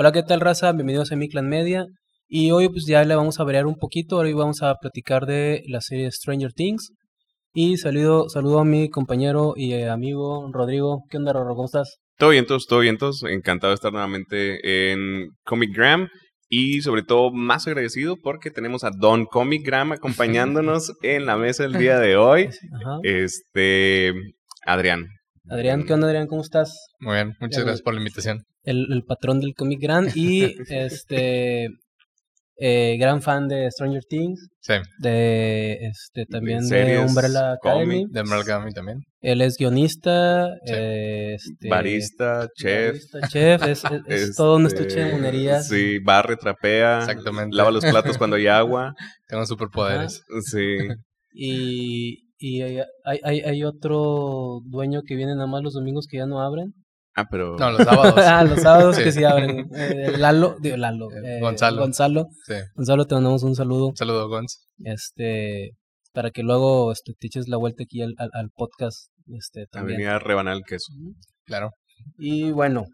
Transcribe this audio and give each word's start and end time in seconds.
Hola, 0.00 0.12
¿qué 0.12 0.22
tal, 0.22 0.38
raza? 0.38 0.70
Bienvenidos 0.70 1.10
a 1.10 1.16
Mi 1.16 1.28
Clan 1.28 1.48
Media. 1.48 1.84
Y 2.28 2.52
hoy 2.52 2.68
pues 2.68 2.86
ya 2.86 3.02
le 3.02 3.16
vamos 3.16 3.40
a 3.40 3.42
variar 3.42 3.66
un 3.66 3.74
poquito. 3.74 4.18
Hoy 4.18 4.32
vamos 4.32 4.62
a 4.62 4.76
platicar 4.76 5.26
de 5.26 5.64
la 5.66 5.80
serie 5.80 6.08
Stranger 6.12 6.52
Things. 6.52 6.92
Y 7.52 7.78
saludo, 7.78 8.28
saludo 8.28 8.60
a 8.60 8.64
mi 8.64 8.90
compañero 8.90 9.54
y 9.56 9.72
eh, 9.72 9.88
amigo 9.88 10.48
Rodrigo. 10.52 11.02
¿Qué 11.10 11.16
onda, 11.16 11.32
Rorro? 11.32 11.56
¿Cómo 11.56 11.64
estás? 11.64 11.98
Todo 12.16 12.30
bien, 12.30 12.46
todos, 12.46 12.68
todo 12.68 12.78
bien, 12.78 12.96
todos. 12.96 13.24
Encantado 13.24 13.72
de 13.72 13.74
estar 13.74 13.90
nuevamente 13.90 14.92
en 14.92 15.30
Comic 15.42 15.74
Gram. 15.74 16.06
Y 16.48 16.80
sobre 16.82 17.02
todo 17.02 17.32
más 17.32 17.66
agradecido 17.66 18.18
porque 18.22 18.52
tenemos 18.52 18.84
a 18.84 18.90
Don 18.96 19.26
Comic 19.26 19.66
Gram 19.66 19.90
acompañándonos 19.94 20.92
en 21.02 21.26
la 21.26 21.36
mesa 21.36 21.64
el 21.64 21.72
día 21.72 21.98
de 21.98 22.16
hoy. 22.18 22.50
Ajá. 22.72 22.98
Este, 23.02 24.12
Adrián. 24.64 25.08
Adrián, 25.50 25.84
¿qué 25.84 25.92
onda, 25.94 26.06
Adrián? 26.08 26.26
¿Cómo 26.26 26.42
estás? 26.42 26.74
Muy 27.00 27.14
bien, 27.14 27.34
muchas 27.40 27.58
El- 27.58 27.64
gracias 27.64 27.82
por 27.82 27.94
la 27.94 28.00
invitación. 28.00 28.44
El, 28.64 28.86
el 28.92 29.02
patrón 29.04 29.40
del 29.40 29.54
Comic 29.54 29.80
Gran 29.80 30.08
y 30.14 30.42
este 30.68 31.68
eh, 32.60 32.96
gran 32.98 33.22
fan 33.22 33.46
de 33.48 33.70
Stranger 33.70 34.02
Things, 34.08 34.48
Sí, 34.60 34.74
de 34.98 35.78
este 35.86 36.26
también 36.26 36.60
de, 36.60 36.66
series, 36.68 37.08
Umbrella 37.08 37.52
Academy. 37.52 38.00
cómic. 38.02 38.08
de 38.12 38.20
Emerald 38.20 38.46
Gami 38.46 38.72
también. 38.72 38.98
Él 39.20 39.40
es 39.42 39.56
guionista, 39.56 40.48
Sí. 40.66 40.72
eh, 40.74 41.34
este, 41.34 41.68
Barista, 41.68 42.48
chef. 42.56 42.90
barista, 43.12 43.28
chef, 43.28 43.62
es, 43.62 43.84
es- 43.84 44.02
es 44.30 44.34
todo 44.36 44.56
un 44.56 44.66
este, 44.66 44.80
estuche 44.82 45.04
de 45.04 45.12
monerías. 45.12 45.68
Sí, 45.68 45.98
barre, 46.00 46.36
trapea. 46.36 46.98
Exactamente. 46.98 47.56
Lava 47.56 47.70
los 47.70 47.84
platos 47.84 48.18
cuando 48.18 48.36
hay 48.36 48.48
agua. 48.48 48.94
Tengo 49.28 49.46
superpoderes. 49.46 50.22
Sí. 50.50 50.76
Y, 51.32 52.27
y 52.38 52.62
hay, 52.62 52.78
hay, 53.04 53.18
hay- 53.24 53.40
hay 53.40 53.64
otro 53.64 54.60
dueño 54.64 55.02
que 55.06 55.16
viene 55.16 55.34
nada 55.34 55.46
más 55.46 55.62
los 55.62 55.74
domingos 55.74 56.06
que 56.08 56.18
ya 56.18 56.26
no 56.26 56.40
abren. 56.40 56.74
Ah, 57.16 57.26
pero. 57.30 57.56
No, 57.58 57.70
los 57.72 57.82
sábados. 57.84 58.14
ah, 58.26 58.44
los 58.44 58.60
sábados 58.60 58.96
Sí. 58.96 59.02
que 59.04 59.12
sí 59.12 59.24
abren. 59.24 59.68
Eh, 59.74 60.16
Lalo, 60.18 60.56
digo, 60.60 60.76
Lalo, 60.76 61.10
Eh, 61.10 61.16
eh, 61.38 61.40
Gonzalo. 61.40 61.80
Gonzalo. 61.82 62.26
Sí. 62.46 62.54
Gonzalo, 62.76 63.06
te 63.06 63.14
mandamos 63.16 63.42
un 63.42 63.56
saludo. 63.56 63.88
Un 63.88 63.96
saludo, 63.96 64.28
Gonz. 64.28 64.68
Este, 64.84 65.72
para 66.12 66.30
que 66.30 66.42
luego 66.42 66.92
este, 66.92 67.12
te 67.18 67.26
eches 67.26 67.48
la 67.48 67.56
vuelta 67.56 67.82
aquí 67.82 68.02
al, 68.02 68.14
al, 68.18 68.30
al 68.32 68.50
podcast. 68.54 69.10
Este, 69.26 69.62
A 69.62 69.66
también. 69.66 69.98
venir 69.98 70.10
a 70.10 70.18
rebanar 70.20 70.54
el 70.56 70.62
queso. 70.64 70.92
Claro. 71.44 71.70
Y 72.18 72.52
bueno, 72.52 72.84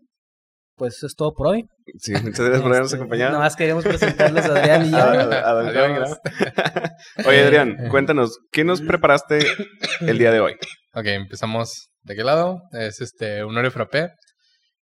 pues 0.76 1.02
es 1.02 1.14
todo 1.14 1.32
por 1.34 1.48
hoy. 1.48 1.64
Sí, 1.98 2.12
muchas 2.12 2.40
gracias 2.40 2.60
por 2.62 2.70
habernos 2.70 2.86
Este, 2.92 2.96
acompañado. 2.96 3.32
Nada 3.32 3.44
más 3.44 3.56
queríamos 3.56 3.84
presentarles 3.84 4.44
a 4.46 4.56
Adrián 4.58 4.86
y 4.86 4.90
yo. 4.90 4.96
A- 4.96 5.50
a-. 5.50 7.26
Oye, 7.26 7.44
Adrián, 7.44 7.76
cuéntanos, 7.90 8.38
¿qué 8.50 8.64
nos 8.64 8.80
preparaste 8.80 9.38
el 10.00 10.18
día 10.18 10.30
de 10.32 10.40
hoy? 10.40 10.54
Ok, 10.94 11.06
empezamos. 11.06 11.88
¿De 12.02 12.14
qué 12.16 12.24
lado? 12.24 12.60
Es 12.72 13.00
este, 13.00 13.44
un 13.44 13.56
Oreo 13.56 13.70
frappé. 13.70 14.10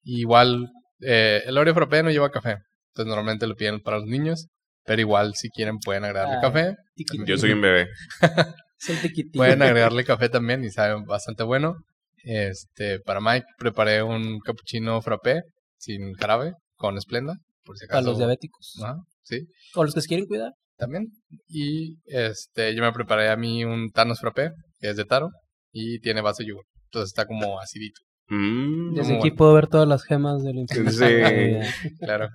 Igual, 0.04 0.68
eh, 1.02 1.42
el 1.46 1.58
Oreo 1.58 1.74
frappé 1.74 2.04
no 2.04 2.12
lleva 2.12 2.30
café. 2.32 2.58
Entonces 2.94 3.08
normalmente 3.10 3.48
lo 3.48 3.56
piden 3.56 3.82
para 3.82 3.98
los 3.98 4.06
niños. 4.08 4.48
Pero 4.86 5.02
igual, 5.02 5.34
si 5.36 5.50
quieren, 5.50 5.80
pueden 5.80 6.04
agregarle 6.06 6.36
Ah. 6.38 6.42
café. 6.42 6.76
Tiquitín. 6.96 7.26
Yo 7.26 7.38
soy 7.38 7.52
un 7.54 7.62
bebé. 7.62 7.88
Soy 8.78 8.98
tiquitín. 8.98 9.32
Pueden 9.34 9.62
agregarle 9.62 10.04
café 10.04 10.28
también 10.30 10.64
y 10.64 10.70
sabe 10.70 11.02
bastante 11.08 11.44
bueno. 11.44 11.76
Este, 12.24 13.00
para 13.00 13.22
Mike 13.22 13.46
preparé 13.58 14.04
un 14.04 14.40
cappuccino 14.40 15.02
frappé 15.02 15.42
sin 15.86 16.14
jarabe 16.16 16.54
con 16.76 17.00
Splenda, 17.00 17.36
por 17.64 17.78
si 17.78 17.86
acaso. 17.86 18.00
Para 18.00 18.08
los 18.10 18.18
diabéticos. 18.18 18.74
Ajá, 18.84 18.96
sí, 19.24 19.48
O 19.76 19.84
los 19.84 19.94
que 19.94 20.02
se 20.02 20.08
quieren 20.08 20.26
cuidar. 20.26 20.52
también. 20.78 21.08
Y 21.48 21.98
este, 22.06 22.76
yo 22.76 22.82
me 22.82 22.92
preparé 22.92 23.30
a 23.30 23.38
mí 23.38 23.64
un 23.64 23.92
Thanos 23.92 24.20
frappé, 24.20 24.52
que 24.80 24.90
es 24.90 24.98
de 24.98 25.06
taro 25.06 25.30
y 25.72 26.00
tiene 26.00 26.22
base 26.22 26.44
de 26.44 26.50
yogur. 26.50 26.66
Entonces 26.86 27.10
está 27.10 27.26
como 27.26 27.60
acidito. 27.60 28.02
Mm, 28.28 28.96
Desde 28.96 29.14
aquí 29.14 29.20
bueno. 29.30 29.36
puedo 29.36 29.54
ver 29.54 29.68
todas 29.68 29.88
las 29.88 30.04
gemas 30.04 30.42
del 30.44 30.58
infierno. 30.58 30.92
Sí. 30.92 30.98
Claro. 32.00 32.28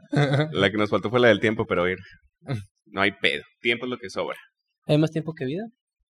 La 0.53 0.71
que 0.71 0.77
nos 0.79 0.89
faltó 0.91 1.11
fue 1.11 1.21
la 1.21 1.29
del 1.29 1.41
tiempo, 1.41 1.67
pero 1.67 1.89
ir. 1.89 1.99
No 2.93 3.01
hay 3.03 3.13
pedo. 3.13 3.45
Tiempo 3.61 3.87
es 3.87 3.91
lo 3.91 3.99
que 3.99 4.11
sobra. 4.11 4.37
¿Hay 4.87 4.99
más 4.99 5.11
tiempo 5.13 5.33
que 5.33 5.45
vida? 5.45 5.63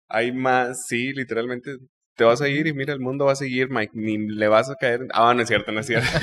Hay 0.08 0.30
más, 0.32 0.84
sí, 0.86 1.12
literalmente. 1.12 1.72
Te 2.18 2.24
vas 2.24 2.42
a 2.42 2.48
ir 2.48 2.66
y 2.66 2.72
mira, 2.74 2.92
el 2.92 2.98
mundo 2.98 3.26
va 3.26 3.32
a 3.32 3.36
seguir, 3.36 3.70
Mike. 3.70 3.92
Ni 3.94 4.18
le 4.18 4.48
vas 4.48 4.68
a 4.68 4.74
caer. 4.74 5.06
Ah, 5.14 5.32
no 5.34 5.42
es 5.42 5.46
cierto, 5.46 5.70
no 5.70 5.80
es 5.80 5.86
cierto. 5.86 6.08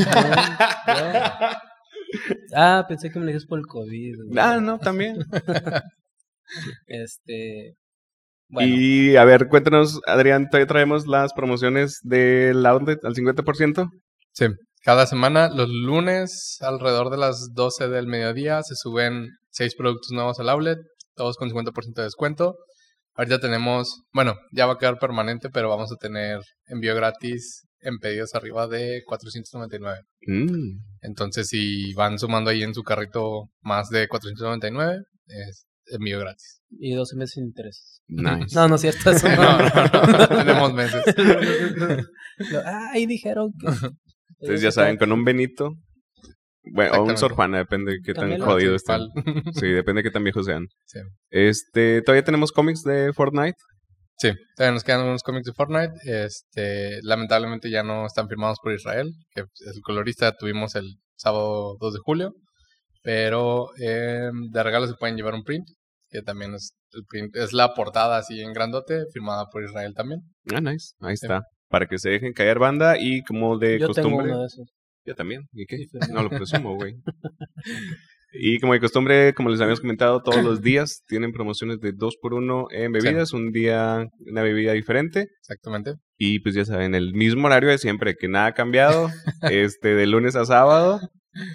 Ah, 2.55 2.85
pensé 2.87 3.09
que 3.09 3.19
me 3.19 3.25
lo 3.25 3.31
dices 3.31 3.45
por 3.45 3.59
el 3.59 3.65
COVID. 3.65 4.15
güey. 4.27 4.39
ah, 4.39 4.59
no, 4.61 4.77
también. 4.79 5.17
Este. 6.87 7.75
Bueno, 8.47 8.73
Y 8.73 9.15
a 9.17 9.25
ver, 9.25 9.47
cuéntanos, 9.49 9.99
Adrián, 10.05 10.47
todavía 10.49 10.67
traemos 10.67 11.07
las 11.07 11.33
promociones 11.33 11.99
del 12.03 12.65
outlet 12.65 13.03
al 13.03 13.15
50%. 13.15 13.89
Sí, 14.31 14.45
cada 14.83 15.07
semana, 15.07 15.49
los 15.49 15.67
lunes, 15.69 16.57
alrededor 16.61 17.09
de 17.09 17.17
las 17.17 17.49
12 17.53 17.89
del 17.89 18.07
mediodía, 18.07 18.61
se 18.63 18.75
suben 18.75 19.29
seis 19.49 19.75
productos 19.75 20.11
nuevos 20.11 20.39
al 20.39 20.49
outlet, 20.49 20.77
todos 21.15 21.35
con 21.37 21.49
50% 21.49 21.93
de 21.95 22.03
descuento. 22.03 22.55
Ahorita 23.15 23.39
tenemos, 23.39 24.03
bueno, 24.13 24.35
ya 24.51 24.65
va 24.65 24.73
a 24.73 24.77
quedar 24.77 24.99
permanente, 24.99 25.49
pero 25.49 25.69
vamos 25.69 25.91
a 25.91 25.95
tener 25.95 26.41
envío 26.67 26.95
gratis 26.95 27.65
en 27.79 27.97
pedidos 27.99 28.35
arriba 28.35 28.67
de 28.67 29.03
499. 29.05 30.01
Mm. 30.27 30.79
Entonces, 31.01 31.47
si 31.47 31.93
van 31.93 32.19
sumando 32.19 32.49
ahí 32.49 32.63
en 32.63 32.73
su 32.73 32.83
carrito 32.83 33.49
más 33.61 33.89
de 33.89 34.07
499, 34.07 35.03
es 35.27 35.65
envío 35.87 36.19
gratis. 36.19 36.61
y 36.71 36.93
12 36.93 37.15
meses 37.15 37.33
sin 37.33 37.45
intereses. 37.45 38.01
Nice. 38.07 38.55
No, 38.55 38.67
no 38.67 38.75
es 38.75 38.81
cierto. 38.81 39.11
Eso 39.11 39.27
no. 39.35 39.57
No, 39.59 39.69
no, 39.69 40.17
no, 40.17 40.27
tenemos 40.27 40.73
meses. 40.73 41.03
Ah, 42.65 42.89
ahí 42.91 43.05
dijeron 43.05 43.53
que. 43.57 43.67
Entonces 44.41 44.61
ya 44.61 44.69
saben, 44.69 44.97
con 44.97 45.09
un 45.13 45.23
Benito. 45.23 45.77
Bueno, 46.73 46.93
o 47.01 47.03
un. 47.03 47.17
Sor 47.17 47.33
Juana, 47.33 47.57
depende 47.59 47.93
de 47.93 47.99
qué 48.03 48.13
tan 48.13 48.37
jodido 48.39 48.71
Sí, 48.71 48.75
estén. 48.75 49.53
Sí, 49.53 49.67
depende 49.67 49.99
de 49.99 50.03
qué 50.03 50.11
tan 50.11 50.23
viejos 50.23 50.45
sean. 50.45 50.67
Sí. 50.85 50.99
Este, 51.29 52.01
todavía 52.01 52.23
tenemos 52.23 52.51
cómics 52.51 52.83
de 52.83 53.11
Fortnite. 53.13 53.57
Sí, 54.17 54.31
todavía 54.55 54.73
nos 54.73 54.83
quedan 54.83 55.01
unos 55.01 55.23
cómics 55.23 55.45
de 55.45 55.53
Fortnite. 55.53 55.93
Este, 56.05 56.99
lamentablemente 57.03 57.69
ya 57.69 57.83
no 57.83 58.05
están 58.05 58.27
firmados 58.29 58.59
por 58.63 58.73
Israel, 58.73 59.11
que 59.33 59.41
es 59.41 59.75
el 59.75 59.81
colorista 59.81 60.31
tuvimos 60.37 60.75
el 60.75 60.95
sábado 61.17 61.75
2 61.79 61.93
de 61.93 61.99
julio. 61.99 62.33
Pero 63.03 63.67
eh, 63.79 64.29
de 64.51 64.63
regalo 64.63 64.87
se 64.87 64.95
pueden 64.95 65.15
llevar 65.15 65.35
un 65.35 65.43
print, 65.43 65.65
que 66.09 66.21
también 66.21 66.55
es 66.55 66.71
el 66.93 67.03
print, 67.07 67.35
es 67.35 67.53
la 67.53 67.73
portada 67.73 68.17
así 68.17 68.41
en 68.41 68.53
grandote, 68.53 69.03
firmada 69.13 69.45
por 69.51 69.63
Israel 69.63 69.93
también. 69.95 70.21
Ah, 70.53 70.61
nice. 70.61 70.93
Ahí 71.01 71.15
Sí. 71.17 71.25
está. 71.25 71.41
Para 71.69 71.85
que 71.87 71.99
se 71.99 72.09
dejen 72.09 72.33
caer 72.33 72.57
banda 72.57 72.95
y 72.99 73.21
como 73.23 73.57
de 73.57 73.79
Yo 73.79 73.89
tengo 73.89 74.09
costumbre. 74.09 74.31
uno 74.31 74.39
de 74.41 74.47
esos. 74.47 74.69
Yo 75.05 75.15
también. 75.15 75.43
¿Y 75.53 75.65
qué? 75.65 75.77
No 76.11 76.23
lo 76.23 76.29
presumo, 76.29 76.75
güey. 76.75 76.95
Y 78.37 78.59
como 78.59 78.73
de 78.73 78.81
costumbre, 78.81 79.33
como 79.33 79.49
les 79.49 79.61
habíamos 79.61 79.79
comentado, 79.79 80.21
todos 80.21 80.43
los 80.43 80.61
días 80.61 81.03
tienen 81.07 81.31
promociones 81.31 81.79
de 81.79 81.93
2 81.93 82.17
por 82.21 82.33
1 82.33 82.67
en 82.71 82.91
bebidas. 82.91 83.31
Un 83.31 83.51
día 83.51 84.05
una 84.19 84.41
bebida 84.41 84.73
diferente. 84.73 85.29
Exactamente. 85.39 85.93
Y 86.17 86.39
pues 86.39 86.53
ya 86.53 86.65
saben, 86.65 86.95
el 86.95 87.13
mismo 87.13 87.47
horario 87.47 87.69
de 87.69 87.77
siempre, 87.77 88.15
que 88.15 88.27
nada 88.27 88.47
ha 88.47 88.53
cambiado. 88.53 89.07
este, 89.41 89.95
de 89.95 90.07
lunes 90.07 90.35
a 90.35 90.43
sábado. 90.43 90.99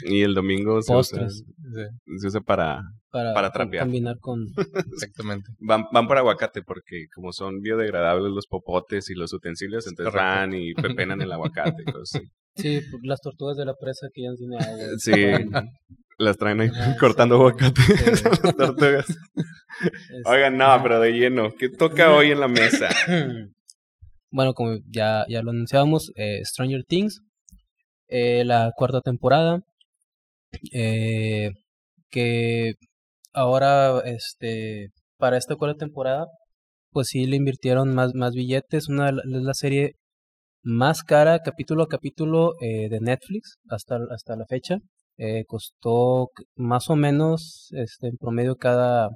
Y 0.04 0.22
el 0.22 0.34
domingo 0.34 0.80
se 0.82 0.92
usa, 0.92 1.18
Postres. 1.20 1.44
Sí, 1.44 2.18
se 2.18 2.26
usa 2.26 2.40
para... 2.40 2.82
Para, 3.10 3.34
Para 3.34 3.50
trapear. 3.50 3.84
combinar 3.84 4.18
con. 4.20 4.46
exactamente. 4.92 5.50
Van, 5.58 5.84
van 5.92 6.06
por 6.06 6.16
aguacate 6.16 6.62
porque 6.62 7.06
como 7.12 7.32
son 7.32 7.60
biodegradables 7.60 8.30
los 8.32 8.46
popotes 8.46 9.10
y 9.10 9.14
los 9.14 9.32
utensilios, 9.32 9.88
entonces 9.88 10.12
Correcto. 10.12 10.32
van 10.32 10.54
y 10.54 10.74
pepenan 10.74 11.20
el 11.20 11.32
aguacate. 11.32 11.82
cosas 11.84 12.14
así. 12.14 12.28
Sí, 12.56 12.80
pues, 12.90 13.02
las 13.04 13.20
tortugas 13.20 13.56
de 13.56 13.64
la 13.64 13.74
presa 13.74 14.08
que 14.12 14.22
ya 14.22 14.30
tienen 14.36 14.62
agua. 14.62 14.84
Sí, 14.98 15.12
las 16.18 16.36
traen 16.36 16.60
ahí 16.60 16.68
Ah, 16.74 16.96
cortando 17.00 17.50
sí. 17.50 17.64
las 18.06 18.56
tortugas. 18.56 19.06
Este, 19.08 20.22
Oigan, 20.26 20.56
no, 20.58 20.78
pero 20.82 21.00
de 21.00 21.12
lleno. 21.12 21.52
¿Qué 21.58 21.68
toca 21.70 22.12
hoy 22.12 22.30
en 22.32 22.40
la 22.40 22.48
mesa? 22.48 22.88
Bueno, 24.32 24.54
como 24.54 24.76
ya, 24.88 25.24
ya 25.28 25.42
lo 25.42 25.50
anunciábamos, 25.50 26.12
eh, 26.14 26.44
Stranger 26.44 26.84
Things, 26.86 27.20
eh, 28.06 28.44
la 28.44 28.70
cuarta 28.76 29.00
temporada, 29.00 29.58
eh, 30.72 31.50
que 32.10 32.74
ahora, 33.32 34.00
este, 34.04 34.90
para 35.18 35.36
esta 35.36 35.56
cuarta 35.56 35.78
temporada, 35.78 36.26
pues 36.92 37.08
sí 37.08 37.26
le 37.26 37.34
invirtieron 37.34 37.92
más, 37.92 38.14
más 38.14 38.32
billetes, 38.34 38.88
una 38.88 39.08
es 39.08 39.14
la 39.24 39.54
serie 39.54 39.94
más 40.62 41.02
cara 41.02 41.40
capítulo 41.40 41.82
a 41.84 41.88
capítulo 41.88 42.54
eh, 42.60 42.88
de 42.88 43.00
Netflix 43.00 43.56
hasta, 43.68 43.98
hasta 44.10 44.36
la 44.36 44.44
fecha, 44.46 44.78
eh, 45.16 45.44
costó 45.46 46.28
más 46.56 46.88
o 46.90 46.96
menos, 46.96 47.68
este, 47.72 48.08
en 48.08 48.16
promedio 48.16 48.56
cada 48.56 49.08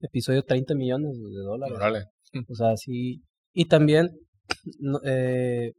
episodio 0.00 0.42
30 0.42 0.74
millones 0.74 1.12
de 1.16 1.42
dólares. 1.42 2.06
O 2.48 2.54
sea, 2.54 2.76
sí. 2.76 3.22
Y 3.52 3.66
también, 3.66 4.08
eh, 5.04 5.72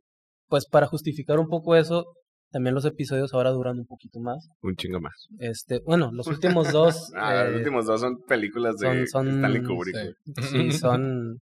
pues 0.47 0.65
para 0.69 0.87
justificar 0.87 1.39
un 1.39 1.47
poco 1.47 1.75
eso, 1.75 2.05
también 2.49 2.73
los 2.73 2.85
episodios 2.85 3.33
ahora 3.33 3.51
duran 3.51 3.77
un 3.77 3.85
poquito 3.85 4.19
más. 4.19 4.47
Un 4.61 4.75
chingo 4.75 4.99
más. 5.01 5.27
Este, 5.39 5.79
bueno, 5.85 6.11
los 6.13 6.27
últimos 6.27 6.71
dos 6.73 7.11
Ah, 7.15 7.41
eh, 7.43 7.47
los 7.49 7.55
últimos 7.57 7.85
dos 7.85 7.99
son 8.01 8.17
películas 8.27 8.77
de 8.77 8.87
son- 8.87 9.07
son- 9.07 9.35
Stanley 9.35 9.63
Kubrick. 9.63 9.95
Sí 10.41 10.71
son 10.71 11.39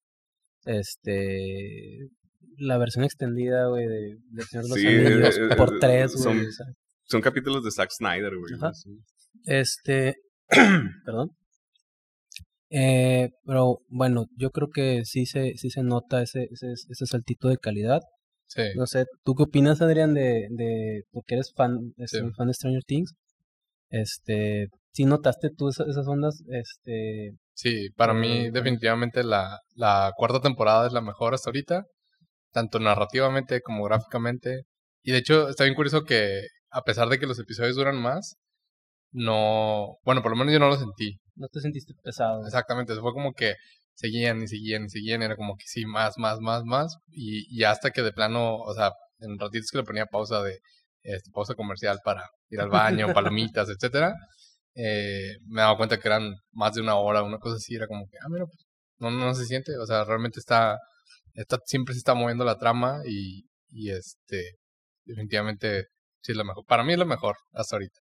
este 0.66 2.08
la 2.60 2.78
versión 2.78 3.04
extendida, 3.04 3.68
güey, 3.68 3.88
de, 3.88 4.18
de 4.32 4.44
Señor 4.44 4.64
de 4.66 4.70
los 4.70 4.78
Sí, 4.80 4.88
Anillos 4.88 5.38
eh, 5.38 5.48
eh, 5.52 5.56
por 5.56 5.80
tres, 5.80 6.14
son- 6.14 6.36
güey. 6.38 6.48
o 6.48 6.52
sea. 6.52 6.66
Son 7.06 7.22
capítulos 7.22 7.64
de 7.64 7.72
Zack 7.72 7.90
Snyder, 7.92 8.34
güey. 8.38 8.54
Sí. 8.74 8.90
Este, 9.46 10.16
perdón. 11.06 11.32
Eh, 12.72 13.30
pero 13.46 13.80
bueno, 13.88 14.28
yo 14.38 14.52
creo 14.52 14.70
que 14.70 15.04
sí 15.06 15.26
se, 15.26 15.54
sí 15.58 15.70
se 15.72 15.82
nota 15.82 16.22
ese, 16.22 16.48
ese, 16.52 16.74
ese 16.74 17.06
saltito 17.06 17.48
de 17.50 17.58
calidad. 17.58 18.02
Sí. 18.48 18.62
No 18.76 18.86
sé, 18.88 19.06
¿tú 19.24 19.34
qué 19.36 19.44
opinas, 19.44 19.82
Adrián, 19.82 20.14
de, 20.14 20.48
de 20.52 21.04
porque 21.12 21.36
eres 21.36 21.52
fan, 21.56 21.94
este, 21.98 22.20
Sí. 22.20 22.26
fan 22.36 22.48
de 22.48 22.54
Stranger 22.54 22.84
Things? 22.86 23.14
Este, 23.90 24.68
¿sí 24.92 25.06
notaste 25.06 25.50
tú 25.56 25.70
esas, 25.70 25.88
esas 25.88 26.08
ondas? 26.08 26.44
Este, 26.50 27.32
Sí, 27.54 27.90
para 27.98 28.14
mí 28.14 28.46
Eh, 28.46 28.52
definitivamente 28.52 29.24
la, 29.24 29.60
la 29.76 30.14
cuarta 30.16 30.40
temporada 30.40 30.88
es 30.88 30.94
la 30.94 31.02
mejor 31.02 31.34
hasta 31.34 31.50
ahorita, 31.50 31.84
tanto 32.52 32.80
narrativamente 32.80 33.62
como 33.62 33.84
gráficamente. 33.86 34.64
Y 35.04 35.12
de 35.12 35.20
hecho 35.20 35.50
está 35.50 35.64
bien 35.64 35.76
curioso 35.76 36.04
que 36.04 36.48
a 36.72 36.84
pesar 36.84 37.10
de 37.10 37.20
que 37.20 37.28
los 37.28 37.40
episodios 37.40 37.76
duran 37.76 38.02
más, 38.02 38.38
no, 39.12 39.98
bueno, 40.04 40.22
por 40.22 40.32
lo 40.32 40.38
menos 40.38 40.54
yo 40.54 40.60
no 40.60 40.70
lo 40.70 40.78
sentí. 40.78 41.20
¿no 41.40 41.48
te 41.48 41.62
sentiste 41.62 41.94
pesado? 42.04 42.46
Exactamente, 42.46 42.94
fue 42.96 43.14
como 43.14 43.34
que 43.34 43.56
seguían 43.96 44.44
y 44.44 44.48
seguían 44.48 44.86
y 44.86 44.90
seguían, 44.90 45.24
era 45.24 45.36
como 45.36 45.56
que 45.56 45.66
sí, 45.66 45.86
más, 45.86 46.18
más, 46.18 46.40
más, 46.40 46.64
más. 46.64 46.98
Y, 47.10 47.48
y 47.50 47.64
hasta 47.64 47.92
que 47.92 48.04
de 48.04 48.14
plano, 48.14 48.58
o 48.58 48.74
sea, 48.74 48.92
en 49.20 49.40
ratitos 49.40 49.72
que 49.72 49.80
le 49.80 49.84
ponía 49.84 50.06
pausa 50.06 50.44
de, 50.44 50.60
este, 51.04 51.32
pausa 51.32 51.56
comercial 51.56 52.00
para 52.04 52.30
ir 52.50 52.62
al 52.62 52.70
baño, 52.70 53.08
palomitas, 53.14 53.70
etcétera, 53.70 54.14
eh, 54.76 55.38
me 55.48 55.62
daba 55.62 55.78
cuenta 55.78 55.98
que 55.98 56.08
eran 56.08 56.36
más 56.52 56.74
de 56.74 56.82
una 56.82 56.96
hora, 56.96 57.24
una 57.24 57.40
cosa 57.40 57.56
así, 57.56 57.76
era 57.76 57.88
como 57.88 58.08
que, 58.08 58.18
ah, 58.22 58.30
mira, 58.30 58.46
pues, 58.46 58.66
no, 59.00 59.12
no 59.12 59.34
se 59.34 59.46
siente, 59.46 59.78
o 59.78 59.86
sea, 59.86 60.04
realmente 60.04 60.40
está, 60.40 60.78
está 61.34 61.60
siempre 61.66 61.94
se 61.94 62.00
está 62.00 62.14
moviendo 62.14 62.46
la 62.46 62.58
trama 62.58 63.02
y, 63.06 63.46
y 63.70 63.92
este, 63.92 64.58
definitivamente 65.06 65.86
sí 66.22 66.32
es 66.32 66.38
la 66.38 66.44
mejor, 66.44 66.66
para 66.66 66.84
mí 66.84 66.94
es 66.94 67.00
la 67.00 67.06
mejor 67.06 67.36
hasta 67.54 67.76
ahorita. 67.76 68.00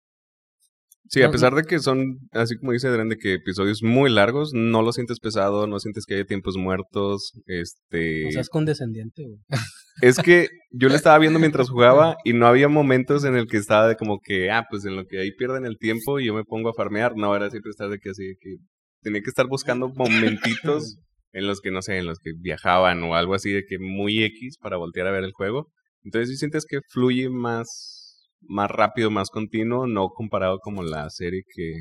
Sí, 1.06 1.22
a 1.22 1.30
pesar 1.30 1.54
de 1.54 1.64
que 1.64 1.80
son, 1.80 2.18
así 2.32 2.56
como 2.56 2.72
dice 2.72 2.88
Adrián, 2.88 3.10
de 3.10 3.18
que 3.18 3.34
episodios 3.34 3.82
muy 3.82 4.10
largos, 4.10 4.52
no 4.54 4.80
lo 4.80 4.90
sientes 4.90 5.20
pesado, 5.20 5.66
no 5.66 5.78
sientes 5.78 6.06
que 6.06 6.14
haya 6.14 6.24
tiempos 6.24 6.56
muertos. 6.56 7.32
Este. 7.46 8.26
O 8.26 8.30
sea, 8.30 8.40
es 8.40 8.48
condescendiente, 8.48 9.22
güey. 9.22 9.40
Es 10.02 10.18
que 10.18 10.48
yo 10.72 10.88
lo 10.88 10.96
estaba 10.96 11.18
viendo 11.18 11.38
mientras 11.38 11.70
jugaba 11.70 12.16
y 12.24 12.32
no 12.32 12.48
había 12.48 12.68
momentos 12.68 13.24
en 13.24 13.36
el 13.36 13.46
que 13.46 13.58
estaba 13.58 13.86
de 13.86 13.96
como 13.96 14.18
que, 14.18 14.50
ah, 14.50 14.64
pues 14.68 14.84
en 14.86 14.96
lo 14.96 15.06
que 15.06 15.20
ahí 15.20 15.30
pierden 15.30 15.66
el 15.66 15.78
tiempo 15.78 16.18
y 16.18 16.26
yo 16.26 16.34
me 16.34 16.42
pongo 16.42 16.70
a 16.70 16.74
farmear. 16.74 17.16
No, 17.16 17.36
era 17.36 17.50
siempre 17.50 17.70
estar 17.70 17.88
de 17.88 17.98
que 17.98 18.10
así, 18.10 18.26
de 18.26 18.36
que 18.40 18.56
tenía 19.02 19.20
que 19.20 19.28
estar 19.28 19.46
buscando 19.46 19.90
momentitos 19.90 20.98
en 21.34 21.46
los 21.46 21.60
que, 21.60 21.70
no 21.70 21.82
sé, 21.82 21.98
en 21.98 22.06
los 22.06 22.18
que 22.18 22.32
viajaban 22.38 23.02
o 23.02 23.14
algo 23.14 23.34
así 23.34 23.52
de 23.52 23.64
que 23.66 23.78
muy 23.78 24.24
X 24.24 24.56
para 24.58 24.78
voltear 24.78 25.06
a 25.08 25.10
ver 25.12 25.24
el 25.24 25.32
juego. 25.32 25.70
Entonces 26.02 26.30
sí 26.30 26.36
sientes 26.36 26.64
que 26.64 26.78
fluye 26.90 27.28
más, 27.28 28.26
más 28.40 28.70
rápido, 28.70 29.10
más 29.10 29.28
continuo, 29.30 29.86
no 29.86 30.08
comparado 30.08 30.58
como 30.60 30.82
la 30.82 31.10
serie 31.10 31.42
que, 31.54 31.72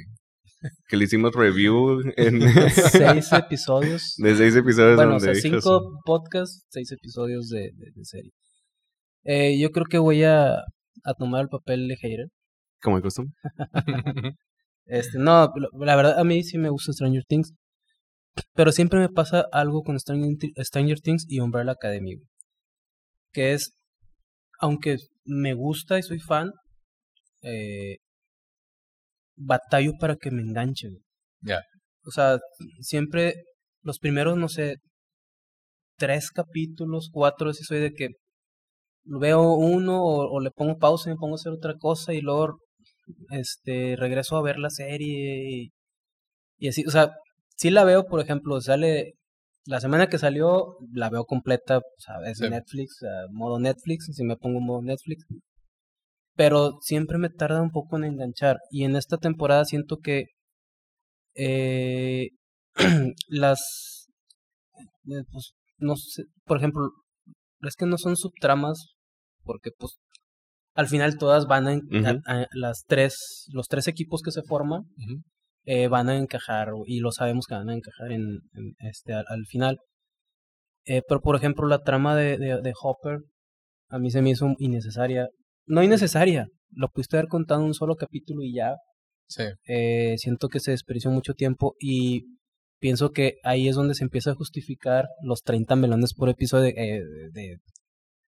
que 0.88 0.98
le 0.98 1.06
hicimos 1.06 1.34
review 1.34 2.02
en 2.18 2.42
Seis 2.72 3.32
episodios. 3.32 4.16
de 4.18 4.36
seis 4.36 4.56
episodios 4.56 4.96
Bueno, 4.98 5.18
o 5.18 5.20
donde 5.20 5.36
sea, 5.36 5.50
dijo 5.50 5.62
cinco 5.62 6.00
podcasts, 6.04 6.66
seis 6.70 6.92
episodios 6.92 7.50
de, 7.50 7.70
de, 7.76 7.92
de 7.94 8.06
serie. 8.06 8.32
Eh, 9.26 9.58
yo 9.60 9.70
creo 9.72 9.86
que 9.86 10.00
voy 10.00 10.24
a, 10.24 10.56
a 10.56 11.14
tomar 11.18 11.42
el 11.44 11.48
papel 11.50 11.88
de 11.88 11.96
hater. 11.98 12.28
como 12.82 12.98
de 12.98 13.04
costumbre. 13.04 13.34
Este, 14.86 15.18
no, 15.18 15.50
la 15.80 15.96
verdad 15.96 16.20
a 16.20 16.26
mí 16.26 16.44
sí 16.44 16.58
me 16.58 16.68
gusta 16.70 16.92
Stranger 16.92 17.24
Things. 17.26 17.54
Pero 18.54 18.72
siempre 18.72 19.00
me 19.00 19.10
pasa 19.10 19.46
algo 19.52 19.84
con 19.84 20.00
Stranger, 20.00 20.38
Thi- 20.38 20.54
Stranger 20.64 21.00
Things 21.02 21.26
y 21.28 21.40
Umbrella 21.40 21.72
Academy. 21.74 22.16
güey. 22.16 22.28
Que 23.32 23.54
es, 23.54 23.74
aunque 24.60 24.98
me 25.26 25.54
gusta 25.54 25.98
y 26.00 26.04
soy 26.04 26.20
fan, 26.20 26.52
eh, 27.42 27.98
batallo 29.36 29.94
para 30.00 30.16
que 30.16 30.32
me 30.32 30.42
enganche. 30.42 30.90
güey. 30.90 31.02
Ya. 31.42 31.62
O 32.06 32.12
sea, 32.12 32.40
siempre 32.80 33.36
los 33.82 34.00
primeros, 34.00 34.38
no 34.38 34.50
sé, 34.50 34.76
tres 35.98 36.32
capítulos, 36.32 37.10
cuatro, 37.12 37.50
así 37.50 37.64
soy 37.64 37.80
de 37.80 37.94
que 37.94 38.10
veo 39.06 39.54
uno 39.56 40.04
o, 40.04 40.32
o 40.38 40.40
le 40.40 40.52
pongo 40.52 40.78
pausa 40.78 41.10
y 41.10 41.14
me 41.14 41.18
pongo 41.20 41.36
a 41.36 41.40
hacer 41.40 41.52
otra 41.52 41.76
cosa 41.78 42.14
y 42.14 42.22
luego 42.22 42.58
este 43.32 43.96
regreso 43.98 44.38
a 44.38 44.42
ver 44.42 44.58
la 44.60 44.70
serie 44.70 45.44
y, 45.50 45.72
y 46.58 46.68
así, 46.70 46.86
o 46.86 46.92
sea, 46.92 47.12
sí 47.64 47.70
la 47.70 47.86
veo, 47.86 48.06
por 48.06 48.20
ejemplo, 48.20 48.60
sale 48.60 49.14
la 49.66 49.80
semana 49.80 50.08
que 50.08 50.18
salió, 50.18 50.76
la 50.92 51.10
veo 51.10 51.24
completa, 51.24 51.78
o 51.78 51.82
sea, 51.98 52.16
es 52.30 52.40
Sí. 52.40 52.50
Netflix, 52.50 53.02
ah, 53.04 53.28
modo 53.32 53.58
Netflix, 53.58 54.10
si 54.14 54.24
me 54.26 54.36
pongo 54.36 54.60
modo 54.60 54.82
Netflix. 54.82 55.26
Pero 56.36 56.80
siempre 56.82 57.18
me 57.18 57.30
tarda 57.30 57.62
un 57.62 57.72
poco 57.72 57.96
en 57.96 58.04
enganchar. 58.04 58.58
Y 58.70 58.84
en 58.84 58.98
esta 58.98 59.18
temporada 59.18 59.64
siento 59.64 60.00
que 60.00 60.26
eh, 61.36 62.32
las 63.30 64.10
eh, 65.06 65.24
pues, 65.32 65.54
no 65.78 65.96
sé, 65.96 66.24
por 66.44 66.58
ejemplo, 66.58 66.90
es 67.62 67.78
que 67.78 67.86
no 67.86 67.98
son 67.98 68.18
subtramas, 68.18 68.96
porque 69.44 69.72
pues 69.78 70.00
al 70.76 70.88
final 70.88 71.18
todas 71.18 71.46
van 71.46 71.68
a, 71.70 72.48
las 72.52 72.84
tres, 72.88 73.48
los 73.54 73.68
tres 73.70 73.88
equipos 73.88 74.22
que 74.22 74.32
se 74.32 74.44
forman. 74.44 74.82
Eh, 75.66 75.88
van 75.88 76.10
a 76.10 76.18
encajar 76.18 76.70
y 76.88 77.00
lo 77.00 77.12
sabemos 77.12 77.46
que 77.48 77.56
van 77.56 77.70
a 77.70 77.76
encajar 77.76 78.12
en, 78.12 78.22
en 78.54 78.76
este 78.80 79.14
al, 79.14 79.26
al 79.28 79.46
final. 79.48 79.78
Eh, 80.86 81.02
pero 81.08 81.22
por 81.22 81.36
ejemplo 81.36 81.68
la 81.68 81.80
trama 81.84 82.16
de, 82.16 82.38
de, 82.38 82.62
de 82.62 82.74
Hopper 82.82 83.20
a 83.90 84.00
mí 84.00 84.12
se 84.12 84.22
me 84.22 84.32
hizo 84.32 84.54
innecesaria. 84.58 85.30
No 85.66 85.84
innecesaria, 85.84 86.48
lo 86.72 86.90
pudiste 86.90 87.18
haber 87.18 87.30
contado 87.30 87.62
en 87.62 87.68
un 87.68 87.74
solo 87.74 87.96
capítulo 87.96 88.44
y 88.44 88.54
ya. 88.56 88.76
Sí, 89.28 89.44
Eh, 89.68 90.16
siento 90.18 90.50
que 90.50 90.60
se 90.60 90.72
desperdició 90.72 91.10
mucho 91.12 91.34
tiempo 91.34 91.76
y 91.80 92.38
pienso 92.80 93.12
que 93.12 93.36
ahí 93.44 93.68
es 93.70 93.76
donde 93.76 93.96
se 93.96 94.04
empieza 94.04 94.32
a 94.32 94.36
justificar 94.36 95.06
los 95.24 95.42
30 95.44 95.76
melones 95.76 96.14
por 96.14 96.30
episodio 96.30 96.66
de, 96.66 97.02
de- 97.32 97.58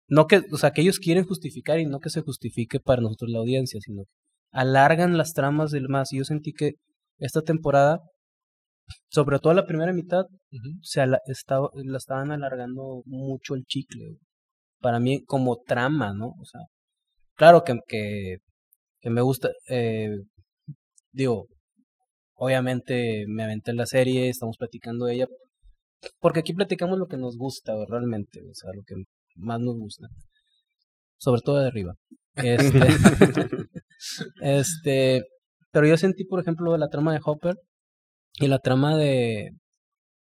no 0.08 0.26
que, 0.28 0.42
o 0.52 0.58
sea, 0.58 0.72
que 0.72 0.82
ellos 0.82 1.00
quieren 1.00 1.24
justificar 1.26 1.80
y 1.80 1.86
no 1.86 2.00
que 2.00 2.10
se 2.10 2.22
justifique 2.22 2.80
para 2.80 3.02
nosotros 3.02 3.30
la 3.32 3.40
audiencia, 3.40 3.80
sino 3.82 4.04
que 4.06 4.12
alargan 4.52 5.18
las 5.18 5.34
tramas 5.34 5.70
del 5.72 5.88
más. 5.90 6.12
Y 6.14 6.18
yo 6.18 6.24
sentí 6.26 6.52
que 6.54 6.74
esta 7.20 7.42
temporada, 7.42 8.00
sobre 9.10 9.40
todo 9.40 9.54
la 9.54 9.66
primera 9.66 9.94
mitad, 9.94 10.24
Ujú. 10.52 10.80
se 10.82 11.02
ala- 11.02 11.22
estaba, 11.28 11.70
la 11.74 11.98
estaban 11.98 12.32
alargando 12.32 13.02
mucho 13.06 13.56
el 13.56 13.64
chicle. 13.66 14.04
güey. 14.06 14.20
Para 14.82 15.00
mí, 15.00 15.24
como 15.26 15.58
trama, 15.66 16.14
¿no? 16.14 16.28
O 16.40 16.46
sea, 16.46 16.62
claro 17.36 17.64
que, 17.64 17.78
que, 17.88 18.38
que 19.02 19.10
me 19.10 19.22
gusta, 19.22 19.50
eh, 19.70 20.10
digo, 21.12 21.48
obviamente 22.36 23.26
me 23.28 23.44
aventé 23.44 23.74
la 23.74 23.86
serie, 23.86 24.30
estamos 24.30 24.58
platicando 24.58 25.06
de 25.06 25.16
ella, 25.16 25.28
porque 26.20 26.40
aquí 26.40 26.54
platicamos 26.54 26.98
lo 26.98 27.08
que 27.08 27.18
nos 27.18 27.36
gusta 27.38 27.74
güey, 27.74 27.88
realmente, 27.90 28.40
o 28.50 28.54
sea, 28.54 28.72
lo 28.74 28.84
que 28.84 28.96
más 29.36 29.60
nos 29.60 29.76
gusta. 29.78 30.08
Sobre 31.18 31.42
todo 31.42 31.60
de 31.60 31.68
arriba. 31.68 31.94
Este, 32.36 32.80
este, 34.42 35.24
pero 35.72 35.88
yo 35.88 35.98
sentí, 35.98 36.26
por 36.26 36.40
ejemplo, 36.42 36.76
la 36.78 36.88
trama 36.90 37.14
de 37.14 37.20
Hopper 37.24 37.56
y 38.40 38.48
la 38.48 38.60
trama 38.60 38.98
de 38.98 39.52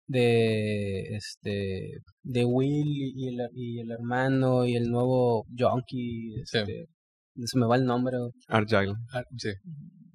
de 0.08 1.16
este 1.16 1.90
de 2.24 2.46
Will 2.46 2.86
y 3.16 3.28
el, 3.28 3.40
y 3.54 3.80
el 3.80 3.92
hermano 3.92 4.66
y 4.66 4.76
el 4.76 4.90
nuevo 4.90 5.46
Junkie 5.58 6.44
Sí. 6.46 6.60
este, 6.60 6.86
se 7.46 7.58
me 7.60 7.66
va 7.66 7.76
el 7.76 7.86
nombre 7.86 8.18
Argyle. 8.48 8.94
Ah, 9.12 9.24
sí. 9.38 9.50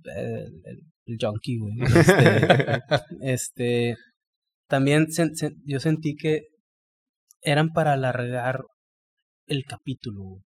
el, 0.04 0.62
el, 0.64 0.80
el 1.06 1.16
Junkie 1.20 1.58
güey 1.58 1.74
este, 1.82 2.80
este 3.20 3.96
también 4.68 5.06
sen- 5.06 5.32
sen- 5.34 5.56
yo 5.64 5.80
sentí 5.80 6.14
que 6.14 6.42
eran 7.42 7.70
para 7.70 7.94
alargar 7.94 8.60
el 9.46 9.64
capítulo 9.64 10.22
güey. 10.22 10.42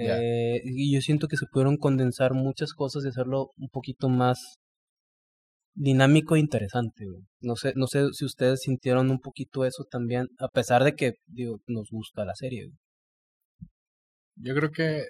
Eh, 0.00 0.60
y 0.64 0.94
yo 0.94 1.00
siento 1.00 1.28
que 1.28 1.36
se 1.36 1.46
pudieron 1.46 1.76
condensar 1.76 2.34
muchas 2.34 2.72
cosas 2.72 3.04
y 3.04 3.08
hacerlo 3.08 3.50
un 3.56 3.68
poquito 3.68 4.08
más 4.08 4.56
dinámico 5.74 6.36
e 6.36 6.40
interesante. 6.40 7.04
güey. 7.06 7.22
No 7.40 7.56
sé, 7.56 7.72
no 7.76 7.86
sé 7.86 8.08
si 8.12 8.24
ustedes 8.24 8.60
sintieron 8.62 9.10
un 9.10 9.20
poquito 9.20 9.64
eso 9.64 9.84
también, 9.90 10.28
a 10.38 10.48
pesar 10.48 10.84
de 10.84 10.94
que 10.94 11.14
digo, 11.26 11.58
nos 11.66 11.88
gusta 11.90 12.24
la 12.24 12.34
serie. 12.34 12.66
güey. 12.66 12.78
Yo 14.36 14.54
creo 14.54 14.70
que, 14.70 15.04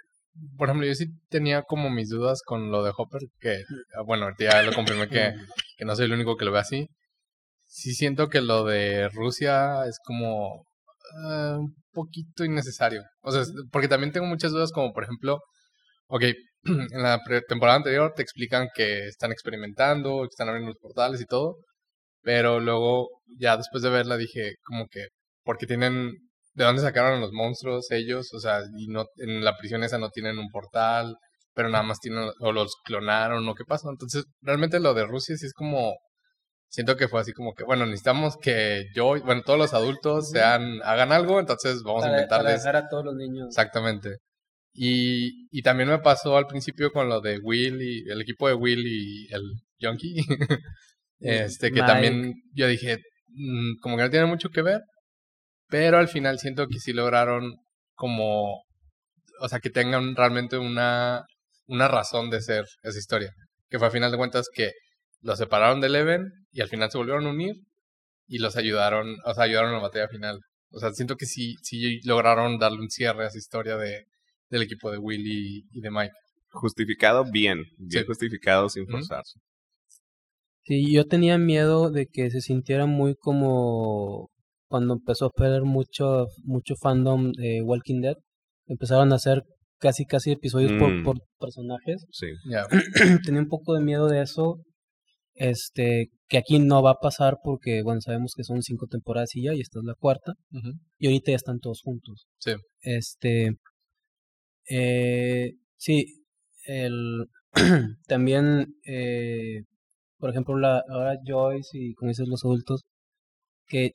por 0.57 0.69
ejemplo, 0.69 0.87
yo 0.87 0.95
sí 0.95 1.07
tenía 1.29 1.63
como 1.63 1.91
mis 1.91 2.09
dudas 2.09 2.43
con 2.45 2.71
lo 2.71 2.83
de 2.83 2.93
Hopper, 2.97 3.23
que, 3.39 3.63
ah, 3.97 4.03
bueno, 4.05 4.29
ya 4.39 4.63
lo 4.63 4.73
confirmé 4.73 5.09
que, 5.09 5.33
que 5.77 5.85
no 5.85 5.95
soy 5.95 6.07
el 6.07 6.13
único 6.13 6.37
que 6.37 6.45
lo 6.45 6.53
ve 6.53 6.59
así. 6.61 6.89
Sí 7.67 7.95
siento 7.95 8.29
que 8.29 8.41
lo 8.41 8.65
de 8.65 9.09
Rusia 9.11 9.87
es 9.87 9.99
como 10.05 10.67
ah, 11.25 11.57
un 11.59 11.75
poquito 11.93 12.45
innecesario. 12.45 13.03
O 13.23 13.33
sea, 13.33 13.45
porque 13.73 13.89
también 13.89 14.13
tengo 14.13 14.27
muchas 14.27 14.53
dudas 14.53 14.73
como, 14.73 14.93
por 14.93 15.05
ejemplo, 15.05 15.41
ok, 16.09 16.23
en 16.65 17.03
la 17.03 17.21
temporada 17.49 17.79
anterior 17.79 18.13
te 18.15 18.23
explican 18.23 18.69
que 18.75 19.07
están 19.09 19.33
experimentando, 19.33 20.23
que 20.23 20.29
están 20.33 20.49
abriendo 20.49 20.71
los 20.71 20.79
portales 20.81 21.21
y 21.21 21.27
todo, 21.27 21.57
pero 22.23 22.61
luego 22.61 23.09
ya 23.39 23.57
después 23.57 23.83
de 23.83 23.91
verla 23.91 24.17
dije 24.17 24.55
como 24.65 24.87
que, 24.89 25.09
porque 25.45 25.67
tienen 25.67 26.13
¿De 26.55 26.65
dónde 26.65 26.83
sacaron 26.83 27.19
a 27.19 27.21
los 27.21 27.33
monstruos 27.33 27.91
ellos? 27.91 28.33
O 28.35 28.41
sea, 28.41 28.61
y 28.77 28.89
no 28.89 29.07
en 29.17 29.45
la 29.45 29.57
prisión 29.57 29.85
esa 29.85 29.99
no 29.99 30.11
tienen 30.11 30.39
un 30.39 30.49
portal. 30.51 31.17
pero 31.55 31.69
nada 31.69 31.83
más 31.85 32.01
tienen, 32.01 32.31
o 32.41 32.53
los 32.53 32.77
clonaron, 32.85 33.47
o 33.49 33.55
qué 33.55 33.65
pasa. 33.65 33.89
Entonces, 33.91 34.25
realmente 34.41 34.81
lo 34.81 34.95
de 34.95 35.05
Rusia 35.05 35.37
sí 35.37 35.47
es 35.47 35.53
como, 35.53 35.95
siento 36.71 36.97
que 36.97 37.09
fue 37.09 37.21
así 37.21 37.33
como 37.33 37.55
que, 37.55 37.65
bueno, 37.65 37.85
necesitamos 37.85 38.37
que 38.37 38.87
yo, 38.95 39.21
bueno, 39.25 39.43
todos 39.45 39.59
los 39.59 39.75
adultos 39.75 40.31
sean, 40.31 40.81
hagan 40.85 41.13
algo, 41.13 41.41
entonces 41.41 41.83
vamos 41.83 42.05
a 42.05 42.07
Para, 42.07 42.13
para 42.13 42.23
inventarles. 42.23 42.63
dejar 42.63 42.77
a 42.77 42.89
todos 42.89 43.05
los 43.05 43.15
niños. 43.17 43.49
Exactamente. 43.49 44.19
Y, 44.73 45.49
y 45.51 45.63
también 45.63 45.89
me 45.89 45.99
pasó 45.99 46.37
al 46.37 46.47
principio 46.47 46.93
con 46.93 47.09
lo 47.09 47.21
de 47.21 47.39
Will 47.39 47.83
y 47.83 48.09
el 48.09 48.21
equipo 48.21 48.47
de 48.49 48.55
Will 48.55 48.87
y 48.87 49.27
el 49.35 49.43
Yonky. 49.81 50.15
este, 51.21 51.69
que 51.73 51.81
Mike. 51.83 51.87
también 51.87 52.35
yo 52.55 52.69
dije, 52.69 52.99
mm, 53.29 53.81
como 53.83 53.97
que 53.97 54.05
no 54.05 54.11
tiene 54.11 54.27
mucho 54.27 54.51
que 54.51 54.63
ver, 54.63 54.81
pero 55.69 55.99
al 55.99 56.09
final 56.09 56.39
siento 56.39 56.67
que 56.69 56.79
sí 56.79 56.93
lograron 56.93 57.57
como, 57.95 58.63
o 59.41 59.49
sea, 59.49 59.59
que 59.59 59.71
tengan 59.71 60.15
realmente 60.15 60.57
una, 60.57 61.25
una 61.67 61.89
razón 61.89 62.31
de 62.31 62.41
ser 62.41 62.65
esa 62.83 62.99
historia. 62.99 63.33
Que 63.69 63.79
fue 63.79 63.89
a 63.89 63.91
final 63.91 64.11
de 64.13 64.19
cuentas 64.19 64.47
que 64.55 64.71
los 65.23 65.39
separaron 65.39 65.81
de 65.81 65.89
Eleven 65.89 66.33
y 66.53 66.61
al 66.61 66.69
final 66.69 66.91
se 66.91 66.99
volvieron 66.99 67.27
a 67.27 67.31
unir 67.31 67.55
y 68.27 68.39
los 68.39 68.57
ayudaron, 68.57 69.17
o 69.25 69.35
sea, 69.35 69.45
ayudaron 69.45 69.71
en 69.71 69.77
la 69.77 69.83
batalla 69.83 70.09
final. 70.09 70.41
O 70.73 70.79
sea, 70.79 70.93
siento 70.93 71.17
que 71.17 71.27
sí, 71.27 71.57
sí 71.63 72.01
lograron 72.05 72.59
darle 72.59 72.79
un 72.81 72.91
cierre 72.91 73.25
a 73.25 73.27
esa 73.29 73.39
historia 73.39 73.77
de, 73.77 74.05
del 74.51 74.63
equipo 74.63 74.91
de 74.91 74.99
Will 74.99 75.27
y, 75.27 75.81
de 75.81 75.91
Mike. 75.91 76.13
Justificado 76.53 77.25
bien, 77.31 77.65
bien 77.79 78.03
Sí. 78.03 78.07
justificado 78.07 78.69
sin 78.69 78.87
forzarse. 78.87 79.39
Sí, 80.65 80.93
yo 80.93 81.07
tenía 81.07 81.39
miedo 81.39 81.91
de 81.91 82.07
que 82.07 82.31
se 82.31 82.41
sintiera 82.41 82.87
muy 82.87 83.15
como 83.17 84.29
cuando 84.69 84.95
empezó 84.95 85.27
a 85.27 85.31
perder 85.31 85.63
mucho, 85.63 86.27
mucho 86.45 86.75
fandom 86.81 87.33
de 87.33 87.63
Walking 87.63 88.01
Dead. 88.03 88.15
Empezaron 88.67 89.13
a 89.13 89.17
hacer 89.17 89.43
casi 89.79 90.05
casi 90.05 90.33
episodios 90.33 90.73
por, 90.79 90.93
Mm. 90.93 91.05
por 91.05 91.17
personajes. 91.41 92.05
Sí. 92.13 92.29
Tenía 93.25 93.41
un 93.41 93.49
poco 93.49 93.75
de 93.75 93.81
miedo 93.81 94.07
de 94.07 94.23
eso. 94.23 94.61
Este, 95.41 96.11
que 96.29 96.37
aquí 96.37 96.59
no 96.59 96.83
va 96.83 96.91
a 96.91 97.01
pasar 97.01 97.39
porque, 97.43 97.81
bueno, 97.83 98.03
sabemos 98.03 98.35
que 98.37 98.45
son 98.45 98.61
cinco 98.61 98.87
temporadas 98.87 99.35
y 99.37 99.45
ya, 99.45 99.55
y 99.55 99.61
esta 99.61 99.79
es 99.79 99.87
la 99.87 99.95
cuarta. 99.95 100.35
Y 100.99 101.07
ahorita 101.07 101.33
ya 101.33 101.37
están 101.37 101.61
todos 101.61 101.81
juntos. 101.83 102.27
Sí. 102.39 102.53
Este, 102.83 103.57
eh, 104.69 105.53
sí, 105.79 106.27
el, 106.67 107.25
también, 108.07 108.75
eh, 108.85 109.63
por 110.19 110.29
ejemplo, 110.29 110.59
la, 110.59 110.85
ahora 110.91 111.17
Joyce 111.27 111.71
y 111.73 111.95
como 111.95 112.11
dices 112.11 112.29
los 112.29 112.45
adultos, 112.45 112.83
que 113.67 113.93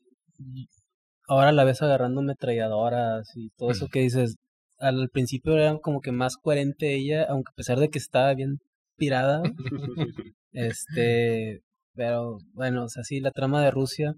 ahora 1.28 1.52
la 1.52 1.64
ves 1.64 1.84
agarrando 1.84 2.22
ametralladoras 2.22 3.30
y 3.36 3.52
todo 3.52 3.70
eso 3.70 3.88
que 3.88 4.00
dices, 4.00 4.38
al 4.80 5.10
principio 5.10 5.54
era 5.54 5.78
como 5.78 6.02
que 6.02 6.12
más 6.12 6.38
coherente 6.38 6.96
ella, 6.96 7.28
aunque 7.30 7.52
a 7.52 7.56
pesar 7.56 7.78
de 7.78 7.90
que 7.90 8.00
estaba 8.00 8.34
bien 8.34 8.58
pirada, 8.98 9.44
este, 10.56 11.62
pero 11.94 12.38
bueno, 12.54 12.86
o 12.86 12.90
sea, 12.90 13.04
sí, 13.04 13.20
la 13.20 13.32
trama 13.32 13.64
de 13.64 13.72
Rusia, 13.72 14.14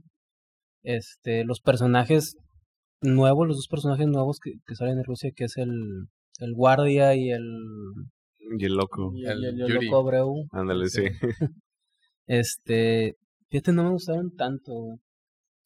este, 0.84 1.44
los 1.44 1.60
personajes 1.62 2.36
nuevos, 3.02 3.48
los 3.48 3.58
dos 3.58 3.68
personajes 3.68 4.08
nuevos 4.08 4.40
que, 4.40 4.54
que 4.66 4.76
salen 4.76 4.98
de 4.98 5.04
Rusia, 5.04 5.32
que 5.36 5.46
es 5.46 5.58
el, 5.58 5.72
el 6.40 6.54
guardia 6.54 7.16
y 7.16 7.32
el, 7.32 7.44
Y 8.60 8.66
el 8.66 8.74
loco. 8.74 9.12
y 9.16 9.26
El 9.26 9.44
el, 9.46 9.58
y 9.60 9.62
el 9.64 9.74
Yuri. 9.74 9.86
loco 9.88 9.98
Abreu, 10.00 10.48
Ándale, 10.52 10.88
sí. 10.90 11.04
este, 12.28 13.16
fíjate, 13.50 13.72
no 13.74 13.84
me 13.84 13.90
gustaron 13.92 14.36
tanto, 14.36 14.74
güey. 14.74 14.98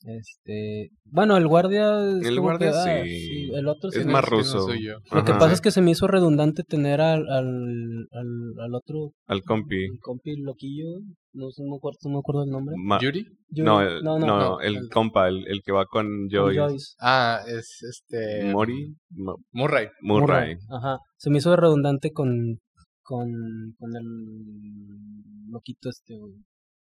Este, 0.03 0.89
bueno, 1.05 1.37
el 1.37 1.47
guardia 1.47 2.09
es 2.09 2.25
El 2.25 2.35
como 2.37 2.47
guardia 2.49 2.71
que, 2.71 2.77
ah, 2.77 3.03
sí. 3.03 3.49
el 3.53 3.67
otro 3.67 3.89
Es 3.91 4.05
más 4.05 4.23
no 4.23 4.37
ruso. 4.37 4.61
soy 4.63 4.83
yo. 4.85 4.93
Lo 5.11 5.23
que 5.23 5.33
pasa 5.33 5.53
es 5.53 5.61
que 5.61 5.69
se 5.71 5.81
me 5.81 5.91
hizo 5.91 6.07
redundante 6.07 6.63
tener 6.63 7.01
al, 7.01 7.29
al, 7.29 8.07
al, 8.11 8.27
al 8.63 8.75
otro 8.75 9.11
Al 9.27 9.43
compi. 9.43 9.83
el 9.85 9.99
compi 10.01 10.37
loquillo, 10.37 10.87
no, 11.33 11.51
sé, 11.51 11.61
no 11.63 11.71
me 11.71 11.75
acuerdo, 11.77 11.97
no 12.05 12.09
me 12.13 12.17
acuerdo 12.19 12.43
el 12.43 12.49
nombre. 12.49 12.75
Ma- 12.77 12.99
¿Yuri? 12.99 13.25
Yuri. 13.49 13.65
no, 13.65 13.81
el, 13.81 14.03
no, 14.03 14.17
no, 14.17 14.25
no, 14.25 14.37
no, 14.39 14.59
el 14.59 14.75
el- 14.77 14.89
compa, 14.89 15.27
el, 15.27 15.45
el 15.47 15.61
que 15.63 15.71
va 15.71 15.85
con 15.85 16.07
Joyce. 16.31 16.59
Joyce. 16.59 16.95
Ah, 16.99 17.39
es 17.47 17.79
este. 17.87 18.51
Mori. 18.51 18.95
Mo- 19.11 19.37
Murray. 19.51 19.87
Murray. 20.01 20.55
Ajá. 20.69 20.97
Se 21.17 21.29
me 21.29 21.37
hizo 21.37 21.55
redundante 21.55 22.11
con, 22.11 22.57
con, 23.03 23.29
con 23.77 23.95
el 23.95 25.51
loquito 25.51 25.89
este. 25.89 26.15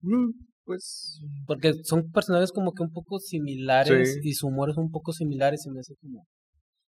Mm, 0.02 0.32
Pues. 0.66 1.20
Porque 1.46 1.74
son 1.84 2.12
personajes 2.12 2.52
como 2.52 2.74
que 2.74 2.84
un 2.84 2.92
poco 2.92 3.20
similares 3.20 4.14
Sí. 4.22 4.30
y 4.30 4.34
su 4.34 4.48
humor 4.48 4.70
es 4.70 4.78
un 4.78 4.92
poco 4.92 5.12
similar 5.12 5.54
y 5.54 5.58
se 5.58 5.70
me 5.72 5.80
hace 5.80 5.96
como, 6.02 6.26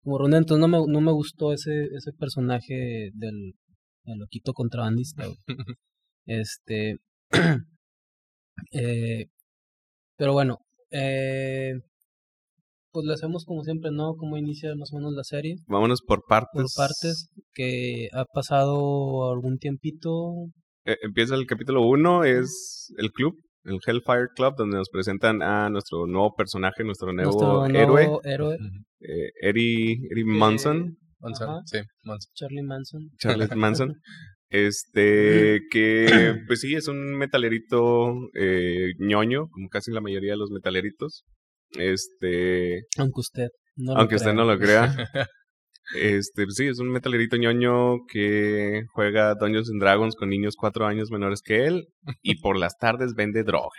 como 0.02 0.18
redundante. 0.18 0.54
Entonces 0.54 0.60
no 0.60 0.68
me, 0.86 0.92
no 0.92 1.00
me 1.00 1.12
gustó 1.12 1.52
ese, 1.52 1.84
ese 1.94 2.12
personaje 2.18 3.10
del, 3.14 3.52
del 4.04 4.18
loquito 4.18 4.52
contrabandista. 4.52 5.24
Este. 6.30 6.96
eh, 8.72 9.26
pero 10.16 10.32
bueno, 10.34 10.58
eh, 10.90 11.72
pues 12.92 13.06
lo 13.06 13.14
hacemos 13.14 13.44
como 13.46 13.62
siempre, 13.64 13.90
¿no? 13.92 14.14
Como 14.16 14.36
inicia 14.36 14.74
más 14.76 14.92
o 14.92 14.96
menos 14.96 15.14
la 15.14 15.24
serie. 15.24 15.56
Vámonos 15.68 16.02
por 16.02 16.24
partes. 16.28 16.50
Por 16.52 16.66
partes, 16.76 17.28
que 17.54 18.08
ha 18.12 18.24
pasado 18.26 19.30
algún 19.32 19.58
tiempito. 19.58 20.34
Eh, 20.84 20.96
empieza 21.02 21.34
el 21.34 21.46
capítulo 21.46 21.86
1, 21.86 22.24
es 22.24 22.92
el 22.98 23.10
club, 23.12 23.34
el 23.64 23.78
Hellfire 23.86 24.28
Club, 24.34 24.54
donde 24.56 24.76
nos 24.78 24.88
presentan 24.88 25.42
a 25.42 25.68
nuestro 25.70 26.06
nuevo 26.06 26.34
personaje, 26.34 26.84
nuestro 26.84 27.12
nuevo 27.12 27.30
nuestro 27.30 27.66
héroe, 27.80 28.02
nuevo 28.04 28.24
héroe, 28.24 28.54
Ujú. 28.56 28.84
eh, 29.00 29.30
Eddie, 29.42 29.98
Eddie 30.10 30.24
Manson, 30.24 30.96
Manson, 31.20 31.48
Ajá. 31.50 31.60
Sí, 31.66 31.78
Manson. 32.04 33.10
Charlie 33.18 33.48
Manson. 33.56 33.94
Este, 34.50 35.60
que 35.70 36.36
pues 36.46 36.60
sí, 36.60 36.74
es 36.74 36.88
un 36.88 37.16
metalerito 37.18 38.14
eh, 38.34 38.92
ñoño, 38.98 39.48
como 39.50 39.68
casi 39.68 39.90
la 39.92 40.00
mayoría 40.00 40.30
de 40.32 40.38
los 40.38 40.50
metaleritos. 40.50 41.24
Este, 41.78 42.84
Aunque 42.96 43.20
usted 43.20 43.48
no 43.76 43.92
lo 43.92 44.00
aunque 44.00 44.14
usted 44.16 44.32
no 44.32 44.44
lo 44.44 44.58
crea. 44.58 44.90
Este, 45.96 46.44
sí, 46.50 46.66
es 46.66 46.78
un 46.80 46.90
metalerito 46.90 47.36
ñoño 47.36 48.04
que 48.12 48.82
juega 48.92 49.34
Dungeons 49.34 49.70
and 49.70 49.80
Dragons 49.80 50.14
con 50.16 50.28
niños 50.28 50.54
cuatro 50.56 50.86
años 50.86 51.10
menores 51.10 51.40
que 51.42 51.64
él 51.66 51.86
y 52.22 52.40
por 52.40 52.58
las 52.58 52.76
tardes 52.76 53.14
vende 53.14 53.42
droga. 53.42 53.70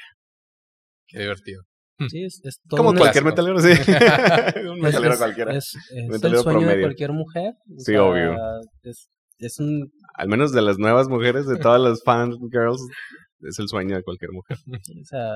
Qué 1.08 1.20
divertido. 1.20 1.62
Sí, 2.10 2.24
es, 2.24 2.39
es 2.44 2.60
todo 2.68 2.78
Como 2.78 2.89
un- 2.92 2.98
cualquier 2.98 3.24
clásico. 3.24 3.54
metalero, 3.54 3.60
sí. 3.60 4.62
un 4.70 4.80
metalero 4.80 5.13
es- 5.13 5.20
cualquiera. 5.20 5.56
Es, 5.56 5.74
es 5.92 6.24
el 6.24 6.38
sueño 6.38 6.68
de 6.68 6.82
cualquier 6.82 7.12
mujer. 7.12 7.51
o 7.70 7.80
Sí, 7.80 7.96
obvio. 7.96 8.36
Es, 8.84 9.10
es 9.38 9.60
un. 9.60 9.92
Al 10.16 10.28
menos 10.30 10.51
de 10.51 10.62
las 10.62 10.78
nuevas 10.80 11.08
mujeres, 11.10 11.46
de 11.46 11.58
todas 11.58 11.80
las 11.82 12.01
fan 12.04 12.32
girls, 12.51 12.82
es 13.42 13.60
el 13.60 13.68
sueño 13.68 13.96
de 13.98 14.04
cualquier 14.04 14.32
mujer. 14.32 14.58
O 14.68 15.04
sea, 15.06 15.34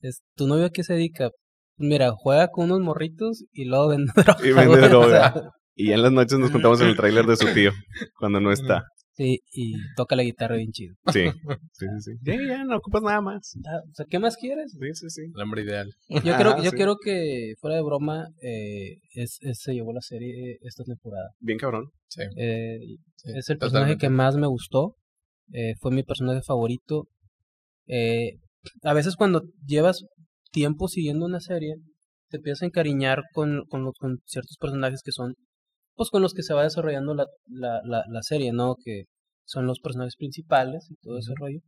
es, 0.00 0.20
¿tu 0.36 0.46
novio 0.46 0.66
a 0.66 0.70
qué 0.70 0.82
se 0.84 0.94
dedica? 0.94 1.30
Mira, 1.78 2.10
juega 2.14 2.48
con 2.48 2.66
unos 2.66 2.80
morritos 2.80 3.44
y 3.52 3.64
luego 3.64 3.88
vende 3.88 4.12
droga. 4.14 4.46
Y 4.46 4.52
vende 4.52 4.84
o 4.84 4.88
droga. 4.88 5.32
sea, 5.32 5.42
Y 5.74 5.92
en 5.92 6.02
las 6.02 6.12
noches 6.12 6.38
nos 6.38 6.50
juntamos 6.50 6.80
en 6.80 6.88
el 6.88 6.96
tráiler 6.96 7.24
de 7.26 7.36
su 7.36 7.46
tío, 7.54 7.70
cuando 8.18 8.40
no 8.40 8.52
está. 8.52 8.84
sí, 9.14 9.40
y 9.52 9.74
toca 9.96 10.16
la 10.16 10.22
guitarra 10.22 10.56
bien 10.56 10.72
chido. 10.72 10.94
Sí, 11.12 11.24
sí, 11.72 11.86
sí. 12.00 12.00
sí. 12.00 12.12
Ya, 12.22 12.34
ya, 12.46 12.64
no 12.64 12.76
ocupas 12.76 13.02
nada 13.02 13.20
más. 13.20 13.54
Ah, 13.66 13.80
O 13.88 13.94
sea, 13.94 14.06
¿qué 14.08 14.18
más 14.18 14.36
quieres? 14.36 14.72
Sí, 14.72 14.94
sí, 14.94 15.10
sí. 15.10 15.22
El 15.34 15.42
hombre 15.42 15.62
ideal. 15.62 15.90
Yo 16.08 16.20
creo, 16.36 16.50
Ajá, 16.52 16.62
yo 16.62 16.70
sí. 16.70 16.76
creo 16.76 16.96
que, 17.02 17.54
fuera 17.60 17.76
de 17.76 17.82
broma, 17.82 18.28
eh, 18.42 18.96
es, 19.14 19.38
es- 19.42 19.60
se 19.60 19.72
llevó 19.74 19.92
la 19.92 20.00
serie 20.02 20.58
esta 20.62 20.84
temporada. 20.84 21.30
Bien 21.40 21.58
cabrón. 21.58 21.90
Sí. 22.08 22.22
Eh, 22.36 22.78
sí, 23.16 23.32
es 23.36 23.48
el 23.50 23.58
personaje 23.58 23.96
que 23.96 24.08
más 24.10 24.36
me 24.36 24.46
gustó. 24.46 24.96
eh, 25.52 25.74
fue 25.80 25.90
mi 25.92 26.02
personaje 26.02 26.42
favorito. 26.42 27.08
Eh, 27.86 28.38
a 28.82 28.92
veces 28.94 29.16
cuando 29.16 29.42
llevas 29.66 30.04
tiempo 30.52 30.88
siguiendo 30.88 31.26
una 31.26 31.40
serie, 31.40 31.74
te 32.28 32.36
empiezas 32.36 32.62
a 32.62 32.66
encariñar 32.66 33.22
con, 33.32 33.64
con, 33.68 33.82
los- 33.84 33.96
con 33.98 34.18
ciertos 34.26 34.56
personajes 34.60 35.02
que 35.04 35.12
son, 35.12 35.34
pues 35.94 36.10
con 36.10 36.22
los 36.22 36.34
que 36.34 36.42
se 36.42 36.54
va 36.54 36.62
desarrollando 36.62 37.14
la, 37.14 37.26
la, 37.46 37.80
la, 37.84 38.04
la 38.08 38.22
serie, 38.22 38.52
¿no? 38.52 38.76
Que 38.84 39.04
son 39.44 39.66
los 39.66 39.80
personajes 39.80 40.16
principales 40.16 40.86
y 40.90 40.96
todo 40.96 41.18
ese 41.18 41.32
rollo. 41.36 41.60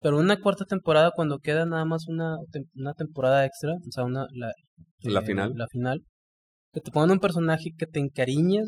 Pero 0.00 0.18
una 0.18 0.40
cuarta 0.40 0.64
temporada, 0.66 1.10
cuando 1.14 1.38
queda 1.38 1.64
nada 1.66 1.84
más 1.84 2.06
una, 2.08 2.36
una 2.74 2.94
temporada 2.94 3.44
extra, 3.46 3.72
o 3.74 3.90
sea, 3.90 4.04
una, 4.04 4.26
la, 4.32 4.52
La 5.02 5.20
eh, 5.20 5.24
final. 5.24 5.52
La 5.54 5.66
final, 5.68 6.04
que 6.72 6.80
te 6.80 6.90
pongan 6.90 7.12
un 7.12 7.20
personaje 7.20 7.70
que 7.76 7.86
te 7.86 8.00
encariñes 8.00 8.66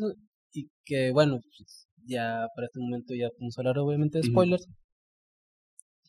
y 0.51 0.69
que, 0.85 1.11
bueno, 1.11 1.39
pues, 1.57 1.87
ya 2.05 2.47
para 2.55 2.65
este 2.65 2.79
momento 2.79 3.13
ya 3.13 3.29
podemos 3.29 3.57
hablar 3.59 3.77
obviamente 3.77 4.17
de 4.17 4.23
spoilers. 4.23 4.65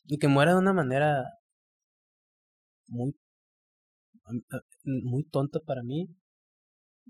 Y 0.07 0.17
que 0.19 0.29
muera 0.29 0.53
de 0.53 0.59
una 0.59 0.73
manera 0.73 1.23
muy 2.89 3.12
a- 4.25 4.61
muy 4.85 5.25
tonta 5.25 5.61
para 5.61 5.83
mí. 5.83 6.07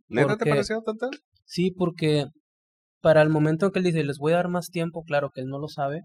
¿Neta 0.09 0.37
te 0.37 0.45
pareció 0.51 0.83
tonta? 0.83 1.09
Sí, 1.53 1.73
porque 1.73 2.27
para 3.01 3.23
el 3.23 3.29
momento 3.29 3.67
en 3.67 3.73
que 3.73 3.81
él 3.81 3.85
dice, 3.87 4.05
les 4.05 4.19
voy 4.19 4.33
a 4.33 4.37
dar 4.37 4.49
más 4.49 4.69
tiempo, 4.71 5.03
claro 5.03 5.31
que 5.35 5.41
él 5.41 5.49
no 5.49 5.59
lo 5.59 5.67
sabe, 5.67 6.03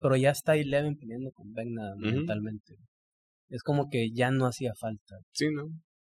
pero 0.00 0.16
ya 0.16 0.30
está 0.30 0.56
Eleven 0.56 0.96
peleando 0.96 1.32
con 1.32 1.52
Vecna 1.52 1.92
Ujú. 1.96 2.00
mentalmente. 2.16 2.76
Es 3.50 3.62
como 3.62 3.90
que 3.90 4.10
ya 4.10 4.30
no 4.30 4.46
hacía 4.46 4.72
falta. 4.74 5.16
Sí, 5.32 5.50
¿no? 5.52 5.64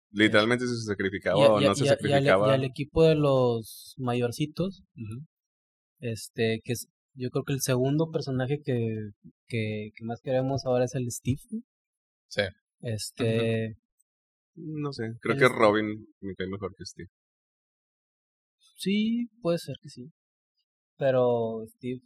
Literalmente 0.09 0.65
se 0.65 0.75
sacrificaba 0.77 1.37
o 1.37 1.61
no 1.61 1.75
se 1.75 1.85
sacrificaba. 1.85 2.47
y 2.49 2.53
al 2.55 2.63
equipo 2.63 3.03
de 3.03 3.13
los 3.13 3.93
mayorcitos. 3.97 4.81
Este, 5.99 6.59
que 6.63 6.73
es, 6.73 6.87
yo 7.13 7.29
creo 7.29 7.43
que 7.43 7.53
el 7.53 7.61
segundo 7.61 8.09
personaje 8.09 8.59
que, 8.63 9.09
que, 9.47 9.89
que 9.95 10.03
más 10.05 10.19
queremos 10.21 10.65
ahora 10.65 10.85
es 10.85 10.95
el 10.95 11.11
Steve. 11.11 11.41
Sí. 12.27 12.41
Este, 12.81 13.75
No 14.55 14.91
sé, 14.93 15.11
creo 15.21 15.35
El- 15.35 15.41
que 15.41 15.47
Robin 15.49 16.07
me 16.21 16.33
cae 16.33 16.47
mejor 16.47 16.73
que 16.75 16.85
Steve. 16.85 17.09
Sí, 18.77 19.27
puede 19.41 19.57
ser 19.57 19.75
que 19.81 19.89
sí. 19.89 20.09
Pero 20.97 21.63
Steve. 21.75 21.99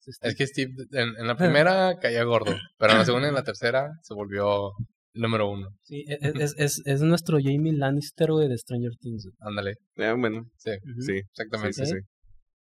Steve 0.00 0.16
Es 0.30 0.34
que 0.36 0.46
Steve 0.46 0.72
en, 0.92 1.08
en 1.18 1.26
la 1.26 1.36
primera 1.66 1.98
caía 2.00 2.24
gordo, 2.24 2.52
pero 2.78 2.92
en 2.92 2.98
la 2.98 3.04
segunda 3.04 3.26
y 3.26 3.30
en 3.30 3.34
la 3.34 3.44
tercera 3.44 3.90
se 4.02 4.14
volvió 4.14 4.70
el 5.12 5.22
número 5.22 5.50
uno. 5.50 5.68
Sí, 5.82 6.04
e- 6.08 6.18
e- 6.26 6.32
es, 6.42 6.54
es, 6.56 6.82
es 6.86 7.02
nuestro 7.02 7.38
Jamie 7.42 7.72
Lannister, 7.74 8.30
güey, 8.32 8.48
de 8.48 8.56
Stranger 8.56 8.92
Things. 9.00 9.28
Ándale. 9.40 9.74
Ah, 9.98 10.14
bueno, 10.16 10.44
Sí, 10.56 10.70
sí, 11.00 11.12
exactamente. 11.18 11.84
sí, 11.84 11.86
sí. 11.86 11.98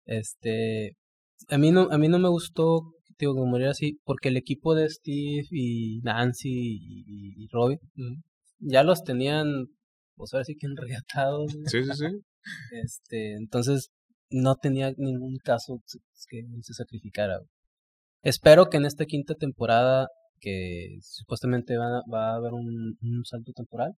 Este, 0.05 0.93
a 1.49 1.59
mí 1.59 1.71
no, 1.71 1.89
a 1.91 1.99
mí 1.99 2.09
no 2.09 2.19
me 2.19 2.29
gustó, 2.29 2.83
digo, 3.19 3.35
que 3.35 3.41
muriera 3.49 3.71
así, 3.71 3.99
porque 4.05 4.29
el 4.29 4.37
equipo 4.37 4.75
de 4.75 4.89
Steve 4.91 5.47
y 5.51 6.01
Nancy 6.03 6.51
y, 6.51 7.05
y- 7.07 7.45
y 7.45 7.49
Robin 7.51 7.79
Ujú. 7.97 8.17
ya 8.61 8.83
los 8.83 9.03
tenían, 9.05 9.67
pues 10.17 10.35
ahora 10.35 10.45
sí 10.45 10.57
que 10.57 10.67
enreatados. 10.67 11.55
güey. 11.55 11.67
Sí, 11.69 11.85
sí, 11.85 11.93
sí. 11.95 12.07
Este, 12.73 13.35
entonces 13.35 13.91
no 14.31 14.57
tenía 14.57 14.93
ningún 14.97 15.37
caso 15.45 15.81
que 16.29 16.41
él 16.41 16.47
se 16.63 16.75
sacrificara. 16.75 17.39
Espero 18.23 18.67
que 18.71 18.77
en 18.79 18.85
esta 18.87 19.05
quinta 19.05 19.35
temporada, 19.35 20.07
que 20.41 20.97
supuestamente 21.03 21.77
va, 21.77 21.99
a- 21.99 22.03
va 22.13 22.33
a 22.33 22.37
haber 22.37 22.53
un, 22.53 22.97
un 23.01 23.25
salto 23.25 23.53
temporal, 23.53 23.93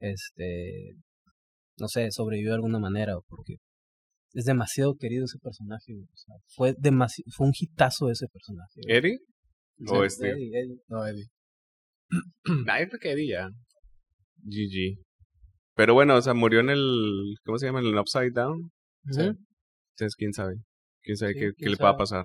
este, 0.00 0.94
no 1.78 1.88
sé, 1.88 2.10
sobrevivió 2.10 2.50
de 2.50 2.56
alguna 2.56 2.78
manera, 2.78 3.14
porque 3.28 3.56
es 4.32 4.44
demasiado 4.44 4.96
querido 4.96 5.24
ese 5.24 5.38
personaje. 5.38 5.92
güey, 5.92 6.04
o 6.04 6.16
sea, 6.16 6.34
fue 6.56 6.74
demasi 6.78 7.22
fue 7.34 7.46
un 7.46 7.52
hitazo 7.58 8.10
ese 8.10 8.26
personaje. 8.28 8.80
güey. 8.84 8.96
¿Eddie? 8.96 9.18
O 9.88 10.08
Steve? 10.08 10.32
Eddie, 10.32 10.58
Eddie. 10.58 10.78
No, 10.88 11.06
Eddie. 11.06 11.26
Ah, 12.68 12.80
yo 12.80 12.88
creo 12.88 13.00
que 13.00 13.10
Eddie 13.12 13.28
ya. 13.30 13.48
GG. 14.42 14.98
Pero 15.74 15.94
bueno, 15.94 16.16
o 16.16 16.22
sea, 16.22 16.34
murió 16.34 16.60
en 16.60 16.70
el. 16.70 17.36
¿Cómo 17.44 17.58
se 17.58 17.66
llama? 17.66 17.80
En 17.80 17.86
el 17.86 17.98
Upside 17.98 18.30
Down. 18.30 18.70
Sí. 19.10 19.20
Entonces, 19.20 20.16
quién 20.16 20.32
sabe. 20.32 20.56
Quién 21.02 21.16
sabe 21.16 21.32
Sí, 21.32 21.38
qué, 21.40 21.52
quién 21.52 21.54
qué 21.56 21.70
le 21.70 21.76
va 21.76 21.90
a 21.90 21.96
pasar. 21.96 22.24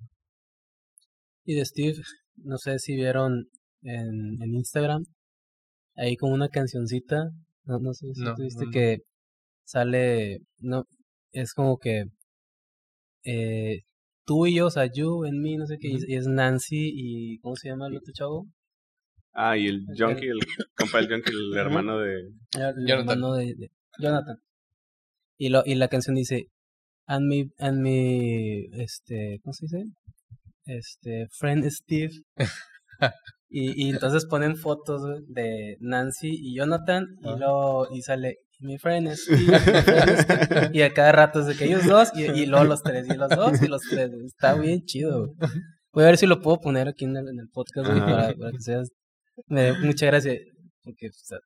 Y 1.45 1.55
de 1.55 1.65
Steve, 1.65 1.97
no 2.37 2.57
sé 2.57 2.79
si 2.79 2.95
vieron 2.95 3.49
en, 3.81 4.41
en 4.41 4.53
Instagram, 4.53 5.03
ahí 5.95 6.15
como 6.15 6.33
una 6.33 6.49
cancioncita, 6.49 7.31
no, 7.65 7.79
no 7.79 7.93
sé 7.93 8.07
si 8.13 8.21
No, 8.21 8.35
tuviste 8.35 8.65
no, 8.65 8.71
que 8.71 8.97
sale, 9.65 10.39
no, 10.59 10.85
es 11.31 11.53
como 11.53 11.77
que 11.77 12.05
eh, 13.23 13.81
tú 14.25 14.45
y 14.47 14.55
yo, 14.55 14.67
o 14.67 14.71
sea, 14.71 14.85
you 14.91 15.25
en 15.25 15.41
mí, 15.41 15.57
no 15.57 15.65
sé 15.65 15.77
qué, 15.79 15.89
y 15.89 16.15
es 16.15 16.27
Nancy 16.27 16.91
y, 16.93 17.39
¿cómo 17.39 17.55
se 17.55 17.69
llama 17.69 17.87
el 17.87 17.97
otro 17.97 18.13
chavo? 18.13 18.47
Ah, 19.41 19.57
y 19.57 19.67
el 19.67 19.85
Junkie, 19.97 20.27
el 20.27 20.39
compa 20.75 20.97
del 20.97 21.07
Junkie, 21.09 21.31
el 21.31 21.57
hermano 21.57 21.97
de. 21.99 22.13
El 22.15 22.33
Jonathan. 22.85 22.89
hermano 22.99 23.33
de, 23.35 23.45
de- 23.55 23.71
Jonathan. 23.97 24.37
Y, 25.37 25.47
lo, 25.49 25.63
y 25.65 25.75
la 25.75 25.87
canción 25.87 26.15
dice, 26.15 26.47
and 27.07 27.25
mi, 27.27 27.49
and 27.57 27.79
mi, 27.81 28.65
este, 28.73 29.39
¿cómo 29.41 29.53
se 29.53 29.65
dice? 29.67 29.85
Este, 30.65 31.27
friend 31.31 31.65
Steve. 31.69 32.11
y, 33.49 33.85
y 33.85 33.89
entonces 33.91 34.25
ponen 34.25 34.57
fotos 34.57 35.01
de 35.27 35.77
Nancy 35.79 36.29
y 36.33 36.55
Jonathan 36.57 37.05
y 37.21 37.29
Ah. 37.29 37.35
luego, 37.39 37.87
y 37.95 38.01
sale, 38.01 38.39
mi 38.59 38.77
friend 38.77 39.09
Steve, 39.13 39.37
mi 39.39 39.45
friend 39.55 40.19
Steve", 40.19 40.69
y 40.73 40.81
a 40.81 40.93
cada 40.93 41.13
rato 41.13 41.39
es 41.39 41.45
de 41.47 41.55
que 41.55 41.63
ellos 41.65 41.85
dos 41.87 42.09
y, 42.13 42.23
y 42.25 42.45
luego 42.45 42.65
los 42.65 42.83
tres, 42.83 43.07
y 43.07 43.15
los 43.15 43.29
dos 43.29 43.61
y 43.61 43.67
los 43.67 43.81
tres. 43.89 44.11
Está 44.25 44.55
bien 44.55 44.83
chido. 44.83 45.27
güey. 45.27 45.49
Voy 45.93 46.03
a 46.03 46.07
ver 46.07 46.17
si 46.17 46.27
lo 46.27 46.41
puedo 46.41 46.59
poner 46.59 46.89
aquí 46.89 47.05
en 47.05 47.15
el, 47.15 47.27
en 47.29 47.39
el 47.39 47.47
podcast 47.49 47.87
güey, 47.87 47.99
Ajá. 48.01 48.11
para, 48.11 48.33
para 48.35 48.51
que 48.51 48.59
seas... 48.59 48.89
Me 49.47 49.65
dio 49.71 49.75
mucha 49.85 50.05
gracia 50.07 50.33
porque 50.83 51.07
o 51.07 51.11
sea, 51.13 51.39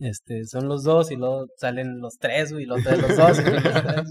este, 0.00 0.44
son 0.46 0.68
los 0.68 0.82
dos 0.84 1.10
y 1.10 1.16
luego 1.16 1.46
salen 1.58 2.00
los 2.00 2.14
tres, 2.18 2.52
güey, 2.52 2.64
y 2.64 2.66
luego 2.66 2.82
salen 2.82 3.02
los 3.02 3.16
dos 3.16 3.38
y 3.38 3.42
los 3.50 3.62
tres. 3.62 4.10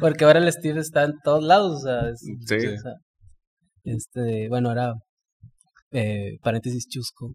Porque 0.00 0.24
ahora 0.24 0.38
el 0.40 0.52
Steve 0.52 0.80
está 0.80 1.04
en 1.04 1.14
todos 1.22 1.42
lados, 1.42 1.76
o 1.76 1.80
sea, 1.86 2.08
es- 2.10 2.20
Sí. 2.46 2.66
o 2.66 2.80
sea, 2.80 2.92
este, 3.84 4.48
bueno, 4.48 4.72
era 4.72 4.94
eh, 5.92 6.38
paréntesis 6.42 6.86
chusco. 6.88 7.34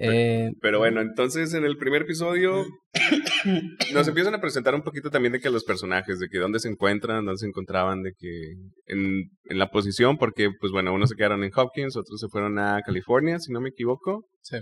Eh, 0.00 0.50
Pero 0.60 0.78
bueno, 0.78 1.00
entonces 1.00 1.54
en 1.54 1.64
el 1.64 1.76
primer 1.76 2.02
episodio 2.02 2.64
nos 3.94 4.06
empiezan 4.08 4.34
a 4.34 4.40
presentar 4.40 4.74
un 4.74 4.82
poquito 4.82 5.10
también 5.10 5.32
de 5.32 5.40
que 5.40 5.50
los 5.50 5.64
personajes, 5.64 6.18
de 6.18 6.28
que 6.28 6.38
dónde 6.38 6.60
se 6.60 6.68
encuentran, 6.68 7.24
dónde 7.24 7.38
se 7.38 7.46
encontraban, 7.46 8.02
de 8.02 8.12
que 8.16 8.52
en, 8.86 9.30
en 9.44 9.58
la 9.58 9.70
posición, 9.70 10.16
porque 10.18 10.50
pues 10.60 10.72
bueno, 10.72 10.92
unos 10.94 11.08
se 11.10 11.16
quedaron 11.16 11.42
en 11.44 11.50
Hopkins, 11.54 11.96
otros 11.96 12.20
se 12.20 12.28
fueron 12.28 12.58
a 12.58 12.80
California, 12.84 13.38
si 13.38 13.52
no 13.52 13.60
me 13.60 13.70
equivoco. 13.70 14.24
Sí. 14.42 14.58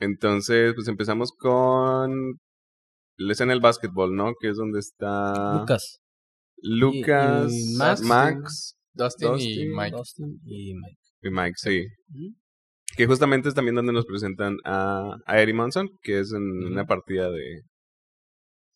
Entonces, 0.00 0.74
pues 0.74 0.88
empezamos 0.88 1.32
con 1.36 2.38
la 3.16 3.32
escena 3.32 3.52
del 3.52 3.60
básquetbol, 3.60 4.14
¿no? 4.14 4.32
Que 4.40 4.50
es 4.50 4.56
donde 4.56 4.78
está 4.78 5.58
Lucas, 5.60 5.98
Lucas, 6.62 7.52
y- 7.52 7.74
y 7.74 7.76
Max, 7.76 8.00
Max. 8.02 8.74
Dustin, 8.94 9.28
y 9.28 9.32
Dustin. 9.32 9.76
Mike. 9.76 9.96
Dustin 9.96 10.40
y 10.44 10.74
Mike. 10.74 10.98
y 11.22 11.30
Mike, 11.30 11.54
sí. 11.56 11.84
Que 12.98 13.06
justamente 13.06 13.48
es 13.48 13.54
también 13.54 13.76
donde 13.76 13.92
nos 13.92 14.06
presentan 14.06 14.56
a, 14.64 15.16
a 15.24 15.40
Eddie 15.40 15.54
Monson, 15.54 15.88
que 16.02 16.18
es 16.18 16.32
en 16.32 16.42
una 16.64 16.84
partida 16.84 17.30
de, 17.30 17.62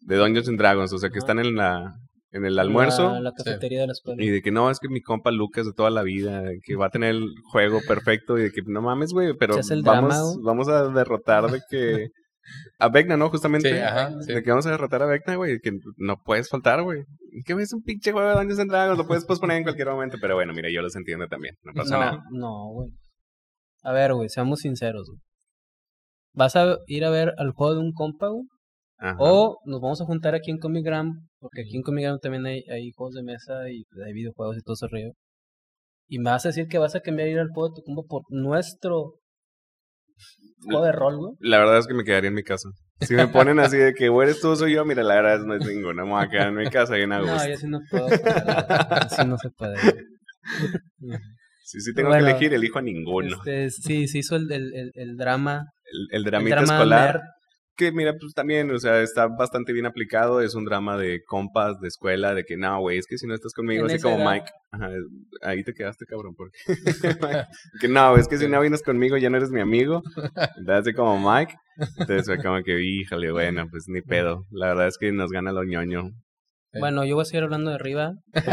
de 0.01 0.17
Dungeons 0.17 0.49
and 0.49 0.59
Dragons, 0.59 0.93
o 0.93 0.99
sea 0.99 1.11
que 1.11 1.19
están 1.19 1.41
en 1.41 1.57
la 1.57 1.93
en 2.31 2.47
el 2.47 2.59
almuerzo 2.59 3.11
La, 3.15 3.21
la 3.21 3.33
cafetería 3.33 3.81
de 3.81 3.89
la 3.89 3.93
escuela. 3.93 4.23
y 4.23 4.29
de 4.29 4.41
que 4.41 4.53
no, 4.53 4.71
es 4.71 4.79
que 4.79 4.89
mi 4.89 5.03
compa 5.03 5.33
Lucas 5.33 5.67
de 5.67 5.73
toda 5.73 5.91
la 5.91 6.05
vida, 6.05 6.45
que 6.65 6.77
va 6.77 6.87
a 6.87 6.91
tener 6.91 7.11
el 7.11 7.35
juego 7.51 7.81
perfecto 7.87 8.39
y 8.39 8.45
de 8.45 8.53
que 8.53 8.63
no 8.65 8.81
mames, 8.81 9.13
güey, 9.13 9.35
pero 9.37 9.55
vamos, 9.57 9.83
drama, 9.83 10.17
vamos 10.43 10.69
a 10.69 10.89
derrotar 10.89 11.51
de 11.51 11.61
que 11.69 12.09
a 12.79 12.89
Vecna, 12.89 13.17
¿no? 13.17 13.29
Justamente. 13.29 13.71
Sí, 13.71 13.79
ajá. 13.79 14.13
sí. 14.21 14.33
De 14.33 14.43
que 14.43 14.51
vamos 14.51 14.67
a 14.67 14.71
derrotar 14.71 15.03
a 15.03 15.07
Vecna, 15.07 15.35
güey, 15.35 15.59
que 15.61 15.73
no 15.97 16.17
puedes 16.25 16.49
faltar, 16.49 16.83
güey. 16.83 17.03
Que 17.45 17.55
güey, 17.55 17.65
es 17.65 17.73
un 17.73 17.83
pinche 17.83 18.13
juego 18.13 18.29
de 18.29 18.35
Dungeons 18.35 18.61
and 18.61 18.71
Dragons, 18.71 18.99
lo 18.99 19.07
puedes 19.07 19.25
posponer 19.25 19.57
en 19.59 19.65
cualquier 19.65 19.89
momento, 19.89 20.17
pero 20.21 20.37
bueno, 20.37 20.53
mira, 20.53 20.69
yo 20.73 20.81
los 20.81 20.95
entiendo 20.95 21.27
también, 21.27 21.57
no 21.65 21.73
pasa 21.75 21.99
nada. 21.99 22.23
No, 22.31 22.69
güey. 22.73 22.89
A 23.83 23.93
ver, 23.93 24.15
güey, 24.15 24.29
seamos 24.29 24.61
sinceros, 24.61 25.09
güey. 25.09 25.21
¿Vas 26.35 26.57
a 26.57 26.79
ir 26.87 27.05
a 27.05 27.11
ver 27.11 27.33
al 27.37 27.51
juego 27.53 27.75
de 27.75 27.81
un 27.81 27.93
compa, 27.93 28.29
güey? 28.29 28.45
Ajá. 28.99 29.17
O 29.19 29.59
nos 29.65 29.81
vamos 29.81 30.01
a 30.01 30.05
juntar 30.05 30.35
aquí 30.35 30.51
en 30.51 30.59
Comic 30.59 30.85
Gram, 30.85 31.29
porque 31.41 31.63
aquí 31.63 31.77
en 31.77 31.83
Comic 31.83 32.05
Gram 32.05 32.19
también 32.21 32.47
hay, 32.47 32.63
hay 32.71 32.91
juegos 32.93 33.15
de 33.15 33.23
mesa 33.25 33.69
y 33.69 33.85
hay 34.05 34.13
videojuegos 34.13 34.57
y 34.57 34.63
todo 34.63 34.75
ese 34.75 34.87
río. 34.89 35.11
Y 36.09 36.19
me 36.21 36.31
vas 36.31 36.45
a 36.47 36.51
decir 36.51 36.67
que 36.69 36.79
vas 36.79 36.95
a 36.95 37.01
cambiar 37.01 37.29
ir 37.29 37.39
al 37.39 37.49
juego 37.49 37.71
de 37.71 37.75
tu 37.77 37.83
compa 37.83 38.03
por 38.09 38.23
nuestro 38.29 39.15
juego 40.63 40.85
de 40.85 40.93
rol, 40.93 41.17
güey. 41.19 41.33
La 41.41 41.59
verdad 41.59 41.79
es 41.79 41.87
que 41.87 41.95
me 41.95 42.05
quedaría 42.05 42.29
en 42.29 42.35
mi 42.35 42.45
casa. 42.45 42.69
Si 43.01 43.15
me 43.15 43.27
ponen 43.27 43.59
así 43.59 43.77
de 43.77 43.93
que, 43.95 44.09
güey, 44.09 44.29
eres 44.29 44.41
tú 44.41 44.51
o 44.51 44.57
soy 44.57 44.75
yo, 44.75 44.85
mira, 44.85 45.03
la 45.03 45.17
verdad 45.17 45.37
es 45.41 45.45
no 45.45 45.55
es 45.55 45.67
ninguna. 45.67 46.05
Me 46.05 46.11
voy 46.11 46.23
a 46.25 46.29
quedar 46.29 46.49
en 46.49 46.55
mi 46.55 46.71
casa 46.71 46.97
y 46.99 47.03
en 47.03 47.09
No, 47.09 47.21
gusto. 47.23 47.49
yo 47.49 47.57
sí 47.57 47.67
no 47.67 47.81
puedo. 47.91 48.07
Así 48.07 49.27
no 49.27 49.37
se 49.39 49.51
puede. 49.51 49.75
güey. 49.83 51.19
Si 51.65 51.81
sí 51.81 51.95
tengo 51.95 52.09
Bueno, 52.09 52.25
que 52.25 52.31
elegir, 52.31 52.55
elijo 52.55 52.79
a 52.79 52.83
ninguno. 52.83 53.37
Este, 53.45 53.71
sí, 53.71 54.09
se 54.09 54.19
hizo 54.19 54.37
el, 54.37 54.51
el, 54.51 54.75
el, 54.75 54.93
el 54.95 55.17
drama. 55.17 55.67
El, 56.11 56.25
dramita 56.25 56.57
drama 56.57 56.75
escolar, 56.75 57.15
nerd. 57.15 57.23
que 57.77 57.93
mira, 57.93 58.15
pues 58.19 58.33
también, 58.35 58.71
o 58.71 58.79
sea, 58.79 59.01
está 59.03 59.27
bastante 59.29 59.73
bien 59.73 59.87
aplicado. 59.87 60.41
Es 60.41 60.55
un 60.55 60.65
drama 60.65 60.97
de 60.97 61.23
compas, 61.25 61.79
de 61.81 61.89
escuela, 61.89 62.35
de 62.35 62.45
que 62.45 62.57
no, 62.57 62.81
güey, 62.81 62.99
es 62.99 63.07
que 63.07 63.19
si 63.19 63.27
no 63.27 63.35
estás 63.35 63.53
conmigo, 63.53 63.87
así 63.87 63.99
como 64.01 64.17
edad. 64.17 64.33
Mike. 64.33 64.51
Ajá, 64.73 64.89
ahí 65.43 65.63
te 65.65 65.75
quedaste, 65.75 66.07
cabrón, 66.07 66.35
porque. 66.35 66.59
que 67.81 67.89
no, 67.89 68.17
es 68.17 68.27
que 68.27 68.39
si 68.39 68.49
no 68.49 68.61
vienes 68.61 68.83
conmigo, 68.83 69.17
ya 69.19 69.31
no 69.31 69.37
eres 69.37 69.51
mi 69.51 69.61
amigo. 69.61 70.03
Entonces, 70.57 70.69
así 70.69 70.93
como 70.95 71.19
Mike. 71.19 71.55
Entonces, 71.99 72.27
fue 72.27 72.39
como 72.43 72.63
que, 72.63 72.81
híjole, 72.83 73.31
bueno, 73.33 73.67
pues 73.71 73.85
ni 73.89 74.03
pedo. 74.03 74.47
La 74.51 74.69
verdad 74.69 74.89
es 74.89 74.99
que 74.99 75.13
nos 75.13 75.31
gana 75.31 75.53
lo 75.53 75.65
ñoño. 75.65 76.11
Sí. 76.73 76.79
Bueno, 76.81 77.05
yo 77.05 77.17
voy 77.17 77.23
a 77.23 77.27
seguir 77.27 77.45
hablando 77.45 77.71
de 77.71 77.77
arriba. 77.77 78.13
Este, 78.33 78.53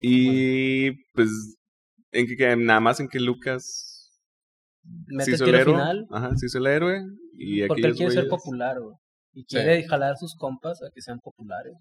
Y 0.00 0.92
pues, 1.14 1.30
en 2.12 2.26
que, 2.26 2.36
que 2.36 2.56
nada 2.56 2.80
más 2.80 3.00
en 3.00 3.08
que 3.08 3.20
Lucas 3.20 4.12
mete 5.08 5.24
se 5.24 5.30
el 5.30 5.34
hizo 5.36 5.44
tiro 5.44 5.56
el 5.56 5.60
héroe. 5.62 5.74
final. 5.74 6.06
Ajá, 6.10 6.36
se 6.36 6.46
hizo 6.46 6.58
el 6.58 6.66
héroe. 6.66 7.02
Y 7.38 7.66
Porque 7.66 7.86
él 7.86 7.94
quiere 7.94 8.12
ser 8.12 8.24
güeyes- 8.24 8.30
popular, 8.30 8.80
güey. 8.80 8.94
Y 9.34 9.40
Sí. 9.42 9.46
quiere 9.56 9.86
jalar 9.86 10.12
a 10.12 10.16
sus 10.16 10.34
compas 10.36 10.82
a 10.82 10.90
que 10.94 11.00
sean 11.02 11.18
populares. 11.20 11.74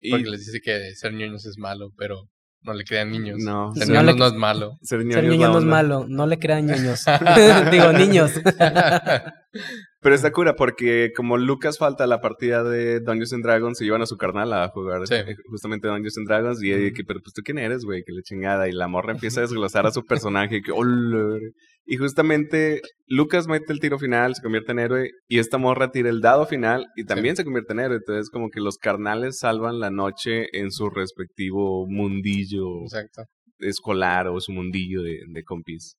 y 0.00 0.10
Porque 0.10 0.28
les 0.28 0.44
dice 0.44 0.60
que 0.60 0.94
ser 0.94 1.14
ñoños 1.14 1.46
es 1.46 1.56
malo, 1.56 1.90
pero 1.96 2.28
no 2.60 2.74
le 2.74 2.84
crean 2.84 3.10
niños. 3.10 3.38
No, 3.42 3.74
ser 3.74 3.88
no 3.88 3.94
ñoños 3.94 4.12
le- 4.14 4.18
no 4.18 4.26
es 4.26 4.32
malo. 4.34 4.78
ser 4.82 4.98
ñoño 5.00 5.12
Ser 5.14 5.24
es 5.24 5.30
niño 5.30 5.46
la 5.46 5.52
no 5.54 5.58
es 5.60 5.64
malo, 5.64 6.06
no 6.08 6.26
le 6.26 6.38
crean 6.38 6.66
niños. 6.66 7.04
Digo, 7.72 7.92
niños. 7.94 8.32
Pero 10.04 10.14
está 10.14 10.30
cura 10.30 10.54
porque 10.54 11.12
como 11.16 11.38
Lucas 11.38 11.78
falta 11.78 12.06
la 12.06 12.20
partida 12.20 12.62
de 12.62 13.00
Dungeons 13.00 13.32
and 13.32 13.42
Dragons, 13.42 13.78
se 13.78 13.84
llevan 13.86 14.02
a 14.02 14.06
su 14.06 14.16
carnal 14.18 14.52
a 14.52 14.68
jugar 14.68 15.04
Sí. 15.06 15.14
eh, 15.14 15.34
justamente 15.50 15.88
Dungeons 15.88 16.18
and 16.18 16.28
Dragons 16.28 16.62
y 16.62 16.72
ella 16.72 16.92
que, 16.94 17.02
pero 17.04 17.20
pues 17.20 17.32
tú 17.32 17.40
quién 17.42 17.56
eres, 17.58 17.84
güey, 17.86 18.04
que 18.04 18.12
le 18.12 18.22
chingada. 18.22 18.68
Y 18.68 18.72
la 18.72 18.86
morra 18.86 19.12
empieza 19.12 19.40
a 19.40 19.44
desglosar 19.44 19.86
a 19.86 19.90
su 19.90 20.04
personaje 20.04 20.60
que, 20.62 20.70
"Hola". 20.72 21.38
Y 21.86 21.96
justamente 21.96 22.82
Lucas 23.06 23.46
mete 23.48 23.72
el 23.72 23.80
tiro 23.80 23.98
final, 23.98 24.34
se 24.34 24.42
convierte 24.42 24.72
en 24.72 24.78
héroe 24.78 25.10
y 25.26 25.38
esta 25.38 25.56
morra 25.58 25.90
tira 25.90 26.10
el 26.10 26.20
dado 26.20 26.46
final 26.46 26.86
y 26.96 27.04
también 27.04 27.34
se 27.36 27.44
convierte 27.44 27.72
en 27.72 27.80
héroe. 27.80 27.96
Entonces 27.96 28.28
como 28.30 28.50
que 28.50 28.60
los 28.60 28.76
carnales 28.78 29.38
salvan 29.38 29.80
la 29.80 29.90
noche 29.90 30.46
en 30.58 30.70
su 30.70 30.90
respectivo 30.90 31.86
mundillo 31.88 32.82
Exacto. 32.82 33.24
escolar 33.58 34.28
o 34.28 34.40
su 34.40 34.52
mundillo 34.52 35.02
de, 35.02 35.20
de 35.28 35.42
compis. 35.44 35.96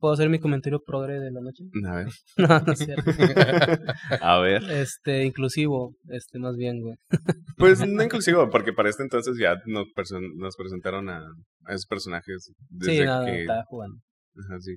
¿Puedo 0.00 0.14
hacer 0.14 0.28
mi 0.30 0.40
comentario 0.40 0.80
progre 0.84 1.20
de 1.20 1.30
la 1.30 1.40
noche? 1.40 1.64
A 1.86 1.94
ver. 1.96 2.08
No, 2.38 2.58
no 2.60 2.72
es 2.72 2.78
cierto. 2.80 3.02
A 4.22 4.38
ver. 4.40 4.62
Este, 4.70 5.24
inclusivo, 5.24 5.94
este, 6.08 6.38
más 6.38 6.56
bien, 6.56 6.80
güey. 6.80 6.96
Pues 7.58 7.86
no 7.86 8.02
inclusivo, 8.02 8.48
porque 8.50 8.72
para 8.72 8.88
este 8.88 9.02
entonces 9.02 9.36
ya 9.38 9.54
nos, 9.66 9.86
nos 10.36 10.56
presentaron 10.56 11.10
a, 11.10 11.18
a 11.66 11.72
esos 11.74 11.86
personajes 11.86 12.50
desde 12.70 12.96
Sí, 12.98 13.04
nada, 13.04 13.26
que... 13.26 13.40
estaba 13.42 13.62
jugando. 13.68 13.98
Ajá, 14.36 14.58
sí. 14.60 14.76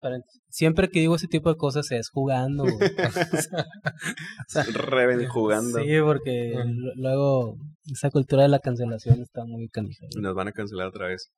Paréntesis. 0.00 0.40
Siempre 0.48 0.88
que 0.88 1.00
digo 1.00 1.14
ese 1.14 1.28
tipo 1.28 1.48
de 1.50 1.56
cosas 1.56 1.92
es 1.92 2.08
jugando, 2.10 2.64
güey. 2.64 2.90
Reven 4.72 5.28
jugando. 5.28 5.78
Sí, 5.78 5.90
porque 6.02 6.54
lu- 6.64 6.92
luego 6.96 7.56
esa 7.92 8.10
cultura 8.10 8.42
de 8.42 8.48
la 8.48 8.58
cancelación 8.58 9.20
está 9.20 9.44
muy 9.44 9.68
canija. 9.68 10.06
Nos 10.20 10.34
van 10.34 10.48
a 10.48 10.52
cancelar 10.52 10.88
otra 10.88 11.08
vez. 11.08 11.30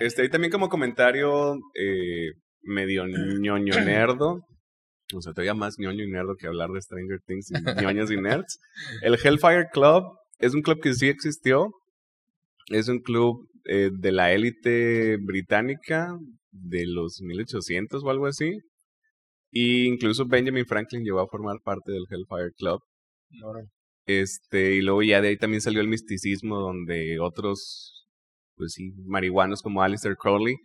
Este, 0.00 0.24
y 0.24 0.28
también 0.28 0.50
como 0.50 0.68
comentario 0.68 1.54
eh, 1.74 2.32
medio 2.62 3.06
ñoño 3.06 3.80
nerdo. 3.84 4.40
O 5.14 5.22
sea, 5.22 5.32
todavía 5.32 5.54
más 5.54 5.78
ñoño 5.78 6.04
y 6.04 6.10
nerdo 6.10 6.36
que 6.36 6.46
hablar 6.46 6.70
de 6.70 6.82
Stranger 6.82 7.20
Things 7.26 7.50
y 7.50 7.82
ñoños 7.82 8.10
y 8.10 8.16
nerds. 8.16 8.58
El 9.02 9.14
Hellfire 9.14 9.66
Club 9.72 10.04
es 10.38 10.54
un 10.54 10.62
club 10.62 10.80
que 10.82 10.94
sí 10.94 11.08
existió. 11.08 11.70
Es 12.68 12.88
un 12.88 13.00
club 13.00 13.48
eh, 13.64 13.90
de 13.92 14.12
la 14.12 14.32
élite 14.32 15.16
británica 15.16 16.16
de 16.50 16.86
los 16.86 17.20
1800 17.20 18.02
o 18.04 18.10
algo 18.10 18.26
así. 18.26 18.58
Y 19.50 19.86
incluso 19.86 20.26
Benjamin 20.26 20.66
Franklin 20.66 21.04
llegó 21.04 21.20
a 21.20 21.28
formar 21.28 21.56
parte 21.64 21.92
del 21.92 22.04
Hellfire 22.10 22.52
Club. 22.56 22.80
Este, 24.06 24.74
y 24.74 24.80
luego 24.80 25.02
ya 25.02 25.20
de 25.20 25.28
ahí 25.28 25.36
también 25.36 25.60
salió 25.60 25.80
el 25.80 25.88
misticismo 25.88 26.58
donde 26.60 27.18
otros, 27.20 27.97
pues 28.58 28.72
sí, 28.72 28.92
marihuanos 29.06 29.62
como 29.62 29.82
Alistair 29.82 30.16
Crowley 30.16 30.56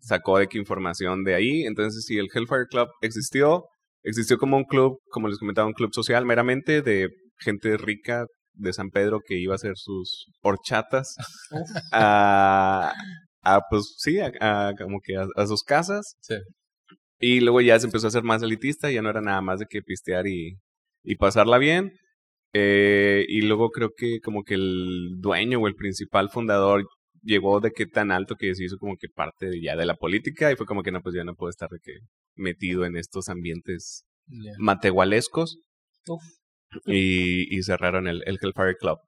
sacó 0.00 0.38
de 0.38 0.48
que 0.48 0.58
información 0.58 1.22
de 1.24 1.34
ahí. 1.34 1.62
Entonces, 1.64 2.04
sí, 2.06 2.18
el 2.18 2.28
Hellfire 2.32 2.66
Club 2.68 2.88
existió. 3.02 3.66
Existió 4.02 4.38
como 4.38 4.56
un 4.56 4.64
club, 4.64 4.98
como 5.10 5.28
les 5.28 5.38
comentaba, 5.38 5.68
un 5.68 5.74
club 5.74 5.94
social 5.94 6.26
meramente 6.26 6.82
de 6.82 7.08
gente 7.38 7.76
rica 7.76 8.26
de 8.54 8.72
San 8.72 8.90
Pedro 8.90 9.20
que 9.24 9.38
iba 9.38 9.54
a 9.54 9.56
hacer 9.56 9.74
sus 9.76 10.26
horchatas 10.42 11.14
a, 11.92 12.92
a, 13.42 13.60
pues 13.70 13.94
sí, 13.98 14.18
a, 14.18 14.32
a 14.40 14.74
como 14.74 14.98
que 15.00 15.16
a, 15.16 15.26
a 15.36 15.46
sus 15.46 15.62
casas. 15.62 16.16
Sí. 16.20 16.34
Y 17.20 17.40
luego 17.40 17.60
ya 17.60 17.78
se 17.78 17.86
empezó 17.86 18.06
a 18.06 18.08
hacer 18.08 18.24
más 18.24 18.42
elitista, 18.42 18.90
ya 18.90 19.02
no 19.02 19.10
era 19.10 19.20
nada 19.20 19.40
más 19.40 19.60
de 19.60 19.66
que 19.66 19.82
pistear 19.82 20.26
y, 20.26 20.58
y 21.04 21.16
pasarla 21.16 21.58
bien. 21.58 21.92
Eh, 22.54 23.24
y 23.28 23.42
luego 23.42 23.70
creo 23.70 23.90
que 23.96 24.20
como 24.20 24.42
que 24.42 24.54
el 24.54 25.20
dueño 25.20 25.60
o 25.60 25.68
el 25.68 25.74
principal 25.74 26.30
fundador 26.30 26.84
llegó 27.22 27.60
de 27.60 27.70
que 27.72 27.86
tan 27.86 28.10
alto 28.10 28.36
que 28.36 28.54
se 28.54 28.64
hizo 28.64 28.76
como 28.78 28.96
que 28.96 29.08
parte 29.08 29.46
de- 29.46 29.60
ya 29.62 29.76
de 29.76 29.86
la 29.86 29.94
política 29.96 30.50
y 30.52 30.56
fue 30.56 30.66
como 30.66 30.82
que 30.82 30.92
no, 30.92 31.00
pues 31.02 31.14
ya 31.14 31.24
no 31.24 31.34
puedo 31.34 31.50
estar 31.50 31.68
de 31.70 31.78
que 31.82 31.92
metido 32.36 32.84
en 32.84 32.96
estos 32.96 33.28
ambientes 33.28 34.04
Ya. 34.26 34.52
matehualescos 34.58 35.58
Uf. 36.06 36.22
y, 36.86 37.56
y 37.56 37.62
cerraron 37.62 38.06
el, 38.08 38.22
el 38.26 38.38
Hellfire 38.40 38.76
Club. 38.78 38.98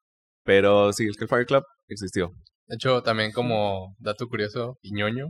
Pero 0.44 0.92
sí, 0.92 1.04
el 1.04 1.14
Hellfire 1.18 1.46
Club 1.46 1.64
existió. 1.88 2.30
De 2.66 2.76
hecho, 2.76 3.02
también 3.02 3.32
como 3.32 3.94
dato 3.98 4.26
curioso 4.28 4.76
y 4.82 4.92
ñoño, 4.92 5.26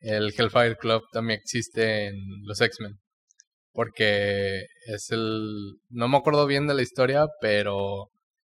el 0.00 0.32
Hellfire 0.36 0.76
Club 0.76 1.02
también 1.12 1.38
existe 1.40 2.06
en 2.08 2.14
los 2.44 2.60
X-Men. 2.60 2.92
Porque 3.72 4.64
es 4.86 5.10
el... 5.10 5.74
No 5.90 6.08
me 6.08 6.16
acuerdo 6.16 6.46
bien 6.46 6.66
de 6.66 6.74
la 6.74 6.82
historia, 6.82 7.26
pero 7.40 8.08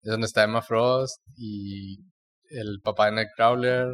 es 0.03 0.11
donde 0.13 0.27
está 0.27 0.45
Emma 0.45 0.63
Frost 0.63 1.21
y 1.37 1.99
el 2.51 2.81
papá 2.83 3.07
de 3.07 3.13
Nightcrawler. 3.13 3.89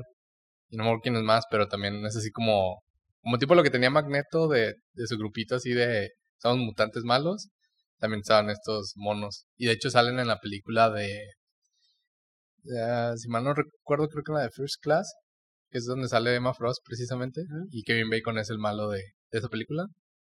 Y 0.69 0.77
no 0.77 0.85
me 0.85 0.91
acuerdo 0.91 1.03
quién 1.03 1.17
es 1.17 1.23
más, 1.23 1.45
pero 1.51 1.69
también 1.69 2.05
es 2.07 2.17
así 2.17 2.31
como... 2.31 2.83
Como 3.23 3.39
tipo 3.39 3.55
lo 3.55 3.63
que 3.63 3.71
tenía 3.71 3.91
Magneto 3.91 4.49
de, 4.49 4.75
de 4.93 5.07
su 5.07 5.17
grupito 5.17 5.57
así 5.57 5.73
de... 5.73 6.11
Somos 6.39 6.59
mutantes 6.59 7.05
malos. 7.05 7.49
También 7.99 8.21
estaban 8.21 8.51
estos 8.51 8.93
monos. 8.97 9.47
Y 9.57 9.67
de 9.67 9.73
hecho 9.73 9.91
salen 9.91 10.19
en 10.19 10.29
la 10.29 10.41
película 10.41 10.91
de... 10.91 11.23
Ah, 12.79 13.15
si 13.17 13.29
mal 13.29 13.45
no 13.45 13.55
recuerdo, 13.55 14.09
creo 14.09 14.25
que 14.25 14.33
en 14.33 14.39
la 14.39 14.43
de 14.45 14.51
First 14.51 14.83
Class, 14.83 15.15
que 15.71 15.79
es 15.79 15.85
donde 15.87 16.09
sale 16.09 16.35
Emma 16.35 16.55
Frost 16.55 16.81
precisamente, 16.85 17.43
y 17.71 17.83
Kevin 17.83 18.09
Bacon 18.09 18.39
es 18.39 18.49
el 18.49 18.59
malo 18.59 18.89
de, 18.89 19.03
de 19.31 19.39
esa 19.39 19.49
película. 19.49 19.87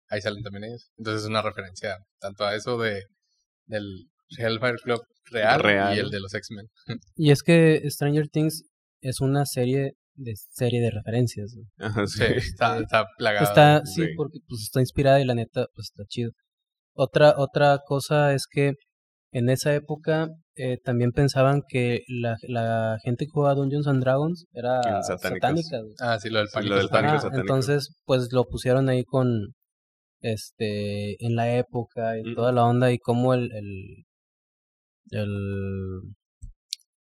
Ahí 0.09 0.21
salen 0.21 0.43
también 0.43 0.65
ellos. 0.65 0.91
Entonces 0.97 1.23
es 1.23 1.29
una 1.29 1.41
referencia 1.41 1.97
tanto 2.19 2.45
a 2.45 2.55
eso 2.55 2.77
de 2.79 3.03
del 3.67 4.09
Hellfire 4.37 4.77
Club 4.83 5.01
real, 5.31 5.59
Real. 5.61 5.95
y 5.95 5.99
el 5.99 6.09
de 6.09 6.19
los 6.19 6.33
X-Men. 6.33 6.67
Y 7.15 7.31
es 7.31 7.41
que 7.43 7.81
Stranger 7.89 8.27
Things 8.29 8.63
es 9.01 9.21
una 9.21 9.45
serie 9.45 9.93
de 10.15 10.33
serie 10.53 10.79
de 10.81 10.91
referencias. 10.91 11.55
Ajá, 11.77 12.07
Sí, 12.07 12.23
está, 12.23 12.77
está 12.79 13.05
plagado. 13.17 13.45
Está, 13.45 13.81
sí, 13.85 14.03
sí. 14.05 14.07
porque 14.15 14.39
pues 14.47 14.61
está 14.61 14.79
inspirada 14.79 15.19
y 15.19 15.25
la 15.25 15.35
neta, 15.35 15.67
pues 15.73 15.89
está 15.91 16.03
chido. 16.07 16.31
Otra, 16.95 17.33
otra 17.37 17.79
cosa 17.85 18.33
es 18.33 18.45
que 18.49 18.73
en 19.33 19.49
esa 19.49 19.73
época 19.75 20.29
eh, 20.55 20.77
también 20.81 21.11
pensaban 21.11 21.61
que 21.67 22.03
la, 22.07 22.37
la 22.47 22.97
gente 23.03 23.25
que 23.25 23.31
jugaba 23.31 23.55
Dungeons 23.55 23.87
and 23.87 24.01
Dragons 24.01 24.45
era 24.53 25.03
satánica. 25.03 25.81
Ah, 25.99 26.17
sí, 26.19 26.29
lo 26.29 26.39
del 26.39 26.47
Sí, 26.47 26.53
pánico. 26.53 26.69
lo 26.73 26.77
del 26.79 26.87
satánico. 26.87 26.91
pánico 26.91 27.11
Ajá, 27.15 27.21
satánico. 27.21 27.41
entonces, 27.41 27.95
pues 28.05 28.31
lo 28.31 28.45
pusieron 28.45 28.87
ahí 28.87 29.03
con 29.03 29.27
este 30.21 31.23
en 31.25 31.35
la 31.35 31.57
época 31.57 32.17
y 32.17 32.23
Mm. 32.23 32.35
toda 32.35 32.51
la 32.51 32.63
onda 32.65 32.91
y 32.91 32.97
cómo 32.99 33.33
el 33.33 33.51
el 33.51 34.04
el, 35.11 36.01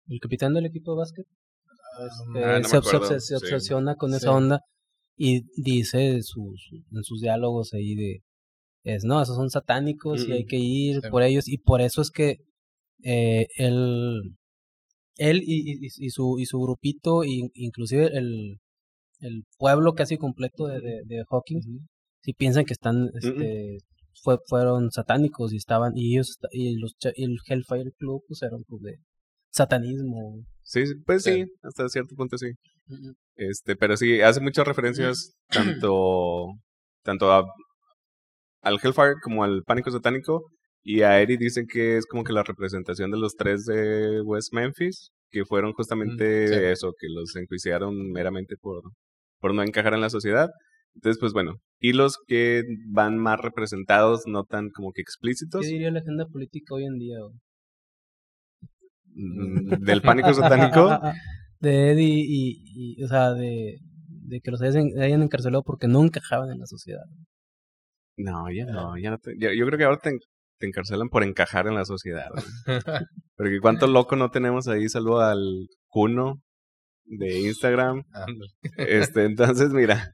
el 0.08 0.20
capitán 0.20 0.54
del 0.54 0.66
equipo 0.66 0.94
de 0.94 0.98
básquet 1.00 1.26
este, 2.06 2.44
Ah, 2.46 2.60
no 2.60 2.68
se, 2.68 3.20
sí. 3.20 3.34
obsesiona 3.36 3.96
con 3.96 4.12
Sí. 4.12 4.18
esa 4.18 4.32
onda 4.32 4.62
y 5.18 5.42
dice 5.62 6.22
su- 6.24 6.54
su- 6.58 6.84
en 6.96 7.04
sus 7.04 7.20
diálogos 7.22 7.74
ahí 7.74 7.96
de 7.96 8.20
es 8.84 9.04
no 9.04 9.22
esos 9.22 9.36
son 9.36 9.50
satánicos 9.50 10.26
y 10.28 10.32
hay 10.32 10.46
que 10.46 10.58
ir 10.58 11.02
Sí. 11.02 11.10
por 11.12 11.24
ellos 11.24 11.48
y 11.48 11.58
por 11.58 11.82
eso 11.82 12.02
es 12.02 12.10
que 12.12 12.38
eh, 13.04 13.48
él 13.58 14.36
él 15.18 15.42
y, 15.44 15.74
y- 15.74 15.88
y 15.98 16.10
su 16.10 16.40
y 16.40 16.46
su 16.46 16.60
grupito 16.60 17.24
y 17.26 17.50
inclusive 17.54 18.08
el 18.18 18.58
el 19.20 19.44
pueblo 19.58 19.94
casi 19.96 20.18
completo 20.18 20.68
de, 20.68 20.80
de, 20.80 21.02
de 21.06 21.24
Hawkins 21.30 21.68
si 22.24 22.34
piensan 22.34 22.64
que 22.66 22.74
están 22.74 23.10
este 23.22 23.78
fue, 24.24 24.38
fueron 24.48 24.92
satánicos 24.92 25.54
y 25.54 25.58
estaban 25.58 25.94
y 25.96 26.14
ellos 26.16 26.38
y 26.52 26.78
los 26.80 26.96
y 27.16 27.24
el 27.26 27.38
Hellfire 27.48 27.92
Club 27.98 28.24
pues 28.28 28.42
era 28.42 28.56
un 28.56 28.64
club 28.64 28.82
de 28.82 28.98
satanismo 29.52 30.44
Sí, 30.64 30.84
pues 31.06 31.24
sí, 31.24 31.44
Sí. 31.46 31.52
hasta 31.64 31.90
cierto 31.90 32.16
punto 32.16 32.38
sí. 32.38 32.52
Este, 33.36 33.76
pero 33.76 33.98
sí, 33.98 34.22
hace 34.22 34.40
muchas 34.42 34.68
referencias 34.68 35.36
tanto, 35.50 36.48
tanto 37.04 37.32
a, 37.32 37.44
al 38.62 38.80
Hellfire 38.82 39.16
como 39.24 39.44
al 39.44 39.64
Pánico 39.64 39.92
Satánico. 39.92 40.44
Y 40.82 41.02
a 41.02 41.20
Eri 41.22 41.38
dicen 41.38 41.66
que 41.68 41.98
es 41.98 42.06
como 42.06 42.24
que 42.24 42.32
la 42.34 42.44
representación 42.44 43.12
de 43.12 43.18
los 43.18 43.36
tres 43.36 43.66
de 43.66 44.22
West 44.22 44.54
Memphis, 44.54 45.12
que 45.30 45.44
fueron 45.46 45.74
justamente 45.74 46.46
Mm, 46.46 46.48
sí. 46.48 46.54
eso, 46.72 46.94
que 46.98 47.08
los 47.10 47.36
enjuiciaron 47.36 48.12
meramente 48.12 48.56
por, 48.58 48.84
por 49.40 49.54
no 49.54 49.62
encajar 49.62 49.94
en 49.94 50.02
la 50.02 50.10
sociedad. 50.10 50.50
Entonces, 50.96 51.20
pues 51.20 51.34
bueno, 51.34 51.56
y 51.80 51.94
los 51.94 52.18
que 52.28 52.64
van 52.92 53.18
más 53.18 53.40
representados, 53.40 54.24
no 54.28 54.44
tan 54.44 54.70
como 54.70 54.92
que 54.92 54.98
¿Qué 54.98 55.02
explícitos, 55.04 55.66
diría 55.66 55.92
la 55.92 56.00
agenda 56.00 56.26
política 56.26 56.76
hoy 56.76 56.86
en 56.86 56.98
día? 56.98 57.18
güey? 57.20 57.36
mm, 59.16 59.84
del 59.84 60.02
Pánico 60.02 60.34
Satánico. 60.34 60.90
de 61.60 61.92
Eddie 61.92 62.24
y, 62.28 62.96
y, 62.98 63.04
o 63.04 63.08
sea, 63.08 63.34
de, 63.34 63.78
de 64.08 64.40
que 64.42 64.52
los 64.52 64.62
hayan, 64.62 64.88
hayan 65.02 65.22
encarcelado 65.22 65.64
porque 65.64 65.88
no 65.88 66.04
encajaban 66.04 66.50
en 66.52 66.60
la 66.60 66.66
sociedad. 66.66 67.04
No, 68.18 68.52
ya 68.52 68.66
no, 68.66 68.98
ya 68.98 69.12
no 69.12 69.18
te- 69.18 69.36
ya- 69.40 69.54
yo 69.54 69.66
creo 69.66 69.78
que 69.78 69.84
ahora 69.86 70.00
te, 70.02 70.12
te 70.58 70.68
encarcelan 70.68 71.10
por 71.10 71.24
encajar 71.24 71.68
en 71.68 71.76
la 71.76 71.86
sociedad. 71.86 72.28
Porque 73.38 73.60
cuánto 73.62 73.88
loco 73.88 74.18
no 74.18 74.30
tenemos 74.30 74.68
ahí, 74.68 74.90
saludo 74.90 75.22
al 75.22 75.68
Cuno 75.88 76.42
de 77.06 77.40
Instagram. 77.40 78.04
Este, 78.76 79.24
entonces, 79.24 79.70
mira, 79.72 80.12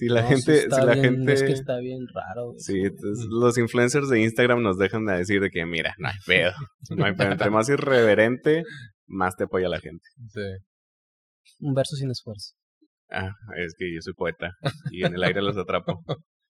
si 0.00 0.08
la 0.08 0.22
No, 0.22 0.28
gente, 0.28 0.62
si 0.62 0.68
la 0.68 0.94
bien- 0.94 1.04
gente, 1.16 1.32
Es 1.34 1.42
que 1.42 1.52
está 1.52 1.78
bien 1.78 2.06
raro. 2.12 2.46
güey. 2.52 2.58
sí, 2.58 2.80
entonces, 2.80 3.26
los 3.30 3.58
influencers 3.58 4.08
de 4.08 4.20
Instagram 4.22 4.62
nos 4.62 4.78
dejan 4.78 5.04
de 5.04 5.16
decir 5.18 5.40
de 5.40 5.50
que, 5.50 5.64
mira, 5.66 5.94
no 5.98 6.08
hay 6.08 6.14
pedo, 6.26 6.52
no 6.96 7.04
hay 7.04 7.14
pedo. 7.14 7.32
Entre 7.32 7.50
más 7.50 7.68
irreverente, 7.68 8.62
más 9.06 9.36
te 9.36 9.44
apoya 9.44 9.68
la 9.68 9.78
gente. 9.80 10.04
Sí. 10.28 10.40
Un 11.60 11.74
verso 11.74 11.96
sin 11.96 12.10
esfuerzo. 12.10 12.54
Ah, 13.10 13.30
es 13.58 13.74
que 13.76 13.92
yo 13.94 14.00
soy 14.00 14.14
poeta 14.14 14.52
y 14.90 15.04
en 15.04 15.14
el 15.14 15.22
aire 15.22 15.42
los 15.42 15.56
atrapo. 15.56 16.02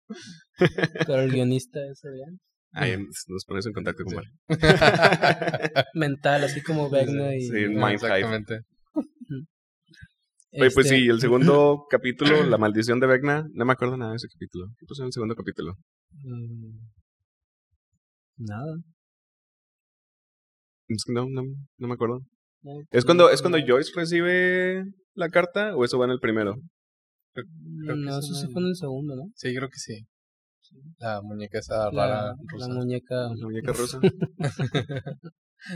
Pero 1.07 1.23
el 1.23 1.31
guionista 1.33 1.81
ese, 1.91 2.11
¿bien? 2.11 2.39
Ahí 2.73 2.97
nos 3.29 3.45
pones 3.47 3.67
en 3.67 3.73
contacto 3.73 4.05
con 4.05 4.23
Sí. 4.23 4.31
Mental, 5.95 6.45
así 6.45 6.63
como 6.63 6.89
Vecna 6.91 7.35
y... 7.35 7.41
Sí, 7.43 7.51
Mind 7.69 7.81
Hive. 7.81 7.95
Exactamente. 7.95 8.61
Oye, 10.53 10.71
pues 10.73 10.87
este, 10.87 10.97
sí, 10.99 11.07
el 11.09 11.21
segundo 11.21 11.87
capítulo, 11.91 12.45
La 12.45 12.59
maldición 12.59 12.99
de 13.01 13.07
Vecna, 13.07 13.47
no 13.53 13.65
me 13.65 13.73
acuerdo 13.73 13.97
nada 13.97 14.11
de 14.13 14.17
ese 14.17 14.29
capítulo. 14.29 14.67
¿Qué 14.79 14.87
pasó 14.87 15.03
en 15.03 15.07
el 15.07 15.13
segundo 15.13 15.35
capítulo? 15.37 15.75
mm, 16.13 16.79
Nada. 18.39 18.77
Es 20.89 21.05
que 21.05 21.13
no, 21.13 21.27
no, 21.31 21.43
no 21.79 21.89
me 21.89 21.95
acuerdo. 21.95 22.21
no, 22.63 22.73
¿Es 22.91 23.05
cuando, 23.05 23.31
¿Es 23.31 23.43
cuando 23.43 23.59
Joyce 23.65 23.93
recibe 23.95 24.85
la 25.15 25.29
carta 25.29 25.77
o 25.77 25.85
eso 25.85 25.99
va 25.99 26.07
en 26.07 26.11
el 26.13 26.19
primero? 26.21 26.57
creo 27.33 27.97
No, 27.97 28.19
es 28.19 28.25
eso 28.25 28.35
sí 28.35 28.49
fue 28.53 28.63
en 28.63 28.69
el 28.69 28.77
segundo, 28.77 29.15
¿no? 29.15 29.31
Sí, 29.37 29.55
creo 29.55 29.69
que 29.69 29.79
sí. 29.79 30.05
La 30.99 31.21
muñeca 31.23 31.59
esa 31.59 31.91
La, 31.93 32.07
rara 32.07 32.23
la 32.33 32.37
rusa. 32.49 32.69
muñeca. 32.75 33.15
La 33.29 33.35
muñeca 33.47 33.73
rusa. 33.73 34.01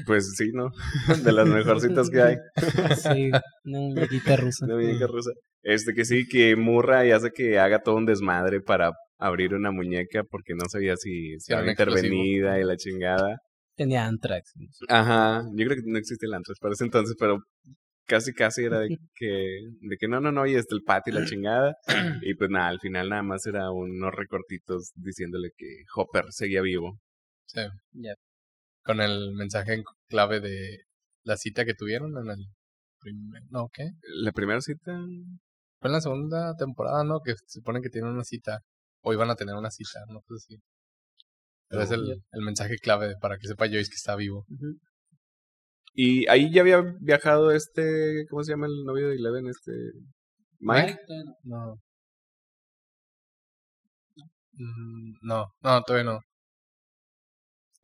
pues 0.06 0.34
sí, 0.36 0.50
¿no? 0.52 0.70
De 1.24 1.32
las 1.32 1.46
mejorcitas 1.48 2.10
que 2.10 2.22
hay. 2.22 2.36
Sí, 2.96 3.30
una 3.64 3.80
muñequita 3.80 4.36
rusa. 4.36 4.66
La 4.66 4.74
muñeca 4.74 5.06
rusa. 5.06 5.30
Este 5.62 5.94
que 5.94 6.04
sí, 6.04 6.26
que 6.28 6.56
Murra 6.56 7.06
y 7.06 7.10
hace 7.10 7.30
que 7.30 7.58
haga 7.58 7.80
todo 7.80 7.96
un 7.96 8.06
desmadre 8.06 8.60
para 8.60 8.92
abrir 9.18 9.54
una 9.54 9.70
muñeca 9.70 10.22
porque 10.24 10.54
no 10.54 10.68
sabía 10.68 10.96
si 10.96 11.34
estaba 11.34 11.68
intervenida 11.68 12.60
y 12.60 12.64
la 12.64 12.76
chingada. 12.76 13.38
Tenía 13.76 14.06
Antrax. 14.06 14.52
Ajá, 14.88 15.42
yo 15.52 15.66
creo 15.66 15.82
que 15.82 15.90
no 15.90 15.98
existe 15.98 16.26
el 16.26 16.34
Antrax 16.34 16.58
para 16.60 16.74
ese 16.74 16.84
entonces, 16.84 17.16
pero 17.18 17.38
casi 18.06 18.32
casi 18.32 18.64
era 18.64 18.80
de 18.80 18.88
que, 19.16 19.58
de 19.80 19.96
que 19.98 20.08
no, 20.08 20.20
no, 20.20 20.30
no, 20.30 20.46
y 20.46 20.54
está 20.54 20.74
el 20.74 20.82
Pat 20.82 21.08
y 21.08 21.12
la 21.12 21.24
chingada. 21.24 21.74
Y 22.22 22.34
pues 22.34 22.50
nada, 22.50 22.68
al 22.68 22.80
final 22.80 23.08
nada 23.08 23.22
más 23.22 23.46
era 23.46 23.70
unos 23.70 24.14
recortitos 24.14 24.92
diciéndole 24.94 25.50
que 25.56 25.66
Hopper 25.94 26.26
seguía 26.30 26.62
vivo. 26.62 26.98
Sí. 27.46 27.62
Ya. 27.92 28.14
Con 28.84 29.00
el 29.00 29.32
mensaje 29.34 29.74
en 29.74 29.84
clave 30.08 30.40
de 30.40 30.78
la 31.24 31.36
cita 31.36 31.64
que 31.64 31.74
tuvieron 31.74 32.16
en 32.18 32.30
el 32.30 32.46
primer... 33.00 33.42
No, 33.50 33.68
¿qué? 33.72 33.90
La 34.22 34.32
primera 34.32 34.60
cita, 34.60 34.92
Fue 35.80 35.88
en 35.88 35.92
la 35.92 36.00
segunda 36.00 36.54
temporada, 36.56 37.02
¿no? 37.04 37.20
Que 37.20 37.32
se 37.34 37.60
supone 37.60 37.80
que 37.80 37.90
tienen 37.90 38.10
una 38.12 38.24
cita. 38.24 38.60
O 39.02 39.12
iban 39.12 39.30
a 39.30 39.36
tener 39.36 39.54
una 39.54 39.70
cita, 39.70 40.00
no 40.08 40.20
sé 40.28 40.38
si. 40.38 40.62
Pero 41.68 41.82
es 41.82 41.90
No, 41.90 41.96
el, 41.96 42.22
el 42.32 42.42
mensaje 42.42 42.76
clave 42.78 43.14
para 43.20 43.36
que 43.38 43.48
sepa 43.48 43.66
Joyce 43.66 43.90
que 43.90 43.96
está 43.96 44.16
vivo. 44.16 44.46
Y 45.94 46.26
ahí 46.28 46.52
ya 46.52 46.62
había 46.62 46.82
viajado 47.00 47.50
este, 47.52 48.26
¿cómo 48.28 48.42
se 48.42 48.52
llama 48.52 48.66
el 48.66 48.84
novio 48.84 49.08
de 49.08 49.14
Eleven? 49.16 49.46
Este, 49.46 49.72
Mike. 50.58 50.98
No. 51.42 51.78
Mm, 54.52 55.14
No, 55.22 55.46
no, 55.62 55.82
todavía 55.82 56.12
no. 56.12 56.20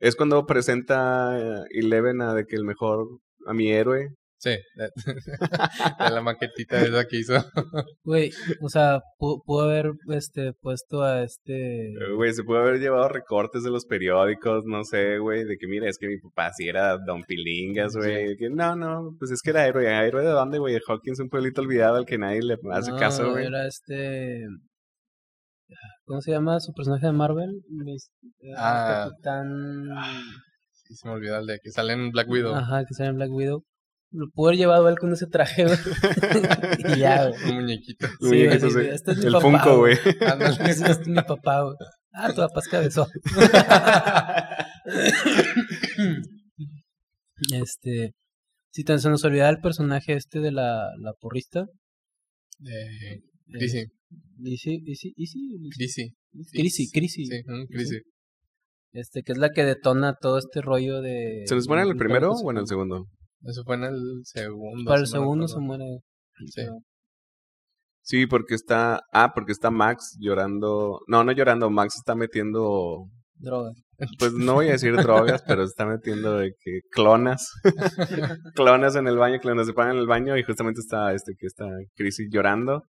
Es 0.01 0.15
cuando 0.17 0.45
presenta 0.45 1.37
eh, 1.39 1.63
Eleven 1.71 2.21
a 2.21 2.33
de 2.33 2.45
que 2.45 2.55
el 2.57 2.65
mejor, 2.65 3.07
a 3.45 3.53
mi 3.53 3.71
héroe. 3.71 4.09
Sí, 4.39 4.55
de, 4.75 4.89
de 5.05 6.09
la 6.11 6.21
maquetita 6.23 6.81
esa 6.81 7.05
que 7.05 7.17
hizo. 7.19 7.35
Güey, 8.03 8.31
o 8.59 8.69
sea, 8.69 8.97
pu- 9.19 9.39
pudo 9.45 9.65
haber 9.69 9.91
este, 10.09 10.53
puesto 10.59 11.03
a 11.03 11.21
este. 11.21 11.91
Eh, 11.91 12.13
Güey, 12.15 12.33
se 12.33 12.43
puede 12.43 12.61
haber 12.63 12.79
llevado 12.79 13.07
recortes 13.07 13.61
de 13.61 13.69
los 13.69 13.85
periódicos, 13.85 14.63
no 14.65 14.83
sé, 14.83 15.19
güey, 15.19 15.43
de 15.43 15.57
que 15.57 15.67
mira, 15.67 15.87
es 15.87 15.99
que 15.99 16.07
mi 16.07 16.17
papá 16.17 16.51
sí 16.57 16.67
era 16.67 16.97
Don 16.97 17.21
Pilingas, 17.23 17.95
güey. 17.95 18.29
de 18.29 18.35
que, 18.37 18.49
No, 18.49 18.75
no, 18.75 19.15
pues 19.19 19.29
es 19.29 19.43
que 19.43 19.51
era 19.51 19.67
héroe. 19.67 19.85
¿Héroe 19.87 20.23
de 20.23 20.31
dónde, 20.31 20.57
güey? 20.57 20.79
Hawkins, 20.87 21.19
un 21.19 21.29
pueblito 21.29 21.61
olvidado 21.61 21.97
al 21.97 22.07
que 22.07 22.17
nadie 22.17 22.41
le 22.41 22.57
hace 22.71 22.89
No, 22.91 22.97
caso, 22.97 23.29
güey. 23.33 23.45
Era 23.45 23.67
este. 23.67 24.47
¿Cómo 26.05 26.21
se 26.21 26.31
llama 26.31 26.59
su 26.59 26.73
personaje 26.73 27.07
de 27.07 27.13
Marvel? 27.13 27.49
Mis- 27.69 28.11
eh, 28.41 28.51
Ah. 28.57 29.07
Capitán. 29.09 29.47
Sí, 30.71 30.95
se 30.95 31.07
me 31.07 31.13
olvidó 31.15 31.39
el 31.39 31.47
de 31.47 31.59
que 31.63 31.71
sale 31.71 31.93
en 31.93 32.11
Black 32.11 32.29
Widow. 32.29 32.53
Ajá, 32.55 32.83
que 32.85 32.93
sale 32.93 33.09
en 33.09 33.15
Black 33.15 33.31
Widow. 33.31 33.63
Lo 34.13 34.27
pudo 34.33 34.49
haber 34.49 34.57
llevado 34.59 34.89
él 34.89 34.99
con 34.99 35.13
ese 35.13 35.25
traje, 35.27 35.63
güey. 35.65 35.77
y 36.95 36.99
ya, 36.99 37.29
güey. 37.29 37.49
Un 37.49 37.55
muñequito. 37.61 38.07
Sí, 38.19 38.25
muñequito, 38.27 38.69
sí, 38.69 38.75
sí. 38.81 38.87
este 38.91 39.11
es 39.11 39.17
mi 39.19 39.25
el 39.27 39.31
papá, 39.31 39.41
Funko, 39.43 39.77
güey. 39.77 39.97
Ándale. 40.29 40.69
Ese 40.69 40.91
es 40.91 41.07
mi 41.07 41.21
papá, 41.21 41.61
güey. 41.63 41.75
Ah, 42.11 42.27
tu 42.29 42.35
papá 42.41 42.59
es 42.59 42.67
cabezón. 42.67 43.07
este. 47.53 48.13
Si 48.73 48.83
tan 48.83 48.99
se 48.99 49.09
nos 49.09 49.23
olvidaba 49.25 49.49
el 49.49 49.59
personaje 49.59 50.13
este 50.13 50.39
de 50.39 50.51
la, 50.51 50.89
la 50.99 51.13
porrista. 51.13 51.65
Eh, 52.65 53.15
eh. 53.15 53.21
Lizzie, 54.41 54.81
Lizzie, 54.83 55.13
Lizzie, 55.15 55.59
Lizzie. 55.77 56.13
Un 57.47 57.67
Chrissy. 57.67 58.01
Este, 58.93 59.23
que 59.23 59.31
es 59.31 59.37
la 59.37 59.49
que 59.49 59.63
detona 59.63 60.15
todo 60.19 60.37
este 60.37 60.61
rollo 60.61 61.01
de. 61.01 61.43
¿Se 61.45 61.55
nos 61.55 61.67
muere 61.67 61.83
en 61.83 61.89
el 61.89 61.97
primero 61.97 62.31
o 62.31 62.51
en 62.51 62.57
el 62.57 62.67
segundo? 62.67 63.05
Eso 63.43 63.63
fue 63.63 63.75
en 63.75 63.83
el 63.83 64.21
segundo. 64.23 64.89
Para 64.89 65.01
el 65.01 65.07
segundo 65.07 65.47
se 65.47 65.59
muere. 65.59 65.85
Sí. 66.47 66.63
Sí, 68.03 68.25
porque 68.25 68.55
está. 68.55 69.01
Ah, 69.13 69.31
porque 69.33 69.51
está 69.51 69.71
Max 69.71 70.17
llorando. 70.19 71.01
No, 71.07 71.23
no 71.23 71.31
llorando. 71.31 71.69
Max 71.69 71.95
está 71.97 72.15
metiendo. 72.15 73.07
Droga. 73.35 73.71
Pues 74.17 74.33
no 74.33 74.55
voy 74.55 74.69
a 74.69 74.71
decir 74.71 74.95
drogas, 74.95 75.43
pero 75.47 75.63
está 75.63 75.85
metiendo 75.85 76.37
de 76.37 76.53
que 76.59 76.79
clonas. 76.91 77.51
clonas 78.55 78.95
en 78.95 79.07
el 79.07 79.17
baño, 79.17 79.39
clonas 79.39 79.67
se 79.67 79.73
pagan 79.73 79.95
en 79.95 80.01
el 80.01 80.07
baño 80.07 80.37
y 80.37 80.43
justamente 80.43 80.81
está 80.81 81.13
este 81.13 81.33
que 81.37 81.45
está 81.45 81.67
Chrissy 81.95 82.27
llorando. 82.29 82.83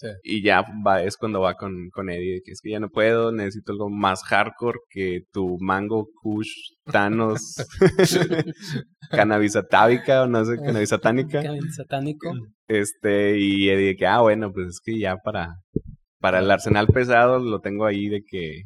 Sí. 0.00 0.08
Y 0.22 0.42
ya 0.42 0.64
va, 0.86 1.02
es 1.02 1.18
cuando 1.18 1.42
va 1.42 1.56
con, 1.56 1.90
con 1.90 2.08
Eddie, 2.08 2.40
que 2.42 2.52
es 2.52 2.62
que 2.62 2.70
ya 2.70 2.80
no 2.80 2.88
puedo, 2.88 3.32
necesito 3.32 3.72
algo 3.72 3.90
más 3.90 4.22
hardcore 4.24 4.78
que 4.88 5.24
tu 5.30 5.58
mango 5.60 6.08
kush 6.22 6.48
Thanos 6.90 7.56
cannabis 9.10 9.56
atávica 9.56 10.22
o 10.22 10.26
no 10.26 10.42
sé, 10.46 10.56
cannabis 10.56 10.88
satánica. 10.88 11.42
Cannabis 11.42 11.74
Satánico. 11.76 12.32
Este, 12.66 13.38
y 13.38 13.68
Eddie 13.68 13.94
que, 13.96 14.06
ah, 14.06 14.22
bueno, 14.22 14.50
pues 14.54 14.68
es 14.68 14.80
que 14.82 14.98
ya 14.98 15.18
para, 15.18 15.56
para 16.18 16.38
el 16.38 16.50
arsenal 16.50 16.86
pesado 16.86 17.38
lo 17.38 17.60
tengo 17.60 17.84
ahí 17.84 18.08
de 18.08 18.22
que 18.26 18.62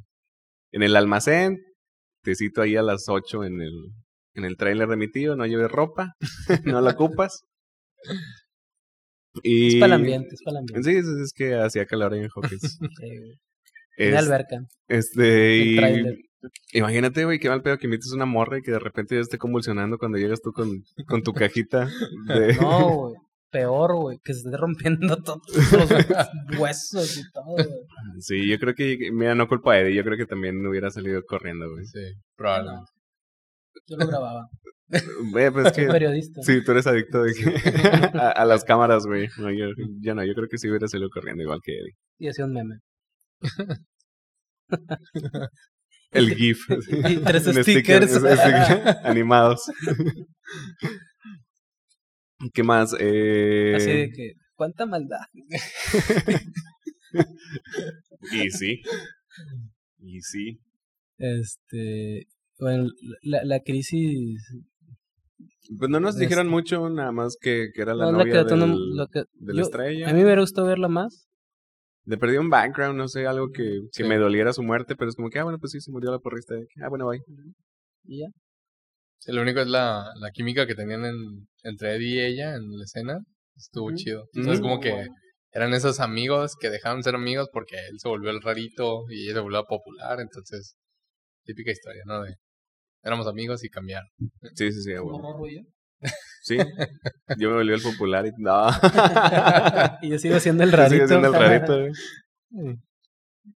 en 0.70 0.84
el 0.84 0.94
almacén, 0.94 1.58
te 2.22 2.36
cito 2.36 2.62
ahí 2.62 2.76
a 2.76 2.82
las 2.82 3.08
8 3.08 3.42
en 3.42 3.60
el, 3.60 3.72
en 4.34 4.44
el 4.44 4.56
trailer 4.56 4.86
de 4.86 4.96
mi 4.96 5.10
tío, 5.10 5.34
no 5.34 5.46
lleves 5.46 5.72
ropa, 5.72 6.12
no 6.64 6.80
la 6.80 6.92
ocupas. 6.92 7.42
Y... 9.42 9.68
Es 9.68 9.74
para 9.80 9.94
el 9.94 10.00
ambiente, 10.00 10.34
es 10.34 10.42
para 10.42 10.58
el 10.58 10.58
ambiente. 10.60 10.90
Sí, 10.90 10.96
es, 10.96 11.06
es 11.06 11.32
que 11.32 11.54
hacía 11.56 11.86
calor 11.86 12.12
ahí 12.14 12.20
en 12.20 12.30
Hawkins. 12.34 12.78
Sí, 13.00 13.18
güey. 13.18 13.38
Es- 13.96 14.10
Una 14.10 14.18
alberca. 14.20 14.56
este, 14.88 15.56
y 15.58 15.78
imagínate, 16.72 17.24
güey, 17.24 17.38
qué 17.38 17.48
mal 17.48 17.62
pedo 17.62 17.78
que 17.78 17.86
invites 17.86 18.12
una 18.12 18.26
morra 18.26 18.58
y 18.58 18.62
que 18.62 18.72
de 18.72 18.78
repente 18.78 19.14
ya 19.14 19.20
esté 19.20 19.38
convulsionando 19.38 19.98
cuando 19.98 20.18
llegas 20.18 20.40
tú 20.42 20.52
con, 20.52 20.68
con 21.06 21.22
tu 21.22 21.32
cajita 21.32 21.88
de... 22.26 22.54
No, 22.60 22.96
güey. 22.96 23.14
Peor, 23.50 23.94
güey. 23.94 24.18
Que 24.24 24.34
se 24.34 24.40
esté 24.40 24.56
rompiendo 24.56 25.16
todos 25.22 25.40
los 25.72 26.58
huesos 26.60 27.18
y 27.18 27.22
todo, 27.32 27.44
güey. 27.54 27.66
Sí, 28.18 28.48
yo 28.48 28.58
creo 28.58 28.74
que, 28.74 28.98
mira, 29.12 29.36
no 29.36 29.46
culpa 29.46 29.74
a 29.74 29.80
Eddie, 29.80 29.94
yo 29.94 30.02
creo 30.02 30.16
que 30.18 30.26
también 30.26 30.66
hubiera 30.66 30.90
salido 30.90 31.22
corriendo, 31.24 31.70
güey. 31.70 31.86
Sí, 31.86 32.00
probablemente. 32.36 32.90
Yo 33.86 33.96
lo 33.96 34.06
grababa. 34.08 34.48
Güey, 35.32 35.50
pues 35.50 35.66
es 35.66 35.74
Soy 35.74 35.86
que... 35.86 35.92
periodista. 35.92 36.42
Sí, 36.42 36.62
tú 36.64 36.72
eres 36.72 36.86
adicto 36.86 37.22
de 37.22 37.32
que- 37.34 37.44
a, 38.18 38.30
a 38.30 38.44
las 38.44 38.64
cámaras, 38.64 39.06
güey. 39.06 39.28
No, 39.38 39.50
yo, 39.50 39.66
yo 40.00 40.14
no, 40.14 40.24
yo 40.24 40.34
creo 40.34 40.48
que 40.48 40.58
sí 40.58 40.68
hubiera 40.68 40.88
salido 40.88 41.08
corriendo 41.10 41.42
igual 41.42 41.60
que 41.62 41.72
Eddie. 41.72 41.94
Y 42.18 42.28
hacía 42.28 42.44
un 42.44 42.52
meme. 42.52 42.76
El 46.10 46.30
GIF. 46.36 46.58
Y 46.70 47.16
tres 47.18 47.42
stickers. 47.44 47.62
sticker, 47.62 48.08
sticker 48.08 48.96
animados. 49.04 49.62
¿Qué 52.52 52.62
más? 52.62 52.94
Eh, 52.98 53.74
Así 53.76 53.90
de 53.90 54.10
que, 54.10 54.32
¿cuánta 54.54 54.86
maldad? 54.86 55.18
Y 58.32 58.50
sí. 58.50 58.82
Y 59.98 60.20
sí. 60.20 60.58
Este. 61.18 62.26
Bueno, 62.58 62.88
la, 63.22 63.44
la 63.44 63.60
crisis. 63.60 64.42
Pues 65.78 65.90
no 65.90 65.98
nos 66.00 66.14
Es- 66.14 66.20
dijeron 66.20 66.48
mucho, 66.48 66.88
nada 66.90 67.10
más 67.12 67.36
que, 67.40 67.70
que 67.74 67.82
era 67.82 67.94
la 67.94 68.06
no, 68.06 68.12
la 68.12 68.18
novia 68.18 68.32
que 68.32 68.38
detonó- 68.40 68.66
del, 68.66 68.96
lo 68.96 69.06
que- 69.08 69.24
de 69.32 69.54
la 69.54 69.60
yo- 69.60 69.62
estrella. 69.64 70.08
A 70.08 70.12
mí 70.12 70.18
me 70.18 70.24
hubiera 70.24 70.40
gustado 70.42 70.66
verla 70.66 70.88
más. 70.88 71.26
Le 72.06 72.18
perdí 72.18 72.36
un 72.36 72.50
background, 72.50 72.98
no 72.98 73.08
sé, 73.08 73.26
algo 73.26 73.48
que, 73.50 73.62
que 73.92 74.02
Sí. 74.02 74.04
me 74.04 74.18
doliera 74.18 74.52
su 74.52 74.62
muerte, 74.62 74.94
pero 74.94 75.08
es 75.08 75.16
como 75.16 75.30
que, 75.30 75.38
ah, 75.38 75.44
bueno, 75.44 75.58
pues 75.58 75.72
sí, 75.72 75.80
se 75.80 75.90
murió 75.90 76.10
la 76.10 76.18
porrista. 76.18 76.54
Ah, 76.82 76.88
bueno, 76.90 77.06
bye. 77.08 77.22
Y 78.04 78.20
ya. 78.20 78.26
Sí, 79.20 79.32
lo 79.32 79.40
único 79.40 79.60
es 79.60 79.68
la, 79.68 80.04
la 80.20 80.30
química 80.30 80.66
que 80.66 80.74
tenían 80.74 81.04
en, 81.06 81.48
entre 81.62 81.94
Eddie 81.96 82.14
y 82.16 82.20
ella 82.34 82.54
en 82.56 82.70
la 82.76 82.84
escena. 82.84 83.20
Estuvo 83.56 83.86
Ujú. 83.86 83.96
chido. 83.96 84.28
Entonces, 84.34 84.60
Ujú. 84.60 84.68
como 84.68 84.80
que 84.80 85.06
eran 85.52 85.72
esos 85.72 85.98
amigos 86.00 86.56
que 86.60 86.68
dejaron 86.68 86.98
de 86.98 87.04
ser 87.04 87.14
amigos 87.14 87.48
porque 87.52 87.76
él 87.90 87.98
se 87.98 88.08
volvió 88.08 88.30
el 88.30 88.42
rarito 88.42 89.04
y 89.08 89.24
ella 89.24 89.34
se 89.34 89.40
volvió 89.40 89.64
popular. 89.64 90.20
Entonces, 90.20 90.74
típica 91.44 91.70
historia, 91.70 92.02
¿no? 92.04 92.22
De 92.22 92.34
éramos 93.04 93.26
amigos 93.26 93.62
y 93.64 93.68
cambiaron. 93.68 94.08
Sí, 94.54 94.72
sí, 94.72 94.82
sí, 94.82 94.94
Como 94.96 95.36
bueno. 95.38 95.66
Sí. 96.42 96.56
Yo 97.38 97.50
me 97.50 97.56
volví 97.56 97.72
el 97.72 97.80
popular 97.82 98.26
y 98.26 98.30
no. 98.38 98.66
y 100.02 100.10
yo 100.10 100.18
sigo 100.18 100.38
siendo 100.40 100.62
el 100.64 100.70
Yo 100.70 100.76
rarito. 100.76 100.94
sigo 100.96 101.08
siendo 101.08 101.28
el 101.28 101.34
rarito, 101.34 101.78
güey. 101.80 102.76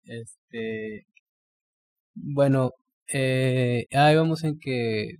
Este. 0.04 1.06
Bueno, 2.14 2.70
eh, 3.12 3.86
ahí 3.92 4.16
vamos 4.16 4.44
en 4.44 4.58
que. 4.58 5.16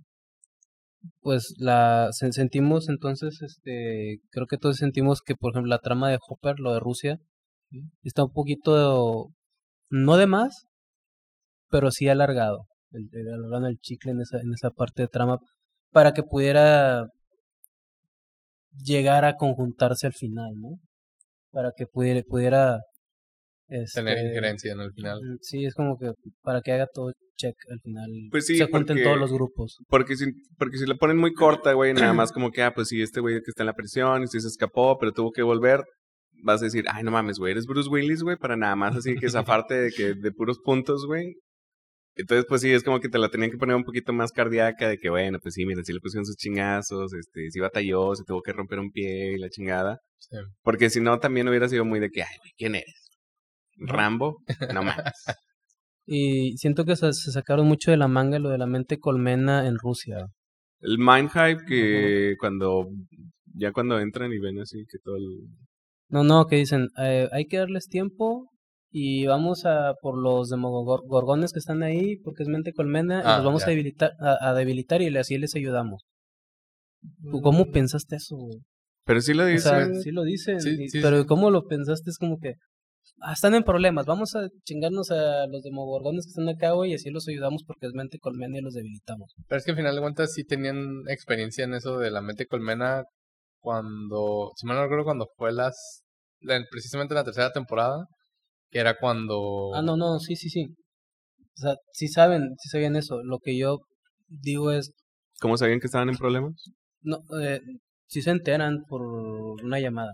Pues 1.21 1.53
la 1.57 2.09
sen- 2.09 2.31
sentimos 2.31 2.89
entonces, 2.89 3.41
este, 3.41 4.19
creo 4.31 4.45
que 4.47 4.57
todos 4.57 4.77
sentimos 4.77 5.21
que, 5.21 5.35
por 5.35 5.51
ejemplo, 5.51 5.69
la 5.69 5.79
trama 5.79 6.09
de 6.09 6.17
Hopper, 6.27 6.59
lo 6.59 6.73
de 6.73 6.79
Rusia, 6.79 7.19
está 8.03 8.23
un 8.25 8.31
poquito, 8.33 9.27
no 9.89 10.17
de 10.17 10.27
más, 10.27 10.65
pero 11.69 11.91
sí 11.91 12.07
alargado, 12.09 12.65
el, 12.91 13.09
el 13.65 13.77
chicle 13.79 14.11
en 14.11 14.21
esa, 14.21 14.37
en 14.39 14.53
esa 14.53 14.69
parte 14.71 15.03
de 15.03 15.07
trama, 15.07 15.37
para 15.91 16.13
que 16.13 16.23
pudiera 16.23 17.05
llegar 18.83 19.25
a 19.25 19.35
conjuntarse 19.35 20.07
al 20.07 20.13
final, 20.13 20.51
¿no? 20.55 20.77
Para 21.51 21.71
que 21.75 21.85
pudiera, 21.87 22.21
pudiera 22.27 22.79
Tener 23.93 24.17
este, 24.17 24.27
injerencia 24.27 24.71
en 24.73 24.79
el 24.79 24.93
final. 24.93 25.19
Mm, 25.21 25.37
Sí, 25.41 25.65
es 25.65 25.73
como 25.73 25.97
que 25.97 26.11
para 26.41 26.61
que 26.61 26.71
haga 26.71 26.87
todo 26.93 27.11
check 27.35 27.55
al 27.69 27.79
final. 27.81 28.09
Pues 28.31 28.45
sí, 28.45 28.55
se 28.57 28.63
junten 28.65 28.95
porque- 28.95 29.03
todos 29.03 29.17
los 29.19 29.31
grupos. 29.33 29.77
Porque 29.89 30.15
si, 30.15 30.25
porque 30.57 30.77
si 30.77 30.85
la 30.85 30.95
ponen 30.95 31.17
muy 31.17 31.33
corta, 31.33 31.73
güey, 31.73 31.93
nada 31.93 32.13
más 32.13 32.31
como 32.31 32.51
que, 32.51 32.61
ah, 32.63 32.73
pues 32.73 32.87
sí, 32.87 33.01
este 33.01 33.19
güey 33.19 33.35
que 33.41 33.49
está 33.51 33.63
en 33.63 33.67
la 33.67 33.73
prisión 33.73 34.23
y 34.23 34.27
sí 34.27 34.39
se 34.39 34.47
escapó, 34.47 34.97
pero 34.97 35.11
tuvo 35.11 35.31
que 35.31 35.43
volver, 35.43 35.83
vas 36.43 36.61
a 36.61 36.65
decir, 36.65 36.85
ay, 36.89 37.03
no 37.03 37.11
mames, 37.11 37.39
güey, 37.39 37.51
eres 37.51 37.65
Bruce 37.65 37.89
Willis, 37.89 38.23
güey, 38.23 38.37
para 38.37 38.55
nada 38.55 38.75
más 38.75 38.95
así 38.95 39.15
que 39.15 39.29
zafarte 39.29 39.73
de, 39.81 39.91
que, 39.91 40.13
de 40.13 40.31
puros 40.31 40.59
puntos, 40.63 41.05
güey. 41.05 41.35
Entonces, 42.17 42.45
pues 42.49 42.61
sí, 42.61 42.71
es 42.71 42.83
como 42.83 42.99
que 42.99 43.09
te 43.09 43.19
la 43.19 43.29
tenían 43.29 43.51
que 43.51 43.57
poner 43.57 43.75
un 43.75 43.83
poquito 43.83 44.11
más 44.11 44.31
cardíaca 44.31 44.89
de 44.89 44.97
que, 44.97 45.09
bueno, 45.09 45.37
pues 45.39 45.53
sí, 45.53 45.65
mira, 45.65 45.83
sí 45.83 45.93
le 45.93 45.99
pusieron 45.99 46.25
sus 46.25 46.35
chingazos, 46.35 47.13
este, 47.13 47.51
sí 47.51 47.59
batalló, 47.59 48.15
se 48.15 48.23
tuvo 48.23 48.41
que 48.41 48.53
romper 48.53 48.79
un 48.79 48.91
pie 48.91 49.33
y 49.33 49.37
la 49.37 49.49
chingada. 49.49 49.99
Sí. 50.17 50.37
Porque 50.63 50.89
si 50.89 50.99
no, 50.99 51.19
también 51.19 51.47
hubiera 51.47 51.69
sido 51.69 51.85
muy 51.85 51.99
de 51.99 52.09
que, 52.09 52.23
ay, 52.23 52.37
¿quién 52.57 52.73
eres? 52.75 53.11
¿Rambo? 53.77 54.37
No 54.73 54.83
mames. 54.83 55.13
Y 56.09 56.55
siento 56.55 56.85
que 56.85 56.95
se, 56.95 57.11
se 57.11 57.31
sacaron 57.33 57.67
mucho 57.67 57.91
de 57.91 57.97
la 57.97 58.07
manga 58.07 58.39
lo 58.39 58.47
de 58.47 58.57
la 58.57 58.65
mente 58.65 58.97
colmena 58.97 59.67
en 59.67 59.77
Rusia. 59.77 60.27
El 60.79 60.99
mind 60.99 61.29
hype 61.31 61.65
que 61.67 62.35
cuando, 62.39 62.87
ya 63.53 63.73
cuando 63.73 63.99
entran 63.99 64.31
y 64.31 64.39
ven 64.39 64.57
así 64.61 64.85
que 64.89 64.99
todo 65.03 65.17
el... 65.17 65.25
No, 66.07 66.23
no, 66.23 66.45
que 66.45 66.55
dicen, 66.55 66.87
eh, 66.97 67.27
hay 67.33 67.45
que 67.47 67.57
darles 67.57 67.89
tiempo 67.89 68.47
y 68.89 69.25
vamos 69.25 69.65
a 69.65 69.93
por 70.01 70.17
los 70.21 70.49
demogorgones 70.49 71.51
que 71.53 71.59
están 71.59 71.83
ahí 71.83 72.17
porque 72.23 72.43
es 72.43 72.49
mente 72.49 72.73
colmena 72.73 73.19
y 73.19 73.23
Ah, 73.25 73.37
los 73.37 73.45
vamos 73.45 73.61
ya. 73.61 73.67
a 73.67 73.69
debilitar, 73.71 74.11
a, 74.19 74.49
a 74.49 74.53
debilitar 74.53 75.01
y 75.01 75.15
así 75.17 75.37
les 75.37 75.55
ayudamos. 75.55 76.03
¿Tú 77.31 77.41
¿Cómo 77.41 77.65
pensaste 77.71 78.15
eso, 78.15 78.35
güey? 78.37 78.59
Pero 79.05 79.21
sí 79.21 79.33
lo 79.33 79.43
O 79.43 79.57
sea, 79.57 79.85
dicen. 79.85 80.01
sí 80.01 80.11
lo 80.11 80.23
dicen, 80.23 80.59
Sí, 80.59 80.75
y- 80.79 80.89
sí, 80.89 80.99
pero 81.01 81.21
sí. 81.21 81.27
¿cómo 81.27 81.49
lo 81.51 81.65
pensaste? 81.67 82.09
Es 82.09 82.17
como 82.17 82.37
que 82.39 82.55
ah, 83.21 83.33
están 83.33 83.55
en 83.55 83.63
problemas, 83.63 84.05
vamos 84.05 84.35
a 84.35 84.47
chingarnos 84.65 85.11
a 85.11 85.47
los 85.47 85.63
demogorgones 85.63 86.25
que 86.25 86.29
están 86.29 86.49
acá, 86.49 86.71
güey, 86.71 86.91
y 86.91 86.95
así 86.95 87.09
los 87.09 87.27
ayudamos 87.27 87.63
porque 87.65 87.87
es 87.87 87.93
mente 87.93 88.19
colmena 88.19 88.57
y 88.57 88.61
los 88.61 88.73
debilitamos. 88.73 89.33
Pero 89.47 89.57
es 89.59 89.65
que 89.65 89.71
al 89.71 89.77
final 89.77 89.95
de 89.95 90.01
cuentas 90.01 90.33
sí 90.33 90.43
tenían 90.43 91.03
experiencia 91.07 91.63
en 91.65 91.73
eso 91.75 91.99
de 91.99 92.11
la 92.11 92.21
mente 92.21 92.47
colmena 92.47 93.03
cuando, 93.61 94.51
si 94.55 94.65
mal 94.65 94.75
no 94.77 94.83
recuerdo, 94.83 95.05
cuando 95.05 95.27
fue 95.37 95.51
las, 95.53 96.03
la- 96.41 96.63
precisamente 96.69 97.13
la 97.15 97.23
tercera 97.23 97.51
temporada, 97.51 98.07
que 98.69 98.79
era 98.79 98.97
cuando... 98.97 99.73
Ah, 99.73 99.81
no, 99.81 99.97
no, 99.97 100.19
sí, 100.19 100.35
sí, 100.35 100.49
sí. 100.49 100.65
O 101.57 101.61
sea, 101.61 101.75
sí 101.91 102.07
saben, 102.07 102.55
sí 102.59 102.69
sabían 102.69 102.95
eso. 102.95 103.21
Lo 103.23 103.39
que 103.39 103.57
yo 103.57 103.79
digo 104.27 104.71
es, 104.71 104.91
¿Cómo 105.39 105.57
sabían 105.57 105.79
que 105.79 105.87
estaban 105.87 106.09
en 106.09 106.17
problemas? 106.17 106.53
no, 107.01 107.19
eh, 107.41 107.61
sí 108.07 108.21
se 108.21 108.31
enteran 108.31 108.83
por 108.87 109.01
una 109.01 109.79
llamada. 109.79 110.13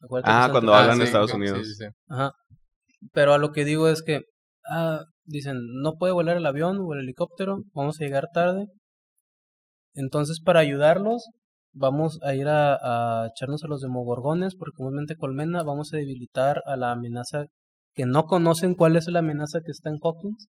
Acuérdate 0.00 0.32
Ah, 0.34 0.48
cuando 0.50 0.74
hablan 0.74 0.98
de 0.98 1.04
sí, 1.04 1.08
Estados 1.08 1.30
sí, 1.30 1.36
Unidos. 1.36 1.66
sí, 1.66 1.74
sí. 1.74 1.84
Ajá. 2.08 2.32
Pero 3.12 3.32
a 3.34 3.38
lo 3.38 3.52
que 3.52 3.64
digo 3.64 3.88
es 3.88 4.02
que, 4.02 4.22
ah, 4.70 5.04
dicen, 5.24 5.58
no 5.82 5.94
puede 5.94 6.12
volar 6.12 6.36
el 6.36 6.46
avión 6.46 6.78
o 6.80 6.92
el 6.94 7.00
helicóptero, 7.00 7.62
vamos 7.74 8.00
a 8.00 8.04
llegar 8.04 8.28
tarde. 8.32 8.66
Entonces, 9.94 10.40
para 10.40 10.60
ayudarlos, 10.60 11.24
vamos 11.72 12.18
a 12.22 12.34
ir 12.34 12.48
a, 12.48 13.22
a 13.24 13.28
echarnos 13.28 13.64
a 13.64 13.68
los 13.68 13.80
demogorgones, 13.80 14.54
porque 14.54 14.76
comúnmente 14.76 15.16
colmena, 15.16 15.62
vamos 15.62 15.92
a 15.92 15.96
debilitar 15.98 16.62
a 16.66 16.76
la 16.76 16.92
amenaza 16.92 17.46
que 17.94 18.06
no 18.06 18.24
conocen 18.24 18.74
cuál 18.74 18.96
es 18.96 19.06
la 19.08 19.20
amenaza 19.20 19.60
que 19.64 19.70
está 19.70 19.90
en 19.90 19.98
Hawkins, 20.02 20.48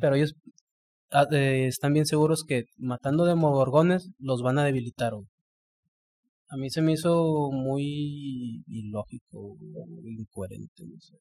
pero 0.00 0.16
ellos 0.16 0.34
ah, 1.10 1.26
eh, 1.32 1.66
están 1.66 1.92
bien 1.92 2.06
seguros 2.06 2.44
que 2.46 2.64
matando 2.76 3.24
demogorgones 3.24 4.10
los 4.18 4.42
van 4.42 4.58
a 4.58 4.64
debilitar. 4.64 5.14
güey. 5.14 5.26
A 6.50 6.56
mí 6.56 6.70
se 6.70 6.80
me 6.80 6.92
hizo 6.92 7.50
muy 7.52 8.62
ilógico, 8.66 9.56
incoherente, 10.04 10.84
no 10.86 10.98
sé. 10.98 11.16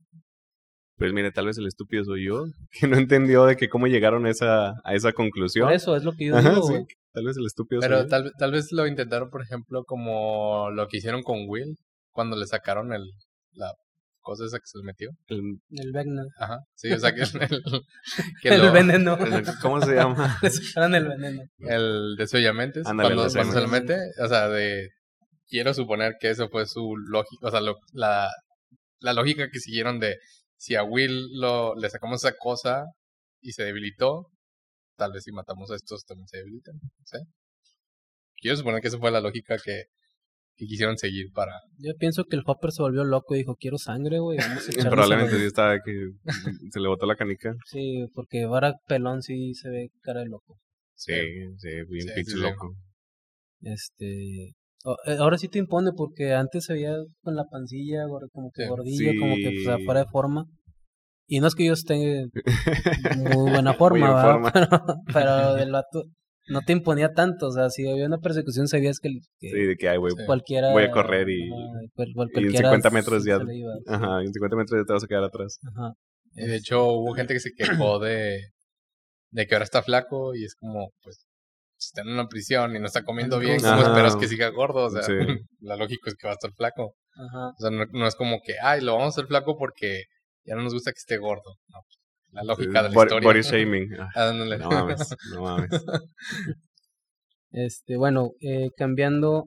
Pues 0.98 1.14
mire, 1.14 1.32
tal 1.32 1.46
vez 1.46 1.58
el 1.58 1.68
estúpido 1.68 2.04
soy 2.06 2.26
yo, 2.26 2.46
que 2.72 2.88
no 2.88 2.98
entendió 2.98 3.46
de 3.46 3.56
que 3.56 3.70
cómo 3.70 3.88
llegaron 3.88 4.26
a 4.26 4.30
esa, 4.32 4.70
a 4.84 4.96
esa 4.96 5.12
conclusión. 5.14 5.68
Por 5.68 5.74
eso 5.76 5.96
es 5.96 6.04
lo 6.04 6.14
que 6.14 6.28
yo 6.28 6.36
Ajá, 6.36 6.50
digo, 6.50 6.64
sí, 6.64 6.74
güey. 6.74 6.86
Tal 7.14 7.26
vez 7.26 7.38
el 7.38 7.46
estúpido 7.46 7.82
soy 7.82 7.90
Pero 7.90 8.04
yo. 8.04 8.08
tal, 8.08 8.32
tal 8.38 8.52
vez 8.52 8.72
lo 8.72 8.88
intentaron, 8.88 9.30
por 9.30 9.42
ejemplo, 9.42 9.84
como 9.86 10.70
lo 10.72 10.88
que 10.88 10.98
hicieron 10.98 11.24
con 11.24 11.46
Will, 11.48 11.76
cuando 12.12 12.36
le 12.36 12.46
sacaron 12.48 12.94
el, 12.94 13.04
la 13.52 13.74
cosa 14.28 14.46
esa 14.46 14.60
que 14.60 14.66
se 14.68 14.78
le 14.78 14.84
metió. 14.84 15.10
El- 15.28 15.60
El 15.70 15.92
Vecna. 15.94 16.24
Ajá, 16.38 16.60
sí, 16.76 16.92
o 16.92 17.00
sea 17.00 17.14
que 17.16 17.22
el, 17.22 17.30
que 18.42 18.50
El 18.50 18.62
lo- 18.62 18.72
veneno. 18.72 19.18
el- 19.18 19.46
¿Cómo 19.62 19.82
se 19.82 19.96
llama? 19.96 20.38
Le 20.44 20.50
sacaron 20.50 20.96
el 20.96 21.08
veneno. 21.08 21.42
el 21.60 22.16
desollamentes, 22.18 22.86
Ándale, 22.86 23.16
cuando, 23.16 23.26
el 23.28 23.34
cuando 23.34 23.54
se 23.54 23.62
le 23.62 23.68
mete, 23.68 23.98
o 24.24 24.28
sea, 24.28 24.50
de 24.50 24.90
quiero 25.48 25.74
suponer 25.74 26.16
que 26.20 26.30
eso 26.30 26.50
fue 26.50 26.66
su 26.68 26.96
lógica, 26.98 27.48
o 27.48 27.52
sea, 27.52 27.62
lo- 27.62 27.78
la, 27.94 28.30
la 29.00 29.14
lógica 29.14 29.50
que 29.50 29.60
siguieron 29.60 30.00
de 30.00 30.18
si 30.58 30.76
a 30.76 30.84
Will 30.84 31.28
lo, 31.40 31.76
le 31.76 31.90
sacamos 31.90 32.24
esa 32.24 32.36
cosa 32.38 32.86
y 33.42 33.52
se 33.54 33.64
debilitó, 33.64 34.28
tal 34.98 35.12
vez 35.14 35.24
si 35.24 35.32
matamos 35.32 35.70
a 35.72 35.76
estos 35.76 36.04
también 36.06 36.28
se 36.28 36.38
debilitan, 36.38 36.76
no 36.76 37.06
sé. 37.06 37.20
Quiero 38.40 38.58
suponer 38.58 38.82
que 38.82 38.88
esa 38.90 39.00
fue 39.00 39.10
la 39.12 39.22
lógica 39.22 39.58
que, 39.64 39.84
que 40.58 40.66
quisieron 40.66 40.98
seguir 40.98 41.28
para... 41.34 41.54
Yo 41.78 41.94
pienso 42.00 42.24
que 42.26 42.36
el 42.36 42.44
Hopper 42.46 42.72
se 42.72 42.82
volvió 42.82 43.04
loco 43.04 43.36
y 43.36 43.40
dijo, 43.40 43.56
quiero 43.56 43.78
sangre, 43.78 44.20
güey. 44.20 44.38
Probablemente 44.90 45.34
los-". 45.34 45.42
sí 45.42 45.48
estaba 45.48 45.80
que 45.80 45.94
se 46.72 46.80
le 46.80 46.88
botó 46.88 47.06
la 47.06 47.16
canica. 47.16 47.54
Sí, 47.66 48.06
porque 48.14 48.46
Vara 48.46 48.74
Pelón 48.88 49.22
sí 49.22 49.54
se 49.54 49.70
ve 49.70 49.90
cara 50.02 50.22
de 50.22 50.28
loco. 50.30 50.58
Sí, 50.96 51.14
sí, 51.58 51.70
bien 51.90 52.08
Sí, 52.08 52.12
pinche 52.16 52.32
sí, 52.32 52.40
loco. 52.40 52.74
Este... 53.62 54.48
eh, 54.50 55.18
Ahora 55.20 55.38
sí 55.38 55.48
te 55.48 55.60
impone 55.60 55.92
porque 55.96 56.34
antes 56.34 56.66
se 56.66 56.74
veía 56.74 56.96
con 57.22 57.36
la 57.36 57.46
pancilla, 57.46 58.04
como 58.32 58.52
que 58.52 58.64
Sí. 58.64 58.70
gordillo, 58.70 59.12
como 59.20 59.36
que 59.36 59.52
pues, 59.64 59.78
Sí. 59.78 59.86
fuera 59.86 60.02
de 60.04 60.10
forma. 60.12 60.46
Y 61.30 61.40
no 61.42 61.48
es 61.48 61.56
que 61.56 61.66
yo 61.66 61.74
esté 61.74 61.94
en 62.22 62.32
muy 63.18 63.52
buena 63.52 63.74
forma, 63.74 63.98
en 64.08 64.14
¿verdad? 64.16 64.32
forma. 64.32 64.52
Pero, 64.54 64.70
pero 65.14 65.58
el 65.58 65.72
vato 65.72 66.04
no 66.50 66.62
te 66.62 66.72
imponía 66.74 67.14
tanto. 67.14 67.48
O 67.48 67.52
sea, 67.52 67.70
si 67.70 67.90
había 67.90 68.06
una 68.06 68.18
persecución 68.20 68.68
sabías 68.68 69.00
que, 69.00 69.10
que 69.40 69.50
Sí, 69.50 69.60
de 69.66 69.76
que, 69.76 69.90
ay, 69.90 69.98
güey, 69.98 70.14
cualquiera... 70.26 70.72
Voy 70.72 70.84
a 70.84 70.92
correr 70.92 71.30
y- 71.30 71.50
ajá, 71.52 71.80
cual- 71.94 72.08
cual- 72.14 72.28
y 72.34 72.38
en 72.38 72.44
cualquiera 72.44 72.70
50 72.70 72.90
metros 72.92 73.26
ya- 73.26 73.40
ajá, 73.88 74.22
en 74.22 74.34
50 74.34 74.56
metros 74.56 74.80
ya 74.82 74.86
te 74.86 74.94
vas 74.94 75.04
a 75.04 75.08
quedar 75.08 75.24
atrás. 75.24 75.60
Ajá. 75.76 75.94
Y 76.36 76.46
de 76.48 76.56
hecho 76.56 76.86
hubo 76.88 77.14
gente 77.14 77.34
que 77.34 77.40
se 77.40 77.52
quejó 77.52 78.00
de, 78.00 78.40
de 79.32 79.48
que 79.48 79.56
ahora 79.56 79.66
está 79.66 79.82
flaco 79.84 80.36
y 80.36 80.44
es 80.46 80.56
como, 80.56 80.92
pues, 81.02 81.26
está 81.80 82.02
en 82.02 82.10
una 82.10 82.28
prisión 82.28 82.76
y 82.76 82.80
no 82.80 82.86
está 82.88 83.04
comiendo 83.04 83.38
bien, 83.40 83.60
¿cómo 83.60 83.72
Ajá. 83.74 83.90
esperas 83.90 84.16
que 84.16 84.28
siga 84.28 84.50
gordo? 84.50 84.86
O 84.86 84.90
sea, 84.90 85.04
Sí. 85.04 85.14
la 85.60 85.76
lógica 85.76 86.10
es 86.10 86.16
que 86.16 86.28
va 86.28 86.32
a 86.32 86.36
estar 86.36 86.52
flaco. 86.54 86.96
Ajá. 87.16 87.50
O 87.50 87.56
sea, 87.60 87.70
no, 87.72 87.86
no 87.92 88.08
es 88.08 88.16
como 88.16 88.40
que, 88.44 88.54
ay, 88.62 88.82
lo 88.82 88.94
vamos 88.94 89.08
a 89.08 89.10
hacer 89.10 89.28
flaco 89.28 89.58
porque 89.58 90.04
ya 90.46 90.56
no 90.56 90.64
nos 90.64 90.74
gusta 90.74 90.92
que 90.92 90.98
esté 91.00 91.18
gordo. 91.18 91.56
No, 91.68 91.80
pues, 91.84 91.97
la 92.32 92.44
lógica 92.44 92.84
de 92.84 92.90
la 92.90 92.96
Body- 92.96 93.06
historia. 93.08 93.30
Body 93.30 93.42
shaming. 93.42 93.90
Ah, 94.16 94.30
Ándale. 94.30 94.58
No 94.60 94.70
mames, 94.70 95.16
no 95.34 95.42
mames. 95.42 95.70
Este, 97.52 97.98
bueno, 97.98 98.32
eh, 98.42 98.70
cambiando 98.76 99.46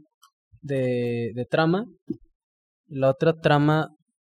de, 0.62 1.32
de 1.34 1.44
trama, 1.46 1.84
la 2.88 3.10
otra 3.10 3.34
trama, 3.38 3.88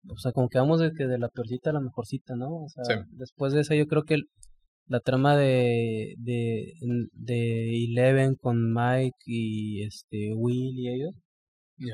o 0.09 0.17
sea, 0.17 0.31
como 0.31 0.49
que 0.49 0.57
vamos 0.59 0.79
de 0.79 0.91
que 0.91 1.05
de 1.07 1.17
la 1.19 1.29
peorcita 1.29 1.69
a 1.69 1.73
la 1.73 1.79
mejorcita, 1.79 2.35
¿no? 2.35 2.63
O 2.63 2.69
sea, 2.69 2.83
Sí. 2.83 2.93
después 3.11 3.53
de 3.53 3.61
esa 3.61 3.75
yo 3.75 3.85
creo 3.87 4.03
que 4.03 4.15
el- 4.15 4.29
la 4.87 4.99
trama 5.01 5.37
de, 5.37 6.15
de, 6.17 6.73
de 7.13 7.85
Eleven 7.85 8.35
con 8.35 8.73
Mike 8.73 9.15
y 9.27 9.83
este 9.83 10.33
Will 10.35 10.79
y 10.79 10.89
ellos, 10.89 11.13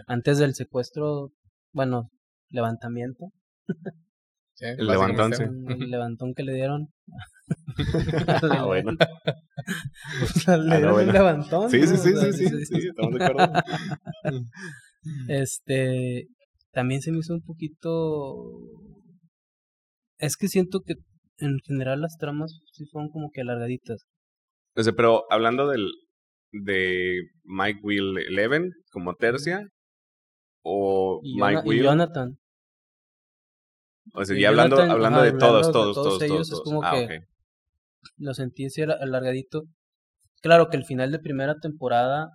antes 0.07 0.37
del 0.37 0.55
secuestro, 0.55 1.31
bueno, 1.73 2.09
levantamiento, 2.49 3.31
Sí, 4.57 4.65
El 4.65 4.87
levantón, 4.87 5.33
el 5.33 5.89
levantón 5.91 6.33
que 6.33 6.43
le 6.43 6.53
dieron. 6.53 6.87
Ah, 8.51 8.65
bueno. 8.65 8.91
Pues, 10.19 10.47
le 10.47 10.53
Ah, 10.53 10.57
no, 10.57 10.63
dieron 10.77 10.93
bueno. 10.93 11.07
un 11.09 11.13
levantón. 11.13 11.69
Sí, 11.69 11.79
¿no? 11.81 11.87
sí, 11.87 11.93
O 11.93 11.97
sí, 11.97 12.13
sea, 12.15 12.33
sí, 12.33 12.47
sí, 12.47 12.65
sí, 12.65 12.87
estamos 12.87 13.19
de 13.19 13.25
acuerdo. 13.25 13.53
Este, 15.27 16.27
también 16.71 17.01
se 17.01 17.11
me 17.11 17.19
hizo 17.19 17.33
un 17.33 17.41
poquito... 17.43 18.43
Es 20.17 20.37
que 20.37 20.47
siento 20.47 20.79
que 20.81 20.95
en 21.37 21.59
general 21.65 22.01
las 22.01 22.15
tramas 22.17 22.59
sí 22.71 22.85
fueron 22.91 23.09
como 23.11 23.29
que 23.31 23.41
alargaditas. 23.41 24.03
O 24.75 24.81
sea, 24.83 24.93
pero 24.93 25.23
hablando 25.29 25.67
del 25.67 25.87
de 26.51 27.19
Mike 27.43 27.79
Will 27.83 28.17
Eleven 28.17 28.71
como 28.91 29.13
tercia 29.15 29.67
o 30.63 31.19
Y, 31.23 31.35
Mike 31.35 31.55
Jona- 31.57 31.61
y 31.65 31.69
Will 31.69 31.83
Jonathan. 31.83 32.37
O 34.13 34.23
sea, 34.25 34.35
no 34.35 34.47
hablando, 34.47 34.81
hablando 34.81 35.19
ajá, 35.19 35.25
de 35.25 35.31
todos, 35.31 35.43
hablando 35.43 35.67
de 35.67 35.73
todos, 35.73 35.95
todos 35.95 36.07
todos, 36.19 36.21
ellos, 36.23 36.35
todos, 36.35 36.47
es 36.47 36.49
todos. 36.51 36.63
como 36.63 36.83
Ah, 36.83 36.91
que- 36.91 37.05
ok. 37.17 37.23
lo 38.17 38.33
sentí 38.33 38.65
así 38.65 38.81
al- 38.81 38.91
alargadito. 39.01 39.63
Claro 40.41 40.69
que 40.69 40.77
el 40.77 40.85
final 40.85 41.11
de 41.11 41.19
primera 41.19 41.55
temporada, 41.59 42.29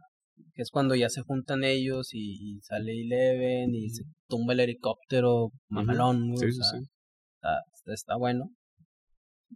que 0.54 0.62
es 0.62 0.70
cuando 0.70 0.94
ya 0.94 1.08
se 1.08 1.22
juntan 1.22 1.62
ellos 1.64 2.08
y, 2.12 2.56
y 2.56 2.60
sale 2.62 2.92
Eleven 3.00 3.74
y 3.74 3.90
se 3.90 4.02
tumba 4.28 4.52
el 4.54 4.60
helicóptero 4.60 5.50
mamalón, 5.68 6.32
güey, 6.32 6.50
Sí, 6.52 6.58
o 6.58 6.62
sea, 6.62 6.78
sí. 6.80 6.86
Está, 7.36 7.58
está- 7.74 7.92
está 7.94 8.16
bueno. 8.16 8.50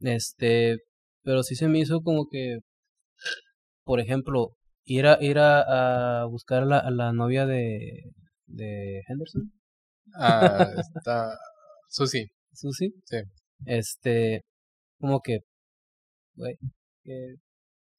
Este, 0.00 0.78
pero 1.22 1.42
sí 1.42 1.54
se 1.56 1.68
me 1.68 1.78
hizo 1.78 2.00
como 2.00 2.26
que, 2.30 2.58
por 3.84 4.00
ejemplo, 4.00 4.50
ir 4.84 5.06
a, 5.06 5.18
ir 5.22 5.38
a, 5.38 6.22
a 6.22 6.24
buscar 6.26 6.62
a 6.62 6.66
la, 6.66 6.78
a 6.78 6.90
la 6.90 7.12
novia 7.12 7.46
de, 7.46 8.02
de 8.46 9.02
Henderson, 9.08 9.52
Ah, 10.16 10.68
está. 10.78 11.36
Susi. 11.94 12.26
Susie. 12.52 12.92
Sí. 13.04 13.18
Este, 13.66 14.42
como 14.98 15.20
que, 15.20 15.38
güey, 16.34 16.56
qué 17.04 17.36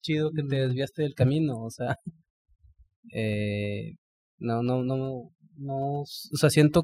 chido 0.02 0.32
que 0.32 0.42
te 0.42 0.56
desviaste 0.56 1.02
del 1.02 1.14
camino, 1.14 1.62
o 1.62 1.70
sea, 1.70 1.96
eh, 3.14 3.94
no, 4.38 4.62
no, 4.62 4.82
no, 4.84 5.30
no, 5.56 6.00
o 6.02 6.06
sea, 6.06 6.50
siento 6.50 6.82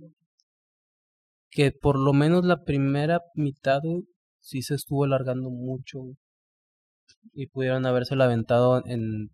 que 1.50 1.72
por 1.72 1.98
lo 1.98 2.14
menos 2.14 2.46
la 2.46 2.64
primera 2.64 3.20
mitad 3.34 3.80
güey, 3.82 4.04
sí 4.40 4.62
se 4.62 4.74
estuvo 4.74 5.04
alargando 5.04 5.50
mucho 5.50 6.00
güey, 6.00 6.16
y 7.34 7.46
pudieron 7.48 7.84
haberse 7.84 8.14
aventado 8.14 8.82
en, 8.86 9.30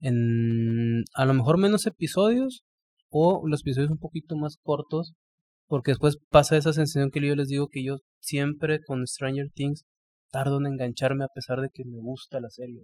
en, 0.00 1.04
a 1.14 1.26
lo 1.26 1.34
mejor 1.34 1.58
menos 1.58 1.86
episodios 1.86 2.62
o 3.10 3.46
los 3.46 3.60
episodios 3.60 3.90
un 3.90 3.98
poquito 3.98 4.36
más 4.36 4.56
cortos 4.62 5.14
porque 5.72 5.92
después 5.92 6.18
pasa 6.28 6.58
esa 6.58 6.74
sensación 6.74 7.10
que 7.10 7.26
yo 7.26 7.34
les 7.34 7.48
digo 7.48 7.68
que 7.72 7.82
yo 7.82 7.96
siempre 8.20 8.80
con 8.84 9.06
Stranger 9.06 9.46
Things 9.54 9.86
tardo 10.30 10.58
en 10.58 10.66
engancharme 10.66 11.24
a 11.24 11.32
pesar 11.34 11.62
de 11.62 11.70
que 11.72 11.82
me 11.86 11.96
gusta 11.98 12.40
la 12.40 12.50
serie. 12.50 12.82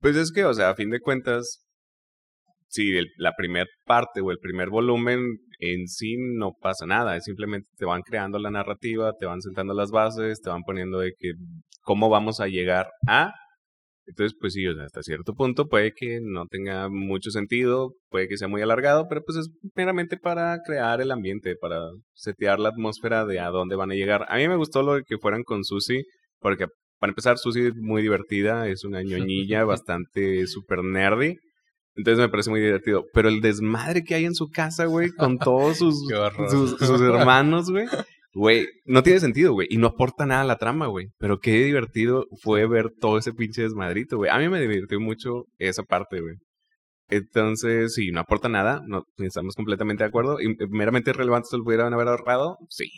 Pues 0.00 0.14
es 0.14 0.30
que, 0.30 0.44
o 0.44 0.52
sea, 0.52 0.68
a 0.68 0.74
fin 0.74 0.90
de 0.90 1.00
cuentas, 1.00 1.64
si 2.66 2.92
la 3.16 3.32
primera 3.34 3.64
parte 3.86 4.20
o 4.20 4.30
el 4.30 4.36
primer 4.42 4.68
volumen 4.68 5.20
en 5.58 5.88
sí 5.88 6.16
no 6.36 6.52
pasa 6.60 6.84
nada, 6.84 7.18
simplemente 7.20 7.70
te 7.78 7.86
van 7.86 8.02
creando 8.02 8.38
la 8.38 8.50
narrativa, 8.50 9.14
te 9.18 9.24
van 9.24 9.40
sentando 9.40 9.72
las 9.72 9.90
bases, 9.90 10.42
te 10.42 10.50
van 10.50 10.64
poniendo 10.64 10.98
de 10.98 11.12
que 11.18 11.32
cómo 11.80 12.10
vamos 12.10 12.40
a 12.40 12.46
llegar 12.46 12.88
a. 13.06 13.32
Entonces, 14.08 14.36
pues 14.40 14.54
sí, 14.54 14.66
o 14.66 14.74
sea, 14.74 14.84
hasta 14.84 15.02
cierto 15.02 15.34
punto 15.34 15.68
puede 15.68 15.92
que 15.92 16.20
no 16.22 16.46
tenga 16.46 16.88
mucho 16.88 17.30
sentido, 17.30 17.92
puede 18.08 18.26
que 18.26 18.38
sea 18.38 18.48
muy 18.48 18.62
alargado, 18.62 19.06
pero 19.06 19.22
pues 19.22 19.36
es 19.36 19.50
meramente 19.76 20.16
para 20.16 20.58
crear 20.66 21.02
el 21.02 21.10
ambiente, 21.10 21.56
para 21.60 21.90
setear 22.14 22.58
la 22.58 22.70
atmósfera 22.70 23.26
de 23.26 23.38
a 23.38 23.48
dónde 23.48 23.76
van 23.76 23.90
a 23.90 23.94
llegar. 23.94 24.24
A 24.30 24.36
mí 24.36 24.48
me 24.48 24.56
gustó 24.56 24.82
lo 24.82 24.94
de 24.94 25.02
que 25.06 25.18
fueran 25.18 25.42
con 25.42 25.62
Susie, 25.62 26.04
porque 26.40 26.66
para 26.98 27.10
empezar, 27.10 27.38
Susie 27.38 27.68
es 27.68 27.76
muy 27.76 28.02
divertida, 28.02 28.66
es 28.66 28.84
una 28.84 29.02
ñoñilla 29.02 29.64
bastante 29.64 30.46
super 30.46 30.82
nerdy. 30.82 31.36
Entonces 31.94 32.18
me 32.18 32.28
parece 32.28 32.50
muy 32.50 32.60
divertido. 32.60 33.04
Pero 33.12 33.28
el 33.28 33.40
desmadre 33.40 34.04
que 34.04 34.14
hay 34.14 34.24
en 34.24 34.34
su 34.34 34.48
casa, 34.48 34.86
güey, 34.86 35.10
con 35.10 35.38
todos 35.38 35.78
sus, 35.78 35.98
sus 36.78 37.00
hermanos, 37.00 37.70
güey. 37.70 37.86
Güey, 38.38 38.68
no 38.84 39.02
tiene 39.02 39.18
sentido, 39.18 39.52
güey. 39.52 39.66
Y 39.68 39.78
no 39.78 39.88
aporta 39.88 40.24
nada 40.24 40.42
a 40.42 40.44
la 40.44 40.58
trama, 40.58 40.86
güey. 40.86 41.08
Pero 41.18 41.40
qué 41.40 41.64
divertido 41.64 42.26
fue 42.40 42.68
ver 42.68 42.92
todo 43.00 43.18
ese 43.18 43.32
pinche 43.32 43.62
desmadrito, 43.62 44.16
güey. 44.16 44.30
A 44.30 44.38
mí 44.38 44.48
me 44.48 44.60
divirtió 44.60 45.00
mucho 45.00 45.46
esa 45.58 45.82
parte, 45.82 46.20
güey. 46.20 46.36
Entonces, 47.08 47.94
si 47.94 48.12
no 48.12 48.20
aporta 48.20 48.48
nada, 48.48 48.80
no 48.86 49.02
estamos 49.16 49.56
completamente 49.56 50.04
de 50.04 50.08
acuerdo. 50.08 50.40
Y 50.40 50.54
meramente 50.68 51.12
relevante 51.12 51.48
se 51.50 51.58
lo 51.58 51.64
pudieran 51.64 51.92
haber 51.92 52.06
ahorrado, 52.06 52.58
sí. 52.68 52.88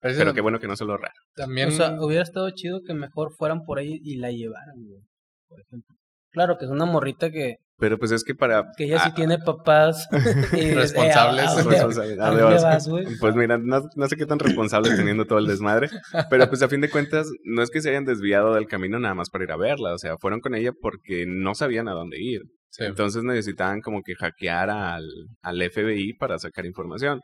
Pero 0.00 0.34
qué 0.34 0.40
bueno 0.40 0.58
que 0.58 0.66
no 0.66 0.74
se 0.74 0.84
lo 0.84 0.94
ahorraron. 0.94 1.14
También. 1.36 1.68
O 1.68 1.70
sea, 1.70 1.96
hubiera 2.00 2.24
estado 2.24 2.50
chido 2.50 2.80
que 2.84 2.92
mejor 2.92 3.32
fueran 3.38 3.62
por 3.62 3.78
ahí 3.78 4.00
y 4.02 4.16
la 4.16 4.32
llevaran, 4.32 4.84
güey, 4.84 5.02
por 5.48 5.60
ejemplo. 5.60 5.95
Claro 6.36 6.58
que 6.58 6.66
es 6.66 6.70
una 6.70 6.84
morrita 6.84 7.30
que, 7.30 7.56
Pero 7.78 7.98
pues 7.98 8.12
es 8.12 8.22
que 8.22 8.34
para... 8.34 8.64
que 8.76 8.84
ella 8.84 8.98
sí 8.98 9.08
ah, 9.10 9.14
tiene 9.14 9.38
papás 9.38 10.06
Responsables. 10.52 11.44
"Eh, 11.44 11.48
¿a- 11.48 11.50
a 11.50 11.54
dónde- 11.62 11.76
responsable- 11.76 12.20
¿A 12.20 12.24
¿a 12.26 12.28
dónde 12.28 12.42
dónde 12.42 12.54
vas? 12.56 12.62
vas, 12.62 12.88
güey? 12.88 13.06
Pues 13.18 13.34
mira, 13.34 13.56
no, 13.58 13.80
no 13.96 14.06
sé 14.08 14.16
qué 14.16 14.26
tan 14.26 14.38
responsable 14.38 14.94
teniendo 14.94 15.24
todo 15.24 15.38
el 15.38 15.46
desmadre, 15.46 15.88
pero 16.30 16.46
pues 16.48 16.60
a 16.62 16.68
fin 16.68 16.82
de 16.82 16.90
cuentas 16.90 17.26
no 17.44 17.62
es 17.62 17.70
que 17.70 17.80
se 17.80 17.88
hayan 17.88 18.04
desviado 18.04 18.54
del 18.54 18.66
camino 18.66 18.98
nada 18.98 19.14
más 19.14 19.30
para 19.30 19.44
ir 19.44 19.50
a 19.52 19.56
verla, 19.56 19.94
o 19.94 19.98
sea, 19.98 20.18
fueron 20.18 20.40
con 20.40 20.54
ella 20.54 20.72
porque 20.78 21.24
no 21.26 21.54
sabían 21.54 21.88
a 21.88 21.92
dónde 21.92 22.18
ir. 22.20 22.42
sí. 22.70 22.84
Entonces 22.84 23.22
necesitaban 23.24 23.80
como 23.80 24.02
que 24.02 24.14
hackear 24.14 24.68
al, 24.68 25.04
al 25.42 25.62
FBI 25.70 26.12
para 26.18 26.38
sacar 26.38 26.66
información. 26.66 27.20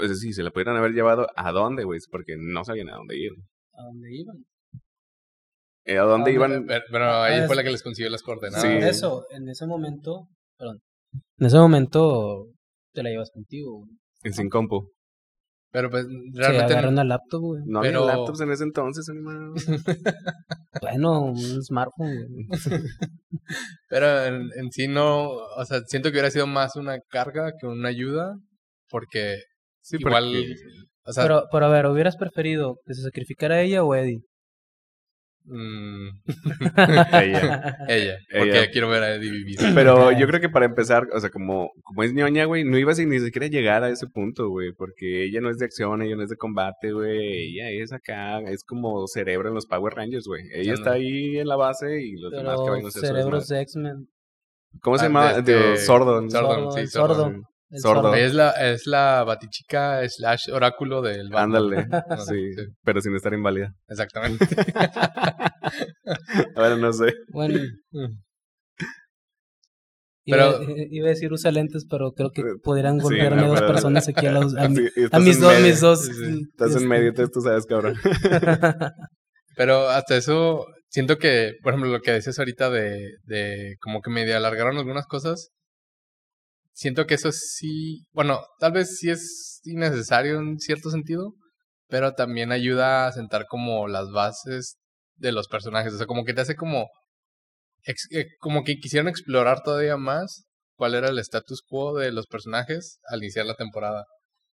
O 0.00 0.06
sea, 0.06 0.14
sí, 0.14 0.32
se 0.32 0.44
la 0.44 0.52
pudieran 0.52 0.76
haber 0.76 0.92
llevado 0.92 1.26
a 1.34 1.50
dónde, 1.50 1.82
güey, 1.82 1.98
porque 2.10 2.36
no 2.38 2.64
sabían 2.64 2.88
a 2.88 2.94
dónde 2.94 3.16
ir. 3.18 3.32
¿A 3.72 3.82
dónde 3.82 4.08
iban? 4.12 4.36
Eh, 5.88 5.98
¿A 5.98 6.02
dónde 6.02 6.30
Ah, 6.30 6.34
iban? 6.34 6.66
Pero, 6.66 6.84
pero 6.90 7.04
ahí 7.22 7.40
Ah, 7.40 7.46
fue 7.46 7.56
la 7.56 7.62
que 7.64 7.70
les 7.70 7.82
consiguió 7.82 8.10
las 8.10 8.22
coordenadas. 8.22 8.62
Sí. 8.62 8.68
Por 8.74 8.84
eso, 8.88 9.24
en 9.30 9.48
ese 9.48 9.66
momento, 9.66 10.28
perdón, 10.58 10.80
en 11.38 11.46
ese 11.46 11.56
momento 11.56 12.46
te 12.94 13.02
la 13.02 13.10
llevas 13.10 13.30
contigo, 13.30 13.78
güey. 13.78 13.90
En 14.24 14.32
sin 14.34 14.48
compu. 14.50 14.90
Pero 15.70 15.90
pues 15.90 16.04
Se 16.06 16.38
realmente. 16.40 16.72
agarra 16.72 16.88
una 16.88 17.04
laptop, 17.04 17.40
güey. 17.42 17.62
No 17.66 17.80
Pero- 17.82 18.02
había 18.04 18.16
laptops 18.16 18.40
en 18.40 18.50
ese 18.52 18.64
entonces, 18.64 19.06
hermano. 19.08 19.52
Bueno, 20.82 21.22
un 21.24 21.62
smartphone, 21.62 22.26
güey. 22.28 22.46
Pero 23.88 24.24
en, 24.24 24.48
en 24.56 24.70
sí 24.70 24.88
no. 24.88 25.28
O 25.30 25.64
sea, 25.64 25.80
siento 25.86 26.08
que 26.08 26.14
hubiera 26.14 26.30
sido 26.30 26.46
más 26.46 26.76
una 26.76 26.98
carga 27.10 27.52
que 27.60 27.66
una 27.66 27.88
ayuda. 27.88 28.36
Porque 28.90 29.36
Sí, 29.82 29.96
igual. 29.98 30.24
porque- 30.24 30.54
O 31.04 31.12
sea, 31.12 31.22
Pero, 31.24 31.44
pero 31.50 31.66
a 31.66 31.68
ver, 31.70 31.86
¿hubieras 31.86 32.16
preferido 32.16 32.76
que 32.84 32.94
se 32.94 33.02
sacrificara 33.02 33.60
ella 33.62 33.82
o 33.84 33.94
Eddie? 33.94 34.20
Mm, 35.48 36.08
Ella. 37.12 37.76
ella. 37.88 38.16
Porque 38.30 38.50
Ella. 38.50 38.70
quiero 38.70 38.88
ver 38.88 39.02
a 39.02 39.14
Eddie 39.16 39.30
vivir. 39.30 39.58
Pero 39.74 40.12
yo 40.12 40.26
creo 40.26 40.40
que 40.40 40.48
para 40.48 40.66
empezar, 40.66 41.06
o 41.12 41.20
sea, 41.20 41.30
como, 41.30 41.70
como 41.82 42.02
es 42.02 42.12
ñoña, 42.12 42.44
güey, 42.44 42.64
no 42.64 42.78
ibas 42.78 42.98
a 42.98 43.04
ni 43.04 43.18
siquiera 43.20 43.46
llegar 43.46 43.82
a 43.84 43.90
ese 43.90 44.06
punto, 44.06 44.48
güey, 44.48 44.72
porque 44.72 45.24
ella 45.24 45.40
no 45.40 45.50
es 45.50 45.58
de 45.58 45.64
acción, 45.64 46.02
ella 46.02 46.16
no 46.16 46.22
es 46.22 46.28
de 46.30 46.36
combate, 46.36 46.92
güey, 46.92 47.58
ella 47.58 47.70
es 47.70 47.92
acá, 47.92 48.40
es 48.40 48.62
como 48.64 49.06
cerebro 49.06 49.48
en 49.48 49.54
los 49.54 49.66
Power 49.66 49.94
Rangers, 49.94 50.26
güey. 50.26 50.42
Ella 50.52 50.74
está 50.74 50.92
ahí 50.92 51.38
en 51.38 51.48
la 51.48 51.56
base 51.56 52.00
y 52.02 52.12
los 52.16 52.30
demás 52.30 52.60
que 52.64 52.70
vayan 52.70 52.86
a 52.86 52.90
su 52.90 53.00
cerebros 53.00 53.48
de 53.48 53.60
X-Men. 53.62 54.08
¿Cómo 54.82 54.98
se 54.98 55.06
Ah, 55.06 55.08
llama? 55.08 55.40
De, 55.40 55.72
este- 55.72 55.76
Sordon. 55.78 56.30
Sordon, 56.30 56.72
sí, 56.72 56.80
el 56.80 56.88
sordo. 56.88 57.32
Sordo. 57.70 57.72
Sí. 57.72 57.76
el 57.76 57.80
Sordo. 57.80 58.02
sordo. 58.02 58.14
Es 58.14 58.34
la, 58.34 58.50
es 58.72 58.86
la 58.86 59.24
batichica 59.24 60.08
slash 60.08 60.50
oráculo 60.52 61.02
del. 61.02 61.34
Ándale, 61.34 61.86
No, 62.08 62.16
sí, 62.24 62.50
pero 62.84 63.00
sin 63.00 63.14
estar 63.16 63.32
inválida. 63.34 63.72
Exactamente. 63.88 64.46
Ahora 66.56 66.76
no 66.76 66.92
sé. 66.92 67.12
Bueno, 67.32 67.58
Pero- 70.30 70.62
iba, 70.62 70.74
iba 70.90 71.06
a 71.06 71.10
decir 71.10 71.32
usa 71.32 71.50
lentes, 71.50 71.86
pero 71.88 72.12
creo 72.12 72.30
que 72.30 72.42
Eh, 72.42 72.44
podrían 72.62 72.98
sí, 72.98 73.02
golpearme 73.04 73.42
no, 73.42 73.48
dos 73.48 73.60
pero- 73.60 73.72
personas 73.72 74.08
aquí 74.08 74.26
a, 74.26 74.32
los- 74.32 74.54
a, 74.56 74.68
Sí, 74.68 74.84
a 74.84 75.04
estás 75.04 75.22
mis, 75.22 75.36
en 75.36 75.42
dos, 75.42 75.52
medio, 75.54 75.66
mis 75.66 75.80
dos. 75.80 76.04
Sí, 76.04 76.12
sí. 76.12 76.42
Estás 76.50 76.70
en 76.72 76.76
este, 76.76 76.86
medio, 76.86 77.08
entonces 77.08 77.32
tú 77.32 77.40
sabes, 77.40 77.64
cabrón. 77.66 77.94
Pero 79.56 79.88
hasta 79.88 80.16
eso, 80.16 80.66
siento 80.90 81.16
que, 81.16 81.54
por 81.62 81.72
ejemplo, 81.72 81.90
lo 81.90 82.00
que 82.00 82.12
decías 82.12 82.38
ahorita 82.38 82.68
de, 82.68 83.08
de 83.24 83.76
como 83.80 84.02
que 84.02 84.10
medio 84.10 84.36
alargaron 84.36 84.76
algunas 84.76 85.06
cosas, 85.06 85.48
siento 86.78 87.06
que 87.06 87.14
eso 87.14 87.32
sí, 87.32 88.06
bueno, 88.12 88.40
tal 88.60 88.70
vez 88.72 88.98
sí 88.98 89.10
es 89.10 89.60
innecesario 89.64 90.38
en 90.38 90.60
cierto 90.60 90.90
sentido, 90.90 91.34
pero 91.88 92.12
también 92.14 92.52
ayuda 92.52 93.08
a 93.08 93.12
sentar 93.12 93.46
como 93.48 93.88
las 93.88 94.10
bases 94.12 94.76
de 95.16 95.32
los 95.32 95.48
personajes, 95.48 95.92
o 95.92 95.98
sea, 95.98 96.06
como 96.06 96.24
que 96.24 96.34
te 96.34 96.42
hace 96.42 96.54
como, 96.54 96.86
eh, 97.84 98.26
como 98.38 98.62
que 98.62 98.76
quisieron 98.78 99.08
explorar 99.08 99.62
todavía 99.64 99.96
más 99.96 100.44
cuál 100.76 100.94
era 100.94 101.08
el 101.08 101.18
status 101.18 101.62
quo 101.66 101.98
de 101.98 102.12
los 102.12 102.28
personajes 102.28 103.00
al 103.08 103.24
iniciar 103.24 103.46
la 103.46 103.56
temporada. 103.56 104.04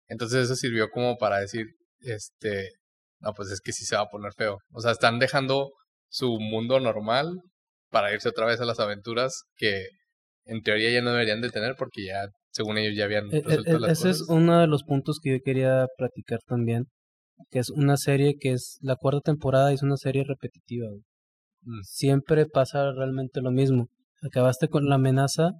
Entonces 0.06 0.44
eso 0.44 0.54
sirvió 0.54 0.90
como 0.90 1.16
para 1.16 1.40
decir, 1.40 1.66
este, 1.98 2.70
no, 3.18 3.32
pues 3.34 3.50
es 3.50 3.60
que 3.60 3.72
sí 3.72 3.84
se 3.84 3.96
va 3.96 4.02
a 4.02 4.10
poner 4.10 4.32
feo. 4.36 4.58
O 4.70 4.80
sea, 4.80 4.92
están 4.92 5.18
dejando 5.18 5.72
su 6.08 6.38
mundo 6.38 6.78
normal 6.78 7.40
para 7.90 8.12
irse 8.12 8.28
otra 8.28 8.46
vez 8.46 8.60
a 8.60 8.64
las 8.64 8.78
aventuras 8.78 9.42
que 9.56 9.88
en 10.44 10.62
teoría 10.62 10.90
ya 10.92 11.02
no 11.02 11.10
deberían 11.12 11.40
de 11.40 11.50
tener 11.50 11.74
porque 11.76 12.04
ya, 12.06 12.28
según 12.50 12.78
ellos, 12.78 12.96
ya 12.96 13.04
habían 13.04 13.26
E- 13.32 13.38
e- 13.38 13.42
resuelto 13.42 13.78
las 13.78 13.90
ese 13.98 14.10
es 14.10 14.28
uno 14.28 14.60
de 14.60 14.66
los 14.66 14.82
puntos 14.84 15.18
que 15.22 15.32
yo 15.32 15.38
quería 15.44 15.86
platicar 15.96 16.40
también, 16.46 16.86
que 17.50 17.58
es 17.58 17.70
una 17.70 17.96
serie 17.96 18.34
que 18.38 18.52
es 18.52 18.78
la 18.82 18.96
cuarta 18.96 19.20
temporada 19.20 19.70
y 19.70 19.74
es 19.74 19.82
una 19.82 19.96
serie 19.96 20.24
repetitiva. 20.24 20.88
Mm. 21.62 21.80
Siempre 21.84 22.46
pasa 22.46 22.92
realmente 22.92 23.40
lo 23.40 23.50
mismo. 23.50 23.88
Acabaste 24.22 24.68
con 24.68 24.86
la 24.88 24.96
amenaza, 24.96 25.52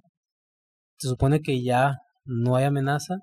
se 0.97 1.07
supone 1.07 1.41
que 1.41 1.63
ya 1.63 1.95
no 2.25 2.55
hay 2.55 2.65
amenaza 2.65 3.17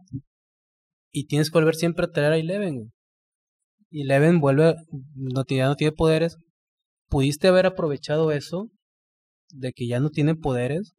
y 1.12 1.26
tienes 1.26 1.50
que 1.50 1.58
volver 1.58 1.74
siempre 1.74 2.06
a 2.06 2.10
traer 2.10 2.32
a 2.32 2.36
Eleven. 2.36 2.92
Eleven 3.90 4.40
vuelve, 4.40 4.76
no, 5.14 5.44
tiene- 5.44 5.62
ya 5.64 5.68
no 5.68 5.76
tiene 5.76 5.92
poderes. 5.92 6.36
Pudiste 7.08 7.48
haber 7.48 7.66
aprovechado 7.66 8.30
eso 8.32 8.68
de 9.52 9.72
que 9.72 9.88
ya 9.88 9.98
no 9.98 10.10
tiene 10.10 10.36
poderes 10.36 10.92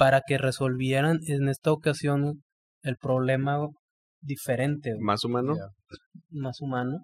para 0.00 0.22
que 0.26 0.38
resolvieran 0.38 1.18
en 1.26 1.50
esta 1.50 1.70
ocasión 1.72 2.42
el 2.82 2.96
problema 2.96 3.58
diferente, 4.22 4.92
güey, 4.94 5.02
Más 5.02 5.24
humano. 5.26 5.54
Más 6.30 6.62
humano. 6.62 7.00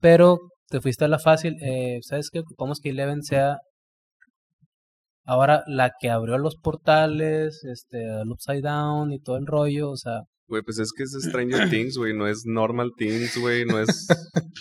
Pero 0.00 0.40
te 0.66 0.80
fuiste 0.80 1.04
a 1.04 1.08
la 1.08 1.20
fácil. 1.20 1.56
Eh, 1.62 2.00
¿Sabes 2.02 2.30
qué? 2.32 2.40
Ocupamos 2.40 2.80
que 2.80 2.88
Eleven 2.88 3.22
sea 3.22 3.58
ahora 5.24 5.62
la 5.68 5.92
que 6.00 6.10
abrió 6.10 6.36
los 6.36 6.56
portales, 6.56 7.62
este, 7.62 8.02
el 8.02 8.28
Upside 8.28 8.62
Down 8.62 9.12
y 9.12 9.20
todo 9.20 9.36
el 9.36 9.46
rollo. 9.46 9.90
O 9.90 9.96
sea, 9.96 10.22
Güey, 10.48 10.62
pues 10.62 10.78
es 10.78 10.92
que 10.96 11.02
es 11.02 11.10
Stranger 11.12 11.68
Things, 11.70 11.96
güey. 11.98 12.14
No 12.16 12.26
es 12.28 12.44
Normal 12.46 12.92
Things, 12.96 13.36
güey. 13.38 13.64
No 13.64 13.80
es 13.80 14.06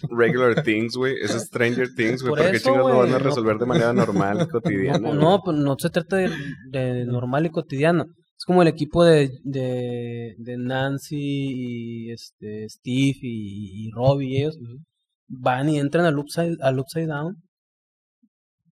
Regular 0.10 0.64
Things, 0.64 0.96
güey. 0.96 1.16
Es 1.22 1.32
Stranger 1.32 1.94
Things, 1.96 2.22
güey. 2.24 2.32
Por 2.36 2.40
¿Por 2.44 2.52
qué 2.52 2.60
chingados 2.60 2.92
lo 2.92 2.98
van 2.98 3.10
a 3.10 3.20
no- 3.20 3.20
resolver 3.20 3.58
de 3.58 3.66
manera 3.66 3.94
normal, 4.04 4.48
cotidiana? 4.50 4.98
No, 5.00 5.14
no, 5.14 5.42
pues 5.44 5.58
no 5.58 5.76
se 5.78 5.90
trata 5.92 6.18
de, 6.18 6.32
de 6.72 7.06
normal 7.06 7.46
y 7.46 7.50
cotidiano. 7.52 8.06
Es 8.38 8.44
como 8.46 8.62
el 8.64 8.68
equipo 8.68 9.06
de, 9.06 9.30
de, 9.44 10.34
de 10.38 10.58
Nancy 10.58 11.16
y 11.18 12.12
este 12.12 12.68
Steve 12.68 13.18
y, 13.22 13.88
y 13.88 13.92
Robbie 13.92 14.28
y 14.28 14.38
ellos 14.42 14.58
van 15.28 15.70
y 15.70 15.80
entran 15.80 16.06
al 16.06 16.18
upside, 16.20 16.58
al 16.62 16.80
upside 16.80 17.08
down 17.08 17.38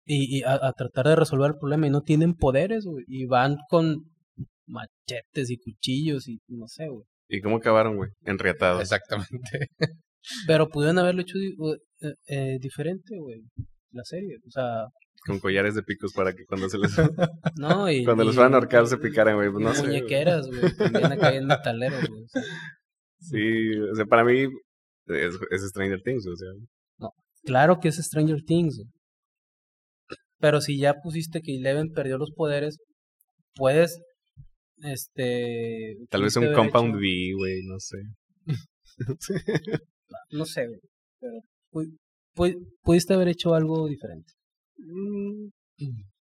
y, 0.06 0.38
y 0.38 0.44
a, 0.44 0.54
a 0.62 0.74
tratar 0.74 1.08
de 1.08 1.16
resolver 1.16 1.52
el 1.52 1.58
problema 1.58 1.88
y 1.88 1.90
no 1.90 2.02
tienen 2.02 2.36
poderes, 2.36 2.86
güey. 2.86 3.04
Y 3.08 3.26
van 3.26 3.58
con 3.70 4.04
machetes 4.68 5.50
y 5.50 5.58
cuchillos 5.58 6.28
y 6.28 6.40
no 6.48 6.68
sé, 6.68 6.88
güey. 6.88 7.06
¿Y 7.30 7.42
cómo 7.42 7.58
acabaron, 7.58 7.98
güey? 7.98 8.10
Enriatados. 8.24 8.82
Exactamente. 8.82 9.68
Pero 10.48 10.68
pudieron 10.70 11.00
haberlo 11.00 11.22
hecho 11.22 11.38
eh, 11.38 12.14
eh, 12.28 12.58
diferente, 12.60 13.18
güey. 13.18 13.42
La 13.92 14.04
serie, 14.04 14.38
o 14.46 14.52
sea, 14.52 14.86
Con 15.26 15.40
collares 15.40 15.74
de 15.76 15.84
picos 15.84 16.14
para 16.14 16.34
que 16.34 16.46
cuando 16.46 16.70
se 16.70 16.78
les... 16.78 16.92
no, 17.58 17.90
y. 17.90 18.04
cuando 18.06 18.24
y- 18.24 18.28
los 18.28 18.36
fueran 18.36 18.54
a 18.54 18.58
ahorcar 18.58 18.88
se 18.88 18.98
picaran, 18.98 19.36
güey. 19.36 19.50
Pues 19.52 19.64
no 19.64 19.74
sé. 19.74 19.84
muñequeras, 19.84 20.48
güey. 20.48 20.76
También 20.76 21.06
acá 21.12 21.34
en 21.34 21.48
metaleros, 21.48 22.08
güey. 22.10 22.24
o 22.24 22.28
sea. 22.28 22.42
Sí, 23.20 23.80
o 23.92 23.96
sea, 23.96 24.06
para 24.06 24.24
mí 24.24 24.44
es, 25.08 25.36
es 25.50 25.70
Stranger 25.70 26.02
Things, 26.04 26.28
o 26.28 26.36
sea. 26.36 26.50
Claro 27.44 27.80
que 27.80 27.88
es 27.88 27.96
Stranger 27.96 28.42
Things. 28.46 28.78
güey. 28.78 28.90
Pero 30.40 30.62
si 30.62 30.78
ya 30.80 30.94
pusiste 31.02 31.42
que 31.42 31.56
Eleven 31.56 31.92
perdió 31.94 32.18
los 32.18 32.32
poderes, 32.32 32.78
puedes. 33.56 34.00
Este. 34.84 35.96
Tal 36.10 36.22
vez 36.24 36.36
un 36.38 36.54
Compound 36.54 36.90
hecho- 36.96 36.98
V, 37.00 37.34
güey, 37.38 37.64
no 37.64 37.80
sé. 37.80 37.98
No 40.32 40.46
sé, 40.46 40.68
güey. 40.68 40.80
Pero 41.20 41.34
pu- 41.72 41.98
pu- 42.36 42.68
pudiste 42.82 43.14
haber 43.14 43.28
hecho 43.30 43.54
algo 43.54 43.88
diferente. 43.88 44.34
Mm, 44.78 45.50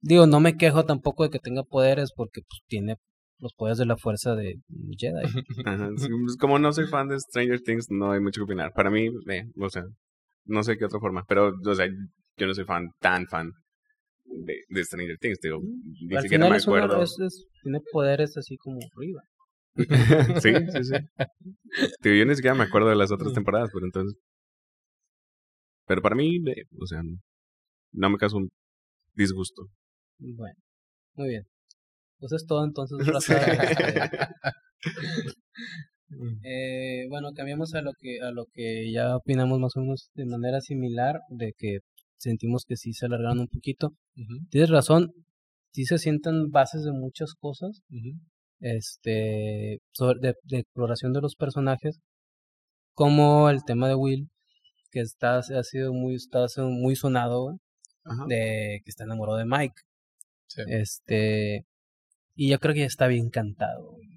Digo, 0.01 0.26
no 0.26 0.38
me 0.40 0.57
quejo 0.57 0.84
tampoco 0.84 1.24
de 1.24 1.30
que 1.30 1.38
tenga 1.40 1.64
poderes 1.64 2.12
porque 2.14 2.42
pues, 2.42 2.61
tiene 2.68 2.96
los 3.40 3.53
poderes 3.55 3.78
de 3.78 3.86
la 3.86 3.96
fuerza 3.96 4.34
de 4.36 4.55
Jedi. 4.96 5.22
Ajá, 5.66 5.90
sí, 5.96 6.09
pues, 6.24 6.36
como 6.36 6.59
no 6.59 6.72
soy 6.72 6.86
fan 6.86 7.09
de 7.09 7.18
Stranger 7.18 7.61
Things, 7.61 7.86
no 7.90 8.12
hay 8.12 8.20
mucho 8.20 8.40
que 8.40 8.44
opinar. 8.44 8.72
Para 8.72 8.90
mí, 8.90 9.07
eh, 9.28 9.44
o 9.61 9.68
sea, 9.68 9.84
no 10.46 10.62
sé 10.62 10.76
qué 10.76 10.84
otra 10.84 11.01
forma, 11.01 11.24
pero, 11.28 11.53
o 11.64 11.74
sea, 11.74 11.86
yo 12.36 12.46
no 12.46 12.55
soy 12.55 12.64
fan, 12.64 12.90
tan 13.01 13.26
fan 13.26 13.51
de, 14.31 14.55
de 14.68 14.85
Stranger 14.85 15.18
Things, 15.18 15.39
digo, 15.41 15.59
ni 15.61 16.16
Al 16.16 16.22
siquiera 16.22 16.45
final 16.47 16.51
me 16.51 16.57
es 16.57 16.66
una- 16.66 17.03
es- 17.03 17.16
es- 17.20 17.47
tiene 17.62 17.81
poderes 17.93 18.37
así 18.37 18.57
como 18.57 18.79
arriba. 18.97 19.22
sí, 20.43 20.53
sí, 20.72 20.85
sí. 20.85 20.95
Digo, 22.03 22.16
yo 22.16 22.24
ni 22.26 22.35
siquiera 22.35 22.55
me 22.57 22.64
acuerdo 22.64 22.89
de 22.89 22.97
las 22.97 23.12
otras 23.12 23.33
temporadas, 23.33 23.70
pero 23.72 23.87
entonces. 23.87 24.18
Pero 25.87 26.03
para 26.03 26.16
mí, 26.16 26.37
eh, 26.37 26.64
o 26.81 26.87
sea, 26.87 27.01
no 27.93 28.11
me 28.11 28.18
causa 28.18 28.37
un 28.37 28.49
disgusto. 29.14 29.68
Bueno, 30.18 30.57
muy 31.14 31.29
bien. 31.29 31.43
Pues 32.18 32.33
es 32.33 32.45
todo 32.47 32.64
entonces. 32.64 32.99
Eh, 36.43 37.07
bueno, 37.11 37.33
cambiamos 37.35 37.74
a 37.74 37.83
lo 37.83 37.93
que 38.01 38.20
a 38.22 38.31
lo 38.31 38.47
que 38.55 38.91
ya 38.91 39.16
opinamos 39.16 39.59
más 39.61 39.76
o 39.76 39.81
menos 39.81 40.09
de 40.14 40.24
manera 40.24 40.61
similar, 40.62 41.20
de 41.29 41.53
que 41.57 41.81
sentimos 42.19 42.64
que 42.66 42.77
sí 42.77 42.93
se 42.93 43.07
alargaron 43.07 43.41
un 43.41 43.49
poquito. 43.49 43.95
Tienes 44.51 44.71
razón, 44.71 45.12
sí 45.73 45.85
se 45.85 45.99
sientan 45.99 46.51
bases 46.51 46.83
de 46.85 46.93
muchas 46.93 47.35
cosas, 47.35 47.81
este, 48.61 49.79
sobre- 49.93 50.21
de, 50.21 50.35
de 50.45 50.59
exploración 50.59 51.12
de 51.12 51.21
los 51.21 51.37
personajes, 51.37 52.01
como 52.95 53.49
el 53.51 53.64
tema 53.64 53.89
de 53.89 53.95
Will, 53.95 54.29
que 54.91 55.01
está 55.01 55.37
ha 55.39 55.62
sido 55.62 55.93
muy 55.93 56.14
está 56.16 56.49
siendo 56.49 56.71
muy 56.73 56.97
sonado, 56.97 57.43
güey, 57.45 57.57
de 58.29 58.81
que 58.85 58.91
está 58.91 59.05
enamorado 59.05 59.39
de 59.39 59.45
Mike. 59.45 59.75
Sí. 60.49 60.62
Este, 60.66 61.66
y 62.35 62.49
yo 62.51 62.59
creo 62.59 62.75
que 62.75 62.81
ya 62.81 62.87
está 62.87 63.07
bien 63.07 63.29
cantado. 63.31 63.93
güey. 63.93 64.09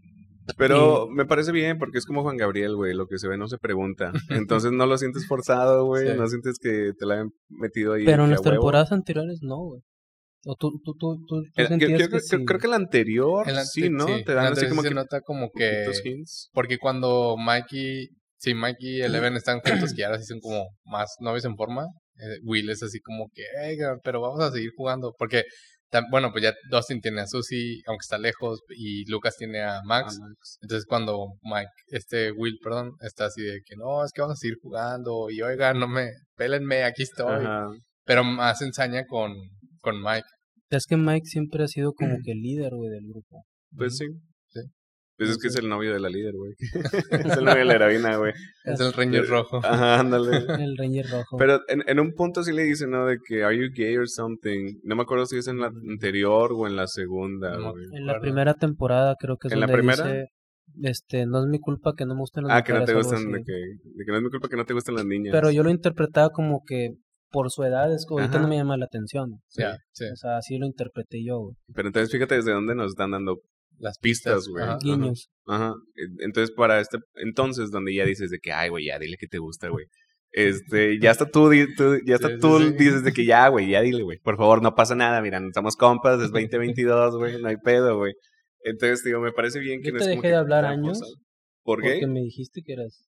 Pero 0.58 1.08
me 1.10 1.26
parece 1.26 1.52
bien 1.52 1.78
porque 1.78 1.98
es 1.98 2.06
como 2.06 2.24
Juan 2.24 2.38
Gabriel, 2.38 2.76
güey, 2.76 2.94
lo 2.94 3.08
que 3.08 3.18
se 3.20 3.28
ve 3.28 3.38
no 3.38 3.48
se 3.48 3.58
pregunta. 3.58 4.12
Entonces 4.48 4.72
no 4.72 4.86
lo 4.86 4.98
sientes 4.98 5.28
forzado, 5.28 5.86
güey, 5.86 6.08
Sí. 6.10 6.18
no 6.18 6.28
sientes 6.28 6.58
que 6.62 6.92
te 6.98 7.06
la 7.06 7.22
han 7.22 7.30
metido 7.50 7.94
ahí. 7.94 8.06
Pero 8.06 8.24
en 8.26 8.32
las 8.32 8.42
temporadas 8.42 8.92
anteriores 8.92 9.40
no, 9.42 9.58
güey. 9.58 9.82
O 10.46 10.56
tú, 10.56 10.72
tú, 10.84 10.96
tú, 10.98 11.18
tú, 11.28 11.44
tú 11.56 11.64
sentías 11.68 11.78
creo, 11.92 11.98
que 12.00 12.08
creo- 12.10 12.20
sí. 12.20 12.46
creo 12.46 12.60
que 12.60 12.68
el 12.68 12.74
anterior, 12.74 13.48
En 13.48 13.56
la- 13.56 13.64
sí, 13.66 13.90
¿no? 13.92 14.06
te 14.08 14.34
dan 14.34 14.36
la 14.36 14.42
así 14.44 14.50
anterior 14.66 14.70
como 14.72 14.82
se 14.82 14.90
que 14.90 14.96
nota 14.96 15.22
como 15.22 15.50
que... 15.54 15.86
hints. 16.04 16.50
Porque 16.52 16.80
cuando 16.80 17.36
Mikey, 17.38 18.10
sí, 18.40 18.54
Mikey 18.56 18.98
y 18.98 19.02
Eleven 19.02 19.36
están 19.36 19.60
juntos, 19.60 19.94
que 19.94 20.04
ahora 20.04 20.18
sí 20.18 20.26
son 20.26 20.40
como 20.40 20.66
más 20.86 21.14
novios 21.20 21.46
en 21.46 21.56
forma, 21.56 21.84
eh, 22.16 22.40
Will 22.44 22.72
es 22.72 22.82
así 22.82 23.00
como 23.02 23.28
que, 23.34 23.44
"Oiga, 23.68 23.98
pero 24.04 24.20
vamos 24.20 24.40
a 24.40 24.52
seguir 24.52 24.72
jugando. 24.76 25.14
Porque, 25.16 25.44
bueno, 26.10 26.32
pues 26.32 26.44
ya 26.44 26.54
Dustin 26.70 27.02
tiene 27.02 27.22
a 27.22 27.28
Susie, 27.28 27.82
aunque 27.88 28.04
está 28.04 28.18
lejos, 28.18 28.62
y 28.70 29.10
Lucas 29.10 29.36
tiene 29.38 29.62
a 29.62 29.82
Max. 29.84 30.18
Ah, 30.20 30.28
Max. 30.28 30.58
Entonces 30.62 30.86
cuando 30.86 31.28
Mike, 31.44 31.72
este 31.88 32.32
Will, 32.32 32.58
perdón, 32.64 32.94
está 33.02 33.26
así 33.26 33.42
de 33.42 33.62
que 33.66 33.76
no, 33.76 34.04
es 34.06 34.12
que 34.14 34.22
vamos 34.22 34.38
a 34.38 34.40
seguir 34.40 34.58
jugando, 34.62 35.30
y 35.30 35.42
oiga, 35.42 35.74
no 35.74 35.88
me, 35.88 36.12
pélenme, 36.36 36.84
aquí 36.84 37.04
estoy. 37.04 37.46
Ajá. 37.46 37.70
Pero 38.06 38.24
más 38.24 38.62
ensaña 38.62 39.06
con, 39.06 39.34
con 39.80 40.02
Mike. 40.02 40.28
Es 40.70 40.86
que 40.88 40.98
Mike 40.98 41.26
siempre 41.26 41.64
ha 41.64 41.68
sido 41.68 41.94
como 41.94 42.18
que 42.24 42.32
el 42.32 42.40
líder, 42.40 42.74
güey, 42.74 42.90
del 42.90 43.08
grupo. 43.08 43.44
Pues 43.76 43.98
sí. 43.98 44.06
Sí. 45.12 45.26
Pues 45.26 45.30
es 45.32 45.38
que 45.38 45.48
es 45.50 45.56
el 45.58 45.70
novio 45.70 45.94
de 45.94 46.00
la 46.00 46.10
líder, 46.10 46.34
güey. 46.36 46.54
es 47.12 47.38
el 47.38 47.46
novio 47.46 47.60
de 47.60 47.66
la 47.66 47.74
heroína, 47.76 48.18
güey. 48.18 48.34
Es 48.66 48.80
el 48.80 48.92
Ranger 48.94 49.28
rojo. 49.28 49.58
Ajá, 49.64 50.00
ándale. 50.00 50.38
El 50.64 50.76
Ranger 50.78 51.06
Rojo. 51.12 51.38
Pero 51.38 51.60
en, 51.68 51.84
en 51.88 52.00
un 52.00 52.14
punto 52.14 52.42
sí 52.44 52.52
le 52.54 52.64
dicen, 52.64 52.90
¿no? 52.90 53.06
De 53.06 53.18
que, 53.24 53.44
¿are 53.44 53.56
you 53.56 53.72
gay 53.76 53.96
or 53.98 54.08
something? 54.10 54.80
No 54.84 54.96
me 54.96 55.04
acuerdo 55.04 55.26
si 55.28 55.38
es 55.38 55.48
en 55.48 55.60
la 55.60 55.68
anterior 55.68 56.52
o 56.54 56.66
en 56.68 56.76
la 56.76 56.88
segunda, 56.88 57.56
No. 57.58 57.72
güey. 57.72 57.86
en 57.94 58.06
la 58.08 58.20
primera 58.20 58.54
temporada 58.56 59.16
creo 59.20 59.38
que 59.38 59.48
es 59.50 59.54
¿En 59.54 59.60
la 59.60 59.68
primera? 59.68 60.04
dice, 60.06 60.26
este, 60.82 61.26
no 61.28 61.40
es 61.44 61.48
mi 61.48 61.60
culpa 61.60 61.94
que 61.96 62.06
no 62.06 62.16
me 62.16 62.22
gusten 62.22 62.46
las 62.46 62.58
Ah, 62.58 62.64
que 62.64 62.74
no 62.74 62.86
te 62.86 62.94
mujeres", 62.94 63.08
algo 63.14 63.26
gustan, 63.26 63.32
de 63.34 63.44
que, 63.44 63.54
de 63.54 64.06
que 64.06 64.12
no 64.12 64.18
es 64.18 64.24
mi 64.24 64.30
culpa 64.30 64.48
que 64.50 64.56
no 64.58 64.66
te 64.66 64.74
gusten 64.74 64.96
las 64.96 65.06
niñas. 65.06 65.32
Pero 65.34 65.52
yo 65.52 65.62
lo 65.64 65.70
interpretaba 65.70 66.30
como 66.30 66.62
que 66.66 66.92
por 67.30 67.50
su 67.52 67.64
edad 67.64 67.94
es 67.94 68.06
que 68.08 68.14
ahorita 68.14 68.34
Ajá. 68.38 68.42
no 68.42 68.48
me 68.50 68.58
llama 68.58 68.76
la 68.78 68.86
atención. 68.86 69.40
Ya, 69.58 69.78
sí. 69.94 70.06
O 70.12 70.16
sea, 70.16 70.38
así 70.38 70.58
lo 70.58 70.66
interpreté 70.66 71.24
yo, 71.24 71.40
güey. 71.40 71.56
Pero 71.74 71.88
entonces 71.90 72.12
fíjate 72.12 72.36
desde 72.36 72.52
dónde 72.54 72.76
nos 72.76 72.88
están 72.92 73.12
dando 73.12 73.38
Las 73.82 73.98
pistas, 74.00 74.48
güey. 74.48 74.64
Ajá. 74.64 74.78
Ajá. 74.84 75.12
Ajá. 75.48 75.74
Entonces, 76.20 76.54
para 76.56 76.80
este, 76.80 76.98
entonces, 77.16 77.72
donde 77.72 77.94
ya 77.96 78.06
dices 78.06 78.30
de 78.30 78.40
que, 78.40 78.52
ay, 78.52 78.70
güey, 78.70 78.86
ya 78.86 79.00
dile 79.00 79.18
que 79.20 79.28
te 79.28 79.40
gusta, 79.40 79.70
güey. 79.70 79.86
Este, 80.34 80.98
ya 81.00 81.12
está 81.12 81.26
tú, 81.30 81.52
ya 81.54 82.16
está 82.16 82.30
Sí, 82.30 82.36
tú 82.40 82.60
sí. 82.60 82.72
dices 82.78 83.04
de 83.04 83.12
que 83.12 83.26
ya, 83.26 83.48
güey, 83.50 83.70
ya 83.70 83.82
dile, 83.82 84.04
güey. 84.04 84.18
Por 84.20 84.38
favor, 84.38 84.62
no 84.62 84.76
pasa 84.76 84.96
nada, 84.96 85.22
mira, 85.22 85.40
estamos 85.46 85.76
compas, 85.76 86.22
es 86.22 86.32
2022, 86.32 87.18
güey, 87.18 87.42
no 87.42 87.50
hay 87.50 87.58
pedo, 87.58 87.98
güey. 87.98 88.14
Entonces, 88.64 89.04
digo, 89.04 89.20
me 89.20 89.32
parece 89.34 89.60
bien 89.60 89.82
que 89.82 89.88
Yo 89.90 89.94
no 89.94 90.00
te 90.00 90.04
es 90.06 90.10
como 90.12 90.22
dejé 90.22 90.22
que 90.22 90.28
de 90.30 90.36
hablar 90.36 90.66
años. 90.66 91.00
¿Por 91.64 91.80
Porque 91.82 92.00
qué? 92.00 92.08
me 92.08 92.22
dijiste 92.22 92.62
que 92.66 92.74
eras... 92.74 93.08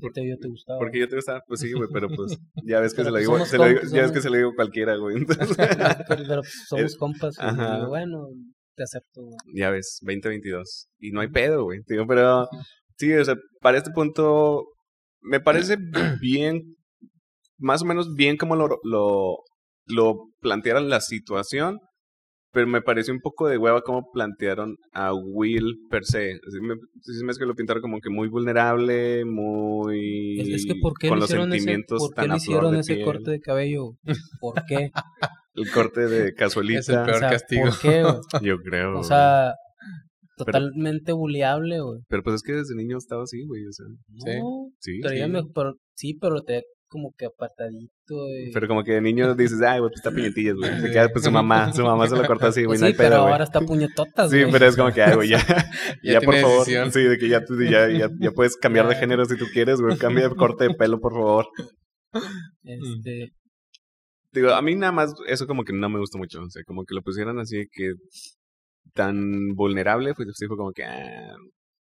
Que 0.00 0.10
te, 0.12 0.28
yo 0.28 0.36
te 0.38 0.48
gustaba. 0.48 0.78
Porque 0.80 0.98
yo 0.98 1.08
te 1.08 1.14
gustaba, 1.14 1.40
pues 1.46 1.60
sí, 1.60 1.70
güey, 1.72 1.88
pero 1.92 2.08
pues 2.08 2.36
ya 2.64 2.80
ves 2.80 2.94
que 2.94 3.04
Pero 3.04 3.04
se 3.04 3.10
lo 3.10 3.14
pues 3.14 3.22
digo, 3.22 3.46
se 3.46 3.58
lo 3.58 3.64
digo- 3.66 3.80
ya 3.94 4.02
ves 4.02 4.10
que 4.10 4.20
se 4.22 4.30
lo 4.30 4.36
digo 4.36 4.52
cualquiera, 4.56 4.96
güey. 4.96 5.16
Entonces, 5.18 5.56
pero, 5.56 6.22
pero 6.26 6.42
somos 6.66 6.96
compas. 6.96 7.36
Y 7.40 7.54
digo, 7.54 7.88
bueno, 7.90 8.26
te 8.74 8.82
acepto. 8.82 9.22
güey. 9.22 9.36
ya 9.54 9.70
ves, 9.70 9.98
2022. 10.02 10.88
Y 10.98 11.10
no 11.10 11.20
hay 11.20 11.28
pedo, 11.28 11.64
güey. 11.64 11.80
Digo, 11.86 12.06
pero 12.06 12.48
sí, 12.96 13.12
o 13.12 13.24
sea, 13.24 13.36
para 13.60 13.78
este 13.78 13.90
punto 13.90 14.66
me 15.20 15.40
parece 15.40 15.76
bien, 16.20 16.76
más 17.58 17.82
o 17.82 17.86
menos 17.86 18.14
bien 18.14 18.36
como 18.36 18.56
lo, 18.56 18.78
lo, 18.82 19.38
lo 19.86 20.16
plantearon 20.40 20.88
la 20.88 21.00
situación, 21.00 21.78
pero 22.52 22.68
me 22.68 22.82
pareció 22.82 23.12
un 23.12 23.20
poco 23.20 23.48
de 23.48 23.58
hueva 23.58 23.82
cómo 23.82 24.10
plantearon 24.12 24.76
a 24.92 25.12
Will 25.12 25.74
per 25.90 26.04
se. 26.04 26.34
Así 26.46 26.60
me, 26.60 26.76
sí 27.00 27.24
me 27.24 27.32
es 27.32 27.38
que 27.38 27.46
lo 27.46 27.54
pintaron 27.54 27.82
como 27.82 28.00
que 28.00 28.10
muy 28.10 28.28
vulnerable, 28.28 29.24
muy... 29.24 30.40
Es, 30.40 30.48
es 30.48 30.66
que 30.66 30.76
¿por 30.80 30.94
qué 30.98 31.08
con 31.08 31.18
le 31.18 31.22
los 31.22 31.30
hicieron 31.30 31.48
ese, 31.52 31.58
sentimientos 31.58 31.98
¿por 31.98 32.10
qué 32.10 32.22
tan 32.22 32.30
le 32.30 32.36
hicieron 32.36 32.72
de 32.72 32.80
ese 32.80 32.94
piel. 32.94 33.04
corte 33.04 33.30
de 33.32 33.40
cabello? 33.40 33.96
¿Por 34.40 34.54
qué? 34.66 34.90
El 35.54 35.70
corte 35.70 36.06
de 36.08 36.32
cazuelita, 36.34 36.80
Es 36.80 36.88
el 36.88 36.94
peor 37.04 37.10
O 37.10 37.18
sea, 37.18 37.30
castigo. 37.30 37.64
¿Por 37.66 37.78
qué, 37.80 38.02
güey? 38.02 38.14
yo 38.42 38.56
creo. 38.58 38.90
O 38.90 38.92
güey. 38.94 39.04
sea, 39.04 39.52
totalmente 40.36 41.12
buleable, 41.12 41.80
güey. 41.80 42.00
Pero 42.08 42.22
pues 42.22 42.36
es 42.36 42.42
que 42.42 42.52
desde 42.54 42.74
niño 42.74 42.98
estaba 42.98 43.22
así, 43.22 43.44
güey, 43.46 43.62
o 43.66 43.72
sea, 43.72 43.86
Sí. 44.18 44.38
No, 44.40 44.70
sí. 44.80 45.00
sí. 45.02 45.28
me- 45.30 45.42
pero- 45.54 45.74
sí, 45.96 46.18
pero 46.20 46.42
te 46.42 46.62
como 46.88 47.12
que 47.18 47.26
apartadito. 47.26 47.88
y- 48.38 48.52
Pero 48.52 48.68
como 48.68 48.84
que 48.84 48.92
de 48.92 49.00
niño 49.00 49.34
dices, 49.34 49.60
ay, 49.62 49.80
güey, 49.80 49.90
pues 49.90 49.98
está 50.04 50.12
piñetillas, 50.12 50.54
güey. 50.54 50.80
Se 50.80 50.90
queda 50.92 51.08
pues 51.08 51.24
su 51.24 51.30
mamá, 51.32 51.72
su 51.72 51.82
mamá 51.82 52.06
se 52.06 52.14
lo 52.16 52.24
cortó 52.38 52.46
así, 52.46 52.64
güey, 52.64 52.78
no 52.78 52.86
hay 52.86 52.92
sí, 52.92 52.96
pero 52.98 53.10
pedo, 53.10 53.20
güey. 53.22 53.32
ahora 53.32 53.44
está 53.44 53.60
puñetotas, 53.60 54.30
Sí, 54.30 54.40
güey. 54.40 54.52
pero 54.52 54.66
es 54.66 54.76
como 54.76 54.92
que, 54.92 55.02
ay, 55.02 55.14
güey, 55.16 55.28
ya, 55.30 55.38
ya, 56.04 56.12
Ya 56.14 56.20
por 56.20 56.36
favor. 56.36 56.58
decisión. 56.60 56.92
Sí, 56.92 57.02
de 57.02 57.18
que 57.18 57.28
ya, 57.28 57.42
ya, 57.68 57.88
ya, 57.90 58.08
ya 58.20 58.30
puedes 58.30 58.56
cambiar 58.56 58.86
de 58.88 58.94
género 58.94 59.24
si 59.24 59.36
tú 59.36 59.46
quieres, 59.52 59.80
güey. 59.80 59.96
Cambia 59.98 60.28
de 60.28 60.34
corte 60.36 60.68
de 60.68 60.74
pelo, 60.74 61.00
por 61.00 61.14
favor. 61.14 61.46
Este, 62.62 63.32
Digo, 64.34 64.50
a 64.50 64.60
mí 64.62 64.74
nada 64.74 64.92
más 64.92 65.14
eso 65.28 65.46
como 65.46 65.62
que 65.62 65.72
no 65.72 65.88
me 65.88 66.00
gusta 66.00 66.18
mucho. 66.18 66.42
O 66.42 66.50
sea, 66.50 66.62
como 66.64 66.84
que 66.84 66.94
lo 66.94 67.02
pusieran 67.02 67.38
así 67.38 67.66
que 67.72 67.92
tan 68.92 69.54
vulnerable, 69.54 70.12
pues 70.14 70.28
sí 70.34 70.46
fue 70.46 70.56
como 70.56 70.72
que, 70.72 70.84
ah, 70.84 71.36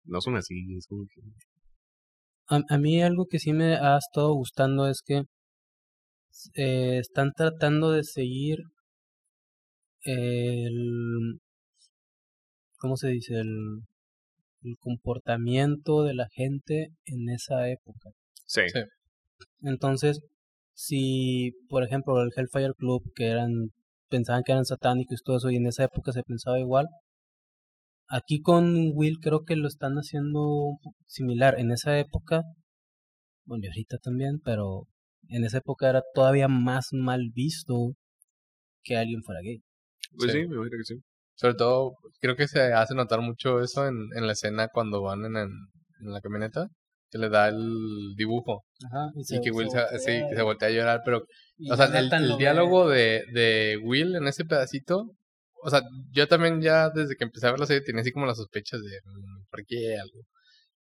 no 0.04 0.20
son 0.20 0.36
así. 0.36 0.54
Es 0.76 0.86
como 0.86 1.04
que, 1.12 1.20
a, 2.48 2.60
a 2.74 2.78
mí 2.78 3.02
algo 3.02 3.26
que 3.26 3.40
sí 3.40 3.52
me 3.52 3.74
ha 3.74 3.98
estado 3.98 4.32
gustando 4.34 4.86
es 4.86 5.02
que 5.04 5.22
eh, 6.54 6.98
están 6.98 7.32
tratando 7.36 7.90
de 7.90 8.04
seguir 8.04 8.58
el 10.02 11.40
¿cómo 12.78 12.96
se 12.96 13.08
dice? 13.08 13.34
el, 13.34 13.80
el 14.62 14.76
comportamiento 14.78 16.04
de 16.04 16.14
la 16.14 16.28
gente 16.32 16.90
en 17.04 17.28
esa 17.30 17.68
época. 17.68 18.10
sí. 18.46 18.62
Sí. 18.72 18.80
Entonces, 19.62 20.20
si 20.80 21.50
por 21.68 21.82
ejemplo 21.82 22.22
el 22.22 22.30
Hellfire 22.36 22.72
Club 22.78 23.02
que 23.16 23.26
eran 23.26 23.50
pensaban 24.08 24.44
que 24.44 24.52
eran 24.52 24.64
satánicos 24.64 25.20
y 25.20 25.24
todo 25.24 25.36
eso 25.38 25.50
y 25.50 25.56
en 25.56 25.66
esa 25.66 25.82
época 25.82 26.12
se 26.12 26.22
pensaba 26.22 26.60
igual, 26.60 26.86
aquí 28.08 28.40
con 28.40 28.92
Will 28.94 29.18
creo 29.20 29.40
que 29.44 29.56
lo 29.56 29.66
están 29.66 29.94
haciendo 29.96 30.40
un 30.40 30.78
poco 30.78 30.96
similar. 31.06 31.58
En 31.58 31.72
esa 31.72 31.98
época, 31.98 32.42
bueno, 33.44 33.64
y 33.64 33.68
ahorita 33.68 33.98
también, 33.98 34.38
pero 34.44 34.84
en 35.28 35.44
esa 35.44 35.58
época 35.58 35.88
era 35.90 36.02
todavía 36.14 36.46
más 36.48 36.88
mal 36.92 37.30
visto 37.34 37.94
que 38.84 38.96
alguien 38.96 39.22
fuera 39.24 39.40
gay. 39.42 39.58
Pues 40.16 40.32
sí, 40.32 40.42
Sí. 40.42 40.48
me 40.48 40.54
imagino 40.56 40.78
que 40.78 40.84
sí. 40.84 40.94
Sobre 41.34 41.54
todo, 41.54 41.92
creo 42.20 42.36
que 42.36 42.46
se 42.48 42.72
hace 42.72 42.94
notar 42.94 43.20
mucho 43.20 43.60
eso 43.60 43.86
en, 43.88 43.96
en 44.16 44.26
la 44.28 44.32
escena 44.32 44.68
cuando 44.72 45.02
van 45.02 45.24
en, 45.24 45.36
en, 45.36 45.48
en 46.02 46.12
la 46.12 46.20
camioneta, 46.20 46.68
que 47.10 47.18
le 47.18 47.28
da 47.28 47.48
el 47.48 48.14
dibujo 48.16 48.64
Ajá, 48.86 49.08
y 49.16 49.40
que 49.40 49.50
Will 49.50 49.68
se, 49.70 49.98
sí, 49.98 50.22
que 50.28 50.36
se 50.36 50.42
voltea 50.42 50.68
a 50.68 50.72
llorar, 50.72 51.00
pero 51.04 51.24
y 51.56 51.70
O 51.70 51.76
sea, 51.76 51.86
el, 51.86 52.12
el 52.12 52.28
ve- 52.28 52.36
diálogo 52.38 52.88
de, 52.88 53.24
de 53.32 53.78
Will 53.82 54.14
en 54.16 54.26
ese 54.28 54.44
pedacito. 54.44 55.12
O 55.62 55.70
sea, 55.70 55.80
yo 56.12 56.28
también 56.28 56.60
ya 56.62 56.88
desde 56.90 57.16
que 57.16 57.24
empecé 57.24 57.46
a 57.48 57.50
ver 57.50 57.58
la 57.60 57.66
serie 57.66 57.82
tenía 57.82 58.02
así 58.02 58.12
como 58.12 58.26
las 58.26 58.36
sospechas 58.36 58.80
de 58.80 59.00
"Mm, 59.04 59.44
¿por 59.50 59.64
qué 59.66 59.96
algo? 59.98 60.20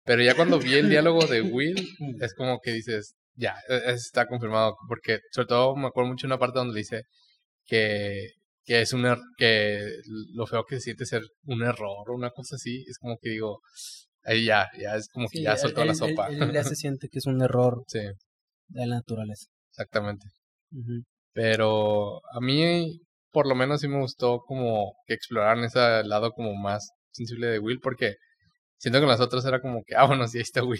Pero 0.05 0.23
ya 0.23 0.33
cuando 0.35 0.59
vi 0.59 0.75
el 0.75 0.89
diálogo 0.89 1.27
de 1.27 1.41
Will, 1.41 1.75
es 2.21 2.33
como 2.35 2.59
que 2.61 2.71
dices, 2.71 3.15
ya, 3.35 3.55
e- 3.69 3.91
está 3.93 4.27
confirmado. 4.27 4.75
Porque 4.87 5.19
sobre 5.31 5.47
todo 5.47 5.75
me 5.75 5.87
acuerdo 5.87 6.09
mucho 6.09 6.25
de 6.27 6.33
una 6.33 6.39
parte 6.39 6.59
donde 6.59 6.77
dice 6.79 7.03
que, 7.65 8.29
que 8.63 8.81
es 8.81 8.93
un 8.93 9.03
er- 9.05 9.21
que 9.37 9.85
lo 10.33 10.47
feo 10.47 10.63
que 10.65 10.75
se 10.75 10.81
siente 10.81 11.05
ser 11.05 11.23
un 11.45 11.63
error 11.63 12.09
o 12.09 12.15
una 12.15 12.31
cosa 12.31 12.55
así. 12.55 12.83
Es 12.87 12.97
como 12.97 13.17
que 13.21 13.29
digo, 13.31 13.59
ahí 14.23 14.45
ya, 14.45 14.69
ya 14.79 14.95
es 14.95 15.07
como 15.09 15.27
que 15.29 15.37
Sí, 15.39 15.43
ya 15.43 15.57
soltó 15.57 15.85
la 15.85 15.93
él- 15.93 15.99
él- 16.01 16.15
sopa. 16.15 16.27
él 16.27 16.51
ya 16.53 16.63
se 16.63 16.75
siente 16.75 17.07
que 17.09 17.19
es 17.19 17.25
un 17.25 17.41
error 17.41 17.83
sí, 17.87 17.99
de 17.99 18.85
la 18.87 18.95
naturaleza. 18.95 19.47
exactamente. 19.71 20.25
Pero 21.33 22.17
a 22.35 22.39
mí, 22.41 22.99
por 23.31 23.47
lo 23.47 23.55
menos, 23.55 23.81
sí 23.81 23.87
me 23.87 23.99
gustó 23.99 24.39
como 24.45 24.93
que 25.05 25.13
exploraran 25.13 25.63
ese 25.63 26.03
lado 26.03 26.31
como 26.31 26.53
más 26.55 26.89
sensible 27.11 27.47
de 27.47 27.59
Will, 27.59 27.79
porque 27.81 28.15
siento 28.77 28.99
que 28.99 29.05
las 29.07 29.19
otras 29.21 29.45
era 29.45 29.61
como 29.61 29.83
que, 29.85 29.95
ah, 29.95 30.05
bueno, 30.05 30.27
sí, 30.27 30.37
ahí 30.37 30.43
está 30.43 30.63
Will. 30.63 30.79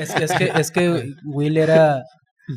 Es, 0.00 0.14
es 0.16 0.32
que, 0.32 0.50
es 0.54 0.70
que 0.70 1.14
Will 1.24 1.56
era. 1.56 2.02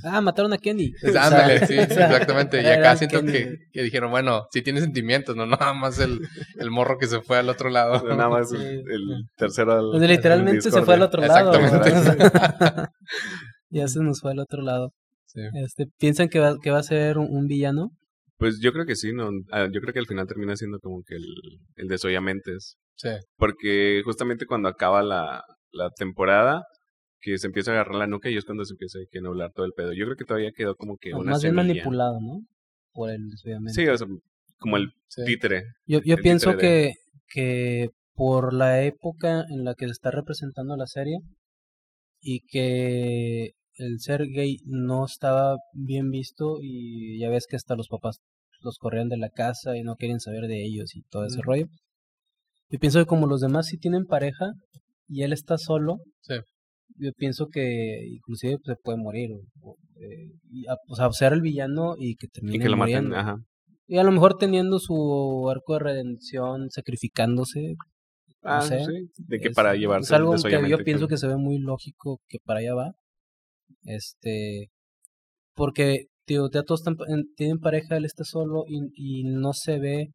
Ah, 0.03 0.21
mataron 0.21 0.53
a 0.53 0.57
Kenny. 0.57 0.91
O 1.07 1.11
sea, 1.11 1.25
Ándale, 1.27 1.65
sí, 1.65 1.77
o 1.79 1.85
sea, 1.87 2.11
exactamente. 2.11 2.61
Y 2.61 2.65
acá 2.65 2.95
siento 2.95 3.23
que, 3.23 3.55
que 3.71 3.83
dijeron, 3.83 4.11
bueno, 4.11 4.43
sí 4.51 4.61
tiene 4.61 4.81
sentimientos, 4.81 5.35
no 5.35 5.45
nada 5.47 5.73
más 5.73 5.99
el, 5.99 6.19
el 6.59 6.71
morro 6.71 6.97
que 6.97 7.07
se 7.07 7.21
fue 7.21 7.37
al 7.37 7.49
otro 7.49 7.69
lado. 7.69 8.03
Nada 8.07 8.29
más 8.29 8.49
Sí. 8.49 8.55
el, 8.57 8.79
el 8.89 9.23
tercero 9.35 9.73
al, 9.93 9.99
sea, 9.99 10.07
literalmente 10.07 10.69
se 10.71 10.81
fue 10.81 10.93
al 10.93 11.01
otro 11.01 11.21
lado. 11.21 11.53
Exactamente. 11.59 12.89
ya 13.69 13.87
se 13.87 13.99
nos 14.01 14.21
fue 14.21 14.31
al 14.31 14.39
otro 14.39 14.61
lado. 14.61 14.91
Sí. 15.25 15.41
Este, 15.63 15.85
¿Piensan 15.99 16.29
que 16.29 16.39
va, 16.39 16.57
que 16.61 16.71
va 16.71 16.79
a 16.79 16.83
ser 16.83 17.17
un, 17.17 17.27
un 17.29 17.45
villano? 17.47 17.91
Pues 18.37 18.59
yo 18.61 18.71
creo 18.71 18.85
que 18.85 18.95
sí, 18.95 19.11
¿no? 19.13 19.29
Ah, 19.51 19.67
yo 19.71 19.81
creo 19.81 19.93
que 19.93 19.99
al 19.99 20.07
final 20.07 20.25
termina 20.27 20.55
siendo 20.55 20.79
como 20.79 21.03
que 21.05 21.15
el, 21.15 21.25
el 21.75 21.87
de 21.87 21.97
Soyamentes. 21.97 22.77
Sí, 22.95 23.09
Porque 23.37 24.01
justamente 24.03 24.45
cuando 24.45 24.69
acaba 24.69 25.03
la, 25.03 25.41
la 25.71 25.89
temporada, 25.91 26.63
que 27.21 27.37
se 27.37 27.47
empieza 27.47 27.71
a 27.71 27.73
agarrar 27.75 27.95
la 27.95 28.07
nuca 28.07 28.29
y 28.29 28.37
es 28.37 28.45
cuando 28.45 28.63
se 28.65 28.73
empieza 28.73 28.99
a 28.99 29.21
nublar 29.21 29.51
todo 29.53 29.65
el 29.65 29.73
pedo. 29.73 29.93
Yo 29.93 30.05
creo 30.05 30.15
que 30.17 30.25
todavía 30.25 30.51
quedó 30.55 30.75
como 30.75 30.97
que 30.97 31.13
una 31.13 31.31
Más 31.31 31.43
bien 31.43 31.55
manipulado, 31.55 32.19
¿no? 32.21 32.41
Por 32.93 33.09
él, 33.09 33.21
obviamente. 33.43 33.73
Sí, 33.73 33.87
o 33.87 33.97
sea, 33.97 34.07
como 34.57 34.77
el 34.77 34.91
sí. 35.07 35.23
títere. 35.25 35.63
Yo, 35.85 35.99
yo 36.01 36.15
el 36.15 36.21
pienso 36.21 36.51
títere 36.51 36.67
de- 36.71 36.93
que, 36.93 36.93
que 37.33 37.89
por 38.13 38.53
la 38.53 38.83
época 38.83 39.45
en 39.49 39.63
la 39.63 39.75
que 39.75 39.85
se 39.85 39.91
está 39.91 40.11
representando 40.11 40.75
la 40.75 40.87
serie 40.87 41.19
y 42.21 42.41
que 42.47 43.51
el 43.75 43.99
ser 43.99 44.25
gay 44.27 44.57
no 44.65 45.05
estaba 45.05 45.55
bien 45.73 46.09
visto 46.11 46.57
y 46.61 47.19
ya 47.19 47.29
ves 47.29 47.45
que 47.49 47.55
hasta 47.55 47.75
los 47.75 47.87
papás 47.87 48.17
los 48.61 48.77
corrían 48.77 49.07
de 49.07 49.15
la 49.17 49.29
casa 49.29 49.77
y 49.77 49.83
no 49.83 49.95
querían 49.95 50.19
saber 50.19 50.47
de 50.47 50.65
ellos 50.65 50.95
y 50.95 51.01
todo 51.03 51.25
ese 51.25 51.41
rollo. 51.41 51.67
Yo 52.69 52.77
pienso 52.79 52.99
que 52.99 53.05
como 53.05 53.25
los 53.25 53.39
demás 53.39 53.67
sí 53.67 53.77
tienen 53.77 54.05
pareja 54.05 54.51
y 55.07 55.23
él 55.23 55.31
está 55.31 55.57
solo, 55.57 55.99
Sí. 56.21 56.35
Yo 56.99 57.11
pienso 57.17 57.47
que 57.47 58.05
inclusive 58.07 58.57
se 58.63 58.75
puede 58.83 58.97
morir. 58.97 59.31
O, 59.61 59.75
eh, 59.95 60.31
y 60.51 60.67
a- 60.67 60.77
o 60.87 60.95
sea, 60.95 61.11
ser 61.11 61.33
el 61.33 61.41
villano 61.41 61.95
y 61.97 62.15
que 62.15 62.27
termine 62.27 62.57
Y 62.57 62.59
que 62.59 62.69
lo 62.69 62.77
maten, 62.77 63.13
ajá. 63.13 63.37
Y 63.87 63.97
a 63.97 64.03
lo 64.03 64.11
mejor 64.11 64.37
teniendo 64.37 64.77
su 64.79 65.49
arco 65.49 65.73
de 65.73 65.79
redención, 65.79 66.69
sacrificándose. 66.69 67.75
Ah, 68.43 68.61
sé. 68.61 68.85
sí. 68.85 69.23
De 69.27 69.39
que 69.39 69.47
es, 69.49 69.55
para 69.55 69.73
es 69.73 69.79
llevarse 69.79 70.15
algo 70.15 70.35
que 70.35 70.69
yo 70.69 70.77
pienso 70.83 71.07
que 71.07 71.17
se 71.17 71.27
ve 71.27 71.37
muy 71.37 71.57
lógico 71.57 72.19
que 72.27 72.37
para 72.43 72.59
allá 72.59 72.75
va. 72.75 72.91
Este. 73.83 74.67
Porque, 75.55 76.05
tío, 76.25 76.49
ya 76.51 76.63
todos 76.63 76.83
tienen 77.35 77.59
pareja, 77.59 77.97
él 77.97 78.05
está 78.05 78.23
solo 78.23 78.63
y, 78.67 78.79
y 78.93 79.23
no 79.23 79.53
se 79.53 79.79
ve 79.79 80.09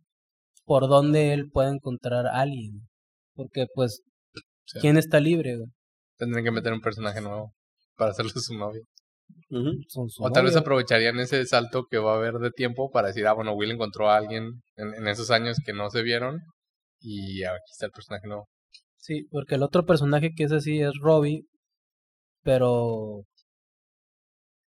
por 0.65 0.89
dónde 0.89 1.35
él 1.35 1.51
puede 1.51 1.71
encontrar 1.71 2.27
a 2.27 2.41
alguien. 2.41 2.87
Porque, 3.35 3.67
pues. 3.75 4.03
¿quién 4.81 4.97
está 4.97 5.21
libre? 5.21 5.57
güey? 5.57 5.69
Tendrían 6.17 6.45
que 6.45 6.51
meter 6.51 6.73
un 6.73 6.81
personaje 6.81 7.21
nuevo 7.21 7.53
para 7.97 8.11
hacerle 8.13 8.33
su 8.33 8.41
su 8.41 10.23
O 10.23 10.31
tal 10.31 10.45
vez 10.45 10.57
aprovecharían 10.57 11.19
ese 11.19 11.45
salto 11.47 11.87
que 11.91 11.99
va 11.99 12.15
a 12.15 12.17
haber 12.17 12.35
de 12.35 12.51
tiempo 12.51 12.91
para 12.91 13.09
decir, 13.09 13.27
ah, 13.27 13.33
bueno, 13.33 13.55
Will 13.55 13.71
encontró 13.71 14.11
a 14.11 14.17
alguien 14.17 14.63
en, 14.77 14.95
en 14.95 15.09
esos 15.09 15.31
años 15.31 15.59
que 15.65 15.73
no 15.73 15.91
se 15.91 16.03
vieron 16.03 16.41
y 17.01 17.43
aquí 17.45 17.71
está 17.73 17.87
el 17.87 17.93
personaje 17.93 18.27
nuevo. 18.27 18.49
Sí, 18.97 19.27
porque 19.31 19.57
el 19.57 19.63
otro 19.63 19.85
personaje 19.85 20.33
que 20.35 20.45
es 20.45 20.53
así 20.53 20.81
es 20.81 20.93
Robbie, 21.01 21.45
pero. 22.43 23.25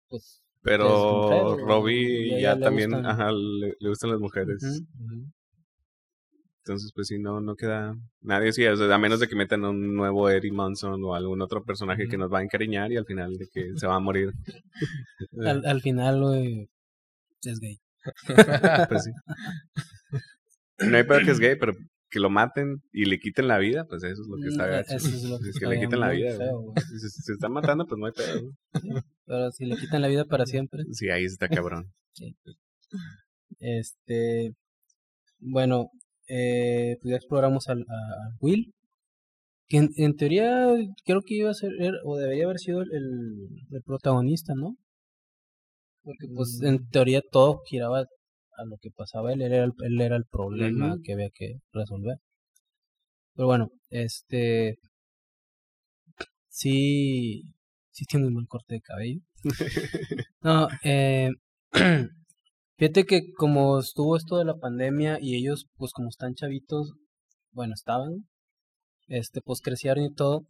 Pues. 0.09 0.41
Pero 0.61 1.57
Robbie 1.57 2.35
a 2.35 2.41
ya 2.41 2.59
también, 2.59 2.91
gustan. 2.91 3.05
ajá, 3.05 3.31
le, 3.31 3.73
le 3.79 3.89
gustan 3.89 4.11
las 4.11 4.19
mujeres. 4.19 4.61
ujú. 4.99 5.25
Entonces, 6.65 6.91
pues 6.95 7.07
sí, 7.07 7.19
no, 7.19 7.41
no 7.41 7.55
queda 7.55 7.95
nadie 8.21 8.49
así. 8.49 8.65
O 8.65 8.75
sea, 8.75 8.93
a 8.95 8.97
menos 8.97 9.19
de 9.19 9.27
que 9.27 9.35
metan 9.35 9.63
un 9.65 9.93
nuevo 9.95 10.29
Eddie 10.31 10.51
Munson 10.51 10.99
o 11.03 11.13
algún 11.13 11.39
otro 11.43 11.63
personaje 11.63 12.07
que 12.07 12.17
nos 12.17 12.33
va 12.33 12.39
a 12.39 12.43
encariñar 12.43 12.91
y 12.91 12.97
al 12.97 13.05
final 13.05 13.37
de 13.37 13.47
que 13.53 13.71
se 13.75 13.85
va 13.85 13.95
a 13.95 13.99
morir. 13.99 14.31
Al, 15.45 15.63
al 15.65 15.81
final, 15.81 16.21
güey, 16.21 16.67
es 17.43 17.59
gay. 17.59 17.77
Pues 18.89 19.03
sí. 19.03 19.11
No 20.89 20.97
hay 20.97 21.03
peor 21.03 21.23
que 21.23 21.31
es 21.31 21.39
gay, 21.39 21.55
pero 21.55 21.73
que 22.09 22.19
lo 22.19 22.29
maten 22.31 22.81
y 22.91 23.05
le 23.05 23.19
quiten 23.19 23.47
la 23.47 23.57
vida, 23.59 23.85
pues 23.85 24.03
eso 24.03 24.21
es 24.21 24.27
lo 24.27 24.37
que 24.37 24.47
está 24.49 24.65
Mm, 24.65 24.69
gacho. 24.71 24.95
eso 24.95 25.07
es 25.09 25.23
lo 25.23 25.37
que 25.39 25.49
es 25.49 25.59
que 25.59 25.65
está 25.65 25.69
le 25.69 25.79
quiten 25.79 25.99
la 25.99 26.09
vida. 26.09 26.35
feo, 26.37 26.59
güey. 26.61 26.73
güey. 26.73 26.99
Si 26.99 27.21
se, 27.21 27.33
están 27.33 27.51
matando, 27.51 27.85
pues 27.85 27.99
no 27.99 28.05
hay 28.07 28.11
pedo. 28.13 28.41
güey. 28.41 29.03
Pero 29.25 29.51
si 29.51 29.65
le 29.65 29.75
quitan 29.77 30.01
la 30.01 30.07
vida 30.07 30.25
para 30.25 30.45
siempre. 30.47 30.83
Sí, 30.93 31.09
ahí 31.09 31.25
está 31.25 31.47
cabrón. 31.47 31.91
Este. 33.59 34.53
Bueno, 35.39 35.89
eh, 36.27 36.97
pues 37.01 37.09
ya 37.11 37.15
exploramos 37.17 37.67
al, 37.69 37.81
a, 37.81 37.93
a 37.93 38.37
Will. 38.41 38.73
Que 39.67 39.77
en, 39.77 39.89
en 39.97 40.15
teoría 40.15 40.67
creo 41.05 41.21
que 41.21 41.35
iba 41.35 41.49
a 41.51 41.53
ser, 41.55 41.71
er- 41.79 41.99
o 42.05 42.17
debería 42.17 42.45
haber 42.45 42.59
sido 42.59 42.81
el, 42.81 42.89
el 43.71 43.81
protagonista, 43.83 44.53
¿no? 44.55 44.75
Porque 46.03 46.27
pues 46.35 46.59
Mm. 46.61 46.65
en 46.67 46.89
teoría 46.89 47.21
todo 47.31 47.61
giraba 47.65 47.99
a 48.57 48.65
lo 48.65 48.77
que 48.77 48.89
pasaba 48.91 49.33
él, 49.33 49.41
era 49.41 49.63
el, 49.65 49.71
él 49.83 49.99
era 50.01 50.15
el 50.15 50.25
problema 50.25 50.97
que 51.03 51.13
había 51.13 51.29
que 51.33 51.55
resolver. 51.73 52.17
Pero 53.35 53.47
bueno, 53.47 53.69
este 53.89 54.77
sí 56.49 57.43
sí 57.91 58.05
tiene 58.05 58.27
un 58.27 58.33
mal 58.33 58.47
corte 58.47 58.75
de 58.75 58.81
cabello. 58.81 59.19
No, 60.41 60.67
eh 60.83 61.29
fíjate 62.77 63.05
que 63.05 63.33
como 63.33 63.79
estuvo 63.79 64.17
esto 64.17 64.37
de 64.37 64.45
la 64.45 64.55
pandemia 64.57 65.17
y 65.21 65.35
ellos 65.35 65.67
pues 65.77 65.91
como 65.93 66.09
están 66.09 66.35
chavitos, 66.35 66.93
bueno, 67.51 67.73
estaban 67.75 68.27
este 69.07 69.41
pues 69.41 69.61
crecieron 69.61 70.05
y 70.05 70.13
todo. 70.13 70.45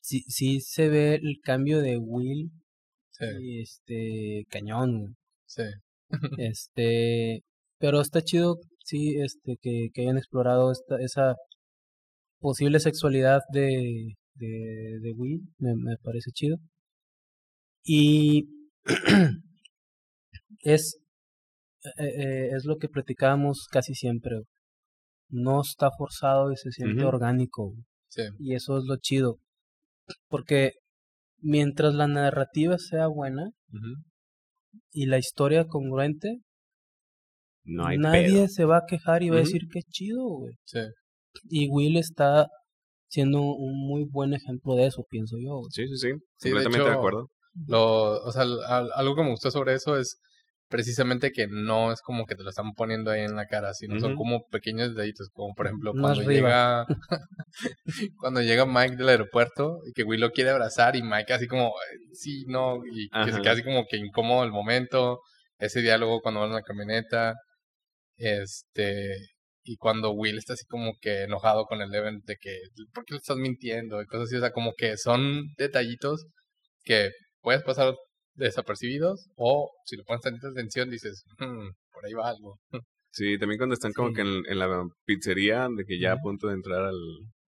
Sí 0.00 0.20
sí 0.28 0.60
se 0.60 0.88
ve 0.88 1.14
el 1.16 1.40
cambio 1.42 1.80
de 1.80 1.96
Will 1.98 2.50
Sí, 3.18 3.24
Y 3.40 3.62
este, 3.62 4.46
cañón, 4.50 5.16
sí. 5.46 5.62
Este, 6.40 7.42
pero 7.78 8.00
está 8.00 8.22
chido, 8.22 8.58
sí, 8.84 9.16
este, 9.20 9.56
que, 9.62 9.88
que 9.94 10.02
hayan 10.02 10.18
explorado 10.18 10.70
esta, 10.72 10.98
esa 11.00 11.36
posible 12.40 12.80
sexualidad 12.80 13.42
de, 13.52 14.14
de, 14.34 14.98
de 15.02 15.12
Will, 15.16 15.40
me, 15.58 15.74
me 15.76 15.96
parece 16.02 16.30
chido. 16.32 16.58
Y 17.84 18.48
es, 20.74 20.98
eh, 21.98 22.04
eh, 22.22 22.48
es 22.56 22.64
lo 22.64 22.76
que 22.76 22.88
platicábamos 22.88 23.66
casi 23.70 23.94
siempre. 23.94 24.36
No 25.28 25.60
está 25.60 25.90
forzado 25.96 26.52
y 26.52 26.56
se 26.56 26.70
siente 26.70 27.04
orgánico. 27.04 27.74
Sí, 28.08 28.22
Y 28.38 28.54
eso 28.54 28.78
es 28.78 28.84
lo 28.86 28.96
chido. 28.96 29.38
Porque 30.28 30.72
mientras 31.40 31.94
la 31.94 32.06
narrativa 32.06 32.78
sea 32.78 33.08
buena 33.08 33.50
y 34.92 35.06
la 35.06 35.18
historia 35.18 35.66
congruente, 35.66 36.38
No 37.64 37.86
hay 37.86 37.98
nadie 37.98 38.32
pedo. 38.32 38.48
se 38.48 38.64
va 38.64 38.78
a 38.78 38.84
quejar 38.88 39.22
y 39.22 39.30
va 39.30 39.36
a 39.36 39.40
decir 39.40 39.62
que 39.72 39.80
chido, 39.82 40.24
güey. 40.28 40.54
sí. 40.64 40.80
Y 41.50 41.68
Will 41.68 41.96
está 41.98 42.46
siendo 43.10 43.42
un 43.42 43.86
muy 43.86 44.04
buen 44.08 44.32
ejemplo 44.32 44.74
de 44.74 44.86
eso, 44.86 45.04
pienso 45.10 45.36
yo. 45.38 45.58
güey. 45.58 45.68
Sí, 45.70 45.86
sí, 45.88 45.96
sí. 45.96 46.08
Sí, 46.38 46.48
de 46.48 46.54
completamente 46.54 46.88
de, 46.90 46.96
acuerdo. 46.96 47.30
Lo, 47.66 48.22
o 48.24 48.32
sea, 48.32 48.42
al- 48.42 48.64
al- 48.64 48.90
algo 48.94 49.16
que 49.16 49.22
me 49.22 49.30
gustó 49.30 49.50
sobre 49.50 49.74
eso 49.74 49.98
es 49.98 50.18
precisamente 50.68 51.30
que 51.32 51.46
no 51.48 51.92
es 51.92 52.00
como 52.02 52.26
que 52.26 52.34
te 52.34 52.42
lo 52.42 52.50
están 52.50 52.72
poniendo 52.72 53.10
ahí 53.10 53.22
en 53.22 53.36
la 53.36 53.46
cara, 53.46 53.72
sino 53.74 53.94
son 54.00 54.16
como 54.16 54.46
pequeños 54.50 54.90
detallitos, 54.90 55.28
como 55.32 55.54
por 55.54 55.66
ejemplo 55.66 55.92
cuando 55.92 56.22
llega 56.48 56.86
cuando 58.18 58.42
llega 58.42 58.66
Mike 58.66 58.96
del 58.96 59.08
aeropuerto 59.08 59.78
y 59.86 59.92
que 59.92 60.02
Will 60.04 60.20
lo 60.20 60.30
quiere 60.30 60.50
abrazar 60.50 60.96
y 60.96 61.02
Mike 61.02 61.32
así 61.32 61.46
como 61.46 61.68
"Eh, 61.68 61.98
sí, 62.12 62.44
no, 62.48 62.78
y 62.84 63.08
que 63.24 63.32
se 63.32 63.40
queda 63.42 63.52
así 63.52 63.62
como 63.62 63.84
que 63.88 63.96
incómodo 63.96 64.44
el 64.44 64.50
momento, 64.52 65.20
ese 65.58 65.80
diálogo 65.82 66.20
cuando 66.20 66.40
van 66.40 66.50
en 66.50 66.56
la 66.56 66.62
camioneta, 66.62 67.34
este 68.16 69.14
y 69.68 69.76
cuando 69.76 70.12
Will 70.12 70.38
está 70.38 70.52
así 70.54 70.64
como 70.66 70.92
que 71.00 71.24
enojado 71.24 71.64
con 71.66 71.80
el 71.82 71.88
Eleven 71.88 72.20
de 72.24 72.36
que 72.36 72.56
¿por 72.94 73.04
qué 73.04 73.14
le 73.14 73.18
estás 73.18 73.36
mintiendo? 73.36 74.00
y 74.00 74.06
cosas 74.06 74.28
así, 74.28 74.36
o 74.36 74.40
sea, 74.40 74.52
como 74.52 74.72
que 74.76 74.96
son 74.96 75.42
detallitos 75.58 76.26
que 76.84 77.10
puedes 77.40 77.62
pasar 77.64 77.94
desapercibidos 78.36 79.28
o 79.36 79.70
si 79.84 79.96
le 79.96 80.04
pones 80.04 80.22
tanta 80.22 80.48
atención 80.48 80.90
dices, 80.90 81.24
"Hmm, 81.38 81.68
por 81.92 82.04
ahí 82.06 82.12
va 82.12 82.28
algo. 82.30 82.58
Sí, 83.12 83.38
también 83.38 83.58
cuando 83.58 83.74
están 83.74 83.92
como 83.92 84.08
Sí. 84.08 84.14
que 84.16 84.20
en, 84.22 84.42
en 84.48 84.58
la 84.58 84.68
pizzería, 85.06 85.68
de 85.74 85.84
que 85.86 85.98
ya 85.98 86.12
a 86.12 86.16
punto 86.18 86.48
de 86.48 86.54
entrar 86.54 86.82
al, 86.84 86.98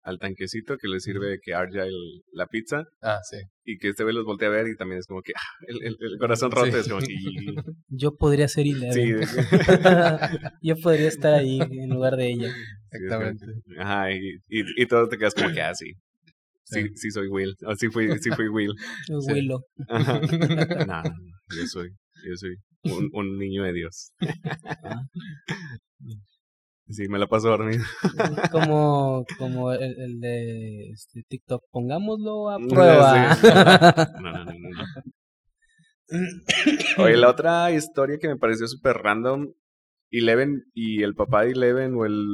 al 0.02 0.18
tanquecito 0.18 0.78
que 0.78 0.88
le 0.88 0.98
sirve 1.00 1.38
que 1.42 1.52
Argyle 1.52 2.22
la 2.32 2.46
pizza 2.46 2.84
Ah, 3.02 3.18
sí. 3.22 3.36
y 3.66 3.76
que 3.76 3.88
este 3.88 4.02
güey 4.02 4.14
los 4.14 4.24
voltea 4.24 4.48
a 4.48 4.52
ver 4.52 4.68
y 4.68 4.76
también 4.76 5.00
es 5.00 5.06
como 5.06 5.20
que 5.20 5.32
ah, 5.36 5.64
el, 5.68 5.76
el- 5.84 5.96
el 6.00 6.18
corazón 6.18 6.50
roto 6.50 6.72
Sí. 6.72 6.78
es 6.78 6.88
como 6.88 7.00
que 7.02 7.06
Yo 7.88 8.16
podría 8.16 8.48
ser 8.48 8.64
sí, 8.64 8.70
Eleven. 8.72 9.20
de- 9.20 9.26
yo 10.62 10.76
podría 10.76 11.08
estar 11.08 11.34
ahí 11.34 11.60
en 11.60 11.90
lugar 11.90 12.16
de 12.16 12.30
ella. 12.30 12.50
Exactamente. 12.90 13.44
Ajá, 13.78 14.12
y, 14.12 14.36
y, 14.48 14.82
y 14.82 14.86
todo 14.86 15.08
te 15.08 15.18
quedas 15.18 15.34
como 15.34 15.52
que 15.52 15.60
ah, 15.60 15.74
sí. 16.70 16.82
Sí, 16.82 16.88
Sí. 16.88 16.94
sí 16.96 17.10
soy 17.10 17.28
Will. 17.28 17.54
O 17.66 17.74
sí 17.76 17.88
fui, 17.88 18.08
sí 18.20 18.30
fui 18.30 18.48
Will. 18.48 18.74
Sí. 19.06 19.32
Willow. 19.32 19.60
No, 20.86 21.02
yo 21.56 21.66
soy, 21.66 21.90
yo 22.24 22.36
soy 22.36 22.56
un, 22.84 23.10
un 23.12 23.38
niño 23.38 23.62
de 23.64 23.72
Dios. 23.72 24.12
Ah. 24.84 25.02
Sí, 26.88 27.08
me 27.08 27.18
la 27.20 27.28
paso 27.28 27.48
dormido. 27.50 27.84
Como, 28.50 29.24
como 29.38 29.72
el, 29.72 29.94
el 30.00 30.18
de 30.20 30.88
este, 30.90 31.22
TikTok. 31.28 31.62
Pongámoslo 31.70 32.50
a 32.50 32.58
Sí. 32.58 32.66
prueba. 32.68 33.36
No, 34.20 34.32
no, 34.32 34.44
no, 34.44 34.44
no, 34.44 34.68
no. 34.70 34.84
Oye, 37.04 37.16
la 37.16 37.30
otra 37.30 37.70
historia 37.70 38.18
que 38.18 38.26
me 38.26 38.36
pareció 38.36 38.66
súper 38.66 38.96
random, 38.96 39.52
Eleven 40.10 40.64
y 40.74 41.04
el 41.04 41.14
papá 41.14 41.42
de 41.44 41.52
Eleven 41.52 41.94
o 41.94 42.04
el 42.06 42.26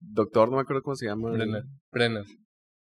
doctor, 0.00 0.48
no 0.48 0.56
me 0.56 0.62
acuerdo 0.62 0.80
cómo 0.82 0.96
se 0.96 1.04
llama. 1.06 1.30
Brenner. 1.32 1.64
Brenner. 1.92 2.24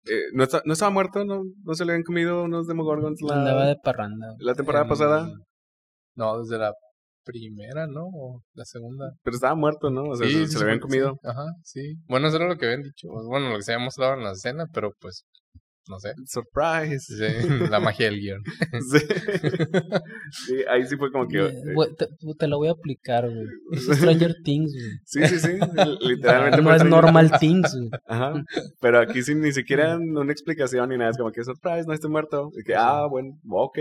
Eh, 0.06 0.30
¿no, 0.32 0.44
está- 0.44 0.62
¿No 0.64 0.72
estaba 0.72 0.90
muerto? 0.90 1.24
¿No, 1.24 1.42
¿No 1.64 1.74
se 1.74 1.84
le 1.84 1.92
habían 1.92 2.04
comido 2.04 2.44
unos 2.44 2.66
Demogorgons 2.66 3.20
Andaba 3.30 3.62
la, 3.62 3.66
de 3.68 3.76
parranda. 3.82 4.34
la 4.38 4.54
temporada 4.54 4.84
Em, 4.84 4.88
pasada? 4.88 5.28
No, 6.16 6.40
desde 6.42 6.58
la 6.58 6.72
primera, 7.24 7.86
¿no? 7.86 8.06
O 8.06 8.42
la 8.54 8.64
segunda. 8.64 9.12
Pero 9.22 9.34
estaba 9.36 9.54
muerto, 9.54 9.90
¿no? 9.90 10.04
O 10.04 10.16
sea, 10.16 10.26
Sí, 10.26 10.32
se, 10.34 10.46
sí, 10.46 10.52
se 10.52 10.58
le 10.58 10.64
habían 10.64 10.78
sí, 10.78 10.82
comido. 10.82 11.18
Ajá, 11.22 11.44
sí. 11.62 11.94
Bueno, 12.08 12.28
eso 12.28 12.36
era 12.36 12.48
lo 12.48 12.56
que 12.56 12.66
habían 12.66 12.82
dicho. 12.82 13.08
Bueno, 13.08 13.50
lo 13.50 13.56
que 13.56 13.62
se 13.62 13.74
había 13.74 13.84
mostrado 13.84 14.14
en 14.14 14.24
la 14.24 14.32
escena, 14.32 14.66
pero 14.72 14.92
pues, 15.00 15.24
no 15.88 15.98
sé. 15.98 16.12
Surprise. 16.26 17.00
Sí, 17.00 17.68
la 17.70 17.80
magia 17.80 18.06
del 18.06 18.20
guion. 18.20 18.42
Sí. 18.90 18.98
Sí, 20.30 20.54
ahí 20.70 20.86
sí 20.86 20.96
fue 20.96 21.10
como 21.10 21.26
que... 21.26 21.38
Eh, 21.38 21.74
te, 21.96 22.06
te 22.38 22.48
la 22.48 22.56
voy 22.56 22.68
a 22.68 22.72
aplicar, 22.72 23.28
güey. 23.28 23.46
Es 23.72 23.84
Stranger 23.98 24.34
Things, 24.44 24.72
güey. 24.72 24.98
sí, 25.04 25.26
sí, 25.26 25.38
sí. 25.38 25.58
Literalmente 26.00 26.62
No 26.62 26.74
es 26.74 26.84
Normal 26.84 27.30
Things. 27.38 27.38
Things, 27.48 27.74
güey. 27.74 27.90
Ajá. 28.06 28.42
Pero 28.80 29.00
aquí 29.00 29.22
sin 29.22 29.40
ni 29.40 29.52
siquiera 29.52 29.96
una 29.96 30.32
explicación 30.32 30.88
ni 30.90 30.98
nada. 30.98 31.10
Es 31.10 31.16
como 31.18 31.30
que 31.32 31.42
surprise, 31.44 31.84
no 31.86 31.94
estoy 31.94 32.10
muerto. 32.10 32.50
Y 32.58 32.62
que, 32.64 32.74
ah, 32.74 33.06
bueno, 33.08 33.30
ok. 33.48 33.78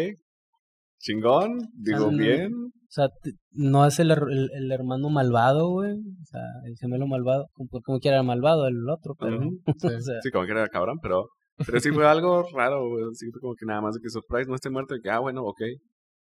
Chingón. 0.99 1.59
Digo, 1.73 2.09
bien. 2.09 2.51
O 2.53 2.89
sea, 2.89 3.09
no 3.51 3.85
es 3.85 3.99
el, 3.99 4.11
el, 4.11 4.49
el 4.53 4.71
hermano 4.71 5.09
malvado, 5.09 5.69
güey. 5.69 5.91
O 5.91 6.25
sea, 6.25 6.41
el 6.65 6.75
gemelo 6.77 7.05
malvado. 7.07 7.47
Como, 7.53 7.69
como 7.83 7.99
quiera 7.99 8.17
era 8.17 8.23
malvado 8.23 8.67
el 8.67 8.89
otro, 8.89 9.13
pero. 9.19 9.37
Ujú. 9.37 9.59
Sí. 9.77 9.87
o 9.87 10.01
sea, 10.01 10.21
Sí, 10.21 10.31
como 10.31 10.45
que 10.45 10.51
era 10.51 10.67
cabrón, 10.69 10.97
pero... 11.01 11.27
Pero 11.65 11.79
sí 11.79 11.89
fue 11.91 12.07
algo 12.07 12.43
raro, 12.53 12.87
güey. 12.89 13.05
Sí 13.13 13.29
fue 13.31 13.41
como 13.41 13.55
que 13.55 13.65
nada 13.65 13.81
más 13.81 13.95
de 13.95 14.01
que 14.01 14.09
surprise, 14.09 14.47
no 14.47 14.55
estoy 14.55 14.71
muerto. 14.71 14.95
Y 14.95 15.01
que, 15.01 15.09
ah, 15.09 15.19
bueno, 15.19 15.43
ok. 15.43 15.61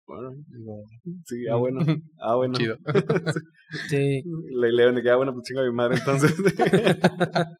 Bueno, 0.05 0.31
Digo, 0.47 0.83
sí, 1.25 1.47
ah, 1.49 1.55
bueno. 1.55 1.79
Ah, 2.19 2.35
bueno. 2.35 2.53
Chido. 2.55 2.75
sí. 3.89 4.21
Le 4.51 4.71
leo 4.71 4.91
de 4.91 5.01
que, 5.01 5.09
ah, 5.09 5.15
bueno, 5.15 5.33
pues 5.33 5.45
chinga 5.45 5.63
mi 5.63 5.71
madre 5.71 5.97
entonces. 5.97 6.35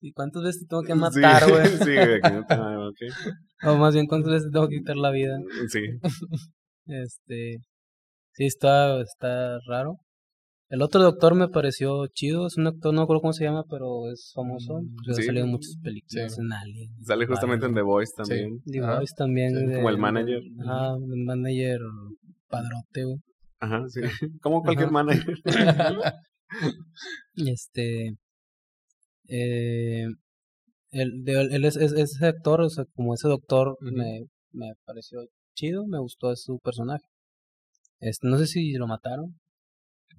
¿Y 0.00 0.12
cuántas 0.12 0.42
veces 0.44 0.62
te 0.62 0.68
tengo 0.68 0.82
que 0.82 0.94
matar, 0.94 1.50
güey? 1.50 1.66
Sí, 1.84 1.94
güey, 1.94 2.20
ah. 2.22 2.90
O 3.64 3.76
más 3.76 3.92
bien, 3.94 4.06
¿cuántas 4.06 4.32
veces 4.32 4.46
te 4.48 4.52
tengo 4.52 4.68
que 4.68 4.78
quitar 4.78 4.96
la 4.96 5.10
vida? 5.10 5.36
Sí. 5.68 5.80
Este. 6.86 7.58
Sí, 8.32 8.44
está, 8.46 9.00
está 9.00 9.58
raro. 9.68 9.96
El 10.70 10.82
otro 10.82 11.02
doctor 11.02 11.34
me 11.34 11.48
pareció 11.48 12.06
chido. 12.08 12.46
Es 12.46 12.56
un 12.58 12.66
actor, 12.66 12.92
no 12.92 13.00
me 13.00 13.04
acuerdo 13.04 13.22
cómo 13.22 13.32
se 13.32 13.44
llama, 13.44 13.64
pero 13.70 14.10
es 14.10 14.32
famoso. 14.34 14.80
Mm, 14.82 14.96
Pues 15.04 15.16
sí. 15.16 15.22
Ha 15.22 15.26
salido 15.26 15.44
en 15.46 15.50
muchas 15.50 15.76
películas, 15.82 16.34
Sí. 16.34 16.40
en 16.42 16.52
Alien. 16.52 16.90
Sale 17.04 17.26
justamente 17.26 17.66
en 17.66 17.74
The 17.74 17.82
Voice 17.82 18.12
también. 18.16 18.60
The 18.66 18.80
Ajá. 18.80 18.96
Voice 18.98 19.14
también. 19.16 19.50
Sí, 19.56 19.66
de- 19.66 19.74
como 19.76 19.88
el 19.88 19.98
manager. 19.98 20.42
Ajá, 20.60 20.94
el 20.96 21.24
manager 21.24 21.80
padrote, 22.48 23.04
güey. 23.04 23.16
Ajá, 23.60 23.84
sí. 23.88 24.00
Como 24.42 24.62
cualquier 24.62 24.88
Ajá. 24.88 24.92
manager. 24.92 25.34
Este. 27.36 28.14
Eh, 29.28 30.06
el, 30.90 31.22
de, 31.24 31.40
él 31.42 31.64
es, 31.64 31.76
es- 31.76 31.92
ese 31.92 32.26
actor, 32.26 32.60
o 32.62 32.70
sea, 32.70 32.84
como 32.94 33.14
ese 33.14 33.28
doctor, 33.28 33.76
me, 33.80 34.24
me 34.52 34.72
pareció 34.86 35.20
chido, 35.54 35.86
me 35.86 35.98
gustó 35.98 36.34
su 36.36 36.58
personaje. 36.60 37.04
Este, 38.00 38.26
no 38.28 38.38
sé 38.38 38.46
si 38.46 38.72
lo 38.72 38.86
mataron. 38.86 39.38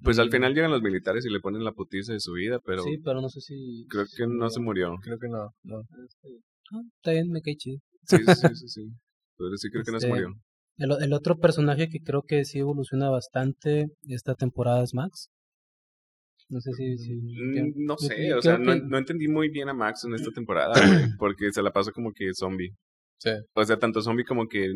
Pues 0.02 0.18
al 0.18 0.30
final 0.30 0.54
llegan 0.54 0.70
los 0.70 0.82
militares 0.82 1.24
y 1.26 1.30
le 1.30 1.40
ponen 1.40 1.62
la 1.64 1.72
putiza 1.72 2.12
de 2.12 2.20
su 2.20 2.32
vida, 2.32 2.58
pero 2.64 2.82
sí, 2.82 2.98
pero 3.04 3.20
no 3.20 3.28
sé 3.28 3.40
si. 3.40 3.86
creo 3.88 4.04
que 4.16 4.26
no 4.26 4.48
se 4.50 4.60
murió. 4.60 4.94
Creo 5.02 5.18
que 5.18 5.28
no. 5.28 5.50
no. 5.62 5.80
Este, 5.80 6.28
ah, 6.72 6.80
está 6.96 7.12
bien, 7.12 7.28
me 7.30 7.42
cae 7.42 7.56
chido. 7.56 7.78
Sí, 8.04 8.16
sí, 8.18 8.48
sí, 8.54 8.68
sí. 8.68 8.88
Pero 9.36 9.56
sí 9.56 9.70
creo 9.70 9.84
que 9.84 9.92
no 9.92 10.00
se 10.00 10.06
Este, 10.06 10.18
murió. 10.20 10.34
El, 10.78 11.12
otro 11.12 11.36
personaje 11.38 11.88
que 11.90 12.00
creo 12.00 12.22
que 12.22 12.44
sí 12.46 12.58
evoluciona 12.58 13.10
bastante 13.10 13.88
esta 14.08 14.34
temporada 14.34 14.82
es 14.82 14.94
Max. 14.94 15.28
No 16.48 16.60
sé 16.60 16.72
si. 16.72 16.96
si 16.98 17.14
Mm, 17.14 17.72
No 17.84 17.96
sé, 17.98 18.34
o 18.34 18.42
sea, 18.42 18.58
no, 18.58 18.72
que- 18.72 18.80
no 18.80 18.98
entendí 18.98 19.28
muy 19.28 19.50
bien 19.50 19.68
a 19.68 19.74
Max 19.74 20.04
en 20.04 20.14
esta 20.14 20.30
temporada, 20.30 20.72
güey, 20.74 20.80
porque 21.18 21.52
se 21.52 21.62
la 21.62 21.70
pasó 21.72 21.92
como 21.92 22.12
que 22.12 22.32
zombie. 22.34 22.70
Sí. 23.18 23.30
O 23.54 23.64
sea, 23.64 23.78
tanto 23.78 24.00
zombie 24.00 24.24
como 24.24 24.48
que 24.48 24.66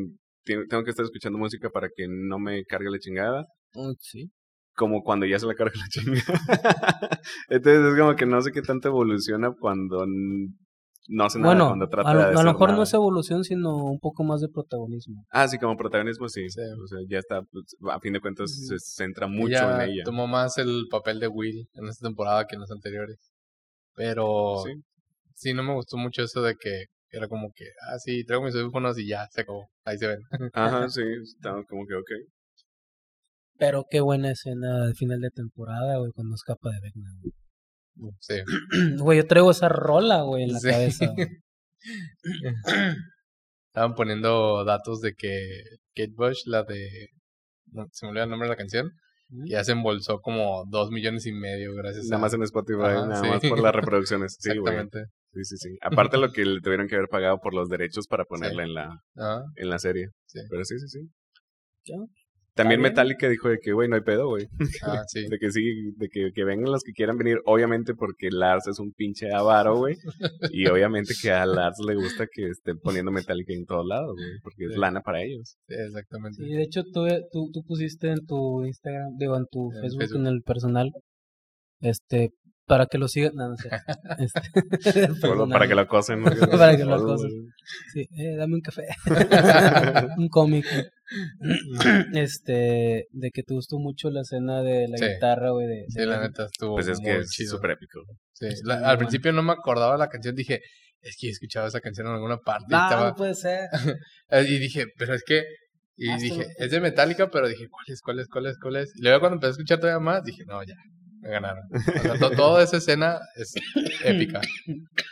tengo 0.44 0.84
que 0.84 0.90
estar 0.90 1.04
escuchando 1.04 1.38
música 1.38 1.70
para 1.70 1.88
que 1.88 2.06
no 2.06 2.38
me 2.38 2.64
cargue 2.64 2.90
la 2.90 2.98
chingada, 2.98 3.46
Oh, 3.76 3.92
sí. 3.98 4.30
Como 4.74 5.02
cuando 5.02 5.26
ya 5.26 5.38
se 5.38 5.46
la 5.46 5.54
carga 5.54 5.72
la 5.78 5.88
chingada. 5.88 6.22
Entonces 7.48 7.92
es 7.92 7.98
como 7.98 8.16
que 8.16 8.26
no 8.26 8.40
sé 8.42 8.52
qué 8.52 8.62
tanto 8.62 8.88
evoluciona 8.88 9.52
cuando 9.58 10.04
no 11.08 11.24
hace 11.24 11.38
nada, 11.38 11.50
Bueno, 11.54 11.66
cuando 11.68 11.88
trata 11.88 12.10
a 12.10 12.14
lo, 12.14 12.20
de 12.20 12.26
a 12.26 12.42
lo 12.42 12.52
mejor 12.52 12.72
no 12.72 12.82
es 12.82 12.94
evolución, 12.94 13.44
sino 13.44 13.76
un 13.76 13.98
poco 14.00 14.24
más 14.24 14.40
de 14.40 14.48
protagonismo. 14.48 15.24
Ah, 15.30 15.46
sí, 15.48 15.58
como 15.58 15.76
protagonismo 15.76 16.28
sí. 16.28 16.48
Sí. 16.48 16.60
O 16.82 16.86
sea, 16.86 16.98
ya 17.08 17.18
está, 17.18 17.42
pues, 17.42 17.64
a 17.90 18.00
fin 18.00 18.14
de 18.14 18.20
cuentas 18.20 18.50
se 18.66 18.78
centra 18.78 19.26
mucho 19.26 19.48
Ella 19.56 19.84
en 19.84 19.90
ella. 19.90 20.02
tomó 20.04 20.26
más 20.26 20.56
el 20.58 20.86
papel 20.90 21.20
de 21.20 21.28
Will 21.28 21.68
en 21.74 21.88
esta 21.88 22.06
temporada 22.08 22.46
que 22.46 22.54
en 22.56 22.62
las 22.62 22.70
anteriores. 22.70 23.18
Pero 23.94 24.62
Sí. 24.64 24.72
sí. 25.34 25.54
no 25.54 25.62
me 25.62 25.74
gustó 25.74 25.96
mucho 25.98 26.22
eso 26.22 26.40
de 26.42 26.56
que 26.56 26.86
era 27.10 27.28
como 27.28 27.50
que, 27.54 27.64
ah, 27.92 27.98
sí, 27.98 28.24
traigo 28.24 28.44
mis 28.44 28.56
audífonos 28.56 28.98
y 28.98 29.06
ya, 29.06 29.28
se 29.30 29.42
acabó. 29.42 29.68
Ahí 29.84 29.98
se 29.98 30.08
ven. 30.08 30.18
Ajá, 30.52 30.88
sí, 30.88 31.02
está 31.22 31.52
como 31.68 31.86
que 31.86 31.94
ok. 31.94 32.10
Pero 33.58 33.84
qué 33.90 34.00
buena 34.00 34.30
escena 34.32 34.84
al 34.84 34.94
final 34.94 35.20
de 35.20 35.30
temporada, 35.30 35.98
güey, 35.98 36.10
cuando 36.12 36.34
escapa 36.34 36.70
de 36.70 36.80
Vecna. 36.80 37.10
güey. 37.96 38.12
Sí. 38.20 38.34
Güey, 38.98 39.18
yo 39.18 39.26
traigo 39.28 39.50
esa 39.52 39.68
rola, 39.68 40.22
güey, 40.22 40.42
en 40.44 40.52
la 40.52 40.58
Sí. 40.58 40.68
cabeza. 40.68 41.06
güey. 41.14 41.28
estaban 43.68 43.94
poniendo 43.94 44.64
datos 44.64 45.00
de 45.00 45.14
que 45.14 45.38
Kate 45.94 46.12
Bush, 46.16 46.42
la 46.46 46.62
de... 46.64 47.08
No, 47.72 47.86
se 47.92 48.06
me 48.06 48.10
olvidó 48.10 48.24
el 48.24 48.30
nombre 48.30 48.48
de 48.48 48.52
la 48.52 48.56
canción. 48.56 48.90
Ya 49.46 49.64
se 49.64 49.72
embolsó 49.72 50.20
como 50.20 50.64
dos 50.68 50.90
millones 50.90 51.26
y 51.26 51.32
medio 51.32 51.74
gracias 51.74 52.04
Nada 52.06 52.16
a... 52.16 52.20
más 52.20 52.34
en 52.34 52.42
Spotify, 52.42 52.82
Ajá, 52.82 53.06
nada 53.06 53.22
sí. 53.22 53.28
más 53.28 53.40
por 53.48 53.60
las 53.60 53.74
reproducciones. 53.74 54.36
Sí, 54.38 54.50
güey. 54.58 54.74
Exactamente. 54.74 55.12
Sí, 55.32 55.44
sí, 55.44 55.56
sí. 55.56 55.78
Aparte 55.80 56.18
lo 56.18 56.30
que 56.30 56.44
le 56.44 56.60
tuvieron 56.60 56.86
que 56.86 56.94
haber 56.96 57.08
pagado 57.08 57.38
por 57.40 57.54
los 57.54 57.68
derechos 57.68 58.06
para 58.06 58.24
ponerla 58.24 58.62
en 58.64 58.74
la 58.74 59.00
Ajá, 59.16 59.42
en 59.56 59.70
la 59.70 59.78
serie. 59.80 60.08
Sí. 60.26 60.40
Pero 60.50 60.64
sí, 60.64 60.78
sí, 60.78 60.88
sí. 60.88 61.94
También. 62.54 62.80
Metallica 62.80 63.28
dijo 63.28 63.48
de 63.48 63.58
que, 63.58 63.72
güey, 63.72 63.88
no 63.88 63.96
hay 63.96 64.02
pedo, 64.02 64.28
güey. 64.28 64.46
ah, 64.82 65.02
sí. 65.08 65.26
De 65.28 65.38
que 65.38 65.50
sí, 65.50 65.92
de 65.96 66.08
que, 66.08 66.30
que 66.32 66.44
vengan 66.44 66.70
los 66.70 66.82
que 66.82 66.92
quieran 66.92 67.18
venir. 67.18 67.38
Obviamente 67.46 67.94
porque 67.94 68.28
Lars 68.30 68.68
es 68.68 68.78
un 68.78 68.92
pinche 68.92 69.32
avaro, 69.32 69.76
güey. 69.76 69.96
Y 70.50 70.66
obviamente 70.68 71.14
que 71.20 71.32
a 71.32 71.46
Lars 71.46 71.78
le 71.86 71.94
gusta 71.96 72.26
que 72.30 72.48
estén 72.48 72.78
poniendo 72.78 73.10
Metallica 73.10 73.52
en 73.52 73.66
todos 73.66 73.86
lados, 73.86 74.14
güey. 74.16 74.38
Porque 74.42 74.66
es 74.66 74.76
lana 74.76 75.00
para 75.00 75.22
ellos. 75.22 75.56
Sí, 75.66 75.74
exactamente. 75.74 76.44
Sí, 76.44 76.52
de 76.52 76.62
hecho 76.62 76.82
tú, 76.84 77.06
tú, 77.32 77.50
tú 77.52 77.62
pusiste 77.66 78.08
en 78.08 78.24
tu 78.24 78.64
Instagram, 78.64 79.16
digo, 79.18 79.36
en 79.36 79.46
tu 79.50 79.72
En 79.72 79.80
Facebook, 79.80 80.00
Facebook. 80.00 80.20
en 80.20 80.26
el 80.28 80.42
personal, 80.42 80.90
este, 81.80 82.30
para 82.66 82.86
que 82.86 82.98
lo 82.98 83.08
sigan, 83.08 83.34
no, 83.34 83.48
no 83.50 83.56
sé. 83.56 83.68
Este, 84.18 85.08
para 85.50 85.66
que 85.68 85.74
lo 85.74 85.80
acosen. 85.82 86.22
¿no? 86.22 86.30
Para 86.50 86.76
que 86.76 86.84
lo 86.84 86.94
acosen. 86.94 87.30
Sí, 87.92 88.06
eh, 88.16 88.36
dame 88.36 88.54
un 88.54 88.60
café, 88.60 88.84
un 90.16 90.28
cómic. 90.28 90.64
este, 92.14 93.06
de 93.10 93.30
que 93.32 93.42
te 93.42 93.54
gustó 93.54 93.78
mucho 93.78 94.10
la 94.10 94.22
escena 94.22 94.62
de 94.62 94.88
la 94.88 94.96
Sí. 94.98 95.04
guitarra, 95.06 95.50
güey, 95.50 95.66
de, 95.66 95.84
Sí, 95.88 96.00
la 96.04 96.20
neta 96.20 96.44
estuvo 96.46 96.74
Pues 96.76 96.88
es 96.88 97.00
muy 97.00 97.10
que 97.10 97.18
es 97.18 97.48
súper 97.48 97.72
épico. 97.72 98.00
Sí, 98.32 98.46
la- 98.64 98.88
al 98.90 98.98
principio 98.98 99.32
no 99.32 99.42
me 99.42 99.52
acordaba 99.52 99.96
la 99.96 100.08
canción, 100.08 100.34
dije, 100.34 100.60
es 101.00 101.16
que 101.18 101.28
he 101.28 101.30
escuchado 101.30 101.66
esa 101.66 101.80
canción 101.80 102.06
en 102.06 102.14
alguna 102.14 102.38
parte. 102.38 102.66
y, 102.68 102.72
No, 102.72 102.82
estaba- 102.82 103.08
no 103.10 103.14
puede 103.16 103.34
ser. 103.34 103.68
eh, 104.30 104.44
y 104.48 104.58
dije, 104.58 104.86
pero 104.98 105.14
es 105.14 105.22
que, 105.24 105.44
y 105.96 106.08
Ah, 106.10 106.16
dije, 106.18 106.46
es 106.58 106.70
de 106.70 106.80
Metallica, 106.80 107.30
pero 107.30 107.46
dije, 107.48 107.68
¿cuál 107.68 107.84
es, 107.88 108.00
cuál 108.00 108.18
es, 108.20 108.28
cuál 108.28 108.46
es, 108.46 108.58
cuál 108.58 108.76
es? 108.76 108.92
Y 108.96 109.02
luego 109.02 109.20
cuando 109.20 109.34
empecé 109.36 109.48
a 109.48 109.52
escuchar 109.52 109.78
todavía 109.80 110.00
más, 110.00 110.24
dije, 110.24 110.42
no, 110.46 110.62
ya, 110.64 110.74
me 111.20 111.30
ganaron. 111.30 111.62
O 111.72 112.00
sea, 112.02 112.18
to- 112.18 112.30
toda 112.30 112.62
esa 112.64 112.78
escena 112.78 113.18
es 113.36 113.52
épica. 114.04 114.40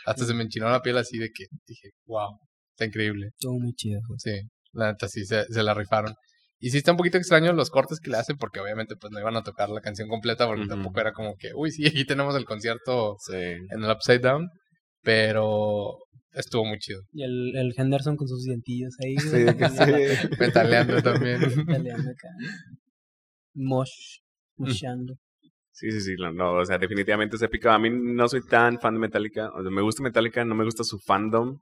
Hasta 0.05 0.25
se 0.25 0.33
me 0.33 0.43
enchinó 0.43 0.69
la 0.69 0.81
piel 0.81 0.97
así 0.97 1.17
de 1.17 1.29
que 1.29 1.45
dije, 1.67 1.89
wow, 2.05 2.37
está 2.71 2.85
increíble. 2.85 3.27
Estuvo 3.27 3.59
muy 3.59 3.73
chido, 3.73 4.01
güey. 4.07 4.19
Sí, 4.19 4.41
la 4.73 4.91
neta 4.91 5.07
sí, 5.07 5.25
se, 5.25 5.45
se 5.45 5.63
la 5.63 5.73
rifaron. 5.73 6.13
Y 6.59 6.69
sí 6.69 6.77
está 6.77 6.91
un 6.91 6.97
poquito 6.97 7.17
extraño 7.17 7.51
los 7.53 7.69
cortes 7.69 7.99
que 7.99 8.09
le 8.09 8.17
hacen 8.17 8.37
porque 8.37 8.59
obviamente 8.61 8.95
pues 8.95 9.11
no 9.11 9.19
iban 9.19 9.35
a 9.35 9.43
tocar 9.43 9.69
la 9.69 9.81
canción 9.81 10.07
completa 10.07 10.47
porque 10.47 10.65
tampoco 10.65 10.99
era 11.01 11.11
como 11.11 11.35
que, 11.35 11.49
uy, 11.53 11.71
sí, 11.71 11.85
aquí 11.85 12.05
tenemos 12.05 12.35
el 12.35 12.45
concierto 12.45 13.17
Sí. 13.19 13.35
en 13.35 13.83
el 13.83 13.91
Upside 13.91 14.19
Down, 14.19 14.47
pero 15.01 15.97
estuvo 16.31 16.63
muy 16.65 16.79
chido. 16.79 17.01
Y 17.11 17.23
el, 17.23 17.55
el 17.57 17.73
Henderson 17.77 18.15
con 18.15 18.27
sus 18.27 18.43
dientillos 18.43 18.93
ahí, 19.03 19.17
Sí, 19.17 19.45
que. 19.57 20.37
Metaleando 20.39 21.01
también. 21.01 21.41
Italiano 21.67 22.03
acá. 22.09 22.29
Mosh. 23.55 24.19
Moshando. 24.57 25.15
Sí, 25.75 25.89
sí, 25.91 26.01
sí, 26.01 26.15
no, 26.19 26.31
no, 26.31 26.53
o 26.53 26.65
sea, 26.65 26.77
definitivamente 26.77 27.35
es 27.35 27.41
épico. 27.41 27.67
A 27.71 27.79
mí 27.79 27.89
no 27.89 28.27
soy 28.29 28.41
tan 28.45 28.79
fan 28.79 28.93
de 28.93 28.99
Metallica. 28.99 29.49
O 29.55 29.61
sea, 29.63 29.71
me 29.71 29.81
gusta 29.81 30.03
Metallica, 30.03 30.45
no 30.45 30.53
me 30.53 30.63
gusta 30.65 30.83
su 30.83 30.99
fandom. 30.99 31.57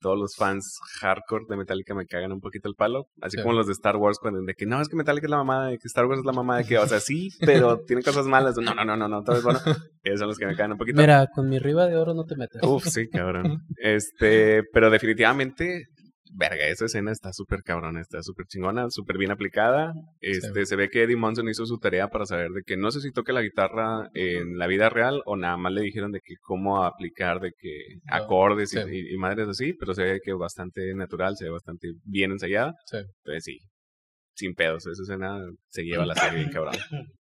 Todos 0.00 0.18
los 0.18 0.36
fans 0.36 0.78
hardcore 1.00 1.46
de 1.48 1.56
Metallica 1.56 1.94
me 1.94 2.04
cagan 2.06 2.32
un 2.32 2.40
poquito 2.40 2.68
el 2.68 2.74
palo. 2.74 3.06
Así 3.22 3.38
Sí. 3.38 3.42
como 3.42 3.54
los 3.54 3.66
de 3.66 3.72
Star 3.72 3.96
Wars, 3.96 4.18
cuando 4.20 4.42
de 4.42 4.54
que 4.54 4.66
no, 4.66 4.82
es 4.82 4.88
que 4.88 4.96
Metallica 4.96 5.26
es 5.26 5.30
la 5.30 5.38
mamada, 5.38 5.68
de 5.68 5.78
que 5.78 5.88
Star 5.88 6.04
Wars 6.04 6.20
es 6.20 6.26
la 6.26 6.32
mamada, 6.32 6.58
de 6.60 6.66
que, 6.66 6.76
o 6.78 6.86
sea, 6.86 7.00
sí, 7.00 7.30
pero 7.40 7.78
tiene 7.86 8.02
cosas 8.02 8.26
malas. 8.26 8.54
No, 8.58 8.74
no, 8.74 8.84
no, 8.84 8.96
no, 8.98 9.08
no, 9.08 9.22
todo 9.24 9.36
es 9.36 9.42
bueno. 9.42 9.60
Esos 10.02 10.18
son 10.18 10.28
los 10.28 10.36
que 10.38 10.44
me 10.46 10.54
cagan 10.54 10.72
un 10.72 10.78
poquito. 10.78 11.00
Mira, 11.00 11.26
con 11.34 11.48
mi 11.48 11.58
riba 11.58 11.86
de 11.86 11.96
oro 11.96 12.12
no 12.12 12.24
te 12.26 12.36
metas. 12.36 12.62
Uf, 12.62 12.84
sí, 12.84 13.08
cabrón. 13.08 13.62
Este, 13.78 14.62
pero 14.74 14.90
definitivamente, 14.90 15.86
verga, 16.36 16.66
esa 16.66 16.86
escena 16.86 17.12
está 17.12 17.32
súper 17.32 17.62
cabrón, 17.62 17.96
está 17.98 18.22
súper 18.22 18.46
chingona, 18.46 18.90
súper 18.90 19.18
bien 19.18 19.30
aplicada. 19.30 19.92
Este, 20.20 20.66
se 20.66 20.76
ve 20.76 20.88
que 20.90 21.04
Eddie 21.04 21.16
Monson 21.16 21.48
hizo 21.48 21.64
su 21.66 21.78
tarea 21.78 22.08
para 22.08 22.26
saber 22.26 22.50
de 22.50 22.62
que 22.64 22.76
no 22.76 22.90
sé 22.90 23.00
si 23.00 23.12
toque 23.12 23.32
la 23.32 23.42
guitarra 23.42 24.08
en 24.14 24.58
la 24.58 24.66
vida 24.66 24.88
real 24.88 25.22
o 25.26 25.36
nada 25.36 25.56
más 25.56 25.72
le 25.72 25.82
dijeron 25.82 26.10
de 26.12 26.20
que 26.20 26.34
cómo 26.42 26.84
aplicar 26.84 27.40
de 27.40 27.52
que 27.58 27.70
No, 28.04 28.16
acordes 28.16 28.72
y- 28.72 28.78
sí. 28.78 28.88
y, 28.90 29.14
y 29.14 29.16
madres 29.16 29.48
así, 29.48 29.72
pero 29.74 29.94
se 29.94 30.02
ve 30.02 30.20
que 30.24 30.32
bastante 30.32 30.94
natural, 30.94 31.36
se 31.36 31.44
ve 31.44 31.50
bastante 31.50 31.92
bien 32.04 32.32
ensayada. 32.32 32.74
Sí. 32.86 32.96
Entonces 32.98 33.44
sí, 33.44 33.58
sin 34.34 34.54
pedos, 34.54 34.86
esa 34.86 35.02
escena 35.02 35.38
se 35.68 35.82
lleva 35.84 36.04
la 36.04 36.14
serie 36.16 36.38
bien 36.40 36.50
cabrón. 36.52 36.74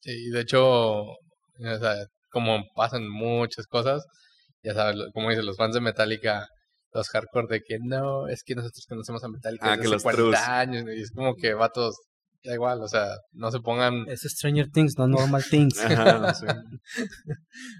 Sí, 0.00 0.30
de 0.30 0.40
hecho, 0.40 1.02
o 1.04 1.16
sea, 1.58 1.94
como 2.30 2.64
pasan 2.74 3.08
muchas 3.08 3.66
cosas, 3.68 4.04
ya 4.64 4.74
sabes, 4.74 4.96
como 5.14 5.30
dicen 5.30 5.46
los 5.46 5.56
fans 5.56 5.74
de 5.74 5.80
Metallica, 5.80 6.48
los 6.92 7.08
hardcore 7.08 7.46
de 7.48 7.60
que 7.62 7.78
no, 7.80 8.28
es 8.28 8.42
que 8.44 8.54
nosotros 8.54 8.84
conocemos 8.88 9.22
a 9.24 9.28
Metallica 9.28 9.66
Ah, 9.66 9.70
desde 9.76 9.82
que 9.82 9.86
hace 9.86 9.94
los 9.94 10.02
40 10.02 10.22
trus. 10.22 10.48
años, 10.48 10.84
y 10.96 11.00
es 11.02 11.10
como 11.12 11.34
que 11.36 11.54
vatos, 11.54 11.96
da 12.44 12.54
igual, 12.54 12.82
o 12.82 12.88
sea, 12.88 13.06
no 13.32 13.50
se 13.50 13.60
pongan 13.60 14.04
Es 14.08 14.20
Stranger 14.22 14.68
Things, 14.70 14.98
no 14.98 15.06
Normal 15.08 15.44
Things. 15.48 15.78
Ajá, 15.84 16.34
sí. 16.34 16.46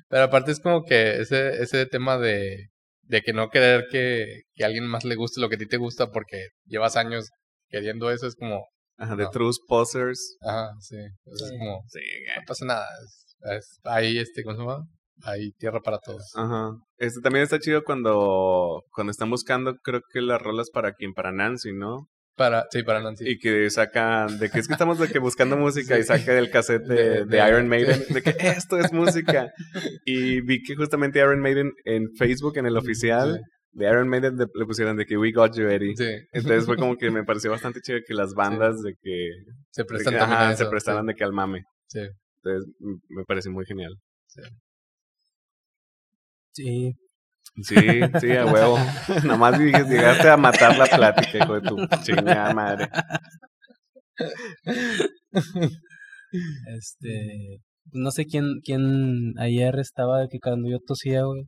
Pero 0.09 0.25
aparte 0.25 0.53
es 0.53 0.61
como 0.61 0.85
que 0.85 1.21
ese, 1.21 1.63
ese 1.63 1.87
tema 1.87 2.19
de, 2.19 2.69
de 3.03 3.23
que 3.23 3.33
no 3.33 3.49
querer 3.51 3.87
que, 3.91 4.43
que 4.55 4.65
a 4.65 4.67
alguien 4.69 4.87
más 4.87 5.05
le 5.05 5.15
guste 5.17 5.41
lo 5.41 5.49
que 5.49 5.57
a 5.57 5.59
ti 5.59 5.67
te 5.67 5.77
gusta 5.77 6.11
porque 6.11 6.49
llevas 6.67 6.97
años 6.97 7.29
queriendo 7.69 8.11
eso, 8.11 8.27
es 8.27 8.35
como, 8.37 8.67
Ajá, 8.99 9.17
de 9.17 9.25
No. 9.25 9.31
True 9.31 9.51
Posers. 9.67 10.37
ajá, 10.43 10.71
sí, 10.81 10.97
o 11.25 11.37
sea, 11.37 11.49
Sí. 11.49 11.55
es 11.55 11.59
como, 11.59 11.83
Sí, 11.89 12.01
no 12.37 12.43
pasa 12.47 12.65
nada, 12.67 12.87
es, 13.05 13.35
es- 13.59 13.81
hay 13.85 14.19
este, 14.19 14.43
¿cómo 14.45 14.57
se 14.57 14.63
llama? 14.63 14.87
Hay 15.25 15.53
tierra 15.53 15.81
para 15.81 15.99
todos. 15.99 16.33
Ajá. 16.35 16.73
Este 16.99 17.21
también 17.21 17.45
está 17.45 17.59
chido 17.59 17.85
cuando, 17.85 18.83
cuando 18.93 19.11
están 19.11 19.31
buscando, 19.31 19.75
creo 19.83 20.01
que 20.13 20.21
las 20.21 20.41
rolas 20.43 20.71
para 20.71 20.93
quien, 20.95 21.13
para 21.15 21.33
Nancy, 21.33 21.73
¿no? 21.73 22.09
Para, 22.35 22.65
sí, 22.71 22.83
para 22.83 23.01
Nancy. 23.03 23.29
Y 23.29 23.39
que 23.39 23.69
sacan, 23.71 24.39
de 24.39 24.51
que 24.51 24.59
es 24.59 24.67
que 24.67 24.73
estamos 24.73 24.99
de 24.99 25.09
que 25.09 25.19
buscando 25.19 25.57
música 25.59 25.99
y 25.99 26.03
saca 26.03 26.33
del 26.33 26.51
cassette 26.51 26.83
de, 26.85 26.95
De- 26.95 27.25
de 27.25 27.25
de- 27.27 27.49
Iron 27.49 27.69
Maiden, 27.69 28.03
de 28.09 28.23
que 28.23 28.35
esto 28.41 28.79
es 28.79 28.93
música. 28.93 29.53
Y 30.07 30.41
vi 30.41 30.63
que 30.63 30.75
justamente 30.75 31.19
Iron 31.21 31.41
Maiden 31.41 31.73
en 31.85 32.09
Facebook, 32.17 32.57
en 32.57 32.67
el 32.67 32.77
oficial 32.77 33.41
de 33.73 33.87
Iron 33.89 34.09
Maiden, 34.09 34.37
le, 34.37 34.47
le 34.53 34.67
pusieron 34.67 34.97
de 34.97 35.05
que 35.07 35.17
We 35.17 35.31
Got 35.33 35.57
You, 35.57 35.67
Eddie. 35.69 35.95
Sí, 35.97 36.09
Entonces 36.33 36.65
fue 36.67 36.77
como 36.77 36.97
que 36.97 37.11
me 37.11 37.23
pareció 37.25 37.51
bastante 37.51 37.81
chido 37.81 37.99
que 38.07 38.15
las 38.15 38.33
bandas 38.35 38.81
de 38.83 38.95
que, 39.01 39.29
se 39.71 39.83
de 39.83 39.87
prestan 39.87 40.15
que, 40.15 40.19
también 40.19 40.39
ajá, 40.41 40.49
a 40.51 40.57
se 40.57 40.67
prestaran 40.67 41.07
de 41.07 41.15
que 41.15 41.25
al 41.25 41.33
mame. 41.33 41.63
Sí. 41.87 42.01
Entonces 42.43 42.73
me 43.09 43.25
parece 43.25 43.51
muy 43.51 43.65
genial. 43.67 43.93
Sí. 44.27 44.41
Sí, 46.53 46.93
sí, 47.63 48.33
a 48.33 48.47
huevo. 48.47 48.79
Nomás 49.27 49.59
llegaste 49.59 50.29
a 50.29 50.37
matar 50.37 50.77
la 50.79 50.87
plática, 50.87 51.39
hijo 51.39 51.55
de 51.61 51.69
tu 51.69 51.77
chingada 52.03 52.53
madre. 52.55 52.89
Este. 56.77 57.59
No 57.93 58.11
sé 58.11 58.25
quién, 58.27 58.61
quién 58.65 59.35
ayer 59.39 59.79
estaba 59.79 60.27
que 60.29 60.39
cuando 60.39 60.71
yo 60.71 60.79
tosía, 60.87 61.25
güey. 61.25 61.47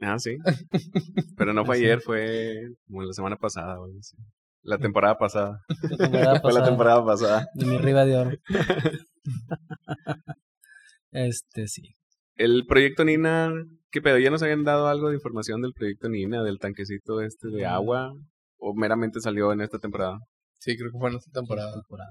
Ah, 0.00 0.18
sí. 0.18 0.36
Pero 1.36 1.52
no 1.52 1.64
fue 1.64 1.76
Sí. 1.78 1.84
ayer, 1.84 2.00
fue 2.00 2.54
como 2.86 3.02
la 3.02 3.12
semana 3.12 3.36
pasada, 3.36 3.76
güey. 3.76 3.92
sí. 4.00 4.16
La 4.62 4.78
temporada 4.78 5.16
pasada. 5.16 5.60
La 5.68 5.96
temporada 5.98 6.10
Fue 6.40 6.52
la 6.52 6.58
pasada, 6.60 6.66
temporada 6.66 7.04
pasada. 7.04 7.46
De 7.54 7.66
mi 7.66 7.78
riba 7.78 8.04
de 8.04 8.16
oro. 8.16 8.30
este, 11.12 11.68
sí. 11.68 11.94
El 12.36 12.66
proyecto 12.66 13.04
Nina, 13.04 13.50
¿qué 13.90 14.00
pedo? 14.02 14.18
¿Ya 14.18 14.30
nos 14.30 14.42
habían 14.42 14.64
dado 14.64 14.88
algo 14.88 15.08
de 15.08 15.16
información 15.16 15.60
del 15.62 15.72
proyecto 15.72 16.08
Nina, 16.08 16.42
del 16.42 16.58
tanquecito 16.58 17.20
este 17.20 17.48
de 17.48 17.62
Mm. 17.64 17.70
agua? 17.70 18.12
¿O 18.58 18.74
meramente 18.74 19.20
salió 19.20 19.52
en 19.52 19.60
esta 19.60 19.78
temporada? 19.78 20.18
Sí, 20.58 20.76
creo 20.76 20.90
que 20.90 20.98
fue 20.98 21.10
en 21.10 21.16
esta 21.16 21.30
temporada. 21.30 21.72
temporada. 21.72 22.10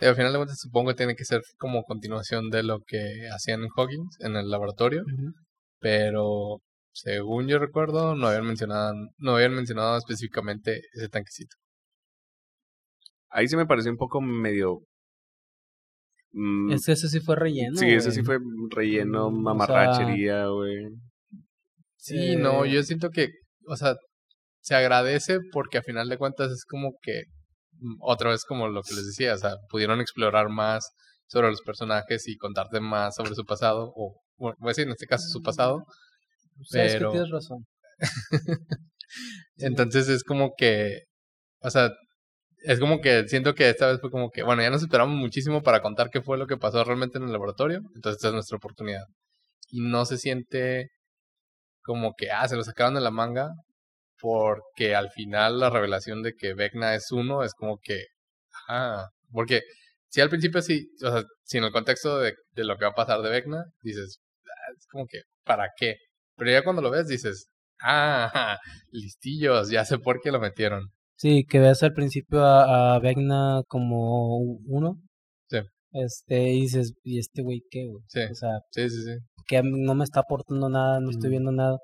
Y 0.00 0.04
al 0.06 0.14
final 0.14 0.32
de 0.32 0.38
cuentas 0.38 0.58
supongo 0.60 0.90
que 0.90 0.96
tiene 0.96 1.16
que 1.16 1.24
ser 1.24 1.42
como 1.58 1.82
continuación 1.82 2.50
de 2.50 2.62
lo 2.62 2.80
que 2.86 3.28
hacían 3.34 3.62
en 3.62 3.68
Hawkins, 3.76 4.16
en 4.20 4.36
el 4.36 4.48
laboratorio. 4.48 5.02
Pero 5.80 6.60
según 6.92 7.48
yo 7.48 7.58
recuerdo 7.58 8.14
no 8.14 8.28
habían 8.28 8.46
mencionado 8.46 8.92
no 9.18 9.34
habían 9.36 9.54
mencionado 9.54 9.96
específicamente 9.98 10.80
ese 10.94 11.08
tanquecito 11.08 11.56
Ahí 13.30 13.46
sí 13.46 13.56
me 13.56 13.66
pareció 13.66 13.90
un 13.92 13.98
poco 13.98 14.20
medio... 14.20 14.80
mm, 16.32 16.72
Es 16.72 16.84
que 16.86 16.92
ese 16.92 17.08
sí 17.08 17.20
fue 17.20 17.36
relleno. 17.36 17.76
sí, 17.76 17.86
ese 17.86 18.10
sí 18.12 18.22
fue 18.22 18.38
relleno, 18.70 19.30
Mm, 19.30 19.34
o 19.34 19.40
mamarrachería, 19.42 20.46
güey. 20.46 20.86
sí 21.96 22.36
no 22.36 22.64
Eh, 22.64 22.72
yo 22.72 22.82
siento 22.82 23.10
que 23.10 23.28
o 23.66 23.76
sea 23.76 23.94
se 24.60 24.74
agradece 24.74 25.38
porque 25.52 25.78
a 25.78 25.82
final 25.82 26.08
de 26.08 26.18
cuentas 26.18 26.50
es 26.52 26.64
como 26.64 26.92
que 27.02 27.24
mm, 27.80 27.96
otra 28.00 28.30
vez 28.30 28.44
como 28.44 28.68
lo 28.68 28.82
que 28.82 28.94
les 28.94 29.06
decía 29.06 29.34
o 29.34 29.38
sea 29.38 29.54
pudieron 29.70 30.00
explorar 30.00 30.48
más 30.48 30.88
sobre 31.26 31.48
los 31.50 31.60
personajes 31.62 32.26
y 32.28 32.36
contarte 32.36 32.80
más 32.80 33.14
sobre 33.16 33.34
su 33.34 33.44
pasado 33.44 33.92
o 33.96 34.20
bueno 34.36 34.56
pues 34.60 34.76
sí 34.76 34.82
en 34.82 34.90
este 34.90 35.06
caso 35.06 35.26
su 35.28 35.42
pasado 35.42 35.84
Sabes 36.64 36.92
que 36.94 36.98
pero- 36.98 37.12
tienes 37.12 37.30
razón. 37.30 37.66
Entonces 39.58 40.08
es 40.08 40.22
como 40.24 40.52
que, 40.56 41.02
o 41.62 41.70
sea, 41.70 41.90
es 42.62 42.80
como 42.80 43.00
que 43.00 43.28
siento 43.28 43.54
que 43.54 43.68
esta 43.68 43.88
vez 43.88 44.00
fue 44.00 44.10
como 44.10 44.30
que, 44.30 44.42
bueno, 44.42 44.62
ya 44.62 44.70
nos 44.70 44.82
esperamos 44.82 45.16
muchísimo 45.16 45.62
para 45.62 45.80
contar 45.82 46.10
qué 46.10 46.22
fue 46.22 46.38
lo 46.38 46.46
que 46.46 46.56
pasó 46.56 46.82
realmente 46.84 47.18
en 47.18 47.24
el 47.24 47.32
laboratorio, 47.32 47.78
entonces 47.94 48.16
esta 48.16 48.28
es 48.28 48.34
nuestra 48.34 48.56
oportunidad. 48.56 49.04
Y 49.70 49.80
no 49.80 50.04
se 50.04 50.18
siente 50.18 50.90
como 51.82 52.14
que, 52.16 52.30
ah, 52.30 52.48
se 52.48 52.56
lo 52.56 52.64
sacaron 52.64 52.94
de 52.94 53.00
la 53.00 53.10
manga, 53.10 53.50
porque 54.20 54.94
al 54.96 55.10
final 55.10 55.60
la 55.60 55.70
revelación 55.70 56.22
de 56.22 56.34
que 56.34 56.54
Vecna 56.54 56.94
es 56.94 57.12
uno 57.12 57.44
es 57.44 57.54
como 57.54 57.78
que, 57.82 58.06
ah, 58.68 59.08
porque 59.32 59.62
si 60.08 60.20
al 60.20 60.30
principio 60.30 60.62
sí, 60.62 60.88
o 61.04 61.10
sea, 61.10 61.24
si 61.44 61.58
en 61.58 61.64
el 61.64 61.72
contexto 61.72 62.18
de, 62.18 62.34
de 62.52 62.64
lo 62.64 62.76
que 62.78 62.84
va 62.86 62.92
a 62.92 62.94
pasar 62.94 63.22
de 63.22 63.30
Vecna, 63.30 63.64
dices, 63.82 64.20
ah, 64.46 64.72
es 64.76 64.86
como 64.88 65.06
que, 65.06 65.22
¿para 65.44 65.70
qué? 65.76 65.96
Pero 66.36 66.50
ya 66.50 66.64
cuando 66.64 66.82
lo 66.82 66.90
ves 66.90 67.08
dices, 67.08 67.48
ah, 67.82 68.58
listillos, 68.90 69.70
ya 69.70 69.84
sé 69.84 69.98
por 69.98 70.20
qué 70.20 70.32
lo 70.32 70.40
metieron. 70.40 70.90
Sí, 71.18 71.44
que 71.44 71.58
ves 71.58 71.82
al 71.82 71.92
principio 71.94 72.44
a, 72.44 72.94
a 72.94 72.98
Vecna 73.00 73.62
como 73.66 74.36
uno. 74.66 75.00
Sí. 75.50 75.58
Este, 75.92 76.52
y 76.52 76.60
dices, 76.62 76.92
¿y 77.02 77.18
este 77.18 77.42
güey 77.42 77.62
qué, 77.70 77.86
güey? 77.88 78.04
Sí. 78.08 78.20
O 78.30 78.34
sea, 78.34 78.60
Sí, 78.70 78.88
sí, 78.88 79.02
sí. 79.02 79.16
que 79.48 79.62
no 79.64 79.94
me 79.96 80.04
está 80.04 80.20
aportando 80.20 80.68
nada, 80.68 81.00
no 81.00 81.10
estoy 81.10 81.28
Ujú. 81.28 81.30
viendo 81.32 81.52
nada. 81.52 81.78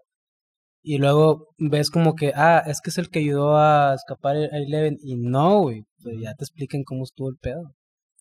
Y 0.87 0.99
luego 0.99 1.49
ves 1.59 1.91
como 1.91 2.15
que, 2.15 2.33
ah, 2.37 2.63
es 2.67 2.81
que 2.81 2.91
es 2.91 2.99
el 2.99 3.09
que 3.09 3.21
ayudó 3.21 3.57
a 3.57 3.95
escapar 3.95 4.37
a 4.37 4.57
Eleven. 4.59 4.97
Y 5.03 5.17
no, 5.17 5.63
güey, 5.63 5.83
pues 6.03 6.17
ya 6.21 6.35
te 6.35 6.45
explican 6.45 6.85
cómo 6.85 7.03
estuvo 7.05 7.31
el 7.31 7.37
pedo. 7.41 7.73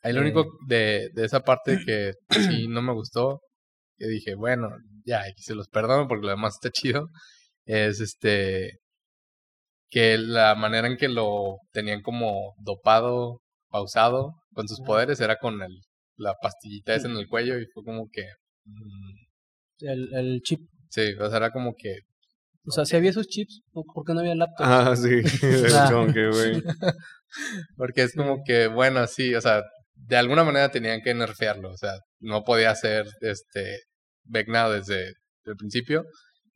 Ahí 0.02 0.14
lo 0.14 0.20
Eh. 0.20 0.24
único 0.24 0.46
de, 0.68 1.10
de 1.14 1.26
esa 1.26 1.42
parte 1.42 1.78
que 1.86 2.14
sí 2.30 2.68
no 2.70 2.82
me 2.82 2.94
gustó, 2.94 3.42
que 3.98 4.08
dije, 4.08 4.34
bueno, 4.36 4.70
ya, 5.06 5.22
y 5.30 5.34
se 5.42 5.54
los 5.56 5.68
perdono 5.68 6.08
porque 6.08 6.26
lo 6.26 6.32
demás 6.32 6.56
está 6.56 6.72
chido, 6.72 7.10
es 7.66 8.00
este, 8.00 8.80
que 9.94 10.18
la 10.18 10.56
manera 10.56 10.88
en 10.88 10.98
que 10.98 11.08
lo 11.08 11.58
tenían 11.72 12.02
como 12.02 12.56
dopado, 12.58 13.42
pausado 13.70 14.34
con 14.54 14.68
sus 14.68 14.82
poderes 14.82 15.20
era 15.20 15.38
con 15.38 15.62
el, 15.62 15.72
la 16.18 16.34
pastillita 16.42 16.96
esa 16.96 17.08
en 17.08 17.16
el 17.18 17.28
cuello 17.28 17.60
y 17.60 17.66
fue 17.74 17.84
como 17.84 18.08
que, 18.12 18.24
mm, 18.66 19.86
El, 19.88 20.14
el 20.16 20.42
chip. 20.42 20.62
sí, 20.90 21.14
o 21.20 21.28
sea, 21.30 21.38
era 21.38 21.52
como 21.52 21.74
que, 21.78 22.00
O 22.66 22.72
sea, 22.72 22.86
si 22.86 22.96
había 22.96 23.12
esos 23.12 23.28
chips, 23.28 23.62
¿por 23.72 23.86
qué 24.06 24.14
no 24.14 24.22
había 24.22 24.34
laptops? 24.36 24.68
Ah, 24.68 24.96
sí. 24.96 25.22
sea, 25.70 25.92
Como 25.92 26.12
que, 26.12 26.28
güey. 26.28 26.64
porque 27.78 28.02
es 28.04 28.16
como 28.16 28.44
que, 28.44 28.68
bueno, 28.68 29.06
sí, 29.06 29.36
o 29.36 29.42
sea, 29.42 29.62
de 29.94 30.18
alguna 30.18 30.44
manera 30.44 30.72
tenían 30.72 31.02
que 31.02 31.14
nerfearlo, 31.14 31.70
o 31.72 31.78
sea, 31.78 31.94
no 32.20 32.44
podía 32.44 32.74
ser 32.76 33.06
este 33.22 33.82
Vecna 34.26 34.70
desde 34.70 35.14
el 35.46 35.56
principio, 35.56 36.04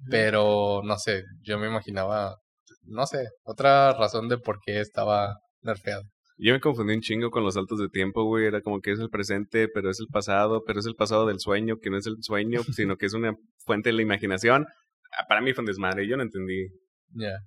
pero 0.10 0.82
no 0.84 0.98
sé, 0.98 1.24
yo 1.44 1.60
me 1.60 1.68
imaginaba, 1.68 2.36
no 2.88 3.06
sé, 3.06 3.30
otra 3.44 3.94
razón 3.94 4.28
de 4.30 4.38
por 4.38 4.60
qué 4.62 4.80
estaba 4.80 5.38
nerfeado. 5.62 6.04
Yo 6.40 6.54
me 6.54 6.60
confundí 6.60 6.94
un 6.94 7.02
chingo 7.02 7.32
con 7.32 7.44
los 7.44 7.56
saltos 7.56 7.80
de 7.80 7.90
tiempo, 7.90 8.24
güey. 8.24 8.46
Era 8.46 8.62
como 8.62 8.80
que 8.80 8.92
es 8.92 9.00
el 9.00 9.10
presente, 9.10 9.68
pero 9.68 9.90
es 9.90 10.00
el 10.00 10.08
pasado, 10.08 10.64
pero 10.66 10.80
es 10.80 10.86
el 10.86 10.96
pasado 10.96 11.26
del 11.26 11.40
sueño, 11.40 11.78
que 11.82 11.90
no 11.90 11.98
es 11.98 12.06
el 12.06 12.18
sueño, 12.22 12.62
sino 12.74 12.96
que 12.96 13.08
es 13.08 13.14
una 13.14 13.36
fuente 13.66 13.90
de 13.90 13.94
la 13.94 14.04
imaginación. 14.04 14.68
Ah, 15.12 15.26
Para 15.28 15.42
mí 15.42 15.54
fue 15.54 15.64
un 15.64 15.68
desmadre, 15.68 16.08
yo 16.08 16.16
no 16.16 16.24
entendí. 16.24 16.68
Ya. 17.14 17.40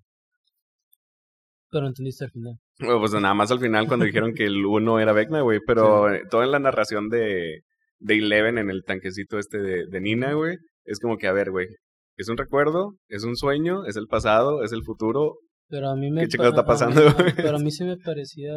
Pero 1.70 1.86
entendiste 1.86 2.24
al 2.24 2.32
final. 2.32 2.55
Bueno, 2.80 2.99
pues 2.99 3.12
nada 3.12 3.34
más 3.34 3.53
al 3.53 3.61
final 3.61 3.86
cuando 3.86 4.07
dijeron 4.07 4.34
que 4.34 4.47
el 4.47 4.66
uno 4.66 4.99
era 4.99 5.12
Vecna, 5.12 5.43
güey. 5.43 5.61
Pero 5.64 6.12
eh, 6.12 6.22
toda 6.28 6.47
la 6.47 6.59
narración 6.59 7.09
de, 7.09 7.62
de 8.01 8.14
Eleven 8.14 8.59
en 8.59 8.70
el 8.70 8.82
tanquecito 8.84 9.38
este 9.38 9.59
de, 9.59 9.86
de 9.86 10.01
Nina, 10.01 10.32
güey, 10.32 10.57
es 10.84 10.99
como 10.99 11.16
que, 11.16 11.28
a 11.28 11.32
ver, 11.32 11.53
güey, 11.53 11.68
es 12.17 12.29
un 12.29 12.37
recuerdo, 12.37 12.95
es 13.09 13.25
un 13.25 13.37
sueño, 13.37 13.85
es 13.87 13.97
el 13.97 14.07
pasado, 14.07 14.63
es 14.65 14.73
el 14.73 14.83
futuro. 14.85 15.37
Pero 15.69 15.89
a 15.91 15.97
mí 15.97 16.11
me... 16.11 16.27
¿Qué 16.29 16.37
pa- 16.37 16.49
está 16.49 16.61
a 16.61 16.63
mí- 16.63 16.67
pasando, 16.67 17.01
a- 17.09 17.13
güey? 17.13 17.33
Pero 17.37 17.57
a 17.57 17.59
mí 17.65 17.71
sí 17.71 17.85
me 17.85 17.97
parecía... 17.97 18.53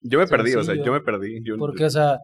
Yo 0.00 0.18
me 0.18 0.26
perdí, 0.26 0.54
o 0.54 0.62
sea, 0.62 0.74
yo 0.74 0.92
me 0.92 1.00
perdí. 1.00 1.38
Yo- 1.44 1.56
Porque, 1.58 1.84
o 1.86 1.90
sea, 1.90 2.18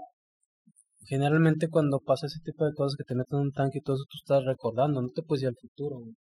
generalmente 1.07 1.68
cuando 1.68 1.98
pasa 2.01 2.26
ese 2.26 2.40
tipo 2.44 2.64
de 2.66 2.72
cosas 2.74 2.96
que 2.96 3.05
te 3.05 3.14
meten 3.14 3.38
en 3.38 3.44
un 3.46 3.53
tanque 3.53 3.78
y 3.78 3.82
todo 3.82 3.96
eso, 3.96 4.05
tú 4.09 4.16
estás 4.18 4.44
recordando, 4.44 5.01
no 5.03 5.09
te 5.14 5.22
puedes 5.22 5.42
ir 5.42 5.48
al 5.48 5.57
futuro. 5.61 5.98
güey. 6.01 6.14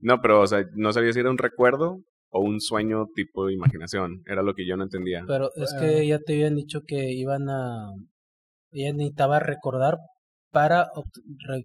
No, 0.00 0.20
pero, 0.20 0.40
o 0.40 0.46
sea, 0.46 0.64
no 0.74 0.92
sabía 0.92 1.12
si 1.12 1.20
era 1.20 1.30
un 1.30 1.38
recuerdo 1.38 1.98
o 2.30 2.40
un 2.40 2.60
sueño 2.60 3.06
tipo 3.14 3.46
de 3.46 3.54
imaginación. 3.54 4.22
Era 4.26 4.42
lo 4.42 4.54
que 4.54 4.66
yo 4.66 4.76
no 4.76 4.84
entendía. 4.84 5.22
Pero 5.26 5.50
es 5.54 5.72
Ah. 5.74 5.80
que 5.80 6.06
ya 6.06 6.18
te 6.18 6.32
habían 6.34 6.56
dicho 6.56 6.80
que 6.86 7.12
iban 7.12 7.48
a... 7.48 7.88
Ella 8.72 8.92
necesitaba 8.94 9.38
recordar 9.38 9.98
para 10.52 10.86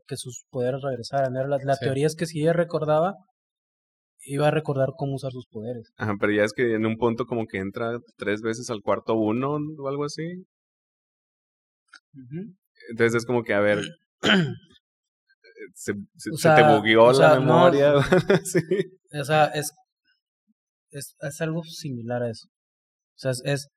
que 0.07 0.15
sus 0.17 0.45
poderes 0.49 0.81
regresaran. 0.81 1.35
Era 1.35 1.47
la, 1.47 1.57
la 1.63 1.75
Sí. 1.75 1.85
teoría 1.85 2.07
es 2.07 2.15
que 2.15 2.25
si 2.25 2.41
ella 2.41 2.53
recordaba, 2.53 3.13
iba 4.21 4.47
a 4.47 4.51
recordar 4.51 4.89
cómo 4.97 5.15
usar 5.15 5.31
sus 5.31 5.45
poderes. 5.47 5.91
Ajá, 5.97 6.13
pero 6.19 6.33
ya 6.33 6.43
es 6.43 6.53
que 6.53 6.73
en 6.73 6.85
un 6.85 6.97
punto 6.97 7.25
como 7.25 7.45
que 7.45 7.57
entra 7.59 7.99
tres 8.17 8.41
veces 8.41 8.69
al 8.69 8.81
cuarto 8.81 9.13
uno 9.15 9.57
o 9.77 9.88
algo 9.88 10.05
así. 10.05 10.23
Entonces 12.89 13.15
es 13.15 13.25
como 13.25 13.43
que, 13.43 13.53
a 13.53 13.59
ver, 13.59 13.79
se, 15.73 15.93
se, 16.15 16.29
O 16.31 16.38
se 16.38 16.49
te 16.55 16.63
bugueó 16.63 17.05
o 17.05 17.13
sea, 17.13 17.29
la 17.33 17.39
no- 17.39 17.41
memoria. 17.45 17.93
sí. 18.43 18.59
O 19.19 19.23
sea, 19.23 19.45
es, 19.47 19.71
es, 20.91 21.15
es 21.19 21.41
algo 21.41 21.63
similar 21.63 22.23
a 22.23 22.29
eso. 22.29 22.47
O 23.15 23.19
sea, 23.19 23.31
es, 23.31 23.41
es- 23.45 23.67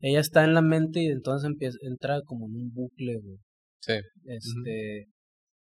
ella 0.00 0.20
está 0.20 0.44
en 0.44 0.54
la 0.54 0.60
mente 0.62 1.00
y 1.02 1.06
entonces 1.06 1.46
empieza, 1.46 1.78
entra 1.82 2.20
como 2.26 2.46
en 2.46 2.56
un 2.56 2.70
bucle, 2.72 3.16
güey. 3.22 3.38
Sí. 3.86 3.94
Este, 4.26 5.06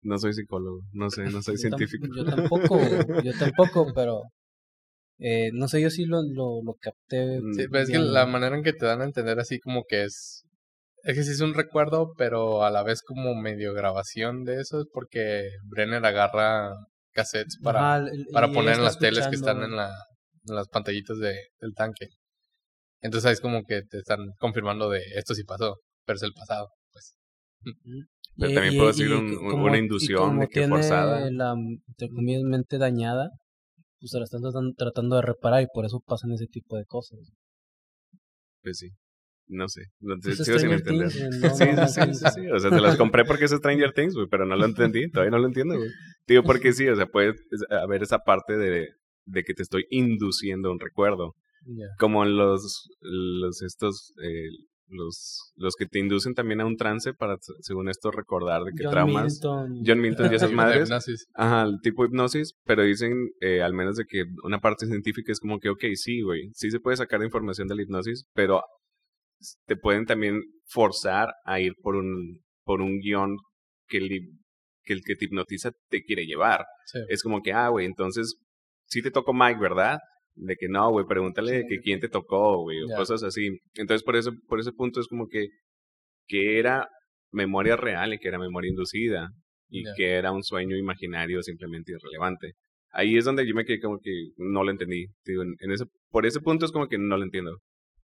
No 0.02 0.18
soy 0.18 0.32
psicólogo, 0.34 0.80
no 0.92 1.10
sé, 1.10 1.24
no 1.24 1.42
soy 1.42 1.56
yo 1.56 1.70
tam- 1.70 1.76
científico. 1.78 2.06
Yo 2.16 2.24
tampoco, 2.24 2.78
yo 3.22 3.32
tampoco, 3.38 3.92
pero 3.94 4.22
eh, 5.18 5.50
no 5.52 5.66
sé, 5.68 5.80
yo 5.80 5.90
sí 5.90 6.04
lo, 6.04 6.18
lo, 6.22 6.62
lo 6.62 6.74
capté. 6.80 7.40
Sí, 7.56 7.64
pero 7.70 7.82
es 7.84 7.90
que 7.90 7.98
la 7.98 8.26
manera 8.26 8.56
en 8.56 8.62
que 8.62 8.72
te 8.72 8.86
dan 8.86 9.00
a 9.00 9.04
entender 9.04 9.38
así 9.40 9.58
como 9.60 9.84
que 9.88 10.04
es... 10.04 10.42
Es 11.02 11.14
que 11.16 11.22
sí 11.22 11.30
es 11.30 11.40
un 11.40 11.54
recuerdo, 11.54 12.14
pero 12.18 12.64
a 12.64 12.70
la 12.70 12.82
vez 12.82 13.00
como 13.02 13.34
medio 13.36 13.72
grabación 13.72 14.42
de 14.44 14.60
eso, 14.60 14.80
es 14.80 14.86
porque 14.92 15.50
Brenner 15.64 16.04
agarra 16.04 16.70
cassettes 17.12 17.58
para, 17.62 18.04
para 18.32 18.48
poner 18.52 18.74
en 18.74 18.82
las 18.84 18.98
teles 18.98 19.28
que 19.28 19.36
están 19.36 19.58
escuchando, 19.58 19.64
en, 19.66 19.76
la, 19.76 19.88
en 20.48 20.54
las 20.56 20.68
pantallitas 20.68 21.18
de, 21.18 21.36
del 21.60 21.74
tanque. 21.74 22.08
Entonces 23.00 23.26
ahí 23.26 23.32
es 23.34 23.40
como 23.40 23.62
que 23.64 23.82
te 23.82 23.98
están 23.98 24.18
confirmando 24.40 24.90
de 24.90 25.00
esto 25.14 25.34
sí 25.34 25.44
pasó, 25.44 25.76
pero 26.04 26.16
es 26.16 26.22
el 26.24 26.32
pasado. 26.32 26.68
Pero 28.38 28.50
Y- 28.50 28.54
también 28.54 28.74
y 28.74 28.86
decir 28.86 29.12
un- 29.14 29.36
como- 29.36 29.64
una 29.64 29.78
inducción 29.78 30.38
de 30.38 30.46
que 30.48 30.52
tiene 30.60 30.68
forzada. 30.68 31.30
la, 31.30 31.54
entre 31.88 32.08
comillas, 32.10 32.42
mente 32.42 32.78
dañada, 32.78 33.30
pues 33.98 34.10
se 34.10 34.18
la 34.18 34.24
están 34.24 34.42
tratando, 34.76 35.16
de 35.16 35.22
reparar 35.22 35.62
y 35.62 35.66
por 35.72 35.84
eso 35.86 36.00
pasan 36.06 36.32
ese 36.32 36.46
tipo 36.46 36.76
de 36.76 36.84
cosas. 36.84 37.18
Pues 38.62 38.78
sí, 38.78 38.90
no 39.48 39.68
sé, 39.68 39.82
no, 40.00 40.16
Pues 40.22 40.38
sigo 40.44 40.58
sin 40.58 40.72
entender. 40.72 41.08
Things, 41.10 41.40
no- 41.40 41.54
Sí, 41.54 41.64
no- 41.74 41.88
sí, 41.88 42.00
sí, 42.02 42.14
sí, 42.14 42.24
sí, 42.34 42.50
o 42.50 42.58
sea, 42.58 42.70
te 42.70 42.80
las 42.80 42.96
compré 42.96 43.24
porque 43.24 43.44
es 43.46 43.52
Stranger 43.52 43.92
Things, 43.92 44.14
güey, 44.14 44.26
pero 44.30 44.44
no 44.44 44.56
lo 44.56 44.64
entendí, 44.66 45.10
todavía 45.10 45.30
no 45.30 45.38
lo 45.38 45.46
entiendo, 45.46 45.76
güey. 45.78 45.90
Digo, 46.26 46.42
porque 46.42 46.72
sí, 46.72 46.86
o 46.88 46.96
sea, 46.96 47.06
puede 47.06 47.34
haber 47.70 48.02
esa 48.02 48.18
parte 48.18 48.56
de, 48.58 48.88
de 49.26 49.42
que 49.44 49.54
te 49.54 49.62
estoy 49.62 49.86
induciendo 49.90 50.70
un 50.70 50.80
recuerdo. 50.80 51.34
Ya. 51.68 51.86
como 51.98 52.22
en 52.22 52.36
los, 52.36 52.88
los 53.00 53.60
estos, 53.62 54.12
eh, 54.22 54.50
los, 54.88 55.52
los 55.56 55.74
que 55.76 55.86
te 55.86 55.98
inducen 55.98 56.34
también 56.34 56.60
a 56.60 56.66
un 56.66 56.76
trance 56.76 57.12
para, 57.12 57.36
según 57.60 57.88
esto, 57.88 58.10
recordar 58.10 58.62
de 58.62 58.72
qué 58.76 58.84
John 58.84 58.92
traumas. 58.92 59.32
Milton. 59.32 59.82
John 59.86 60.00
Milton 60.00 60.32
y 60.32 60.34
esas 60.34 60.52
madres. 60.52 60.88
hipnosis. 60.88 61.26
Ajá, 61.34 61.62
el 61.64 61.80
tipo 61.82 62.02
de 62.02 62.08
hipnosis, 62.08 62.54
pero 62.64 62.82
dicen, 62.82 63.12
eh, 63.40 63.62
al 63.62 63.74
menos 63.74 63.96
de 63.96 64.04
que 64.04 64.24
una 64.44 64.60
parte 64.60 64.86
científica 64.86 65.32
es 65.32 65.40
como 65.40 65.58
que, 65.58 65.70
ok, 65.70 65.84
sí, 65.94 66.22
güey, 66.22 66.50
sí 66.54 66.70
se 66.70 66.80
puede 66.80 66.96
sacar 66.96 67.22
información 67.22 67.68
de 67.68 67.76
la 67.76 67.82
hipnosis, 67.82 68.26
pero 68.34 68.62
te 69.66 69.76
pueden 69.76 70.06
también 70.06 70.40
forzar 70.66 71.32
a 71.44 71.60
ir 71.60 71.74
por 71.82 71.96
un, 71.96 72.40
por 72.64 72.80
un 72.80 72.98
guion 73.00 73.36
que 73.88 73.98
el, 73.98 74.08
que 74.82 74.92
el 74.92 75.02
que 75.04 75.16
te 75.16 75.26
hipnotiza 75.26 75.72
te 75.88 76.02
quiere 76.02 76.24
llevar. 76.24 76.64
Sí. 76.86 77.00
Es 77.08 77.22
como 77.22 77.42
que, 77.42 77.52
ah, 77.52 77.68
güey, 77.68 77.86
entonces, 77.86 78.36
sí 78.86 79.02
te 79.02 79.10
tocó 79.10 79.34
Mike, 79.34 79.60
¿verdad? 79.60 79.98
De 80.38 80.54
que 80.56 80.68
no, 80.68 80.90
güey, 80.90 81.06
pregúntale 81.06 81.64
que 81.66 81.80
quién 81.80 81.98
te 81.98 82.08
tocó, 82.08 82.60
güey, 82.62 82.82
o 82.82 82.88
Ya. 82.88 82.96
cosas 82.96 83.22
así. 83.22 83.58
Entonces, 83.74 84.02
por 84.04 84.16
eso, 84.16 84.32
por 84.48 84.60
ese 84.60 84.72
punto 84.72 85.00
es 85.00 85.08
como 85.08 85.28
que, 85.28 85.48
que 86.28 86.58
era 86.58 86.88
memoria 87.32 87.76
real 87.76 88.12
y 88.14 88.18
que 88.18 88.28
era 88.28 88.38
memoria 88.38 88.68
inducida 88.70 89.30
y 89.68 89.84
Ya. 89.84 89.90
que 89.96 90.12
era 90.12 90.32
un 90.32 90.42
sueño 90.44 90.76
imaginario 90.76 91.42
simplemente 91.42 91.92
irrelevante. 91.92 92.52
Ahí 92.92 93.16
es 93.16 93.24
donde 93.24 93.46
yo 93.46 93.54
me 93.54 93.64
quedé 93.64 93.80
como 93.80 93.98
que 93.98 94.12
no 94.36 94.62
lo 94.62 94.70
entendí. 94.70 95.06
Digo, 95.24 95.42
en, 95.42 95.70
ese, 95.72 95.84
por 96.10 96.24
ese 96.26 96.40
punto 96.40 96.64
es 96.66 96.72
como 96.72 96.86
que 96.88 96.98
no 96.98 97.16
lo 97.16 97.24
entiendo. 97.24 97.58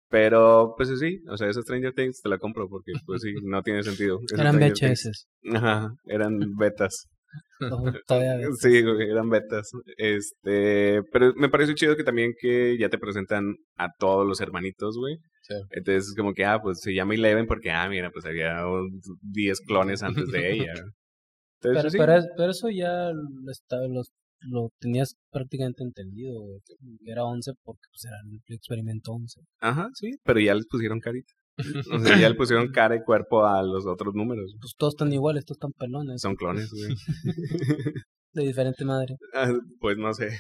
Pero, 0.09 0.75
pues 0.77 0.89
sí, 0.99 1.19
o 1.29 1.37
sea, 1.37 1.49
esa 1.49 1.63
Stranger 1.63 1.93
Things 1.93 2.21
te 2.23 2.29
la 2.29 2.39
compro 2.39 2.69
porque, 2.69 2.93
pues 3.05 3.23
sí, 3.23 3.33
no 3.45 3.63
tiene 3.63 3.83
sentido. 3.83 4.21
Es 4.31 4.39
Eran. 4.39 4.57
VHS. 4.59 5.27
Ajá, 5.53 5.91
eran 6.07 6.39
betas. 6.59 7.07
Sí, 8.61 8.83
güey, 8.83 9.11
eran 9.11 9.29
betas. 9.31 9.71
Este, 9.97 11.03
pero 11.13 11.33
me 11.37 11.49
parece 11.49 11.75
chido 11.75 11.97
que 11.97 12.05
también 12.05 12.33
que 12.41 12.77
ya 12.79 12.89
te 12.89 12.99
presentan 12.99 13.55
a 13.77 13.89
todos 13.99 14.27
los 14.27 14.41
hermanitos, 14.41 14.97
güey. 14.99 15.17
Sí. 15.43 15.55
Entonces 15.71 16.09
es 16.09 16.15
como 16.17 16.35
que, 16.35 16.45
ah, 16.45 16.61
pues 16.61 16.81
se 16.81 16.93
llama 16.95 17.15
Eleven 17.15 17.47
porque, 17.47 17.71
ah, 17.71 17.89
mira, 17.89 18.11
pues 18.11 18.25
había 18.27 18.67
un- 18.67 19.01
10 19.23 19.61
clones 19.61 20.03
antes 20.03 20.29
de 20.29 20.53
ella. 20.53 20.73
Entonces, 21.63 21.83
Pero, 21.83 21.91
sí. 21.91 21.99
pero, 21.99 22.17
es- 22.17 22.29
pero 22.37 22.51
eso 22.51 22.69
ya 22.69 23.11
lo, 23.13 23.89
los- 23.89 24.13
lo 24.41 24.69
tenías 24.81 25.15
prácticamente 25.31 25.83
entendido. 25.83 26.39
güey, 26.41 26.61
Era 27.07 27.25
11 27.25 27.53
porque 27.65 27.81
pues, 27.91 28.05
era 28.05 28.17
el 28.27 28.55
experimento 28.55 29.13
11. 29.13 29.41
Ajá, 29.61 29.89
sí, 29.95 30.11
pero 30.25 30.41
ya 30.41 30.55
les 30.55 30.67
pusieron 30.67 31.01
carita. 31.01 31.33
O 31.93 31.99
sea, 32.01 32.19
ya 32.19 32.29
le 32.29 32.35
pusieron 32.35 32.71
cara 32.71 32.97
y 32.97 33.03
cuerpo 33.03 33.45
a 33.47 33.63
los 33.63 33.87
otros 33.87 34.15
números. 34.15 34.55
Pues 34.61 34.75
todos 34.77 34.95
están 34.95 35.13
iguales, 35.13 35.45
todos 35.45 35.57
están 35.57 35.73
pelones. 35.73 36.21
Son 36.21 36.37
clones, 36.37 36.71
güey. 36.73 36.95
De 38.33 38.43
diferente 38.43 38.85
madre. 38.85 39.17
Ah, 39.33 39.51
pues 39.81 39.97
no 39.97 40.13
sé. 40.13 40.39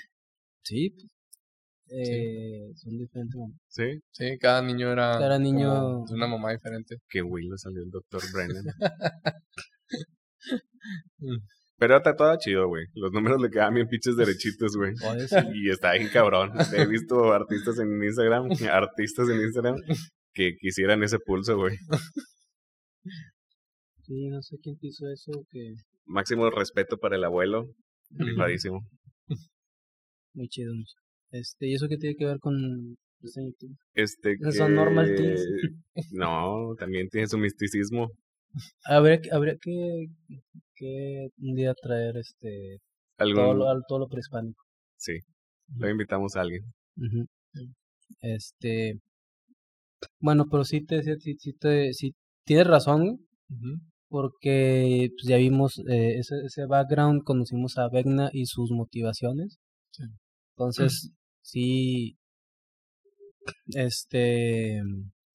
Sí, 0.63 0.91
pues, 0.91 1.07
eh, 1.89 2.73
son 2.75 2.99
diferentes 2.99 3.35
mamás. 3.39 3.57
Sí, 3.69 3.85
Sí, 4.11 4.37
cada 4.39 4.61
niño 4.61 4.91
era 4.93 5.19
Cada 5.19 5.39
niño- 5.39 6.05
de 6.07 6.15
una 6.15 6.27
mamá 6.27 6.53
diferente. 6.53 6.97
que 7.09 7.23
Willow 7.23 7.57
salió 7.57 7.83
el 7.83 7.91
Dr. 7.91 8.21
Brennan. 8.35 8.65
Pero 11.79 11.99
está 11.99 12.17
todo 12.17 12.35
chido, 12.39 12.69
güey. 12.69 12.87
Los 12.95 13.13
números 13.13 13.41
le 13.41 13.51
quedaban 13.51 13.75
bien 13.75 13.87
pinches 13.89 14.17
derechitos, 14.17 14.77
güey. 14.77 14.93
Y 15.55 15.71
está 15.71 15.93
bien 15.93 16.09
cabrón. 16.13 16.53
He 16.75 16.87
visto 16.87 17.33
artistas 17.33 17.79
en 17.79 18.03
Instagram, 18.03 18.49
artistas 18.71 19.29
en 19.29 19.41
Instagram, 19.43 19.77
que 20.37 20.55
quisieran 20.61 21.03
ese 21.03 21.19
pulso, 21.19 21.57
güey. 21.57 21.77
Sí, 24.03 24.29
no 24.29 24.43
sé 24.43 24.57
quién 24.63 24.77
te 24.79 24.89
hizo 24.89 25.09
eso, 25.11 25.33
que 25.51 25.75
Máximo 26.05 26.51
respeto 26.51 26.99
para 26.99 27.17
el 27.17 27.25
abuelo. 27.25 27.73
Rifadísimo. 28.11 28.81
muy 30.35 30.49
chido. 30.49 30.73
Este, 31.33 31.67
¿y 31.67 31.75
eso 31.75 31.89
qué 31.89 31.97
tiene 31.97 32.15
que 32.17 32.27
ver 32.27 32.39
con? 32.39 32.97
Este 33.95 34.37
que... 34.39 34.53
son 34.53 34.75
normal. 34.75 35.09
No, 36.13 36.75
también 36.79 37.09
tiene 37.09 37.27
su 37.27 37.39
misticismo. 37.39 38.11
Habría 38.85 39.21
que, 39.21 39.31
habría 39.33 39.57
que, 39.61 40.07
que 40.77 41.29
un 41.39 41.55
día 41.57 41.75
traer 41.75 42.17
este 42.19 42.79
Algún... 43.19 43.43
todo 43.43 43.55
lo, 43.55 43.69
al- 43.71 43.83
todo 43.89 43.99
lo 44.01 44.09
prehispánico. 44.09 44.63
Sí. 44.99 45.15
Lo 45.77 45.89
invitamos 45.91 46.37
a 46.37 46.43
alguien. 46.43 46.63
Este, 48.21 49.01
bueno, 50.21 50.47
pero 50.51 50.65
sí 50.65 50.85
te, 50.85 51.03
sí, 51.03 51.13
sí, 51.21 51.35
sí 51.39 51.53
te, 51.55 51.93
sí 51.93 52.15
tienes 52.45 52.67
razón, 52.67 53.27
porque 54.09 55.09
pues, 55.17 55.29
ya 55.29 55.37
vimos 55.37 55.79
eh, 55.89 56.19
ese, 56.19 56.37
ese 56.45 56.67
background, 56.67 57.23
conocimos 57.25 57.77
a 57.79 57.89
Vecna 57.89 58.31
y 58.33 58.47
sus 58.47 58.71
motivaciones. 58.71 59.59
Sí. 59.93 60.05
Entonces, 60.57 61.11
sí, 61.43 62.17
este, 63.75 64.81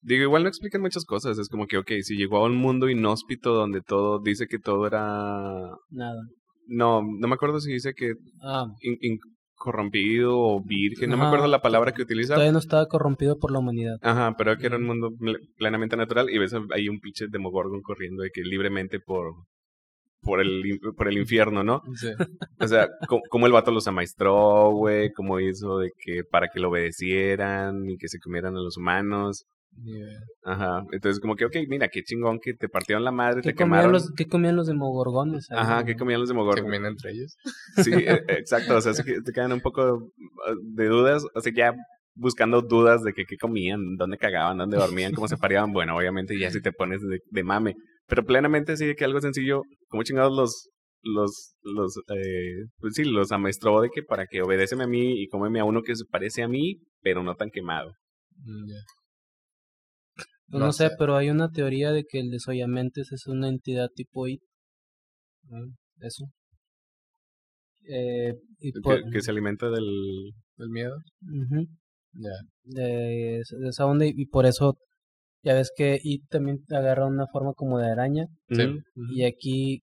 Digo, 0.03 0.23
igual 0.23 0.43
no 0.43 0.49
explican 0.49 0.81
muchas 0.81 1.05
cosas. 1.05 1.37
Es 1.37 1.47
como 1.47 1.67
que, 1.67 1.77
ok, 1.77 1.91
si 2.01 2.15
llegó 2.15 2.37
a 2.37 2.45
un 2.45 2.55
mundo 2.55 2.89
inhóspito 2.89 3.53
donde 3.53 3.81
todo 3.81 4.19
dice 4.19 4.47
que 4.47 4.57
todo 4.57 4.87
era. 4.87 5.69
nada. 5.89 6.21
No, 6.67 7.01
no 7.03 7.27
me 7.27 7.35
acuerdo 7.35 7.59
si 7.59 7.71
dice 7.71 7.93
que 7.93 8.13
Ah, 8.41 8.65
in- 8.81 8.97
in- 9.01 9.19
corrompido 9.61 10.37
o 10.39 10.61
virgen. 10.63 11.09
No 11.11 11.17
me 11.17 11.25
acuerdo 11.25 11.45
la 11.47 11.61
palabra 11.61 11.91
que 11.93 12.01
utiliza. 12.01 12.33
todavía 12.33 12.51
no 12.51 12.57
estaba 12.59 12.87
corrompido 12.87 13.37
por 13.37 13.51
la 13.51 13.59
humanidad. 13.59 13.97
Ajá, 14.01 14.35
pero 14.37 14.57
que 14.57 14.65
era 14.65 14.77
un 14.77 14.83
mundo 14.85 15.11
ple- 15.11 15.39
plenamente 15.55 15.95
natural 15.95 16.29
y 16.31 16.39
ves 16.39 16.55
ahí 16.73 16.89
un 16.89 16.99
pinche 16.99 17.27
demogorgon 17.29 17.81
corriendo 17.81 18.23
de 18.23 18.31
que 18.31 18.41
libremente 18.41 18.99
por 18.99 19.33
por 20.23 20.39
el 20.39 20.79
por 20.97 21.07
el 21.07 21.17
infierno, 21.17 21.63
¿no? 21.63 21.81
Sí. 21.95 22.09
O 22.59 22.67
sea, 22.67 22.89
co- 23.07 23.21
como 23.29 23.45
el 23.47 23.53
vato 23.53 23.71
los 23.71 23.87
amaestró, 23.87 24.71
güey, 24.71 25.11
como 25.13 25.39
hizo 25.39 25.79
de 25.79 25.91
que 25.97 26.23
para 26.23 26.47
que 26.49 26.59
lo 26.59 26.69
obedecieran 26.69 27.87
y 27.89 27.97
que 27.97 28.07
se 28.07 28.19
comieran 28.19 28.55
a 28.55 28.61
los 28.61 28.77
humanos. 28.77 29.45
Ajá, 30.43 30.83
entonces 30.91 31.19
como 31.19 31.35
que, 31.35 31.45
ok, 31.45 31.55
mira, 31.67 31.87
qué 31.87 32.01
chingón 32.03 32.39
que 32.39 32.53
te 32.53 32.67
partieron 32.67 33.03
la 33.03 33.11
madre, 33.11 33.41
¿Qué 33.41 33.49
te 33.49 33.55
comían, 33.55 33.69
quemaron. 33.69 33.91
los, 33.93 34.11
¿Qué 34.15 34.25
comían 34.27 34.55
los 34.55 34.67
demogorgones? 34.67 35.49
ahí, 35.51 35.57
Ajá? 35.59 35.85
¿qué 35.85 35.95
comían 35.95 36.19
los 36.19 36.29
Se 36.29 36.33
demogorgon? 36.33 36.63
comían 36.65 36.85
entre 36.85 37.11
ellos. 37.11 37.35
Sí, 37.83 37.91
e- 37.93 38.23
exacto, 38.29 38.75
o 38.75 38.81
sea, 38.81 38.93
que 39.03 39.21
te 39.21 39.31
quedan 39.31 39.53
un 39.53 39.61
poco 39.61 39.95
uh, 39.95 40.11
de 40.75 40.85
dudas, 40.87 41.23
o 41.33 41.41
sea, 41.41 41.53
ya 41.55 41.73
buscando 42.15 42.61
dudas 42.61 43.03
de 43.03 43.13
que 43.13 43.25
qué 43.25 43.37
comían, 43.37 43.95
dónde 43.97 44.17
cagaban, 44.17 44.57
dónde 44.57 44.77
dormían, 44.77 45.13
cómo 45.13 45.27
se 45.27 45.37
pareaban, 45.37 45.71
bueno, 45.73 45.95
obviamente 45.95 46.37
ya 46.37 46.49
si 46.51 46.61
te 46.61 46.71
pones 46.71 47.01
de, 47.01 47.19
de 47.29 47.43
mame, 47.43 47.75
pero 48.07 48.23
plenamente 48.25 48.75
sí 48.77 48.93
que 48.95 49.05
algo 49.05 49.21
sencillo, 49.21 49.61
como 49.89 50.03
chingados 50.03 50.35
los, 50.35 50.69
los, 51.03 51.55
los, 51.63 51.97
eh, 52.15 52.65
pues 52.79 52.93
sí, 52.95 53.03
los 53.05 53.31
amaestró 53.31 53.81
de 53.81 53.89
que 53.89 54.03
para 54.03 54.25
que 54.27 54.41
obedéceme 54.41 54.83
a 54.83 54.87
mí 54.87 55.21
y 55.21 55.27
cómeme 55.27 55.59
a 55.59 55.65
uno 55.65 55.81
que 55.83 55.95
se 55.95 56.05
parece 56.05 56.43
a 56.43 56.47
mí, 56.47 56.77
pero 57.01 57.23
no 57.23 57.35
tan 57.35 57.49
quemado. 57.51 57.93
Mm, 58.37 58.67
ya. 58.69 58.77
Pues 60.51 60.59
no, 60.59 60.65
No 60.67 60.71
sé, 60.73 60.89
sé. 60.89 60.95
pero 60.99 61.15
hay 61.15 61.29
una 61.29 61.49
teoría 61.51 61.91
de 61.91 62.03
que 62.03 62.19
el 62.19 62.29
desollamentes 62.29 63.11
es 63.11 63.25
una 63.27 63.47
entidad 63.47 63.89
tipo 63.95 64.27
IT. 64.27 64.41
Eso. 65.99 66.25
Eh, 67.87 68.33
y 68.59 68.71
Que, 68.73 68.79
por- 68.81 69.09
que 69.09 69.21
se 69.21 69.31
alimenta 69.31 69.69
del... 69.69 70.33
El 70.57 70.69
miedo. 70.69 70.95
Ya. 72.13 72.29
de, 72.63 73.41
de 73.49 73.69
esa 73.69 73.85
onda 73.85 74.05
y, 74.05 74.11
y 74.15 74.25
por 74.25 74.45
eso 74.45 74.77
ya 75.43 75.53
ves 75.55 75.71
que 75.75 75.97
IT 76.03 76.25
también 76.29 76.59
agarra 76.69 77.07
una 77.07 77.25
forma 77.27 77.53
como 77.53 77.79
de 77.79 77.89
araña 77.89 78.25
Sí. 78.49 78.63
Y 79.15 79.23
aquí 79.23 79.81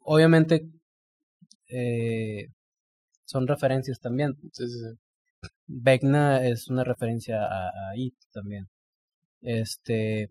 obviamente 0.00 0.68
eh, 1.70 2.48
son 3.24 3.46
referencias 3.48 3.98
también. 3.98 4.34
Sí, 4.52 4.66
sí, 4.68 4.78
sí. 4.78 5.48
Vecna 5.66 6.46
es 6.46 6.68
una 6.68 6.84
referencia 6.84 7.42
a, 7.42 7.68
a 7.68 7.96
IT 7.96 8.14
también. 8.32 8.66
Este, 9.42 10.28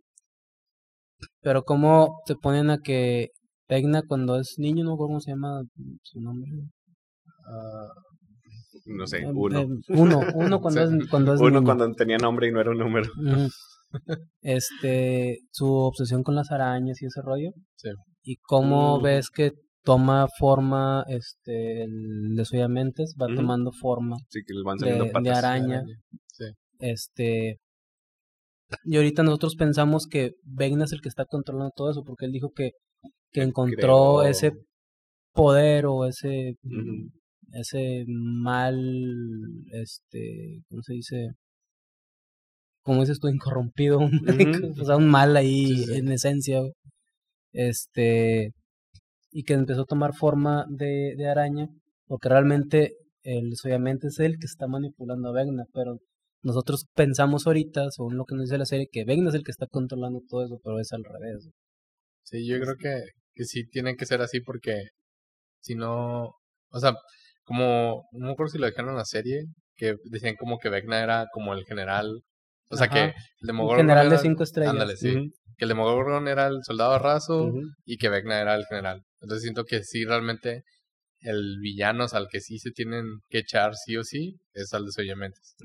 pero 1.42 1.64
como 1.64 2.20
te 2.26 2.36
ponen 2.36 2.70
a 2.70 2.78
que 2.80 3.30
Vecna 3.68 4.04
cuando 4.08 4.40
es 4.40 4.56
niño, 4.58 4.84
no 4.84 4.96
cómo 4.98 5.20
se 5.20 5.32
llama 5.32 5.62
su 6.04 6.20
nombre. 6.22 6.52
Ah, 7.48 7.88
No 8.88 9.08
sé, 9.08 9.20
Eh, 9.20 9.32
uno. 9.34 9.60
eh, 9.62 9.68
uno, 9.90 10.20
uno 10.36 10.60
cuando 10.62 10.88
Sí. 10.88 10.98
es 11.02 11.10
cuando 11.10 11.34
es 11.34 11.40
Uno 11.42 11.50
niño. 11.52 11.64
cuando 11.66 11.92
tenía 11.94 12.18
nombre 12.18 12.48
y 12.48 12.52
no 12.52 12.62
era 12.62 12.72
un 12.72 12.78
número. 12.78 13.10
Este, 14.42 15.38
su 15.52 15.66
obsesión 15.74 16.22
con 16.24 16.36
las 16.36 16.52
arañas 16.52 17.02
y 17.02 17.06
ese 17.06 17.22
rollo. 17.24 17.52
Sí. 17.78 17.90
Y 18.24 18.36
cómo 18.38 19.00
ves 19.02 19.30
que 19.30 19.52
toma 19.84 20.28
forma, 20.40 21.04
este, 21.08 21.84
el 21.84 22.36
desollamentes 22.36 23.16
va 23.22 23.28
tomando 23.34 23.72
forma 23.72 24.16
Así 24.18 24.42
que 24.46 24.54
les 24.54 24.64
van 24.64 24.78
de, 24.78 24.80
saliendo 24.82 25.06
de 25.06 25.12
patas. 25.12 25.38
araña. 25.38 25.84
Sí. 26.34 26.46
Este, 26.80 27.58
y 28.84 28.98
ahorita 28.98 29.24
nosotros 29.24 29.56
pensamos 29.56 30.08
que 30.08 30.32
Vecna 30.44 30.86
es 30.86 30.92
el 30.92 31.02
que 31.02 31.10
está 31.10 31.26
controlando 31.26 31.72
todo 31.76 31.92
eso, 31.92 32.04
porque 32.04 32.26
él 32.26 32.32
dijo 32.32 32.52
que, 32.52 32.72
que 33.32 33.42
Él 33.42 33.50
encontró 33.50 34.24
ese 34.24 34.52
poder 35.34 35.86
o 35.86 36.06
ese, 36.06 36.56
ese 37.52 38.06
mal, 38.08 38.76
este, 39.72 40.62
¿cómo 40.70 40.82
se 40.82 40.94
dice? 40.94 41.28
Como 42.84 43.02
dices 43.02 43.20
tú, 43.20 43.28
incorrompido, 43.28 44.00
o 44.80 44.86
sea, 44.86 44.98
un 44.98 45.10
mal 45.10 45.36
ahí 45.38 45.68
Sí, 45.68 45.78
sí, 45.78 45.86
sí. 45.86 45.94
en 45.98 46.12
esencia, 46.12 46.62
este, 47.52 48.52
y 49.32 49.44
que 49.44 49.54
empezó 49.54 49.82
a 49.82 49.86
tomar 49.86 50.16
forma 50.16 50.66
de, 50.70 51.16
de 51.18 51.28
araña, 51.28 51.68
porque 52.08 52.30
realmente 52.30 52.94
el 53.24 53.54
obviamente 53.64 54.08
es 54.08 54.20
el 54.20 54.38
que 54.40 54.46
está 54.46 54.68
manipulando 54.68 55.30
a 55.30 55.34
Vecna, 55.34 55.66
pero 55.74 55.98
nosotros 56.46 56.86
pensamos 56.94 57.48
ahorita, 57.48 57.90
según 57.90 58.18
lo 58.18 58.26
que 58.26 58.36
nos 58.36 58.46
dice 58.46 58.60
la 58.60 58.68
serie, 58.68 58.88
que 58.92 59.04
Vecna 59.04 59.30
es 59.30 59.36
el 59.36 59.44
que 59.44 59.50
está 59.50 59.66
controlando 59.66 60.22
todo 60.30 60.46
eso, 60.46 60.60
pero 60.64 60.80
es 60.80 60.94
al 60.94 61.04
revés. 61.04 61.50
Sí, 62.24 62.48
yo 62.48 62.60
creo 62.60 62.76
que, 62.78 63.02
que 63.34 63.46
sí 63.46 63.68
tiene 63.68 63.96
que 63.96 64.06
ser 64.06 64.22
así 64.22 64.42
porque 64.42 64.90
si 65.60 65.74
no, 65.74 66.36
o 66.70 66.80
sea, 66.80 66.94
como, 67.44 68.04
no 68.12 68.28
me 68.28 68.32
acuerdo 68.34 68.52
si 68.52 68.60
lo 68.60 68.68
dejaron 68.68 68.92
en 68.92 68.98
la 68.98 69.06
serie, 69.06 69.46
que 69.76 69.96
decían 70.04 70.36
como 70.36 70.60
que 70.60 70.70
Vecna 70.70 71.02
era 71.02 71.26
como 71.34 71.52
el 71.56 71.66
general, 71.66 72.22
o 72.70 72.78
sea 72.78 72.86
Ajá. 72.86 72.94
que 72.94 73.04
el 73.42 73.48
Demogorgon 73.48 73.88
general 73.88 74.10
de 74.12 74.18
cinco 74.20 74.44
estrellas. 74.44 74.74
Ándale, 74.74 74.98
sí. 74.98 75.32
Que 75.58 75.66
el 75.66 75.70
Demogorgon 75.70 76.28
era 76.28 76.46
el 76.46 76.64
soldado 76.64 77.00
raso 77.00 77.52
y 77.86 77.98
que 77.98 78.10
Vecna 78.10 78.40
era 78.40 78.54
el 78.54 78.66
general. 78.66 79.02
Entonces 79.20 79.42
siento 79.42 79.64
que 79.64 79.84
sí, 79.84 80.06
realmente 80.06 80.64
el 81.22 81.58
villano 81.60 82.04
o 82.04 82.08
sea, 82.08 82.20
al 82.20 82.28
que 82.30 82.40
sí 82.40 82.60
se 82.60 82.70
tienen 82.70 83.06
que 83.30 83.40
echar 83.40 83.74
sí 83.76 83.98
o 83.98 84.04
sí 84.04 84.38
es 84.54 84.74
al 84.74 84.86
de 84.86 84.92
Soyamentes. 84.92 85.56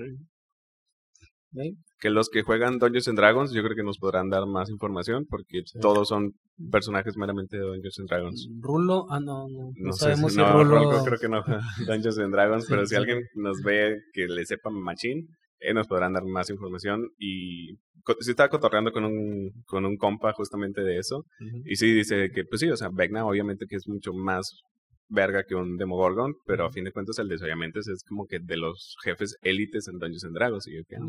¿Ve? 1.53 1.75
que 1.99 2.09
los 2.09 2.31
que 2.31 2.43
juegan 2.43 2.79
Dungeons 2.79 3.09
and 3.09 3.19
Dragons 3.19 3.53
yo 3.53 3.63
creo 3.63 3.77
que 3.77 3.83
nos 3.83 3.99
podrán 3.99 4.31
dar 4.31 4.47
más 4.47 4.71
información 4.71 5.27
porque 5.29 5.63
Sí. 5.67 5.79
todos 5.81 6.09
son 6.09 6.33
personajes 6.71 7.17
meramente 7.19 7.59
de 7.59 7.63
Dungeons 7.65 7.99
and 7.99 8.09
Dragons. 8.09 8.49
Rulo, 8.61 9.07
ah, 9.11 9.21
no, 9.21 9.47
no, 9.49 9.65
no, 9.65 9.73
No, 9.77 9.93
sabemos 9.93 10.33
si 10.33 10.39
no, 10.39 10.51
Rulo... 10.53 10.77
Rolco 10.77 11.05
creo 11.05 11.19
que 11.19 11.29
no 11.29 11.43
Dungeons 11.87 12.19
and 12.19 12.33
Dragons, 12.33 12.65
Sí, 12.65 12.71
pero 12.71 12.87
si 12.87 12.91
sí. 12.91 12.97
alguien 12.97 13.21
nos 13.35 13.61
ve 13.63 13.99
que 14.15 14.27
le 14.29 14.47
sepa 14.47 14.71
machín, 14.71 15.29
eh, 15.59 15.75
nos 15.75 15.87
podrán 15.89 16.15
dar 16.15 16.25
más 16.25 16.49
información 16.49 17.07
y 17.19 17.75
sí 18.21 18.31
estaba 18.31 18.49
cotorreando 18.49 18.93
con 18.93 19.05
un 19.05 19.51
con 19.67 19.85
un 19.85 19.97
compa 19.99 20.33
justamente 20.33 20.81
de 20.83 20.97
eso 20.99 21.27
y 21.67 21.77
sí 21.77 21.93
dice 21.93 22.31
que 22.35 22.45
pues 22.45 22.61
sí, 22.61 22.71
o 22.71 22.77
sea, 22.77 22.89
Vecna 22.91 23.27
obviamente 23.27 23.67
que 23.69 23.77
es 23.77 23.87
mucho 23.87 24.15
más 24.15 24.63
verga 25.11 25.43
que 25.45 25.55
un 25.57 25.77
Demogorgon, 25.77 26.35
pero 26.47 26.65
a 26.67 26.71
fin 26.71 26.85
de 26.85 26.93
cuentas 26.93 27.19
el 27.19 27.29
desollamiento 27.29 27.81
es 27.81 28.03
como 28.09 28.27
que 28.27 28.39
de 28.41 28.57
los 28.57 28.97
jefes 29.05 29.37
élites 29.43 29.89
en 29.89 29.99
Dungeons 29.99 30.25
and 30.25 30.35
Dragons 30.37 30.67
y 30.69 30.77
yo 30.77 30.83
que, 30.89 30.97
ah, 30.97 31.01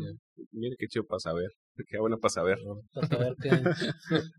mire 0.50 0.74
qué 0.78 0.86
chido 0.88 1.06
para 1.06 1.20
saber, 1.20 1.50
qué 1.88 1.98
bueno 1.98 2.18
para 2.18 2.30
saber. 2.30 2.58
Para 2.92 3.06
saber 3.06 3.34
que... 3.40 3.50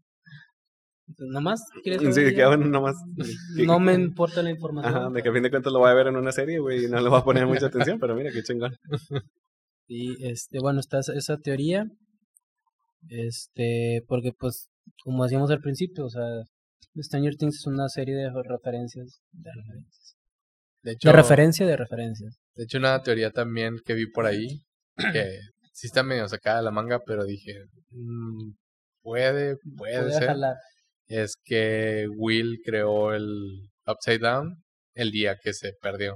¿Nomás? 1.17 1.61
¿Quieres 1.83 2.01
Sí, 2.01 2.13
saber 2.13 2.31
que 2.31 2.37
ya? 2.39 2.47
bueno, 2.47 2.65
nomás. 2.67 2.95
que- 3.57 3.65
No 3.65 3.79
me 3.79 3.93
importa 3.93 4.41
la 4.41 4.51
información. 4.51 4.95
Ajá, 4.95 5.09
de 5.09 5.21
que 5.21 5.29
a 5.29 5.33
fin 5.33 5.43
de 5.43 5.49
cuentas 5.49 5.71
lo 5.73 5.79
voy 5.79 5.89
a 5.89 5.93
ver 5.93 6.07
en 6.07 6.15
una 6.15 6.31
serie, 6.31 6.59
güey, 6.59 6.85
y 6.85 6.87
no 6.89 6.99
le 7.01 7.09
voy 7.09 7.19
a 7.19 7.23
poner 7.23 7.45
mucha 7.45 7.65
atención, 7.67 7.99
pero 7.99 8.15
mira 8.15 8.31
qué 8.31 8.43
chingón. 8.43 8.75
Y 9.85 10.25
este, 10.25 10.59
bueno, 10.61 10.79
está 10.79 10.99
esa, 10.99 11.13
esa 11.13 11.37
teoría. 11.37 11.85
Este, 13.09 14.01
porque 14.07 14.31
pues, 14.31 14.69
como 15.03 15.23
decíamos 15.23 15.51
al 15.51 15.59
principio, 15.59 16.05
o 16.05 16.09
sea, 16.09 16.23
Stranger 16.97 17.35
Things 17.35 17.55
es 17.57 17.65
una 17.67 17.87
serie 17.89 18.15
de 18.15 18.29
referencias. 18.43 19.21
De 19.31 19.51
referencias. 19.53 20.15
De 20.83 20.91
hecho, 20.91 21.07
De 21.09 21.13
referencia 21.13 21.65
de 21.65 21.77
referencias. 21.77 22.37
De 22.55 22.63
hecho, 22.65 22.77
una 22.77 23.01
teoría 23.01 23.31
también 23.31 23.77
que 23.85 23.93
vi 23.93 24.05
por 24.05 24.25
ahí, 24.25 24.61
que 25.11 25.39
sí 25.73 25.87
está 25.87 26.03
medio 26.03 26.27
sacada 26.27 26.57
de 26.57 26.63
la 26.63 26.71
manga, 26.71 26.99
pero 27.05 27.23
dije, 27.25 27.53
mm, 27.89 28.51
puede, 29.01 29.55
puede, 29.77 29.99
Puede 30.01 30.13
ser, 30.13 30.27
jalar. 30.27 30.55
es 31.07 31.35
que 31.43 32.07
Will 32.17 32.59
creó 32.63 33.13
el 33.13 33.69
Upside 33.87 34.19
Down 34.19 34.63
el 34.93 35.11
día 35.11 35.37
que 35.41 35.53
se 35.53 35.73
perdió. 35.81 36.15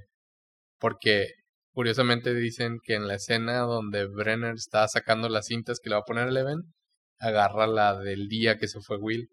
Porque 0.80 1.30
curiosamente 1.74 2.34
dicen 2.36 2.78
que 2.84 2.96
en 2.96 3.08
la 3.08 3.16
escena 3.16 3.60
donde 3.60 4.06
Brenner 4.06 4.56
está 4.56 4.88
sacando 4.88 5.30
las 5.30 5.48
cintas 5.48 5.80
que 5.80 5.90
le 5.90 5.96
va 5.96 6.02
a 6.02 6.06
poner 6.06 6.28
Eleven, 6.28 6.74
agarra 7.20 7.68
la 7.68 7.98
del 7.98 8.28
día 8.28 8.58
que 8.58 8.68
se 8.68 8.80
fue 8.82 8.98
Will. 8.98 9.28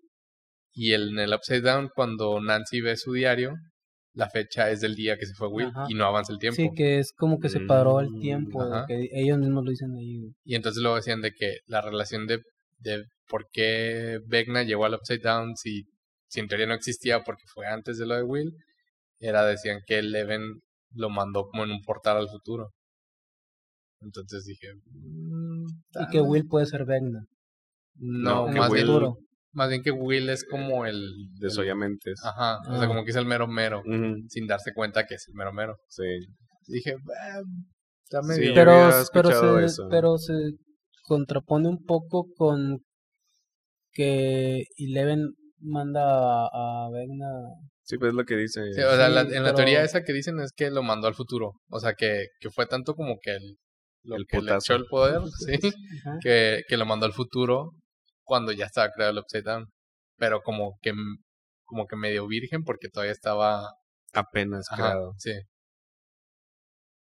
Y 0.75 0.93
el- 0.93 1.11
en 1.11 1.19
el 1.21 1.33
Upside 1.35 1.61
Down, 1.63 1.91
cuando 1.95 2.41
Nancy 2.41 2.81
ve 2.81 2.97
su 2.97 3.13
diario, 3.13 3.55
la 4.13 4.29
fecha 4.29 4.71
es 4.71 4.81
del 4.81 4.95
día 4.95 5.17
que 5.17 5.27
se 5.27 5.35
fue 5.35 5.49
Will 5.49 5.69
Ajá. 5.69 5.87
y 5.89 5.95
no 5.95 6.05
avanza 6.05 6.33
el 6.33 6.39
tiempo. 6.39 6.57
Sí, 6.57 6.71
que 6.77 6.99
es 6.99 7.13
como 7.13 7.39
que 7.39 7.49
se 7.49 7.61
paró 7.61 8.01
el 8.01 8.11
Mm, 8.11 8.21
tiempo, 8.21 8.61
que 8.87 9.09
ellos 9.13 9.39
mismos 9.39 9.65
lo 9.65 9.71
dicen 9.71 9.93
ahí. 9.97 10.19
güey. 10.19 10.33
Y 10.45 10.55
entonces 10.55 10.83
luego 10.83 10.97
decían 10.97 11.21
de 11.21 11.33
que 11.33 11.59
la 11.67 11.81
relación 11.81 12.27
de, 12.27 12.41
de 12.79 13.05
por 13.29 13.47
qué 13.53 14.19
Vecna 14.27 14.63
llegó 14.63 14.85
al 14.85 14.95
Upside 14.95 15.21
Down 15.23 15.57
si, 15.57 15.85
si 16.29 16.41
en 16.41 16.49
teoría 16.49 16.67
no 16.67 16.75
existía 16.75 17.23
porque 17.25 17.45
fue 17.53 17.67
antes 17.67 17.99
de 17.99 18.07
lo 18.07 18.15
de 18.17 18.23
Will, 18.23 18.53
era 19.21 19.45
decían 19.47 19.81
que 19.87 19.99
Eleven 20.01 20.61
lo 20.93 21.09
mandó 21.11 21.47
como 21.49 21.65
en 21.65 21.71
un 21.71 21.81
portal 21.83 22.17
al 22.19 22.29
futuro. 22.29 22.71
Entonces 24.01 24.45
dije, 24.45 24.69
mm, 24.85 25.67
Y 26.03 26.09
que. 26.13 26.21
Will 26.21 26.47
puede 26.47 26.67
ser 26.67 26.85
Vecna. 26.85 27.25
no, 27.97 28.47
No, 28.49 28.53
que 28.53 28.61
Will- 28.73 28.81
futuro. 28.87 29.17
Más 29.55 29.69
bien 29.71 29.83
que 29.83 29.91
Will 29.91 30.29
es 30.29 30.45
como 30.45 30.85
el 30.87 31.01
De 31.39 31.47
el- 31.47 31.51
Soyamentes. 31.51 32.21
Ajá, 32.25 32.59
o 32.59 32.73
Ah. 32.73 32.79
sea, 32.79 32.87
como 32.89 33.05
que 33.05 33.11
es 33.11 33.17
el 33.17 33.25
mero 33.27 33.47
mero, 33.49 33.83
sin 34.29 34.47
darse 34.47 34.73
cuenta 34.75 35.07
que 35.07 35.15
es 35.15 35.27
el 35.29 35.35
mero 35.35 35.53
mero. 35.53 35.77
Sí. 35.89 36.03
Dije, 36.67 36.95
"Ah, 37.23 37.41
está 38.05 38.23
medio... 38.23 38.53
pero, 38.55 38.91
pero, 39.13 39.59
se, 39.61 39.65
eso. 39.67 39.87
pero 39.91 40.19
se 40.19 40.33
contrapone 41.07 41.69
un 41.69 41.85
poco 41.85 42.27
con 42.37 42.79
que 43.93 44.65
Eleven 44.77 45.29
manda 45.61 46.03
a, 46.03 46.47
a 46.87 46.91
Vecna. 46.91 47.27
Sí, 47.83 47.99
pues 47.99 48.11
es 48.11 48.15
lo 48.15 48.25
que 48.25 48.37
dice. 48.37 48.73
Sí, 48.73 48.81
o 48.81 48.97
sea, 48.97 49.09
la- 49.09 49.21
en 49.23 49.43
la 49.43 49.55
teoría 49.55 49.83
esa 49.85 50.03
que 50.03 50.13
dicen 50.13 50.41
es 50.41 50.53
que 50.53 50.71
lo 50.71 50.83
mandó 50.83 51.07
al 51.07 51.15
futuro. 51.15 51.53
O 51.71 51.79
sea, 51.81 51.93
que, 51.95 52.27
que 52.41 52.51
fue 52.51 52.67
tanto 52.67 52.95
como 52.95 53.19
que 53.23 53.33
el, 53.33 53.57
lo 54.05 54.17
El 54.17 54.27
que 54.27 54.41
le 54.41 54.55
echó 54.55 54.75
el 54.75 54.87
poder, 54.87 55.21
sí, 55.39 55.59
que, 56.23 56.63
que 56.67 56.77
lo 56.77 56.87
mandó 56.87 57.07
al 57.07 57.13
futuro 57.13 57.73
cuando 58.25 58.53
ya 58.53 58.67
estaba 58.67 58.91
creado 58.91 59.13
el 59.13 59.19
Upside 59.19 59.43
Down. 59.45 59.67
Pero 60.19 60.41
como 60.43 60.79
que, 60.83 60.91
m- 60.91 61.19
como 61.65 61.87
que 61.87 61.97
medio 61.97 62.27
virgen 62.27 62.63
porque 62.65 62.89
todavía 62.89 63.13
estaba... 63.13 63.69
Apenas 64.13 64.67
Ajá, 64.71 64.83
creado. 64.83 65.15
sí. 65.19 65.33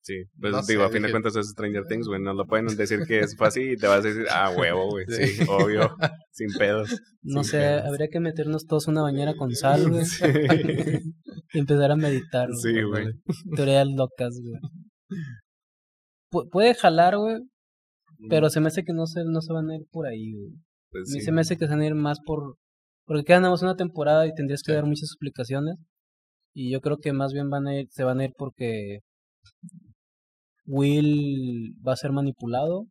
Sí. 0.03 0.23
Pues 0.39 0.53
No 0.53 0.61
digo, 0.63 0.84
sé, 0.84 0.88
a 0.88 0.89
fin 0.89 1.01
de 1.03 1.11
cuentas 1.11 1.35
es 1.35 1.49
Stranger 1.49 1.84
Things, 1.85 2.07
güey. 2.07 2.21
No 2.21 2.34
lo 2.34 2.45
pueden 2.45 2.65
decir 2.77 3.01
que 3.05 3.19
es 3.19 3.35
fácil 3.35 3.73
y 3.73 3.77
te 3.77 3.88
vas 3.88 4.05
a 4.05 4.07
decir, 4.07 4.25
ah, 4.31 4.51
huevo, 4.57 4.89
güey. 4.89 5.05
Sí, 5.09 5.27
Sí. 5.27 5.43
obvio. 5.49 5.95
Sin 6.31 6.47
pedos. 6.57 6.97
No 7.21 7.43
Sin 7.43 7.51
sé, 7.51 7.57
pedos. 7.59 7.84
habría 7.85 8.07
que 8.07 8.19
meternos 8.21 8.65
todos 8.65 8.88
una 8.88 9.01
bañera 9.01 9.35
con 9.35 9.53
sal, 9.53 9.89
güey. 9.91 10.05
Sí. 10.05 10.23
y 11.53 11.59
empezar 11.59 11.91
a 11.91 11.95
meditar. 11.97 12.47
güey. 12.47 12.59
Sí, 12.61 12.81
güey. 12.84 13.07
Teorías 13.55 13.88
locas, 13.89 14.39
güey. 14.41 14.61
Pu- 16.31 16.49
puede 16.51 16.73
jalar, 16.73 17.17
güey, 17.17 17.38
pero 18.29 18.49
se 18.49 18.59
me 18.61 18.67
hace 18.67 18.84
que 18.84 18.93
no 18.93 19.07
se, 19.07 19.23
no 19.25 19.41
se 19.41 19.51
van 19.53 19.69
a 19.69 19.75
ir 19.75 19.85
por 19.91 20.07
ahí, 20.07 20.31
güey. 20.34 20.53
Pues 21.01 21.11
A 21.11 21.13
mí 21.13 21.19
sí. 21.19 21.25
se 21.25 21.31
me 21.31 21.41
hace 21.41 21.57
que 21.57 21.65
se 21.65 21.71
van 21.71 21.81
a 21.81 21.85
ir 21.87 21.95
más 21.95 22.19
por... 22.25 22.55
Porque 23.05 23.23
quedan 23.23 23.43
nada 23.43 23.53
más 23.53 23.61
una 23.63 23.75
temporada 23.75 24.27
y 24.27 24.33
tendrías 24.33 24.61
que 24.63 24.71
Sí. 24.71 24.75
dar 24.75 24.85
muchas 24.85 25.09
explicaciones. 25.09 25.75
Y 26.53 26.71
yo 26.71 26.81
creo 26.81 26.97
que 26.97 27.13
más 27.13 27.33
bien 27.33 27.49
van 27.49 27.67
a 27.67 27.79
ir, 27.79 27.87
se 27.91 28.03
van 28.03 28.19
a 28.19 28.25
ir 28.25 28.31
porque 28.37 28.99
Will 30.65 31.73
va 31.87 31.93
a 31.93 31.97
ser 31.97 32.11
manipulado. 32.11 32.85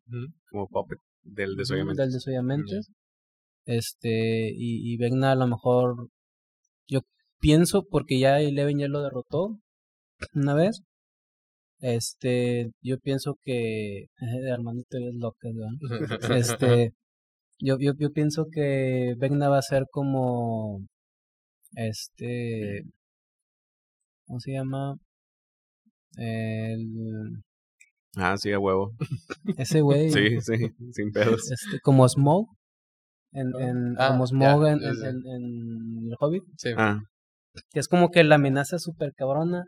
Como 0.50 0.68
puppet 0.68 0.98
del 1.22 1.56
desollamiento. 1.56 2.02
del 2.02 2.12
desollamiento. 2.12 2.72
Este, 3.66 4.50
y, 4.54 4.94
y 4.94 5.24
a 5.24 5.34
lo 5.34 5.46
mejor, 5.48 6.08
yo 6.88 7.00
pienso, 7.40 7.82
porque 7.90 8.18
ya 8.20 8.40
Eleven 8.40 8.78
ya 8.78 8.88
lo 8.88 9.02
derrotó 9.02 9.58
una 10.34 10.54
vez. 10.54 10.82
Este, 11.80 12.70
yo 12.80 12.98
pienso 12.98 13.36
que 13.44 14.06
Armando 14.52 14.82
teorías 14.88 15.14
locas, 15.14 15.52
¿verdad? 15.54 15.80
Este, 16.38 16.92
yo, 17.58 17.76
yo, 17.78 17.92
yo 17.98 18.10
pienso 18.12 18.46
que 18.52 19.14
Vecna 19.18 19.48
va 19.48 19.58
a 19.58 19.62
ser 19.62 19.84
como, 19.90 20.80
este, 21.74 22.82
¿cómo 24.26 24.40
se 24.40 24.52
llama? 24.52 24.96
El, 26.16 27.42
Ah, 28.16 28.36
sí, 28.38 28.50
a 28.52 28.58
huevo. 28.58 28.92
ese 29.58 29.82
güey, 29.82 30.10
Sí, 30.10 30.40
sí, 30.40 30.70
sin 30.92 31.12
pedos. 31.12 31.50
este, 31.50 31.80
como 31.82 32.08
Smoke, 32.08 32.48
en, 33.32 33.48
en, 33.60 33.94
Ah, 33.98 34.08
como 34.08 34.66
en, 34.66 34.78
sí, 34.80 34.86
sí. 35.00 35.06
en, 35.06 35.16
en 35.26 36.08
El 36.10 36.16
Hobbit, 36.18 36.42
Sí. 36.56 36.70
Ah, 36.76 37.00
que 37.70 37.80
es 37.80 37.88
como 37.88 38.10
que 38.10 38.24
la 38.24 38.34
amenaza 38.36 38.78
súper 38.78 39.12
cabrona, 39.14 39.64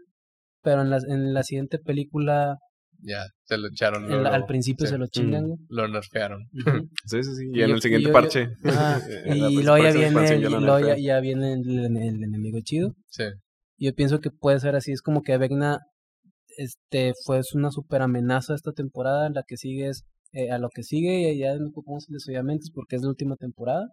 pero 0.63 0.83
en 0.83 0.91
la, 0.91 0.99
en 1.09 1.33
la 1.35 1.43
siguiente 1.43 1.79
película, 1.79 2.57
Ya, 3.01 3.27
se 3.45 3.57
lo 3.59 3.69
echaron. 3.69 4.09
luego, 4.09 4.23
la- 4.25 4.31
al 4.35 4.47
principio 4.47 4.87
Sí. 4.87 4.93
se 4.93 4.99
lo 4.99 5.07
chingan, 5.07 5.47
güey. 5.47 5.59
Lo 5.69 5.87
nerfearon. 5.89 6.43
Ujú. 6.53 6.89
sí, 7.07 7.23
sí, 7.23 7.35
sí. 7.37 7.45
Y, 7.53 7.59
Y 7.59 7.63
en 7.63 7.69
yo- 7.69 7.75
el 7.77 7.81
siguiente 7.83 8.05
yo- 8.05 8.09
yo- 8.09 8.13
parche. 8.21 8.49
Ah, 8.65 9.01
y 9.27 9.63
luego 9.63 9.79
ya 9.85 9.93
viene, 9.93 10.29
el- 10.35 10.43
lo 10.43 10.61
luego 10.61 10.81
ya, 10.87 10.97
ya 10.99 11.21
viene 11.21 11.53
el, 11.55 11.69
el- 11.69 11.97
el 11.97 12.23
enemigo 12.25 12.59
chido. 12.63 12.95
Sí. 13.11 13.25
Yo 13.79 13.95
pienso 13.95 14.21
que 14.21 14.31
puede 14.31 14.59
ser 14.59 14.75
así, 14.75 14.91
es 14.93 15.03
como 15.03 15.23
que 15.23 15.39
Vecna 15.39 15.79
este 16.57 17.13
fue 17.25 17.41
una 17.55 17.71
super 17.71 18.03
amenaza 18.03 18.55
esta 18.55 18.73
temporada, 18.73 19.31
la 19.31 19.45
que 19.47 19.57
sigue 19.57 19.89
es 19.89 20.05
eh, 20.33 20.51
a 20.51 20.59
lo 20.59 20.69
que 20.69 20.83
sigue 20.83 21.33
y 21.33 21.39
ya 21.39 21.57
no 21.57 21.69
ocupamos 21.69 22.07
el 22.09 22.15
desollamiento 22.15 22.67
porque 22.75 22.97
es 22.97 23.03
la 23.03 23.09
última 23.09 23.37
temporada. 23.37 23.87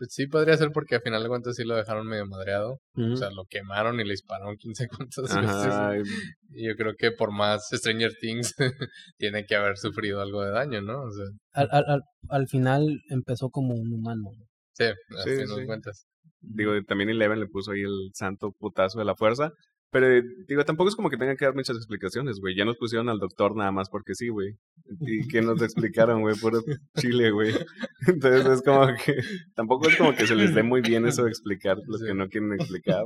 Pues 0.00 0.14
sí, 0.14 0.26
podría 0.26 0.56
ser 0.56 0.70
porque 0.72 0.94
al 0.94 1.02
final 1.02 1.22
de 1.22 1.28
cuentas 1.28 1.56
sí 1.56 1.62
lo 1.62 1.76
dejaron 1.76 2.06
medio 2.06 2.24
madreado. 2.24 2.80
O 2.94 3.16
sea, 3.16 3.28
lo 3.30 3.44
quemaron 3.44 4.00
y 4.00 4.04
le 4.04 4.12
dispararon 4.12 4.56
15 4.56 4.88
cuantas 5.08 5.30
Ajá, 5.30 5.90
veces. 5.90 6.08
Y 6.54 6.66
yo 6.66 6.74
creo 6.74 6.94
que 6.96 7.12
por 7.12 7.32
más 7.32 7.68
Stranger 7.70 8.14
Things 8.18 8.54
tiene 9.18 9.44
que 9.44 9.56
haber 9.56 9.76
sufrido 9.76 10.22
algo 10.22 10.42
de 10.42 10.52
daño, 10.52 10.80
¿no? 10.80 11.02
O 11.02 11.10
sea, 11.10 11.26
Al, 11.52 11.68
al, 11.70 11.84
al, 11.86 12.00
al 12.30 12.48
final 12.48 13.02
empezó 13.10 13.50
como 13.50 13.74
un 13.74 13.92
humano. 13.92 14.30
sí, 14.72 14.84
a 14.84 14.94
Sí, 15.22 15.36
fin 15.36 15.46
sí. 15.48 15.66
cuentas. 15.66 16.06
digo, 16.40 16.72
también 16.88 17.10
Eleven 17.10 17.38
le 17.38 17.46
puso 17.46 17.72
ahí 17.72 17.82
el 17.82 18.10
santo 18.14 18.52
putazo 18.58 19.00
de 19.00 19.04
la 19.04 19.14
fuerza. 19.16 19.50
Pero, 19.92 20.06
eh, 20.08 20.22
digo, 20.46 20.64
tampoco 20.64 20.88
es 20.88 20.94
como 20.94 21.10
que 21.10 21.16
tengan 21.16 21.36
que 21.36 21.44
dar 21.44 21.54
muchas 21.54 21.76
explicaciones, 21.76 22.38
güey. 22.38 22.54
Ya 22.54 22.64
nos 22.64 22.76
pusieron 22.76 23.08
al 23.08 23.18
doctor 23.18 23.56
nada 23.56 23.72
más 23.72 23.88
porque 23.90 24.14
sí, 24.14 24.28
güey. 24.28 24.56
Y 25.00 25.26
que 25.26 25.42
nos 25.42 25.60
explicaron, 25.62 26.20
güey, 26.22 26.36
puro 26.36 26.60
chile, 26.96 27.32
güey. 27.32 27.52
Entonces 28.06 28.46
es 28.46 28.62
como 28.62 28.86
que, 29.04 29.16
tampoco 29.54 29.88
es 29.88 29.96
como 29.96 30.14
que 30.14 30.26
se 30.28 30.36
les 30.36 30.54
dé 30.54 30.62
muy 30.62 30.80
bien 30.80 31.06
eso 31.06 31.24
de 31.24 31.30
explicar 31.30 31.76
lo 31.86 31.98
Sí. 31.98 32.06
que 32.06 32.14
no 32.14 32.28
quieren 32.28 32.52
explicar. 32.52 33.02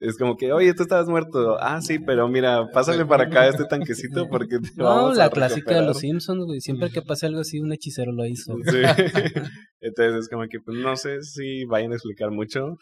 Es 0.00 0.16
como 0.16 0.36
que, 0.38 0.52
oye, 0.52 0.72
tú 0.72 0.82
estabas 0.84 1.06
muerto. 1.08 1.58
Ah, 1.60 1.82
sí, 1.82 1.98
pero 1.98 2.26
mira, 2.28 2.66
pásale 2.72 3.04
para 3.04 3.24
acá 3.24 3.46
este 3.48 3.64
tanquecito 3.66 4.28
porque 4.30 4.58
te 4.58 4.70
No, 4.76 4.84
vamos 4.84 5.16
la 5.18 5.26
a 5.26 5.30
clásica 5.30 5.70
de 5.70 5.80
recuperar". 5.80 5.84
los 5.88 5.98
Simpsons, 5.98 6.44
güey. 6.46 6.60
Siempre 6.62 6.88
que 6.90 7.02
pase 7.02 7.26
algo 7.26 7.40
así, 7.40 7.60
un 7.60 7.72
hechicero 7.72 8.10
lo 8.12 8.24
hizo. 8.26 8.56
Sí. 8.64 8.78
Entonces 9.80 10.14
es 10.22 10.28
como 10.30 10.46
que, 10.48 10.60
pues 10.60 10.78
no 10.78 10.96
sé 10.96 11.22
si 11.22 11.66
vayan 11.66 11.92
a 11.92 11.96
explicar 11.96 12.30
mucho. 12.30 12.78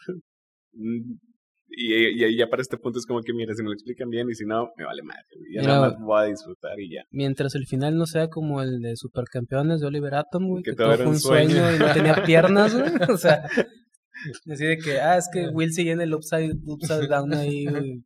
Y, 1.75 2.25
y 2.25 2.37
ya 2.37 2.47
para 2.47 2.61
este 2.61 2.77
punto 2.77 2.99
es 2.99 3.05
como 3.05 3.21
que, 3.21 3.33
mira, 3.33 3.53
si 3.55 3.63
me 3.63 3.69
lo 3.69 3.73
explican 3.73 4.09
bien 4.09 4.29
y 4.29 4.35
si 4.35 4.45
no, 4.45 4.71
me 4.77 4.83
vale 4.85 5.03
madre. 5.03 5.23
Ya 5.53 5.61
Mira, 5.61 5.73
nada 5.73 5.89
más 5.89 5.99
voy 5.99 6.21
a 6.21 6.25
disfrutar 6.25 6.79
y 6.79 6.93
ya. 6.93 7.03
Mientras 7.11 7.55
el 7.55 7.65
final 7.65 7.97
no 7.97 8.05
sea 8.05 8.27
como 8.27 8.61
el 8.61 8.81
de 8.81 8.95
Supercampeones 8.95 9.79
de 9.79 9.87
Oliver 9.87 10.15
Atom, 10.15 10.47
güey, 10.47 10.63
Que 10.63 10.71
que, 10.71 10.75
todo 10.77 10.93
era 10.93 11.03
fue 11.03 11.13
un 11.13 11.19
sueño, 11.19 11.55
sueño. 11.55 11.75
y 11.75 11.79
no 11.79 11.93
tenía 11.93 12.23
piernas, 12.25 12.75
güey. 12.75 12.91
O 13.09 13.17
sea, 13.17 13.43
así 14.51 14.65
de 14.65 14.77
que, 14.77 14.99
ah, 14.99 15.17
es 15.17 15.29
que 15.31 15.47
Will 15.49 15.71
sigue 15.71 15.91
en 15.91 16.01
el 16.01 16.13
upside, 16.13 16.53
upside 16.65 17.07
down 17.07 17.33
ahí, 17.33 17.65
güey, 17.65 18.03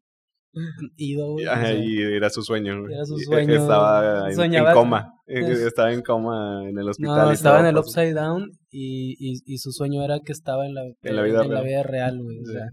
ido, 0.97 1.33
güey. 1.33 1.45
o 1.45 1.51
Ajá, 1.51 1.65
sea, 1.67 1.73
y 1.77 1.97
era 2.01 2.29
su 2.29 2.41
sueño. 2.43 2.81
güey. 2.81 2.93
Era 2.93 3.05
su 3.05 3.17
Y- 3.17 3.23
sueño. 3.23 3.53
Estaba 3.53 4.29
en, 4.29 4.35
Soñaba- 4.35 4.69
en 4.71 4.75
coma. 4.75 5.11
Es- 5.27 5.59
Estaba 5.73 5.91
en 5.93 6.01
coma 6.01 6.63
en 6.69 6.77
el 6.77 6.89
hospital. 6.89 7.17
no, 7.25 7.31
y 7.31 7.33
estaba 7.33 7.59
en 7.59 7.65
el 7.67 7.75
pasó. 7.75 7.87
upside 7.89 8.13
down 8.13 8.49
y, 8.71 9.15
y, 9.19 9.41
y 9.45 9.57
su 9.57 9.71
sueño 9.71 10.03
era 10.03 10.19
que 10.23 10.31
estaba 10.31 10.65
en 10.65 10.73
la, 10.75 10.81
En 11.03 11.15
la 11.15 11.21
vida 11.23 11.43
en 11.43 11.49
la 11.49 11.61
real. 11.61 11.65
vida 11.65 11.83
real, 11.83 12.21
güey. 12.21 12.39
O 12.39 12.45
Sí. 12.45 12.53
sea, 12.53 12.67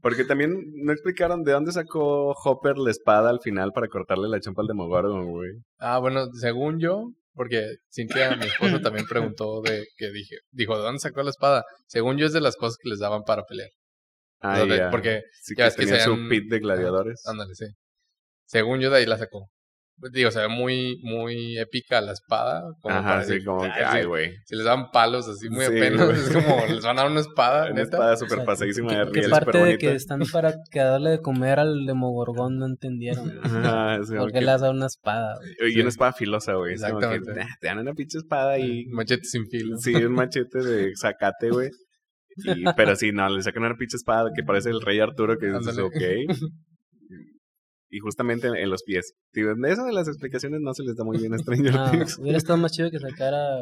Porque 0.00 0.24
también 0.24 0.52
no 0.84 0.92
explicaron 0.92 1.42
de 1.42 1.52
dónde 1.52 1.72
sacó 1.72 2.30
Hopper 2.32 2.78
la 2.78 2.90
espada 2.92 3.30
al 3.30 3.40
final 3.40 3.72
para 3.72 3.88
cortarle 3.88 4.28
la 4.28 4.38
chompa 4.40 4.62
al 4.62 4.68
Demogorgon, 4.68 5.28
güey. 5.30 5.50
Ah, 5.78 5.98
bueno, 5.98 6.26
según 6.34 6.78
yo, 6.78 7.10
porque 7.34 7.64
Cintia, 7.92 8.36
mi 8.36 8.46
esposa, 8.46 8.80
también 8.80 9.06
preguntó 9.08 9.60
de 9.60 9.84
que 9.96 10.10
dije, 10.12 10.36
dijo, 10.52 10.76
¿de 10.76 10.82
dónde 10.84 11.00
sacó 11.00 11.22
la 11.24 11.30
espada? 11.30 11.64
Según 11.88 12.16
yo 12.16 12.26
es 12.26 12.32
de 12.32 12.40
las 12.40 12.54
cosas 12.56 12.76
que 12.80 12.88
les 12.88 13.00
daban 13.00 13.22
para 13.26 13.42
pelear. 13.42 13.70
Ah. 14.40 14.88
Porque, 14.90 15.22
Sí 15.42 15.54
ya 15.56 15.64
que 15.64 15.64
ves 15.64 15.74
que 15.76 15.82
tenía 15.86 15.98
se 16.00 16.04
su 16.04 16.28
pit 16.28 16.50
de 16.50 16.58
gladiadores. 16.60 17.22
ándale, 17.26 17.54
sí. 17.54 17.66
Según 18.46 18.80
yo 18.80 18.90
de 18.90 18.98
ahí 18.98 19.06
la 19.06 19.18
sacó. 19.18 19.48
digo, 20.12 20.30
se 20.30 20.38
ve 20.38 20.46
muy, 20.46 20.96
muy 21.02 21.58
épica 21.58 22.00
la 22.00 22.12
espada. 22.12 22.62
Como 22.80 22.94
Ajá, 22.94 23.02
para 23.08 23.24
sí, 23.24 23.32
decir, 23.32 23.44
como 23.44 23.62
que, 23.62 23.66
"Ay, 23.68 23.82
ay, 23.84 24.02
sí". 24.02 24.06
güey. 24.06 24.32
Si 24.46 24.54
les 24.54 24.64
dan 24.64 24.92
palos 24.92 25.26
así 25.28 25.50
muy 25.50 25.64
Sí, 25.66 25.76
apenas, 25.76 26.10
es 26.16 26.30
como 26.32 26.66
les 26.68 26.84
van 26.84 26.98
a 26.98 27.02
dar 27.02 27.10
una 27.10 27.18
espada, 27.20 27.64
Una 27.64 27.74
neta. 27.74 27.82
espada 27.82 28.16
súper 28.16 28.34
O 28.34 28.36
sea, 28.36 28.44
pasadísima 28.46 28.92
de 28.92 29.10
que 29.10 29.20
riel, 29.22 29.30
parte 29.30 29.58
de 29.58 29.76
que 29.78 29.92
están 29.96 30.20
para 30.32 30.54
que 30.70 30.78
darle 30.78 31.10
de 31.10 31.18
comer 31.20 31.58
al 31.58 31.84
demogorgón 31.84 32.58
no 32.58 32.66
entendieron. 32.66 33.28
Ajá, 33.42 33.98
sí, 34.04 34.10
como 34.10 34.20
¿Por 34.20 34.32
qué 34.32 34.38
que- 34.38 34.44
le 34.44 34.50
has 34.52 34.60
dado 34.60 34.72
una 34.72 34.86
espada? 34.86 35.34
Y 35.66 35.72
Sí. 35.72 35.80
una 35.80 35.88
espada 35.88 36.12
filosa, 36.12 36.54
güey. 36.54 36.74
Es 36.74 36.80
como 36.84 37.00
que, 37.00 37.06
Exactamente. 37.06 37.40
"Nah, 37.44 37.54
te 37.60 37.66
dan 37.66 37.78
una 37.80 37.92
pinche 37.94 38.18
espada 38.18 38.56
y... 38.60 38.86
Machete 38.86 39.24
sin 39.24 39.48
filo. 39.48 39.76
Sí, 39.78 39.92
un 39.96 40.12
machete 40.12 40.60
de 40.62 40.92
zacate, 40.96 41.50
güey. 41.50 41.70
Y, 42.44 42.64
pero 42.76 42.94
sí, 42.96 43.10
no, 43.12 43.28
le 43.28 43.42
sacan 43.42 43.64
una 43.64 43.76
pinche 43.76 43.96
espada 43.96 44.30
que 44.34 44.42
parece 44.42 44.70
el 44.70 44.80
rey 44.80 45.00
Arturo, 45.00 45.36
que 45.38 45.46
dices, 45.46 45.78
ok. 45.78 46.02
Y 47.90 48.00
justamente 48.00 48.48
en, 48.48 48.56
en 48.56 48.68
los 48.68 48.82
pies. 48.82 49.14
Digo, 49.32 49.50
eso 49.66 49.84
de 49.86 49.92
las 49.94 50.08
explicaciones 50.08 50.60
no 50.60 50.74
se 50.74 50.82
les 50.82 50.94
da 50.94 51.04
muy 51.04 51.16
bien 51.18 51.32
a 51.32 51.38
Stranger 51.38 51.74
Ah, 51.74 51.90
Things. 51.90 52.18
hubiera 52.18 52.36
estado 52.38 52.58
más 52.58 52.72
chido 52.72 52.90
que 52.90 52.98
sacara 52.98 53.56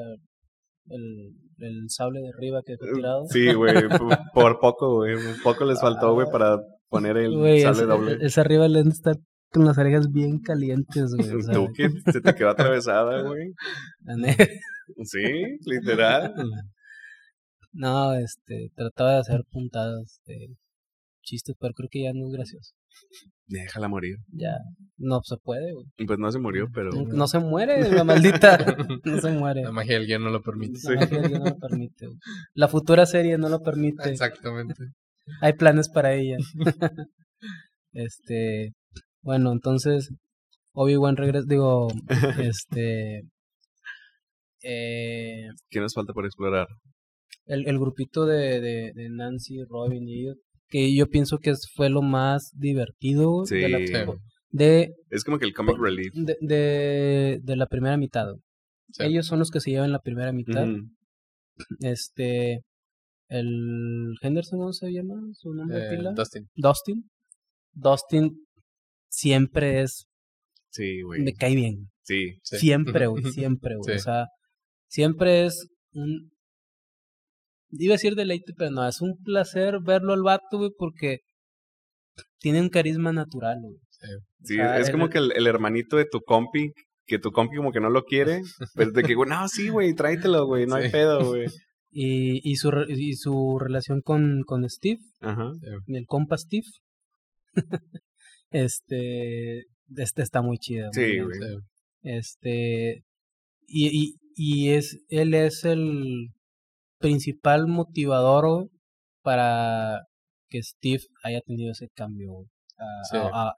el, 0.89 1.32
el 1.59 1.85
sable 1.89 2.19
de 2.20 2.31
arriba 2.36 2.61
que 2.66 2.74
fue 2.77 2.93
tirado. 2.93 3.24
Sí, 3.28 3.53
güey, 3.53 3.86
por, 3.89 4.19
por 4.35 4.59
poco, 4.59 4.97
güey. 4.97 5.15
Poco 5.44 5.65
les 5.65 5.81
faltó, 5.81 6.12
güey, 6.15 6.27
para 6.32 6.59
poner 6.89 7.16
el 7.19 7.36
Güey, 7.36 7.61
sable 7.61 7.85
doble. 7.85 8.16
ese 8.20 8.40
arriba 8.40 8.69
de 8.69 8.81
estar 8.81 9.15
con 9.53 9.65
las 9.65 9.78
orejas 9.78 10.11
bien 10.11 10.40
calientes, 10.40 11.15
güey. 11.16 11.31
Tú 11.53 11.69
que 11.73 11.89
se 12.12 12.20
te 12.20 12.35
quedó 12.35 12.48
atravesada, 12.51 13.23
güey. 13.23 13.53
Sí, 15.05 15.23
literal. 15.66 16.35
No, 17.77 18.15
este, 18.15 18.70
trataba 18.74 19.15
de 19.15 19.20
hacer 19.20 19.44
puntadas 19.51 20.20
de 20.24 20.57
chistes, 21.23 21.55
pero 21.61 21.74
creo 21.74 21.89
que 21.90 22.05
ya 22.05 22.12
no 22.15 22.27
es 22.27 22.32
gracioso. 22.32 22.73
Déjala 23.47 23.89
morir. 23.89 24.16
Ya 24.32 24.57
no 24.97 25.20
se 25.23 25.36
puede, 25.36 25.73
güey. 25.73 25.86
Pues 26.07 26.19
no 26.19 26.32
se 26.32 26.39
murió, 26.39 26.69
pero... 26.73 26.90
No, 26.90 27.05
no 27.05 27.27
se 27.27 27.39
muere, 27.39 27.90
la 27.90 28.05
maldita. 28.05 28.59
No 29.05 29.20
se 29.20 29.31
muere. 29.32 29.62
La 29.62 29.73
magia 29.73 29.98
del 29.98 30.07
guion 30.07 30.24
no 30.24 30.31
lo 30.31 30.43
permite. 30.43 30.78
Sí. 30.78 30.89
La 30.89 31.01
magia 31.01 31.20
del 31.20 31.28
guion 31.28 31.43
no 31.43 31.51
lo 31.51 31.59
permite. 31.59 32.07
güey. 32.07 32.19
La 32.55 32.69
futura 32.69 33.05
serie 33.07 33.36
no 33.36 33.48
lo 33.48 33.62
permite. 33.62 34.11
Exactamente. 34.11 34.74
Hay 35.43 35.53
planes 35.53 35.89
para 35.90 36.15
ella. 36.15 36.39
este, 37.93 38.73
bueno, 39.23 39.53
entonces 39.53 40.11
Obi-Wan 40.73 41.16
regresa, 41.16 41.47
digo, 41.47 41.89
este 42.39 43.23
eh, 44.62 45.48
¿Qué 45.70 45.81
nos 45.81 45.94
falta 45.94 46.12
por 46.12 46.24
explorar? 46.24 46.66
El, 47.47 47.66
el 47.68 47.78
grupito 47.78 48.27
de, 48.27 48.60
de, 48.60 48.93
de 48.94 49.09
Nancy, 49.10 49.64
Robin 49.64 50.09
y 50.09 50.20
ellos, 50.23 50.36
que 50.68 50.94
yo 50.94 51.06
pienso 51.09 51.39
que 51.39 51.55
fue 51.74 51.89
lo 51.90 52.02
más 52.02 52.51
divertido 52.55 53.44
de, 53.44 53.68
la, 53.68 53.78
de, 54.51 54.93
Es 55.10 55.24
como 55.24 55.39
que 55.39 55.44
el 55.47 55.55
comic 55.55 55.77
relief. 55.78 56.12
de, 56.14 56.36
de- 56.40 57.39
de 57.43 57.56
la 57.56 57.66
primera 57.66 57.97
mitad. 57.97 58.27
Sí. 58.93 59.05
Ellos 59.05 59.27
son 59.27 59.39
los 59.39 59.51
que 59.51 59.60
se 59.60 59.70
llevan 59.70 59.93
la 59.93 60.01
primera 60.01 60.32
mitad. 60.32 60.66
Este, 61.81 62.60
el 63.28 64.14
Henderson, 64.20 64.59
¿cómo 64.59 64.73
se 64.73 64.90
llama? 64.93 65.14
¿Su 65.35 65.52
nombre 65.55 65.78
de 65.78 65.86
Eh, 65.86 65.97
pila? 65.97 66.12
Dustin. 66.12 66.48
Dustin. 66.55 67.10
Dustin 67.73 68.47
siempre 69.09 69.82
es, 69.82 70.06
Sí, 70.70 71.02
güey. 71.02 71.23
me 71.23 71.32
cae 71.35 71.55
bien. 71.55 71.90
Sí. 72.02 72.39
Sí. 72.43 72.59
Siempre, 72.59 73.06
güey, 73.06 73.23
siempre, 73.32 73.77
güey. 73.77 73.97
O 73.97 73.98
sea, 73.98 74.27
siempre 74.89 75.47
es 75.47 75.68
un... 75.93 76.31
Iba 77.70 77.94
a 77.94 77.97
decir 77.97 78.14
deleite, 78.14 78.52
pero 78.56 78.70
no, 78.70 78.86
es 78.86 79.01
un 79.01 79.16
placer 79.24 79.80
verlo 79.82 80.12
al 80.12 80.22
vato, 80.22 80.59
güey, 80.59 80.70
porque 80.76 81.18
tiene 82.38 82.60
un 82.60 82.68
carisma 82.68 83.12
natural, 83.12 83.59
güey. 83.60 83.76
Sí, 84.43 84.59
es 84.60 84.90
como 84.90 85.09
que 85.09 85.18
el, 85.18 85.32
el 85.34 85.47
hermanito 85.47 85.97
de 85.97 86.05
tu 86.05 86.20
compi, 86.20 86.72
que 87.06 87.18
tu 87.18 87.32
compi 87.32 87.56
como 87.56 87.72
que 87.72 87.80
no 87.80 87.90
lo 87.90 88.05
quiere, 88.05 88.43
pero 88.74 88.93
de 88.93 89.02
que, 89.02 89.14
güey, 89.14 89.28
no, 89.28 89.48
sí, 89.48 89.68
güey, 89.68 89.94
tráetelo, 89.94 90.47
güey, 90.47 90.66
no 90.66 90.76
hay 90.76 90.90
pedo, 90.90 91.26
güey. 91.26 91.47
Y, 91.98 92.43
y, 92.44 92.56
su, 92.56 92.70
y 92.88 93.14
su 93.14 93.59
relación 93.59 94.02
con, 94.02 94.43
con 94.44 94.68
Steve, 94.68 94.98
Ajá. 95.20 95.51
el 95.86 96.05
compa 96.05 96.36
Steve, 96.36 96.66
este, 98.51 99.60
este 99.97 100.22
está 100.22 100.43
muy 100.43 100.59
chido. 100.59 100.90
Sí, 100.93 101.20
güey. 101.20 101.38
Este, 102.02 103.02
y, 103.66 103.88
y, 103.88 104.14
y 104.34 104.70
es, 104.72 104.98
él 105.09 105.32
es 105.32 105.64
el 105.64 106.34
principal 106.98 107.66
motivador 107.66 108.68
para 109.23 110.02
que 110.48 110.62
Steve 110.62 111.02
haya 111.24 111.40
tenido 111.40 111.73
ese 111.73 111.89
cambio. 111.94 112.31
güey. 112.32 112.47
A- 112.78 113.05
Sí. 113.10 113.16
a- 113.16 113.48
a- 113.48 113.55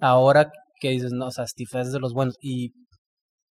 ahora 0.00 0.50
que 0.80 0.90
dices, 0.90 1.12
no, 1.12 1.26
o 1.26 1.30
sea, 1.30 1.46
Steve 1.46 1.80
es 1.80 1.92
de 1.92 2.00
los 2.00 2.12
buenos. 2.12 2.36
Y 2.40 2.72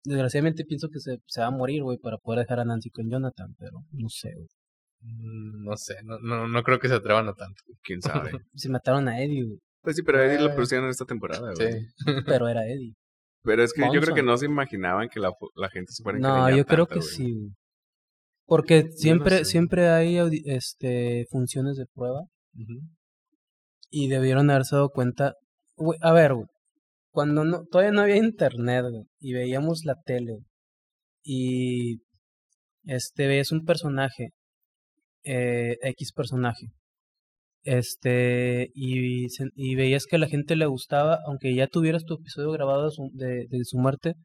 desgraciadamente 0.05 0.63
pienso 0.65 0.87
que 0.91 0.99
se, 0.99 1.17
se 1.27 1.41
va 1.41 1.47
a 1.47 1.51
morir, 1.51 1.83
güey, 1.83 1.97
para 1.97 2.17
poder 2.17 2.39
dejar 2.41 2.59
a 2.61 2.65
Nancy 2.65 2.89
con 2.89 3.09
Jonathan, 3.09 3.53
pero 3.57 3.79
no 3.91 4.07
sé, 4.09 4.31
güey. 4.35 4.47
Mm, 5.01 5.63
No 5.65 5.75
sé, 5.77 5.95
no, 6.03 6.19
no, 6.19 6.47
no 6.47 6.63
creo 6.63 6.79
que 6.79 6.87
se 6.89 6.95
atrevan 6.95 7.27
a 7.27 7.33
tanto. 7.33 7.61
¿Quién 7.83 8.01
sabe? 8.01 8.31
Se 8.53 8.69
mataron 8.69 9.07
a 9.07 9.21
Eddie, 9.21 9.43
güey, 9.45 9.59
Pues 9.81 9.95
sí, 9.95 10.03
pero 10.03 10.21
Eddie 10.21 10.39
lo 10.41 10.51
Eh. 10.51 10.55
pusieron 10.55 10.85
en 10.85 10.91
esta 10.91 11.05
temporada, 11.05 11.53
güey. 11.55 11.73
Sí. 11.81 11.87
pero 12.25 12.47
era 12.49 12.65
Eddie. 12.67 12.93
Pero 13.43 13.63
es 13.63 13.71
que 13.73 13.81
yo 13.93 14.01
creo 14.01 14.13
que 14.15 14.23
no 14.23 14.35
se 14.37 14.45
imaginaban 14.45 15.07
que 15.09 15.19
la, 15.21 15.31
la 15.55 15.69
gente 15.69 15.91
se 15.93 16.03
fuera 16.03 16.17
a 16.17 16.21
No, 16.21 16.55
yo 16.57 16.65
creo 16.65 16.85
tanto, 16.85 16.95
que 16.95 17.01
sí, 17.01 17.31
güey. 17.33 17.51
Porque 18.49 18.89
siempre, 18.95 19.37
sé. 19.37 19.45
siempre 19.45 19.89
hay 19.89 20.17
este 20.45 21.27
funciones 21.29 21.77
de 21.77 21.85
prueba 21.85 22.23
y 23.91 24.07
debieron 24.07 24.49
haberse 24.49 24.75
dado 24.75 24.89
cuenta. 24.89 25.35
a 26.01 26.13
ver, 26.13 26.33
güey, 26.33 26.47
cuando 27.11 27.45
no, 27.45 27.63
todavía 27.69 27.91
no 27.91 28.01
había 28.01 28.17
internet 28.17 28.85
y 29.19 29.33
veíamos 29.33 29.85
la 29.85 29.95
tele 30.03 30.39
y 31.23 32.01
este 32.85 33.27
veías 33.27 33.51
un 33.51 33.65
personaje, 33.65 34.29
eh, 35.23 35.77
X 35.83 36.11
personaje, 36.11 36.71
este 37.61 38.71
y, 38.73 39.27
y 39.55 39.75
veías 39.75 40.05
que 40.07 40.15
a 40.15 40.19
la 40.19 40.27
gente 40.27 40.55
le 40.55 40.65
gustaba, 40.65 41.19
aunque 41.27 41.53
ya 41.53 41.67
tuvieras 41.67 42.03
tu 42.03 42.15
episodio 42.15 42.51
grabado 42.51 42.85
de 42.85 42.91
su, 42.91 43.09
de, 43.13 43.45
de 43.47 43.63
su 43.63 43.77
muerte, 43.77 44.15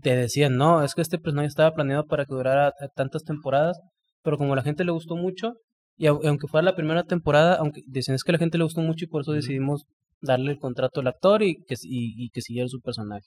te 0.00 0.14
decían, 0.16 0.56
no, 0.56 0.82
es 0.84 0.94
que 0.94 1.02
este 1.02 1.18
personaje 1.18 1.48
estaba 1.48 1.74
planeado 1.74 2.06
para 2.06 2.24
que 2.26 2.34
durara 2.34 2.72
tantas 2.94 3.24
temporadas, 3.24 3.78
pero 4.22 4.36
como 4.38 4.52
a 4.52 4.56
la 4.56 4.62
gente 4.62 4.84
le 4.84 4.92
gustó 4.92 5.16
mucho, 5.16 5.54
y 5.96 6.06
au- 6.06 6.20
aunque 6.26 6.46
fuera 6.48 6.64
la 6.64 6.76
primera 6.76 7.04
temporada, 7.04 7.56
aunque 7.56 7.82
decían 7.86 8.14
es 8.14 8.22
que 8.24 8.30
a 8.32 8.34
la 8.34 8.38
gente 8.38 8.58
le 8.58 8.64
gustó 8.64 8.80
mucho 8.82 9.04
y 9.04 9.08
por 9.08 9.22
eso 9.22 9.32
decidimos 9.32 9.84
darle 10.20 10.52
el 10.52 10.58
contrato 10.58 11.00
al 11.00 11.06
actor 11.08 11.42
y 11.42 11.56
que, 11.66 11.74
y, 11.82 12.24
y 12.26 12.30
que 12.30 12.40
siguiera 12.42 12.68
su 12.68 12.80
personaje. 12.80 13.26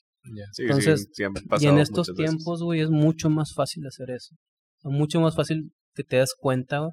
Sí, 0.53 0.63
Entonces, 0.63 1.01
sí, 1.41 1.47
y 1.65 1.67
en 1.69 1.75
estos 1.81 2.07
tiempos, 2.31 2.63
güey, 2.63 2.79
es 2.81 2.89
mucho 2.89 3.29
más 3.29 3.53
fácil 3.53 3.85
hacer 3.87 4.11
eso. 4.11 4.35
Es 4.83 4.91
mucho 4.91 5.19
más 5.21 5.35
fácil 5.35 5.71
que 5.95 6.03
te 6.03 6.17
das 6.17 6.33
cuenta, 6.37 6.89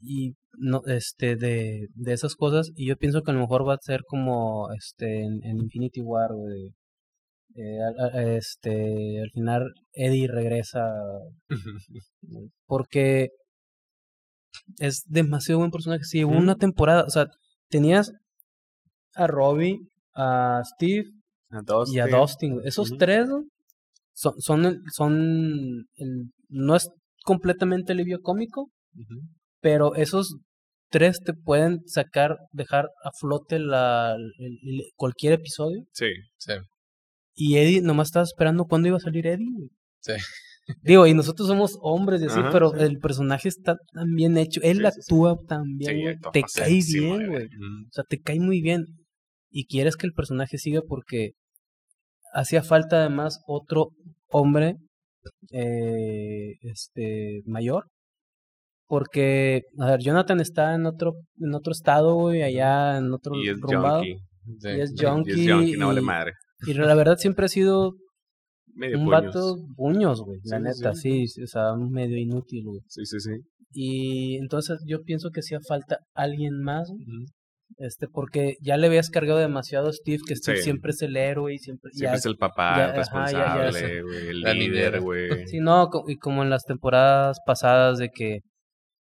y 0.00 0.34
no, 0.58 0.82
este, 0.86 1.36
de, 1.36 1.88
de 1.94 2.12
esas 2.12 2.34
cosas. 2.36 2.70
Y 2.76 2.86
yo 2.88 2.96
pienso 2.96 3.22
que 3.22 3.30
a 3.30 3.34
lo 3.34 3.40
mejor 3.40 3.66
va 3.66 3.74
a 3.74 3.78
ser 3.80 4.02
como, 4.06 4.68
este, 4.72 5.22
en, 5.24 5.42
en 5.44 5.58
Infinity 5.58 6.00
War, 6.02 6.32
güey. 6.34 6.72
Eh, 7.56 7.78
a- 7.80 8.16
a- 8.18 8.22
este, 8.36 9.20
al 9.20 9.30
final 9.32 9.72
Eddie 9.92 10.28
regresa 10.28 10.80
porque 12.66 13.28
es 14.78 15.02
demasiado 15.08 15.58
buen 15.60 15.70
personaje. 15.70 16.04
Si 16.04 16.24
hubo 16.24 16.32
una 16.38 16.54
temporada, 16.56 17.04
o 17.04 17.10
sea, 17.10 17.26
tenías 17.68 18.12
a 19.14 19.26
Robbie, 19.26 19.78
a 20.14 20.62
Steve, 20.64 21.04
A 21.50 21.62
y 21.92 21.98
a. 22.00 22.06
Dustin. 22.20 22.60
Esos 22.64 22.90
tres 22.98 23.28
son, 24.14 24.34
son, 24.38 24.64
el- 24.64 24.80
son 24.92 25.12
el- 25.96 26.30
no 26.48 26.76
es 26.76 26.88
completamente 27.24 27.92
alivio 27.92 28.20
cómico, 28.20 28.70
pero 29.60 29.94
esos 29.94 30.36
tres 30.90 31.18
te 31.24 31.32
pueden 31.34 31.80
sacar, 31.86 32.36
dejar 32.52 32.86
a 33.04 33.10
flote 33.18 33.58
la, 33.58 34.14
el- 34.38 34.82
cualquier 34.96 35.34
episodio. 35.34 35.82
Sí. 35.92 36.08
Sí. 36.36 36.52
Y 37.34 37.56
Eddie 37.56 37.82
nomás 37.82 38.08
estaba 38.08 38.24
esperando 38.24 38.64
cuándo 38.64 38.88
iba 38.88 38.96
a 38.96 39.00
salir 39.00 39.26
Eddie. 39.26 39.50
güey. 39.52 39.68
Sí. 40.00 40.12
Digo, 40.82 41.06
y 41.06 41.12
nosotros 41.12 41.46
somos 41.46 41.76
hombres 41.82 42.22
y 42.22 42.26
así, 42.26 42.40
Ajá, 42.40 42.50
pero 42.50 42.70
sí. 42.70 42.76
el 42.80 42.98
personaje 42.98 43.48
está 43.48 43.76
tan 43.92 44.14
bien 44.14 44.38
hecho. 44.38 44.60
Él 44.62 44.78
Sí, 44.78 44.86
actúa 44.86 45.36
tan 45.46 45.76
bien, 45.76 46.18
Te 46.32 46.42
cae 46.42 46.80
bien, 46.86 47.26
güey. 47.28 47.44
O 47.46 47.90
sea, 47.92 48.04
te 48.08 48.18
cae 48.20 48.40
muy 48.40 48.62
bien. 48.62 48.84
Y 49.50 49.66
quieres 49.66 49.96
que 49.96 50.06
el 50.06 50.12
personaje 50.14 50.56
siga 50.58 50.80
porque 50.88 51.32
hacía 52.32 52.62
falta 52.62 53.00
además 53.00 53.40
otro 53.46 53.90
hombre 54.28 54.76
eh, 55.52 56.54
este 56.62 57.42
mayor. 57.46 57.86
Porque, 58.86 59.62
a 59.78 59.92
ver, 59.92 60.00
Jonathan 60.00 60.40
está 60.40 60.74
en 60.74 60.86
otro, 60.86 61.14
en 61.40 61.54
otro 61.54 61.72
estado, 61.72 62.14
güey, 62.14 62.42
allá 62.42 62.98
en 62.98 63.12
otro 63.12 63.34
Y 63.42 63.48
es 63.48 63.58
rumbado. 63.60 63.98
junkie. 63.98 64.16
Sí. 64.60 64.68
Y 64.68 64.80
es 64.80 64.92
Y 64.94 65.04
junkie. 65.04 65.30
es 65.46 65.52
junkie, 65.52 65.76
no 65.76 65.86
vale 65.88 66.00
madre. 66.00 66.32
Y 66.66 66.74
la 66.74 66.94
verdad 66.94 67.16
siempre 67.16 67.46
ha 67.46 67.48
sido 67.48 67.94
Medio 68.74 68.98
un 68.98 69.04
puños. 69.06 69.24
vato 69.24 69.56
puños, 69.76 70.20
güey. 70.22 70.40
La 70.44 70.58
Sí, 70.58 70.62
neta, 70.64 70.94
sí. 70.94 71.26
sí. 71.28 71.42
o 71.42 71.46
sea, 71.46 71.74
medio 71.76 72.16
inútil, 72.18 72.64
güey. 72.64 72.80
Sí, 72.88 73.04
sí, 73.06 73.20
sí. 73.20 73.30
Y 73.72 74.36
entonces 74.36 74.78
yo 74.86 75.02
pienso 75.02 75.30
que 75.30 75.40
hacía 75.40 75.58
falta 75.66 75.98
alguien 76.14 76.60
más 76.62 76.88
güey, 76.88 77.02
Ujú. 77.02 77.24
Este, 77.78 78.06
porque 78.08 78.54
ya 78.62 78.76
le 78.76 78.86
habías 78.86 79.10
cargado 79.10 79.38
demasiado 79.40 79.88
a 79.88 79.92
Steve, 79.92 80.22
que 80.28 80.36
Steve 80.36 80.58
Sí. 80.58 80.64
siempre 80.64 80.90
es 80.92 81.02
el 81.02 81.16
héroe 81.16 81.54
y 81.54 81.58
siempre... 81.58 81.90
Siempre 81.92 82.12
ya- 82.12 82.18
es 82.18 82.26
el 82.26 82.36
papá, 82.36 82.76
ya, 82.76 82.84
el 82.94 83.00
ajá, 83.00 83.26
ya- 83.26 83.32
ya 83.32 83.64
responsable, 83.64 84.02
güey, 84.02 84.26
el 84.28 84.40
La 84.42 84.54
líder, 84.54 85.00
güey. 85.00 85.28
Sí, 85.56 85.58
no, 85.60 85.90
y 86.06 86.16
como 86.18 86.42
en 86.44 86.50
las 86.50 86.64
temporadas 86.64 87.38
pasadas 87.44 87.98
de 87.98 88.10
que 88.10 88.40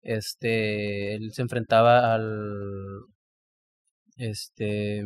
este 0.02 1.14
él 1.14 1.32
se 1.32 1.42
enfrentaba 1.42 2.14
al 2.14 3.00
este 4.16 5.02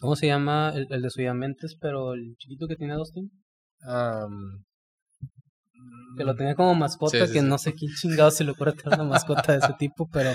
¿cómo 0.00 0.16
se 0.16 0.26
llama? 0.26 0.72
El, 0.74 0.86
el 0.90 1.02
de 1.02 1.10
Suyamentes, 1.10 1.76
pero 1.80 2.14
el 2.14 2.34
chiquito 2.38 2.66
que 2.66 2.76
tiene 2.76 2.94
Dustin, 2.94 3.30
Am, 3.82 4.64
que 6.16 6.24
lo 6.24 6.34
tenía 6.34 6.54
como 6.54 6.74
mascota, 6.74 7.18
Sí, 7.18 7.26
sí, 7.26 7.32
que 7.34 7.40
sí. 7.40 7.46
no 7.46 7.56
sé 7.58 7.72
quién 7.74 7.92
chingado 7.94 8.30
se 8.30 8.44
le 8.44 8.50
ocurre 8.50 8.72
tener 8.72 8.98
una 8.98 9.08
mascota 9.08 9.52
de 9.52 9.58
ese 9.58 9.74
tipo, 9.78 10.08
pero 10.12 10.30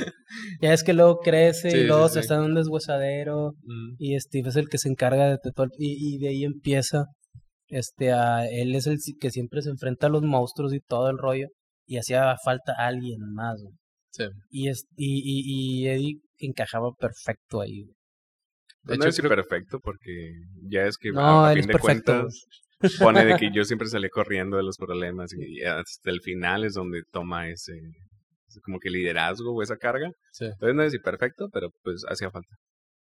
ya 0.61 0.73
es 0.73 0.83
que 0.83 0.93
luego 0.93 1.19
crece 1.19 1.77
y 1.77 1.83
luego 1.85 2.07
se 2.09 2.21
está 2.21 2.35
en 2.35 2.41
un 2.41 2.55
deshuesadero 2.55 3.51
mm, 3.63 3.95
y 3.99 4.19
Steve 4.19 4.49
es 4.49 4.55
el 4.55 4.69
que 4.69 4.77
se 4.77 4.89
encarga 4.89 5.29
de 5.29 5.37
todo 5.37 5.67
y, 5.77 6.15
y 6.15 6.17
de 6.17 6.29
ahí 6.29 6.43
empieza 6.43 7.05
este 7.67 8.11
a 8.13 8.47
él 8.47 8.75
es 8.75 8.87
el 8.87 8.97
que 9.19 9.31
siempre 9.31 9.61
se 9.61 9.69
enfrenta 9.69 10.07
a 10.07 10.09
los 10.09 10.23
monstruos 10.23 10.73
y 10.73 10.79
todo 10.79 11.09
el 11.09 11.17
rollo 11.17 11.47
y 11.87 11.97
hacía 11.97 12.35
falta 12.43 12.73
alguien 12.77 13.19
más 13.33 13.61
güey. 13.61 13.73
sí. 14.11 14.23
y 14.49 14.69
es 14.69 14.85
y, 14.95 15.19
y, 15.23 15.81
y 15.83 15.87
Eddie 15.87 16.19
encajaba 16.37 16.91
perfecto 16.97 17.61
ahí 17.61 17.83
güey. 17.83 17.95
De 18.85 18.97
no 18.97 19.03
hecho, 19.03 19.09
es 19.09 19.17
creo- 19.19 19.29
perfecto 19.29 19.79
porque 19.79 20.31
ya 20.69 20.83
es 20.85 20.97
que 20.97 21.11
No, 21.11 21.45
a, 21.45 21.53
fin 21.53 21.65
de 21.67 21.73
perfecto, 21.73 22.11
cuentas 22.13 22.45
pone 22.99 23.25
de 23.25 23.35
que 23.37 23.49
yo 23.53 23.63
siempre 23.65 23.87
salí 23.87 24.09
corriendo 24.09 24.57
de 24.57 24.63
los 24.63 24.77
problemas 24.77 25.31
y 25.33 25.63
hasta 25.63 26.11
el 26.11 26.21
final 26.21 26.63
es 26.65 26.73
donde 26.73 27.01
toma 27.11 27.49
ese, 27.49 27.73
ese 28.47 28.59
como 28.61 28.79
que 28.79 28.89
liderazgo 28.89 29.53
o 29.53 29.61
esa 29.63 29.77
carga. 29.77 30.11
sí. 30.31 30.45
Entonces 30.45 30.75
no 30.75 30.83
es 30.83 30.97
perfecto, 31.01 31.49
pero 31.51 31.69
pues 31.83 32.03
hacía 32.07 32.29
falta. 32.31 32.55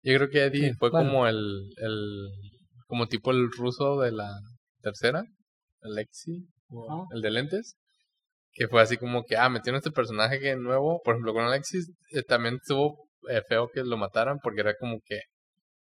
Yo 0.03 0.15
creo 0.17 0.29
que 0.31 0.45
Eddie 0.45 0.71
Sí, 0.71 0.75
fue 0.79 0.91
bueno. 0.91 1.09
como 1.11 1.27
el, 1.29 1.37
el, 1.77 2.29
como 2.87 3.07
tipo 3.09 3.31
el 3.31 3.51
ruso 3.51 4.01
de 4.01 4.13
la 4.13 4.31
tercera, 4.81 5.25
Alexi, 5.83 6.47
o 6.71 7.07
el 7.15 7.21
de 7.23 7.31
lentes, 7.31 7.77
que 8.53 8.69
fue 8.69 8.81
así 8.83 8.97
como 8.97 9.25
que, 9.25 9.37
ah, 9.37 9.49
metieron 9.49 9.79
este 9.79 9.91
personaje 9.91 10.41
que 10.41 10.57
nuevo, 10.57 11.01
por 11.05 11.15
ejemplo, 11.15 11.35
con 11.35 11.45
Alexis 11.45 11.91
eh, 12.13 12.23
también 12.23 12.57
estuvo 12.57 13.09
eh, 13.29 13.43
feo 13.49 13.69
que 13.73 13.83
lo 13.85 13.97
mataran 13.97 14.39
porque 14.43 14.61
era 14.61 14.75
como 14.77 14.99
que 15.05 15.21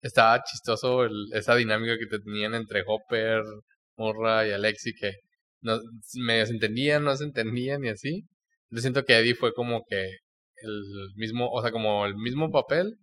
estaba 0.02 0.42
chistoso 0.42 1.04
el- 1.04 1.28
esa 1.32 1.54
dinámica 1.56 1.96
que 1.98 2.06
te 2.06 2.18
tenían 2.20 2.54
entre 2.54 2.82
Hopper, 2.86 3.42
Morra 3.96 4.46
y 4.46 4.52
Alexi 4.52 4.92
que 4.94 5.12
no, 5.62 5.78
medio 6.24 6.46
se 6.46 6.52
entendían, 6.54 7.04
no 7.04 7.14
se 7.16 7.24
entendían 7.24 7.84
y 7.84 7.88
así. 7.90 8.22
Yo 8.70 8.80
siento 8.80 9.04
que 9.04 9.18
Eddie 9.18 9.34
fue 9.34 9.52
como 9.52 9.82
que 9.88 10.02
el 10.62 10.82
mismo, 11.16 11.50
o 11.50 11.60
sea, 11.62 11.70
como 11.72 12.06
el 12.06 12.16
mismo 12.16 12.50
papel 12.50 12.96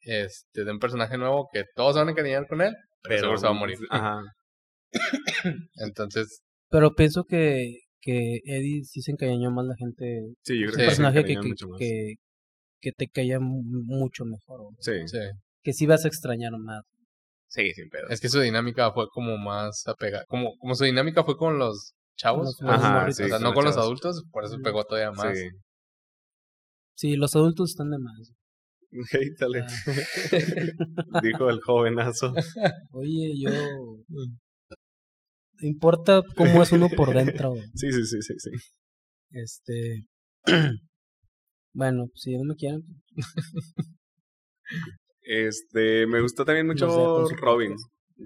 este, 0.00 0.64
de 0.64 0.70
un 0.70 0.78
personaje 0.78 1.16
nuevo 1.18 1.48
que 1.52 1.64
todos 1.74 1.94
se 1.94 1.98
van 2.00 2.08
a 2.08 2.10
encariñar 2.12 2.46
con 2.46 2.60
él, 2.62 2.74
pero 3.02 3.18
seguro 3.20 3.38
se 3.38 3.46
va 3.46 3.50
a 3.50 3.54
morir. 3.54 3.78
Ajá. 3.90 4.20
Entonces, 5.76 6.40
pero 6.70 6.94
pienso 6.94 7.24
que 7.24 7.78
que 8.00 8.40
Eddie 8.44 8.84
sí 8.84 9.02
se 9.02 9.10
encañó 9.10 9.50
más 9.50 9.66
la 9.66 9.74
gente 9.76 10.20
Sí, 10.44 10.60
yo 10.60 10.70
creo 10.70 10.70
Sí. 10.70 10.76
que 10.76 10.76
un 10.76 10.80
se 10.80 10.86
personaje 10.86 11.24
que, 11.24 11.34
que, 11.34 11.54
que, 11.78 12.14
que 12.80 12.92
te 12.92 13.08
caía 13.08 13.40
mu- 13.40 13.62
mucho 13.64 14.24
mejor. 14.24 14.60
Sí, 14.78 14.92
sí, 15.06 15.18
que 15.66 15.72
sí 15.72 15.84
vas 15.84 16.04
a 16.04 16.08
extrañar 16.08 16.52
más 16.60 16.84
sí, 17.48 17.72
sin 17.74 17.88
pedo. 17.88 18.08
es 18.08 18.20
que 18.20 18.28
su 18.28 18.38
dinámica 18.38 18.92
fue 18.92 19.08
como 19.08 19.36
más 19.36 19.82
apegada, 19.88 20.24
como, 20.28 20.56
como 20.58 20.76
su 20.76 20.84
dinámica 20.84 21.24
fue 21.24 21.36
con 21.36 21.58
los 21.58 21.94
chavos, 22.16 22.56
Con 22.56 22.68
los 22.68 22.76
Ajá, 22.76 23.10
sí, 23.10 23.24
o 23.24 23.26
sea, 23.26 23.38
con 23.38 23.42
no 23.42 23.48
los 23.48 23.54
con 23.56 23.64
los 23.64 23.76
adultos, 23.76 24.22
por 24.30 24.44
eso 24.44 24.58
pegó 24.62 24.84
todavía 24.84 25.10
más. 25.10 25.36
Sí. 25.36 25.48
sí 26.94 27.16
los 27.16 27.34
adultos 27.34 27.70
están 27.70 27.90
de 27.90 27.98
más 27.98 28.32
Héitale, 29.12 29.62
Ah. 29.62 29.66
dijo 31.24 31.50
el 31.50 31.60
jovenazo. 31.60 32.32
Oye, 32.92 33.34
yo. 33.36 33.50
Importa 35.60 36.22
cómo 36.36 36.62
es 36.62 36.70
uno 36.70 36.88
por 36.88 37.12
dentro. 37.12 37.50
güey. 37.50 37.64
Sí, 37.74 37.90
sí, 37.90 38.04
sí, 38.06 38.22
sí, 38.22 38.34
sí. 38.38 38.50
Este. 39.32 40.06
bueno, 41.74 42.06
si 42.14 42.36
no 42.38 42.44
me 42.44 42.54
quieren. 42.54 42.82
Este, 45.26 46.06
me 46.06 46.20
gustó 46.20 46.44
también 46.44 46.66
mucho 46.66 46.86
en 46.86 47.26
su 47.26 47.34
Robin. 47.36 47.74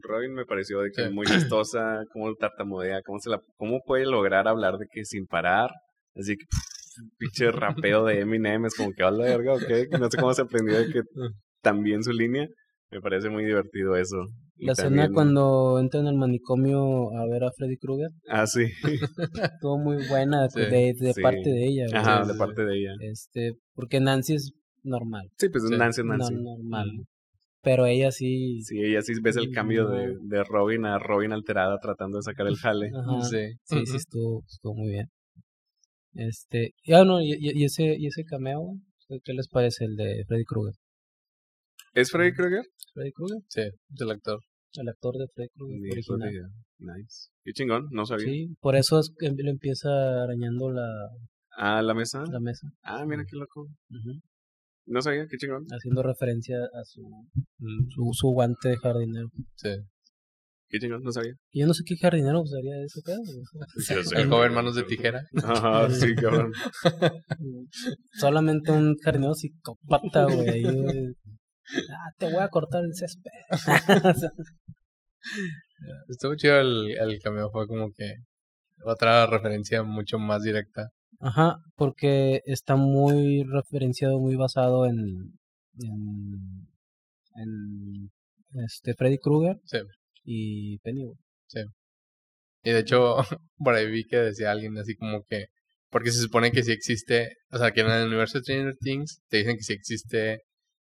Robin 0.03 0.33
me 0.35 0.45
pareció 0.45 0.81
de 0.83 0.91
que 0.93 1.09
Sí. 1.09 1.13
muy 1.13 1.27
chistosa, 1.27 2.05
cómo 2.13 2.33
tartamudea, 2.37 3.01
cómo 3.05 3.19
se 3.19 3.31
la, 3.31 3.41
cómo 3.57 3.81
puede 3.85 4.07
lograr 4.07 4.47
hablar 4.47 4.77
de 4.79 4.87
que 4.93 5.05
sin 5.05 5.27
parar, 5.27 5.71
así 6.15 6.37
que 6.37 6.45
pff, 6.45 7.17
pinche 7.19 7.51
rapeo 7.51 8.05
de 8.05 8.21
Eminem 8.21 8.67
es 8.67 8.75
como 8.77 8.93
que 8.93 9.03
habla 9.03 9.25
de 9.25 9.37
verga, 9.37 9.55
ok, 9.55 9.99
no 9.99 10.09
sé 10.11 10.17
cómo 10.19 10.33
se 10.35 10.43
aprendió 10.43 10.79
de 10.79 10.93
que 10.93 11.01
también 11.63 12.05
su 12.05 12.13
línea, 12.13 12.47
me 12.93 13.01
parece 13.01 13.31
muy 13.31 13.45
divertido 13.45 13.97
eso. 13.97 14.19
Y 14.57 14.67
La 14.67 14.73
escena 14.73 14.89
también- 14.91 15.13
cuando 15.15 15.79
entra 15.81 16.01
en 16.01 16.07
el 16.07 16.17
manicomio 16.17 17.17
a 17.19 17.27
ver 17.27 17.43
a 17.45 17.51
Freddy 17.57 17.77
Krueger. 17.79 18.11
Ah, 18.29 18.47
sí, 18.47 18.67
Estuvo 19.55 19.79
muy 19.79 20.07
buena 20.09 20.49
Sí, 20.51 20.61
de, 20.61 20.93
de 20.99 21.13
sí. 21.15 21.21
parte 21.23 21.49
de 21.51 21.67
ella. 21.67 21.87
ajá, 21.95 22.27
de 22.27 22.35
parte 22.35 22.65
de 22.65 22.77
ella. 22.79 22.93
Este, 23.01 23.53
porque 23.75 23.99
Nancy 24.01 24.35
es 24.35 24.53
normal. 24.83 25.31
Sí, 25.39 25.49
pues 25.49 25.65
Sí. 25.69 25.77
Nancy, 25.77 26.03
Nancy. 26.05 26.35
No, 26.35 26.41
normal. 26.57 26.93
Mm. 26.93 27.05
Pero 27.63 27.85
ella 27.87 28.11
sí. 28.11 28.63
Sí, 28.63 28.79
ella 28.83 29.03
sí 29.03 29.13
ves 29.21 29.37
el 29.37 29.51
cambio 29.53 29.87
de, 29.89 30.15
No. 30.15 30.21
de 30.23 30.45
Robin 30.45 30.87
a 30.87 30.99
Robin 30.99 31.33
alterada 31.33 31.79
tratando 31.79 32.17
de 32.19 32.23
sacar 32.23 32.47
el 32.47 32.57
jale. 32.57 32.91
Ajá. 32.95 33.21
Sí. 33.23 33.53
Sí, 33.65 33.87
sí, 33.87 33.97
estuvo, 33.97 34.43
estuvo 34.49 34.75
muy 34.75 34.89
bien. 34.91 35.09
Este, 36.15 36.73
ya 36.85 37.05
no, 37.05 37.21
y, 37.21 37.33
y- 37.35 37.61
y 37.61 37.65
ese, 37.65 37.97
y 37.99 38.07
ese 38.07 38.25
cameo, 38.25 38.75
¿qué 39.25 39.33
les 39.33 39.49
parece 39.49 39.85
el 39.85 39.97
de 39.97 40.25
Freddy 40.27 40.45
Krueger? 40.45 40.75
¿Es 41.95 42.11
Freddy 42.11 42.33
Krueger? 42.33 42.65
Freddy 42.95 43.13
Krueger, 43.13 43.39
Sí, 43.49 43.61
es 43.63 44.01
el 44.01 44.11
actor. 44.11 44.41
el 44.75 44.89
actor 44.89 45.15
de 45.17 45.27
Freddy 45.35 45.49
Krueger 45.55 45.93
original. 45.93 46.51
Nice. 46.79 47.29
Qué 47.45 47.53
chingón, 47.53 47.89
no 47.91 48.07
sabía. 48.07 48.25
Sí, 48.27 48.55
por 48.61 48.75
eso 48.77 48.99
es 49.01 49.13
que 49.19 49.31
le 49.31 49.51
empieza 49.51 50.23
arañando 50.23 50.71
la, 50.71 50.89
Ah, 51.57 51.83
la 51.83 51.95
mesa. 51.95 52.25
la 52.31 52.41
mesa, 52.41 52.69
Ah, 52.83 53.05
mira 53.07 53.25
qué 53.29 53.37
loco. 53.37 53.63
ujú, 53.91 54.21
No 54.91 55.01
sabía, 55.01 55.25
qué 55.31 55.37
chingón. 55.37 55.65
haciendo 55.71 56.03
referencia 56.03 56.57
a 56.57 56.85
su, 56.85 57.03
su, 57.95 58.11
su 58.13 58.29
guante 58.31 58.71
de 58.71 58.77
jardinero. 58.77 59.29
Sí. 59.55 59.71
Qué 60.69 60.81
chingón, 60.81 61.05
no 61.05 61.13
sabía. 61.13 61.33
Y 61.53 61.61
yo 61.61 61.69
no 61.69 61.75
sé 61.75 61.85
qué 61.87 61.97
jardinero 61.97 62.41
usaría 62.43 62.75
ese 62.85 63.01
pedo. 63.03 63.21
El 64.21 64.29
joven 64.29 64.53
manos 64.53 64.75
de 64.75 64.83
tijera. 64.83 65.23
Ajá, 65.45 65.89
sí, 65.91 66.13
cabrón. 66.17 66.53
Solamente 68.19 68.73
un 68.73 68.97
jardinero 68.97 69.35
psicópata, 69.35 70.25
güey. 70.25 70.65
Ah, 70.65 72.11
te 72.19 72.27
voy 72.27 72.43
a 72.43 72.49
cortar 72.49 72.83
el 72.83 72.93
césped. 72.93 73.31
Estuvo 76.09 76.35
chido 76.35 76.59
el, 76.59 76.97
el 76.99 77.21
cameo, 77.21 77.49
fue 77.53 77.69
como 77.69 77.93
que 77.93 78.15
otra 78.85 79.27
referencia 79.27 79.85
mucho 79.85 80.19
más 80.19 80.43
directa. 80.43 80.89
Ajá, 81.21 81.59
porque 81.77 82.41
está 82.47 82.77
muy 82.77 83.43
referenciado, 83.45 84.19
muy 84.19 84.37
basado 84.37 84.87
en, 84.87 85.39
en, 85.79 86.69
en 87.37 88.11
este 88.65 88.95
Freddy 88.95 89.19
Krueger 89.19 89.57
Sí. 89.65 89.79
y 90.25 90.79
Pennywise. 90.79 91.21
Y 92.63 92.71
de 92.73 92.79
hecho, 92.81 93.17
por 93.59 93.75
ahí 93.75 93.91
vi 93.91 94.05
que 94.05 94.17
decía 94.17 94.51
alguien 94.51 94.77
así 94.79 94.95
como 94.95 95.25
que, 95.25 95.47
porque 95.91 96.11
se 96.13 96.21
supone 96.21 96.53
que 96.53 96.63
sí 96.63 96.73
existe, 96.73 97.37
o 97.51 97.59
sea, 97.59 97.73
que 97.73 97.81
en 97.81 97.91
el 97.91 98.07
universo 98.09 98.39
de 98.39 98.45
Stranger 98.45 98.77
Things 98.81 99.23
te 99.29 99.39
dicen 99.39 99.57
que 99.57 99.63
sí 99.63 99.73
existe 99.73 100.43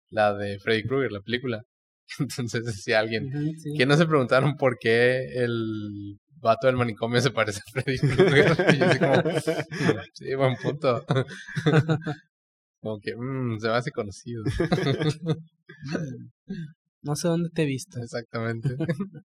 la 0.10 0.34
de 0.36 0.60
Freddy 0.60 0.84
Krueger, 0.84 1.12
la 1.12 1.22
película. 1.22 1.64
Entonces 2.20 2.66
decía 2.66 3.00
alguien, 3.00 3.32
sí. 3.60 3.74
que 3.78 3.86
no 3.86 3.98
se 3.98 4.06
preguntaron 4.06 4.56
por 4.56 4.78
qué 4.80 5.26
el 5.36 6.20
vato 6.44 6.68
del 6.68 6.76
manicomio 6.76 7.20
se 7.22 7.32
parece 7.32 7.60
a 7.60 7.72
Freddy 7.72 7.98
Krueger. 7.98 8.76
y 8.76 8.78
yo 8.78 8.86
así 8.86 9.00
como, 9.00 9.14
sí, 10.14 10.36
buen 10.36 10.56
punto. 10.58 11.06
como 12.82 13.00
que, 13.00 13.16
mmm, 13.16 13.58
se 13.58 13.68
me 13.68 13.74
hace 13.74 13.92
conocido. 13.92 14.44
No 17.06 17.18
sé 17.18 17.28
dónde 17.28 17.50
te 17.50 17.64
he 17.64 17.66
visto. 17.66 18.00
Exactamente. 18.00 18.70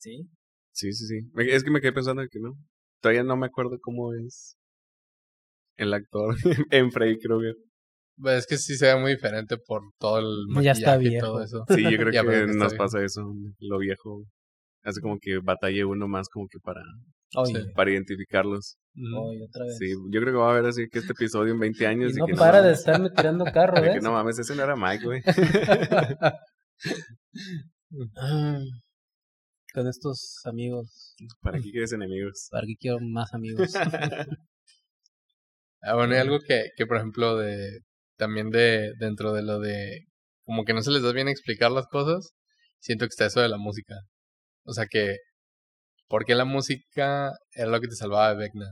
Sí. 0.00 0.28
Sí, 0.72 0.92
sí, 0.92 1.06
sí. 1.08 1.28
Es 1.48 1.64
que 1.64 1.72
me 1.72 1.80
quedé 1.80 1.92
pensando 1.92 2.22
que 2.30 2.38
no. 2.38 2.52
Todavía 3.02 3.24
no 3.24 3.36
me 3.36 3.46
acuerdo 3.46 3.78
cómo 3.80 4.14
es 4.14 4.56
el 5.76 5.92
actor 5.92 6.36
en 6.70 6.92
Freddy 6.92 7.18
Krueger. 7.18 7.56
Pues 8.16 8.38
es 8.38 8.46
que 8.46 8.58
sí 8.58 8.76
se 8.76 8.86
ve 8.86 9.00
muy 9.00 9.14
diferente 9.14 9.56
por 9.58 9.82
todo 9.98 10.20
el 10.20 10.62
Ya 10.62 10.70
está 10.70 10.94
maquillaje 10.94 11.16
y 11.16 11.20
todo 11.20 11.42
eso. 11.42 11.64
Sí, 11.68 11.82
yo 11.82 11.98
creo 11.98 12.22
que 12.22 12.46
nos 12.54 12.74
pasa 12.74 13.02
eso. 13.02 13.22
Lo 13.58 13.78
viejo 13.78 14.22
hace 14.82 15.00
como 15.00 15.18
que 15.20 15.38
batalle 15.38 15.84
uno 15.84 16.08
más 16.08 16.28
como 16.28 16.48
que 16.48 16.58
para, 16.58 16.82
Oye, 17.36 17.66
para 17.74 17.90
identificarlos. 17.90 18.76
Oye, 18.94 19.44
otra 19.44 19.64
vez. 19.64 19.78
Sí, 19.78 19.92
yo 20.10 20.20
creo 20.20 20.32
que 20.32 20.38
va 20.38 20.48
a 20.48 20.52
haber 20.52 20.66
así 20.66 20.88
que 20.90 20.98
este 20.98 21.12
episodio 21.12 21.52
en 21.52 21.60
20 21.60 21.86
años. 21.86 22.12
y 22.12 22.16
y 22.16 22.18
no 22.18 22.26
que 22.26 22.34
para 22.34 22.62
de 22.62 22.72
estarme 22.72 23.10
tirando 23.10 23.44
carro, 23.46 23.74
que 23.98 24.00
no 24.00 24.12
mames, 24.12 24.38
ese 24.38 24.54
no 24.54 24.62
era 24.62 24.76
Mike, 24.76 25.04
güey. 25.04 25.22
Con 29.74 29.86
estos 29.86 30.40
amigos. 30.44 31.14
¿Para 31.42 31.58
qué 31.58 31.70
quieres 31.70 31.92
enemigos? 31.92 32.48
¿Para 32.50 32.66
qué 32.66 32.74
quiero 32.78 32.98
más 33.00 33.32
amigos? 33.34 33.72
Ah, 35.80 35.94
bueno, 35.94 36.14
y 36.14 36.18
algo 36.18 36.38
que, 36.40 36.70
que, 36.76 36.86
por 36.86 36.96
ejemplo, 36.96 37.36
de 37.36 37.80
también 38.16 38.50
de 38.50 38.92
dentro 38.98 39.32
de 39.32 39.42
lo 39.42 39.60
de 39.60 40.06
como 40.44 40.64
que 40.64 40.74
no 40.74 40.82
se 40.82 40.90
les 40.90 41.02
da 41.02 41.12
bien 41.12 41.28
explicar 41.28 41.70
las 41.70 41.86
cosas, 41.86 42.32
siento 42.80 43.04
que 43.04 43.10
está 43.10 43.26
eso 43.26 43.40
de 43.40 43.48
la 43.48 43.58
música. 43.58 43.94
O 44.68 44.74
sea 44.74 44.86
que, 44.86 45.16
¿por 46.08 46.26
qué 46.26 46.34
la 46.34 46.44
música 46.44 47.32
era 47.52 47.70
lo 47.70 47.80
que 47.80 47.88
te 47.88 47.96
salvaba 47.96 48.34
de 48.34 48.36
Vecna? 48.36 48.66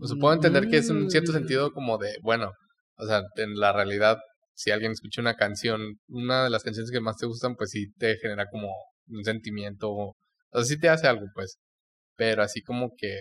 O 0.00 0.06
sea, 0.06 0.16
puedo 0.18 0.32
entender 0.32 0.66
que 0.68 0.78
es 0.78 0.88
un 0.88 1.10
cierto 1.10 1.30
Mm. 1.30 1.34
sentido 1.34 1.72
como 1.72 1.98
de, 1.98 2.16
bueno, 2.22 2.52
o 2.96 3.06
sea, 3.06 3.20
en 3.36 3.54
la 3.56 3.72
realidad, 3.72 4.16
si 4.54 4.70
alguien 4.70 4.92
escucha 4.92 5.20
una 5.20 5.34
canción, 5.34 5.98
una 6.08 6.44
de 6.44 6.50
las 6.50 6.62
canciones 6.64 6.90
que 6.90 7.00
más 7.00 7.18
te 7.18 7.26
gustan, 7.26 7.54
pues 7.54 7.70
sí 7.70 7.92
te 7.98 8.16
genera 8.16 8.46
como 8.50 8.72
un 9.08 9.24
sentimiento, 9.24 9.90
o 9.92 10.16
sea, 10.54 10.64
sí 10.64 10.78
te 10.80 10.88
hace 10.88 11.06
algo, 11.06 11.26
pues. 11.34 11.58
Pero 12.16 12.42
así 12.42 12.62
como 12.62 12.92
que 12.96 13.20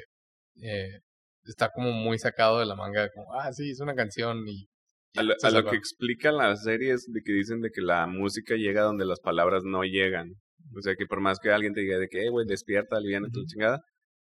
eh, 0.61 0.99
está 1.43 1.69
como 1.69 1.91
muy 1.91 2.17
sacado 2.17 2.59
de 2.59 2.65
la 2.65 2.75
manga, 2.75 3.09
como, 3.13 3.33
ah, 3.33 3.51
sí, 3.51 3.71
es 3.71 3.81
una 3.81 3.93
canción 3.93 4.47
y... 4.47 4.67
A 5.15 5.21
lo, 5.21 5.33
a 5.33 5.69
que 5.69 5.75
explica 5.75 6.31
la 6.31 6.55
serie 6.55 6.93
es 6.93 7.05
de 7.11 7.21
que 7.21 7.33
dicen 7.33 7.61
de 7.61 7.69
que 7.71 7.81
la 7.81 8.07
música 8.07 8.55
llega 8.55 8.83
donde 8.83 9.05
las 9.05 9.19
palabras 9.19 9.63
no 9.63 9.83
llegan. 9.83 10.31
O 10.77 10.81
sea, 10.81 10.95
que 10.95 11.05
por 11.05 11.21
más 11.21 11.39
que 11.39 11.51
alguien 11.51 11.73
te 11.73 11.81
diga 11.81 11.97
de 11.99 12.07
que, 12.07 12.25
"Eh, 12.25 12.29
güey, 12.29 12.45
despierta, 12.47 12.97
aliviana 12.97 13.27
tu 13.31 13.39
Ujú. 13.39 13.47
chingada, 13.47 13.81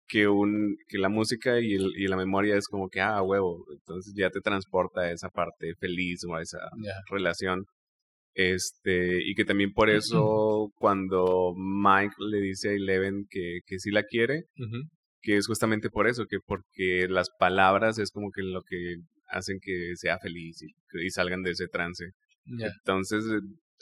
que, 0.07 0.27
un, 0.27 0.75
que 0.87 0.97
la 0.99 1.09
música 1.09 1.59
y, 1.59 1.73
el- 1.75 1.93
y 1.97 2.07
la 2.07 2.17
memoria 2.17 2.55
es 2.57 2.67
como 2.67 2.89
que, 2.89 3.01
ah, 3.01 3.21
huevo, 3.23 3.65
entonces 3.73 4.13
ya 4.15 4.29
te 4.29 4.39
transporta 4.41 5.01
a 5.01 5.11
esa 5.11 5.29
parte 5.29 5.73
feliz 5.79 6.23
o 6.29 6.35
a 6.35 6.41
esa 6.41 6.59
Ya. 6.83 6.93
relación. 7.09 7.65
Este, 8.35 9.19
y 9.23 9.33
que 9.33 9.45
también 9.45 9.71
por 9.71 9.89
eso 9.89 10.69
cuando 10.75 11.53
Mike 11.55 12.15
le 12.19 12.39
dice 12.41 12.69
a 12.69 12.73
Eleven 12.73 13.25
que, 13.29 13.59
que 13.65 13.79
sí 13.79 13.91
la 13.91 14.03
quiere, 14.03 14.43
Ujú. 14.57 14.83
que 15.21 15.37
es 15.37 15.47
justamente 15.47 15.89
por 15.89 16.07
eso, 16.07 16.25
que 16.29 16.37
porque 16.45 17.07
las 17.09 17.29
palabras 17.39 17.97
es 17.97 18.11
como 18.11 18.31
que 18.31 18.43
lo 18.43 18.61
que 18.63 18.97
hacen 19.29 19.57
que 19.61 19.93
sea 19.95 20.19
feliz 20.19 20.61
y, 20.61 20.67
y 21.05 21.09
salgan 21.11 21.43
de 21.43 21.51
ese 21.51 21.67
trance. 21.67 22.05
Ya. 22.45 22.67
Entonces, 22.67 23.23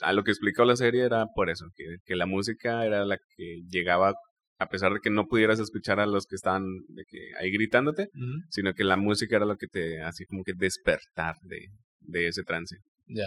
a 0.00 0.12
lo 0.12 0.24
que 0.24 0.30
explicó 0.32 0.64
la 0.64 0.76
serie 0.76 1.04
era 1.04 1.26
por 1.34 1.50
eso, 1.50 1.66
que, 1.76 1.96
que 2.04 2.16
la 2.16 2.26
música 2.26 2.84
era 2.84 3.04
la 3.04 3.18
que 3.36 3.62
llegaba, 3.68 4.14
a 4.58 4.68
pesar 4.68 4.92
de 4.92 5.00
que 5.00 5.10
no 5.10 5.26
pudieras 5.26 5.60
escuchar 5.60 6.00
a 6.00 6.06
los 6.06 6.26
que 6.26 6.36
estaban 6.36 6.64
de 6.88 7.04
que 7.06 7.18
ahí 7.40 7.50
gritándote, 7.52 8.08
sino 8.50 8.72
que 8.74 8.84
la 8.84 8.96
música 8.96 9.36
era 9.36 9.46
lo 9.46 9.56
que 9.56 9.66
te 9.66 10.02
hacía 10.02 10.26
como 10.28 10.42
que 10.44 10.52
despertar 10.56 11.34
de, 11.42 11.68
de 12.00 12.28
ese 12.28 12.42
trance. 12.42 12.76
Ya. 13.06 13.26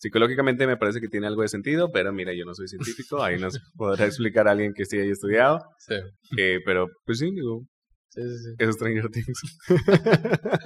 Psicológicamente 0.00 0.66
me 0.68 0.76
parece 0.76 1.00
que 1.00 1.08
tiene 1.08 1.26
algo 1.26 1.42
de 1.42 1.48
sentido, 1.48 1.90
pero 1.92 2.12
mira, 2.12 2.32
yo 2.32 2.44
no 2.44 2.54
soy 2.54 2.68
científico, 2.68 3.20
ahí 3.22 3.36
nos 3.38 3.58
podrá 3.76 4.06
explicar 4.06 4.46
a 4.46 4.52
alguien 4.52 4.72
que 4.72 4.84
sí 4.84 4.96
haya 4.98 5.10
estudiado, 5.12 5.58
Sí. 5.78 5.94
eh, 6.36 6.60
pero 6.64 6.86
pues 7.04 7.18
sí, 7.18 7.30
digo, 7.32 7.64
Sí, 8.10 8.22
sí, 8.22 8.38
sí. 8.38 8.54
es 8.58 8.74
Stranger 8.74 9.08
Things. 9.10 9.58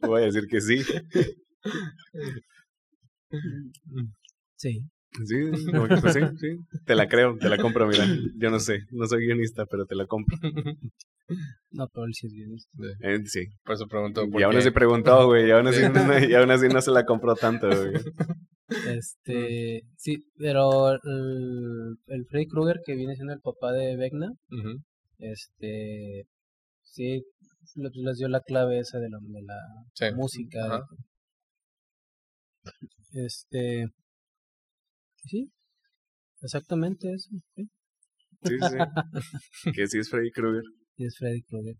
Voy 0.02 0.22
a 0.22 0.24
decir 0.26 0.46
que 0.48 0.60
sí. 0.60 0.82
Sí. 4.56 4.80
Sí, 5.26 5.66
como 5.72 5.88
que, 5.88 5.96
pues 5.96 6.14
sí, 6.14 6.20
sí. 6.38 6.48
Te 6.86 6.94
la 6.94 7.08
creo, 7.08 7.36
te 7.36 7.48
la 7.48 7.56
compro, 7.58 7.86
mira. 7.88 8.04
Yo 8.36 8.50
no 8.50 8.60
sé, 8.60 8.78
no 8.92 9.06
soy 9.06 9.26
guionista, 9.26 9.66
pero 9.66 9.84
te 9.86 9.94
la 9.94 10.06
compro. 10.06 10.36
No, 11.70 11.86
pero 11.94 12.06
él 12.06 12.12
sí 12.12 12.26
es 12.26 12.32
guionista. 12.32 12.70
Eh, 13.02 13.20
sí. 13.24 13.46
Por 13.64 13.76
eso 13.76 13.86
pregunto. 13.86 14.28
¿por 14.28 14.40
Y 14.40 14.42
aún 14.42 14.56
así 14.56 14.72
preguntó, 14.72 15.26
güey, 15.26 15.46
y 15.46 15.52
aún 15.52 15.68
así, 15.68 15.78
Sí. 15.80 15.86
no, 15.94 16.18
y 16.28 16.34
aún 16.34 16.50
así 16.50 16.66
no 16.66 16.80
se 16.82 16.90
la 16.90 17.04
compró 17.04 17.36
tanto, 17.36 17.68
güey. 17.68 17.92
Este, 18.88 19.82
sí, 19.96 20.16
pero 20.36 20.90
el, 20.92 20.98
el 22.08 22.26
Freddy 22.28 22.46
Krueger 22.48 22.80
que 22.84 22.96
viene 22.96 23.14
siendo 23.14 23.32
el 23.32 23.38
papá 23.40 23.70
de 23.70 23.96
Vecna, 23.96 24.26
Ujú. 24.50 24.80
este, 25.18 26.24
sí, 26.82 27.22
le- 27.76 27.90
les 27.94 28.18
dio 28.18 28.26
la 28.26 28.40
clave 28.40 28.80
esa 28.80 28.98
de 28.98 29.08
la, 29.08 29.18
de 29.20 29.42
la 29.42 29.54
Sí. 29.94 30.06
música. 30.16 30.82
Este, 33.12 33.86
sí, 35.24 35.50
exactamente 36.42 37.12
eso. 37.12 37.30
sí, 37.54 37.68
Sí, 38.42 38.56
sí. 38.58 38.76
Que 39.74 39.86
sí 39.86 39.98
es 39.98 40.08
Freddy 40.08 40.30
Krueger. 40.30 40.62
sí 40.96 41.04
es 41.04 41.16
Freddy 41.18 41.42
Krueger. 41.42 41.74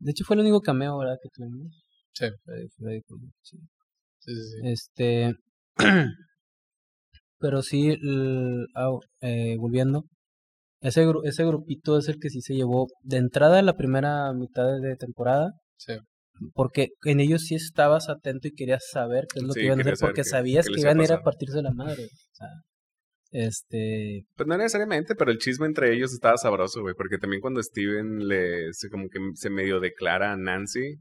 De 0.00 0.10
hecho 0.10 0.24
fue 0.24 0.34
el 0.36 0.40
único 0.42 0.60
cameo, 0.60 0.98
¿verdad? 0.98 1.16
Que 1.22 1.28
tuvimos. 1.32 1.82
Sí. 2.12 2.26
Freddy, 2.44 2.68
Freddy 2.76 3.02
Krueger, 3.02 3.30
sí. 3.42 3.56
Sí, 4.20 4.34
sí, 4.34 4.42
sí. 4.42 4.58
Este, 4.64 5.34
pero 7.38 7.62
sí, 7.62 7.88
el- 7.90 8.66
ah, 8.74 8.90
eh, 9.20 9.56
volviendo, 9.58 10.04
ese, 10.80 11.06
gru- 11.06 11.22
ese 11.24 11.44
grupito 11.44 11.98
es 11.98 12.08
el 12.08 12.18
que 12.20 12.30
sí 12.30 12.40
se 12.42 12.54
llevó 12.54 12.86
de 13.02 13.16
entrada 13.18 13.58
a 13.60 13.62
la 13.62 13.76
primera 13.76 14.32
mitad 14.32 14.66
de 14.80 14.96
temporada, 14.96 15.52
Sí. 15.76 15.94
Porque 16.54 16.88
en 17.04 17.20
ellos 17.20 17.42
sí 17.42 17.54
estabas 17.54 18.08
atento 18.08 18.48
y 18.48 18.54
querías 18.54 18.88
saber 18.90 19.26
qué 19.32 19.40
es 19.40 19.44
lo 19.44 19.52
Sí, 19.52 19.60
que 19.60 19.66
iban 19.66 19.78
a 19.78 19.82
hacer, 19.82 19.94
porque 20.00 20.24
sabías 20.24 20.66
que 20.66 20.74
a 20.76 20.80
iban 20.80 21.00
a 21.00 21.04
ir 21.04 21.12
a 21.12 21.22
partirse 21.22 21.62
la 21.62 21.72
madre. 21.72 22.04
O 22.04 22.34
sea, 22.34 22.48
este, 23.30 24.24
Pues 24.36 24.46
no 24.46 24.56
necesariamente, 24.56 25.14
pero 25.14 25.30
el 25.30 25.38
chisme 25.38 25.66
entre 25.66 25.92
ellos 25.94 26.12
estaba 26.12 26.36
sabroso, 26.36 26.80
güey. 26.80 26.94
Porque 26.94 27.18
también 27.18 27.40
cuando 27.40 27.62
Steven 27.62 28.26
le, 28.26 28.72
se 28.72 28.88
como 28.88 29.08
que 29.08 29.18
se 29.34 29.50
medio 29.50 29.80
declara 29.80 30.32
a 30.32 30.36
Nancy, 30.36 30.96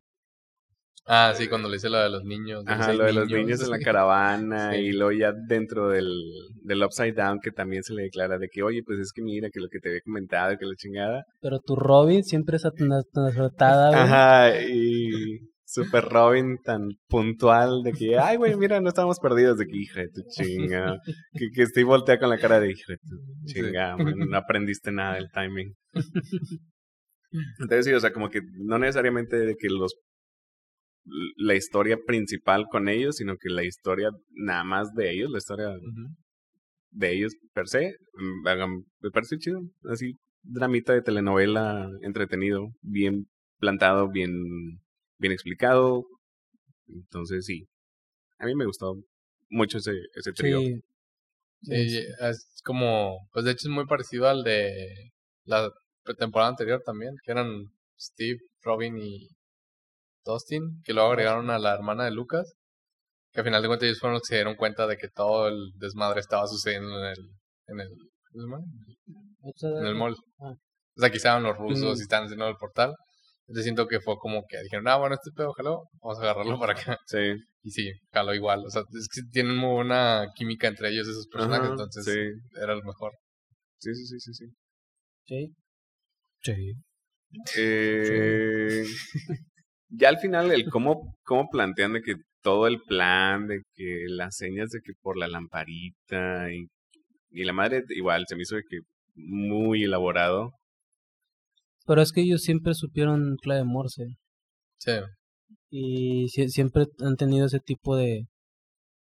Ah, 1.10 1.34
sí, 1.36 1.48
cuando 1.48 1.70
le 1.70 1.78
hice 1.78 1.90
lo 1.90 2.00
de 2.00 2.10
los 2.10 2.24
niños. 2.26 2.64
Ajá, 2.68 2.92
lo 2.94 3.06
de 3.06 3.14
los 3.14 3.30
niños 3.30 3.62
en 3.64 3.70
la 3.70 3.78
sí. 3.78 3.84
caravana 3.86 4.72
Sí. 4.74 4.80
y 4.80 4.92
luego 4.92 5.12
ya 5.14 5.32
dentro 5.48 5.90
del, 5.90 6.10
del 6.64 6.84
Upside 6.84 7.14
Down 7.14 7.40
que 7.42 7.52
también 7.52 7.82
se 7.84 7.94
le 7.94 8.04
declara 8.04 8.38
de 8.38 8.50
que, 8.50 8.62
oye, 8.62 8.82
pues 8.86 9.00
es 9.00 9.12
que 9.14 9.22
mira, 9.22 9.50
que 9.50 9.60
lo 9.62 9.70
que 9.70 9.80
te 9.80 9.90
había 9.90 10.02
comentado, 10.02 10.58
que 10.58 10.66
la 10.66 10.76
chingada. 10.76 11.24
pero 11.42 11.60
tu 11.60 11.76
Robin 11.78 12.24
siempre 12.24 12.58
es 12.58 12.64
tan 12.64 12.92
azotada, 12.92 13.88
güey. 13.90 14.02
Ajá, 14.02 14.62
y 14.70 15.10
Super 15.70 16.04
Robin 16.06 16.58
tan 16.64 16.90
puntual 17.08 17.84
de 17.84 17.92
que, 17.94 18.18
ay, 18.18 18.38
güey, 18.38 18.56
mira, 18.58 18.80
no 18.82 18.90
estábamos 18.90 19.20
perdidos 19.20 19.58
de 19.58 19.66
que, 19.66 19.78
hija 19.78 20.02
de 20.02 20.08
tu 20.10 20.22
chinga. 20.30 20.98
Que, 21.34 21.50
que 21.54 21.66
Steve 21.68 21.86
voltea 21.86 22.20
con 22.20 22.30
la 22.30 22.38
cara 22.38 22.60
de, 22.60 22.72
hija 22.72 22.84
de 22.94 22.98
tu 22.98 23.16
Sí. 23.48 23.54
chinga, 23.62 23.96
man, 23.98 24.14
no 24.30 24.38
aprendiste 24.38 24.92
nada 24.92 25.16
del 25.16 25.30
timing. 25.32 25.74
Entonces 27.60 27.86
sí, 27.86 27.94
o 27.94 28.00
sea, 28.00 28.12
como 28.14 28.30
que 28.30 28.40
no 28.60 28.80
necesariamente 28.80 29.36
de 29.38 29.56
que 29.56 29.68
los 29.70 29.94
la 31.38 31.56
historia 31.56 31.98
principal 32.06 32.66
con 32.70 32.90
ellos, 32.90 33.18
sino 33.18 33.38
que 33.38 33.50
la 33.50 33.64
historia 33.64 34.10
nada 34.32 34.64
más 34.64 34.94
de 34.94 35.12
ellos, 35.12 35.32
la 35.32 35.38
historia 35.38 35.70
de 36.92 37.14
ellos 37.14 37.34
per 37.54 37.68
se, 37.68 37.96
mm, 38.14 38.84
me 39.02 39.12
parece 39.12 39.38
chido. 39.38 39.62
Así, 39.90 40.14
dramita 40.44 40.94
de 40.94 41.02
telenovela 41.02 41.90
entretenido, 42.02 42.68
bien 42.82 43.28
plantado, 43.60 44.10
bien, 44.10 44.32
bien 45.18 45.34
explicado. 45.34 46.06
Entonces 46.88 47.46
sí, 47.46 47.68
a 48.40 48.46
mí 48.46 48.56
me 48.56 48.66
gustó 48.66 48.96
mucho 49.50 49.78
ese, 49.78 49.94
ese 50.16 50.32
trío. 50.34 50.60
Sí. 50.60 50.82
Sí, 51.64 52.00
es 52.22 52.62
como, 52.64 53.28
pues 53.34 53.44
de 53.44 53.52
hecho 53.52 53.68
es 53.68 53.74
muy 53.74 53.88
parecido 53.88 54.28
al 54.28 54.44
de 54.44 55.12
la 55.46 55.72
temporada 56.18 56.50
anterior 56.50 56.82
también, 56.86 57.16
que 57.24 57.32
eran 57.32 57.66
Steve, 58.00 58.40
Robin 58.62 58.98
y 58.98 59.28
Dustin, 60.28 60.82
que 60.84 60.94
luego 60.94 61.10
agregaron 61.12 61.50
a 61.50 61.58
la 61.60 61.74
hermana 61.74 62.06
de 62.06 62.12
Lucas, 62.12 62.54
que 63.34 63.40
al 63.42 63.46
final 63.46 63.62
de 63.62 63.68
cuentas 63.68 63.88
ellos 63.88 64.00
fueron 64.00 64.14
los 64.16 64.22
que 64.24 64.28
se 64.34 64.36
dieron 64.36 64.56
cuenta 64.56 64.86
de 64.88 64.98
que 64.98 65.08
todo 65.10 65.48
el 65.48 65.72
desmadre 65.76 66.20
estaba 66.20 66.46
sucediendo 66.48 66.90
en 67.00 67.06
el, 67.06 67.18
en 67.68 67.80
el, 67.82 67.88
En 68.34 69.86
el 69.86 69.96
mall. 69.96 70.16
Ah. 70.40 70.54
O 70.96 71.00
sea, 71.02 71.10
que 71.10 71.18
estaban 71.18 71.44
los 71.44 71.56
rusos 71.58 71.96
Mm. 71.98 72.00
y 72.00 72.02
estaban 72.02 72.26
haciendo 72.26 72.48
el 72.48 72.56
portal. 72.58 72.94
Entonces 73.48 73.64
siento 73.64 73.88
que 73.88 74.02
fue 74.02 74.16
como 74.18 74.44
que 74.50 74.62
dijeron, 74.64 74.88
ah, 74.90 74.98
bueno, 74.98 75.16
este 75.16 75.32
pedo 75.36 75.54
jaló, 75.54 75.84
vamos 76.02 76.20
a 76.20 76.24
agarrarlo 76.24 76.60
para 76.60 76.74
acá. 76.74 76.98
Sí, 77.06 77.18
Y 77.64 77.72
sí, 77.72 77.92
jaló 78.12 78.34
igual. 78.34 78.66
O 78.66 78.70
sea, 78.70 78.82
es 78.82 79.08
que 79.08 79.22
tienen 79.32 79.56
muy 79.56 79.74
buena 79.76 80.28
química 80.36 80.68
entre 80.68 80.90
ellos 80.90 81.08
esos 81.08 81.28
personajes, 81.28 81.64
Ajá, 81.66 81.72
entonces 81.72 82.04
sí, 82.06 82.20
era 82.62 82.74
el 82.74 82.84
mejor. 82.84 83.12
sí, 83.80 83.94
sí, 83.96 84.06
sí, 84.06 84.20
sí, 84.20 84.34
sí. 84.34 84.46
Sí. 85.28 85.54
Sí. 86.44 86.74
Eh, 87.58 88.84
ya 89.90 90.10
al 90.10 90.18
final, 90.20 90.52
el 90.52 90.70
cómo, 90.70 91.16
cómo 91.24 91.50
plantean 91.50 91.94
de 91.94 92.02
que 92.02 92.16
todo 92.42 92.68
el 92.68 92.80
plan, 92.82 93.48
de 93.48 93.62
que 93.76 94.06
las 94.08 94.36
señas 94.38 94.70
de 94.70 94.80
que 94.82 94.94
por 95.02 95.18
la 95.18 95.28
lamparita 95.28 96.52
y, 96.54 96.68
y 97.32 97.44
la 97.44 97.54
madre 97.54 97.84
igual 97.90 98.26
se 98.28 98.36
me 98.36 98.44
hizo 98.44 98.56
de 98.56 98.64
que 98.70 98.80
muy 99.16 99.84
elaborado. 99.84 100.52
Pero 101.86 102.02
es 102.02 102.12
que 102.12 102.22
ellos 102.22 102.42
siempre 102.42 102.74
supieron 102.74 103.36
clave 103.42 103.64
Morse. 103.64 104.04
Sí, 104.80 104.92
y 105.70 106.26
sie- 106.30 106.50
siempre 106.50 106.86
han 107.00 107.16
tenido 107.16 107.46
ese 107.46 107.60
tipo 107.60 107.96
de 107.96 108.28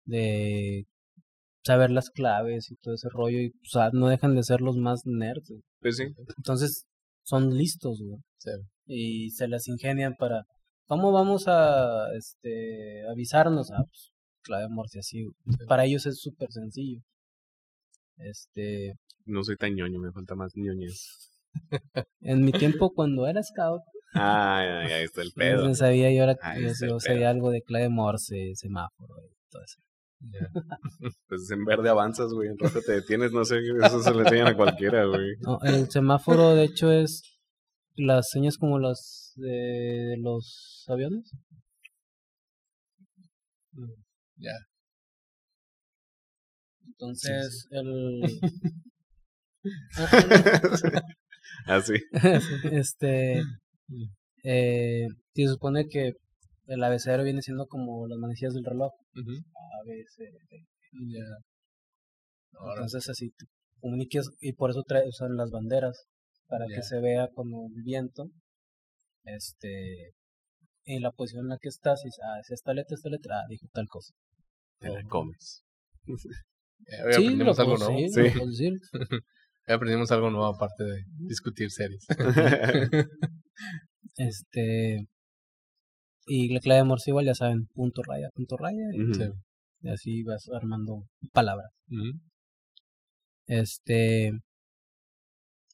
de 0.05 0.85
saber 1.65 1.91
las 1.93 2.11
claves 2.11 2.71
y 2.71 2.77
todo 2.77 2.95
ese 2.95 3.09
rollo 3.11 3.39
y 3.41 3.49
o 3.49 3.69
sea, 3.71 3.91
no 3.93 4.09
dejan 4.09 4.35
de 4.35 4.43
ser 4.43 4.61
los 4.61 4.77
más 4.77 5.03
nerds 5.05 5.49
güey. 5.49 5.63
Pues 5.81 5.97
sí, 5.97 6.05
entonces 6.37 6.85
son 7.25 7.57
listos 7.57 8.01
güey. 8.01 8.19
sí. 8.39 8.51
y 8.87 9.31
se 9.31 9.47
las 9.49 9.69
ingenian 9.69 10.15
para 10.19 10.43
cómo 10.87 11.13
vamos 11.13 11.45
a 11.49 12.13
este 12.17 13.07
avisarnos 13.11 13.71
ah, 13.71 13.85
pues, 13.87 14.13
clave 14.43 14.69
morse 14.69 14.99
así 14.99 15.27
para 15.69 15.85
ellos 15.85 16.07
es 16.07 16.21
súper 16.21 16.51
sencillo 16.53 17.01
este 18.19 18.97
no 19.25 19.45
soy 19.45 19.57
tan 19.57 19.75
ñoño, 19.75 20.01
me 20.01 20.11
falta 20.11 20.35
más 20.35 20.53
ñoñez. 20.57 21.31
en 22.23 22.45
mi 22.45 22.53
tiempo 22.53 22.93
cuando 22.93 23.27
era 23.27 23.43
scout 23.43 23.83
Ah, 24.15 24.83
ahí 24.85 25.05
está 25.05 25.23
el 25.23 25.33
pedo. 25.37 25.69
No 25.69 25.75
sabía 25.75 26.13
yo 26.13 26.23
ahora 26.23 26.37
yo 26.81 27.01
sabía 27.01 27.31
algo 27.31 27.51
de 27.51 27.63
clave 27.63 27.89
Morse, 27.89 28.53
semáforo 28.55 29.15
y 29.25 29.51
todo 29.51 29.63
eso. 29.63 29.79
Pues 31.29 31.51
en 31.51 31.65
verde 31.65 31.89
avanzas, 31.89 32.33
güey. 32.33 32.49
En 32.49 32.59
rojo 32.59 32.81
te 32.81 32.93
detienes, 32.93 33.33
no 33.33 33.45
sé, 33.45 33.59
eso 33.59 34.03
se 34.03 34.15
le 34.15 34.21
enseñan 34.21 34.49
a 34.49 34.57
cualquiera, 34.57 35.05
güey. 35.07 35.37
No, 35.41 35.59
el 35.63 35.91
semáforo 35.91 36.55
de 36.55 36.65
hecho 36.65 36.93
es 36.93 37.23
las 37.97 38.31
señas 38.31 38.57
como 38.57 38.79
las 38.79 39.33
de 39.37 40.17
los 40.19 40.85
aviones. 40.89 41.33
Ya. 44.37 44.53
Entonces, 46.87 47.67
el 47.71 48.23
Así. 51.67 51.95
este 52.73 53.43
eh, 54.45 55.07
se 55.35 55.47
supone 55.49 55.89
que 55.89 56.15
el 56.67 56.83
abecedario 56.83 57.25
viene 57.25 57.43
siendo 57.43 57.67
como 57.67 58.07
las 58.07 58.19
manecillas 58.19 58.55
del 58.55 58.65
reloj. 58.65 58.93
Ujú. 59.15 59.33
A, 59.33 59.85
B, 59.87 60.05
C, 60.09 60.25
D. 60.51 60.67
Entonces 62.53 63.09
así 63.09 63.31
te 63.31 63.47
comuniques 63.81 64.31
y 64.41 64.53
por 64.53 64.71
eso 64.71 64.83
trae, 64.87 65.09
usan 65.09 65.37
las 65.37 65.51
banderas 65.51 66.07
para 66.53 66.67
que 66.67 66.83
se 66.83 67.01
vea 67.01 67.29
como 67.35 67.67
el 67.75 67.83
viento. 67.83 68.31
Este 69.25 70.13
en 70.85 71.01
la 71.01 71.11
posición 71.13 71.47
en 71.47 71.51
la 71.51 71.59
que 71.59 71.69
estás 71.69 72.05
y 72.05 72.09
ah, 72.09 72.41
es 72.41 72.51
esta 72.51 72.75
letra, 72.75 72.95
esta 72.95 73.09
letra, 73.09 73.39
ah, 73.39 73.47
dijo 73.49 73.67
tal 73.73 73.87
cosa. 73.89 74.13
Te 74.79 74.91
la 74.91 75.03
comes. 75.05 75.65
eh, 76.07 77.03
hoy 77.07 77.13
Sí, 77.15 77.25
aprendimos 77.25 77.59
algo 77.59 77.79
nuevo. 77.79 77.99
Sí. 78.53 78.69
Hoy 79.65 79.75
aprendimos 79.75 80.11
algo 80.11 80.29
nuevo 80.29 80.47
aparte 80.47 80.83
de 80.85 81.05
discutir 81.21 81.71
series. 81.71 82.05
Este 84.17 85.07
y 86.27 86.53
la 86.53 86.61
clave 86.61 86.81
de 86.81 86.85
Morse 86.85 87.11
igual 87.11 87.25
ya 87.25 87.35
saben, 87.35 87.67
punto 87.73 88.03
raya, 88.03 88.29
punto 88.35 88.57
raya, 88.59 88.83
y. 88.93 89.15
Sí. 89.15 89.31
y 89.81 89.89
así 89.89 90.23
vas 90.25 90.51
armando 90.53 91.05
palabras. 91.33 91.71
Este 93.47 94.33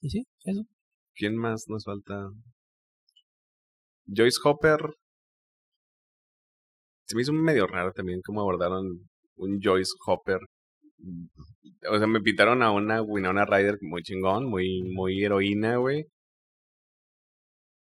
y 0.00 0.10
sí, 0.10 0.24
eso. 0.44 0.62
¿Quién 1.14 1.36
más 1.36 1.64
nos 1.68 1.84
falta? 1.84 2.30
Joyce 4.06 4.38
Hopper. 4.44 4.80
Se 7.06 7.16
me 7.16 7.22
hizo 7.22 7.32
medio 7.32 7.66
raro 7.66 7.92
también 7.92 8.20
cómo 8.24 8.40
abordaron 8.42 9.08
un 9.36 9.60
Joyce 9.62 9.92
Hopper. 10.06 10.40
O 11.90 11.98
sea, 11.98 12.06
me 12.06 12.20
pintaron 12.20 12.62
a 12.62 12.70
una 12.72 13.02
Winona 13.02 13.44
Ryder 13.44 13.78
muy 13.80 14.02
chingón, 14.02 14.46
muy, 14.46 14.82
muy 14.82 15.24
heroína, 15.24 15.76
güey. 15.76 16.04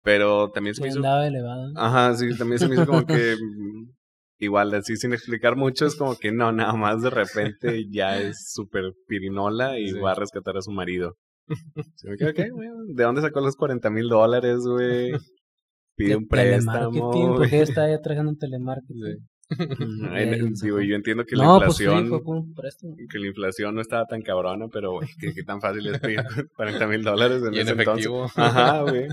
Pero 0.03 0.51
también 0.51 0.75
se 0.75 0.83
me 0.83 0.89
hizo. 0.89 0.99
elevada. 0.99 1.73
Ajá, 1.77 2.15
sí, 2.15 2.37
también 2.37 2.59
se 2.59 2.69
me 2.69 2.75
hizo 2.75 2.87
como 2.87 3.07
que. 3.07 3.37
Igual, 4.41 4.75
así 4.75 4.97
sin 4.97 5.13
explicar 5.15 5.57
mucho, 5.57 5.87
es 5.87 5.95
como 5.97 6.17
que 6.17 6.33
no, 6.33 6.51
nada 6.53 6.75
más 6.75 7.01
de 7.01 7.09
repente 7.09 7.87
ya 7.89 8.19
es 8.21 8.49
súper 8.53 8.93
pirinola 9.07 9.79
y 9.79 9.91
Sí. 9.91 9.99
va 10.01 10.11
a 10.11 10.15
rescatar 10.17 10.57
a 10.57 10.61
su 10.61 10.73
marido. 10.73 11.15
Se 11.97 12.09
me 12.09 12.17
queda, 12.17 12.33
¿qué, 12.33 12.51
güey? 12.51 12.69
¿De 12.89 13.05
dónde 13.05 13.21
sacó 13.21 13.41
los 13.41 13.57
40 13.57 13.91
mil 13.91 14.09
dólares, 14.09 14.61
güey? 14.67 15.13
Pide 15.97 16.09
De 16.11 16.17
un 16.17 16.27
préstamo. 16.27 17.11
porque 17.37 17.55
ella 17.57 17.63
está 17.65 17.89
ya 17.89 18.01
trabajando 18.01 18.33
en 18.33 18.39
telemarketing. 18.39 19.29
Ay, 20.11 20.25
Y 20.27 20.29
ahí 20.31 20.41
digo, 20.41 20.57
sacó. 20.57 20.81
yo 20.81 20.97
entiendo 20.97 21.25
que 21.25 21.37
la 21.37 21.45
pues 21.59 21.77
sí, 21.77 21.85
inflación. 21.85 22.09
fue 22.09 22.23
por 22.25 22.37
un 22.39 22.55
préstamo. 22.55 22.97
que 23.11 23.19
la 23.19 23.27
inflación 23.29 23.75
no 23.75 23.81
estaba 23.81 24.07
tan 24.07 24.23
cabrona, 24.23 24.67
pero, 24.73 24.93
güey, 24.93 25.09
que, 25.21 25.33
que 25.35 25.43
tan 25.45 25.61
fácil 25.61 25.87
es 25.87 26.01
pedir 26.01 26.23
40 26.57 26.87
mil 26.89 27.03
dólares 27.05 27.43
en 27.43 27.55
Y 27.55 27.59
en 27.59 27.63
ese 27.69 27.73
entonces. 27.73 28.07
efectivo. 28.07 28.25
Ajá, 28.35 28.83
güey. 28.83 29.07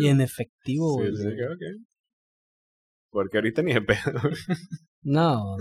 Y 0.00 0.08
en 0.08 0.20
efectivo, 0.22 0.94
Sí, 1.04 1.10
güey. 1.10 1.16
sí, 1.16 1.28
ok. 1.28 1.82
Porque 3.10 3.36
ahorita 3.36 3.62
ni 3.62 3.74
de 3.74 3.82
pedo. 3.82 4.20
No, 5.02 5.56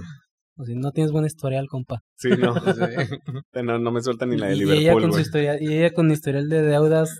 o 0.62 0.66
sea, 0.66 0.76
no 0.76 0.92
tienes 0.92 1.12
buen 1.12 1.26
historial, 1.26 1.68
compa. 1.68 2.04
Sí, 2.16 2.30
no. 2.30 2.54
Sí. 2.76 3.18
No, 3.64 3.80
no 3.80 3.92
me 3.92 4.02
sueltan 4.02 4.30
ni 4.30 4.38
la 4.38 4.48
de 4.48 4.58
y, 4.58 4.64
y 4.64 4.72
ella 4.72 4.94
con 4.94 5.12
su 5.12 5.20
historial, 5.20 5.62
y 5.62 5.74
ella 5.74 5.92
con 5.94 6.12
historial 6.12 6.48
de 6.50 6.62
deudas. 6.62 7.20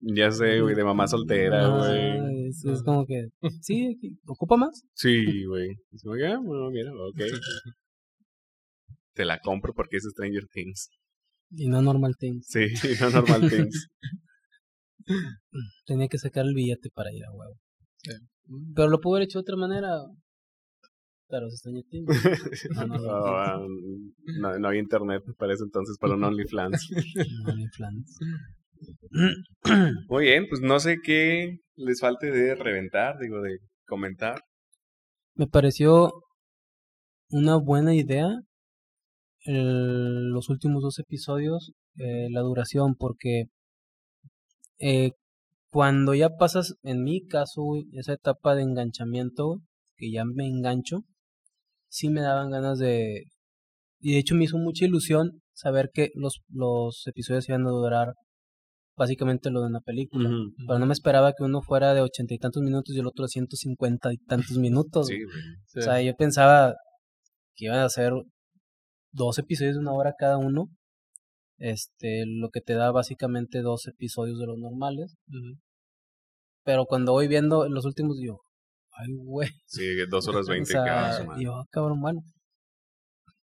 Ya 0.00 0.30
sé, 0.32 0.60
güey, 0.60 0.74
de 0.74 0.84
mamá 0.84 1.06
soltera, 1.06 1.62
no, 1.62 1.78
güey. 1.78 2.48
es, 2.48 2.64
es 2.64 2.82
como 2.82 3.06
que, 3.06 3.28
sí, 3.60 3.96
ocupa 4.26 4.56
más. 4.56 4.82
Sí, 4.94 5.44
güey. 5.44 5.70
Es 5.92 6.02
como 6.02 6.16
que, 6.16 6.26
ah, 6.26 6.38
bueno, 6.42 6.70
mira, 6.70 6.90
ok. 6.92 7.20
Te 9.14 9.24
la 9.24 9.38
compro 9.38 9.72
porque 9.72 9.98
es 9.98 10.04
Stranger 10.10 10.46
Things. 10.52 10.88
Y 11.50 11.68
no 11.68 11.82
normal 11.82 12.16
things. 12.18 12.46
Sí, 12.48 12.66
no 13.00 13.10
Normal 13.10 13.48
Things. 13.48 13.88
Tenía 15.86 16.08
que 16.08 16.18
sacar 16.18 16.46
el 16.46 16.54
billete 16.54 16.90
para 16.92 17.12
ir 17.12 17.24
a 17.24 17.32
huevo. 17.32 17.54
Sí. 17.98 18.12
Pero 18.74 18.88
lo 18.88 19.00
pudo 19.00 19.16
haber 19.16 19.26
hecho 19.26 19.38
de 19.38 19.42
otra 19.42 19.56
manera. 19.56 19.88
Pero 21.32 21.48
se 21.48 21.54
extraña 21.54 21.82
things. 21.88 22.68
No, 22.76 22.86
no, 22.86 22.98
no. 22.98 23.10
Ah, 23.10 23.66
no, 24.38 24.58
no 24.58 24.68
había 24.68 24.80
internet 24.82 25.22
para 25.38 25.54
ese 25.54 25.64
entonces 25.64 25.96
para 25.98 26.12
un 26.14 26.24
OnlyFans. 26.24 26.90
Flans. 27.76 28.18
Muy 30.10 30.24
bien, 30.24 30.44
pues 30.50 30.60
no 30.60 30.78
sé 30.78 30.98
qué 31.02 31.60
les 31.76 32.00
falte 32.00 32.30
de 32.30 32.54
reventar, 32.54 33.18
digo, 33.18 33.40
de 33.40 33.60
comentar. 33.86 34.42
Me 35.34 35.46
pareció 35.46 36.12
una 37.30 37.56
buena 37.56 37.94
idea 37.94 38.28
el- 39.46 40.28
los 40.32 40.50
últimos 40.50 40.82
dos 40.82 40.98
episodios, 40.98 41.72
eh, 41.96 42.28
la 42.30 42.40
duración, 42.42 42.94
porque 42.94 43.44
eh, 44.80 45.12
cuando 45.70 46.12
ya 46.14 46.28
pasas, 46.38 46.74
en 46.82 47.02
mi 47.02 47.24
caso, 47.26 47.62
esa 47.92 48.12
etapa 48.12 48.54
de 48.54 48.64
enganchamiento, 48.64 49.62
que 49.96 50.10
ya 50.12 50.24
me 50.26 50.46
engancho, 50.46 51.04
sí 51.92 52.08
me 52.08 52.22
daban 52.22 52.50
ganas 52.50 52.78
de... 52.78 53.24
Y 54.00 54.14
de 54.14 54.18
hecho 54.18 54.34
me 54.34 54.44
hizo 54.44 54.56
mucha 54.56 54.86
ilusión 54.86 55.42
saber 55.52 55.90
que 55.92 56.08
los, 56.14 56.40
los 56.48 57.06
episodios 57.06 57.48
iban 57.48 57.66
a 57.66 57.70
durar 57.70 58.14
básicamente 58.96 59.50
lo 59.50 59.60
de 59.60 59.66
una 59.66 59.80
película. 59.80 60.30
Pero 60.66 60.78
no 60.78 60.86
me 60.86 60.94
esperaba 60.94 61.34
que 61.34 61.44
uno 61.44 61.60
fuera 61.60 61.92
de 61.92 62.00
ochenta 62.00 62.34
y 62.34 62.38
tantos 62.38 62.62
minutos 62.62 62.96
y 62.96 62.98
el 62.98 63.06
otro 63.06 63.24
de 63.24 63.28
ciento 63.28 63.56
cincuenta 63.56 64.12
y 64.12 64.16
tantos 64.16 64.56
minutos. 64.56 65.06
Sí. 65.08 65.18
Sí. 65.66 65.78
O 65.80 65.82
sea, 65.82 66.00
yo 66.00 66.14
pensaba 66.16 66.74
que 67.54 67.66
iban 67.66 67.78
a 67.78 67.88
ser 67.90 68.12
dos 69.12 69.38
episodios 69.38 69.74
de 69.74 69.80
una 69.80 69.92
hora 69.92 70.14
cada 70.18 70.38
uno. 70.38 70.68
Este, 71.58 72.24
lo 72.26 72.48
que 72.48 72.60
te 72.60 72.72
da 72.72 72.90
básicamente 72.90 73.60
dos 73.60 73.86
episodios 73.86 74.38
de 74.38 74.46
los 74.46 74.58
normales. 74.58 75.14
Pero 76.64 76.86
cuando 76.86 77.12
voy 77.12 77.28
viendo 77.28 77.68
los 77.68 77.84
últimos, 77.84 78.16
digo, 78.16 78.40
ay, 78.98 79.14
güey. 79.24 79.48
Sí, 79.66 79.84
dos 80.10 80.26
horas 80.28 80.46
O 80.48 80.52
veinte. 80.52 80.72
sea, 80.72 80.84
cada 80.84 81.12
semana. 81.18 81.38
digo, 81.38 81.54
"Ah, 81.54 81.64
cabrón, 81.70 82.00
bueno. 82.00 82.20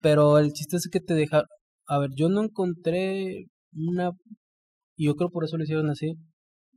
Pero 0.00 0.38
el 0.38 0.52
chiste 0.52 0.76
es 0.76 0.88
que 0.90 1.00
te 1.00 1.14
deja. 1.14 1.44
A 1.86 1.98
ver, 1.98 2.10
yo 2.16 2.28
no 2.28 2.42
encontré 2.44 3.46
una. 3.72 4.10
Y 4.96 5.06
yo 5.06 5.14
creo 5.16 5.30
por 5.30 5.44
eso 5.44 5.56
lo 5.56 5.64
hicieron 5.64 5.90
así. 5.90 6.14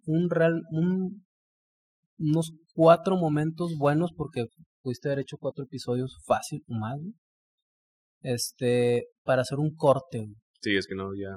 Un 0.05 0.29
real. 0.29 0.61
Un, 0.71 1.23
unos 2.19 2.51
cuatro 2.73 3.17
momentos 3.17 3.75
buenos, 3.77 4.11
porque 4.15 4.45
pudiste 4.83 5.09
haber 5.09 5.19
hecho 5.19 5.37
cuatro 5.39 5.63
episodios 5.65 6.17
fácil 6.25 6.63
o 6.67 6.73
más. 6.73 6.97
güey. 6.99 7.13
Este. 8.23 9.05
Para 9.23 9.41
hacer 9.43 9.59
un 9.59 9.75
corte. 9.75 10.27
Sí, 10.61 10.75
es 10.75 10.85
que 10.87 10.95
no, 10.95 11.09
ya. 11.15 11.35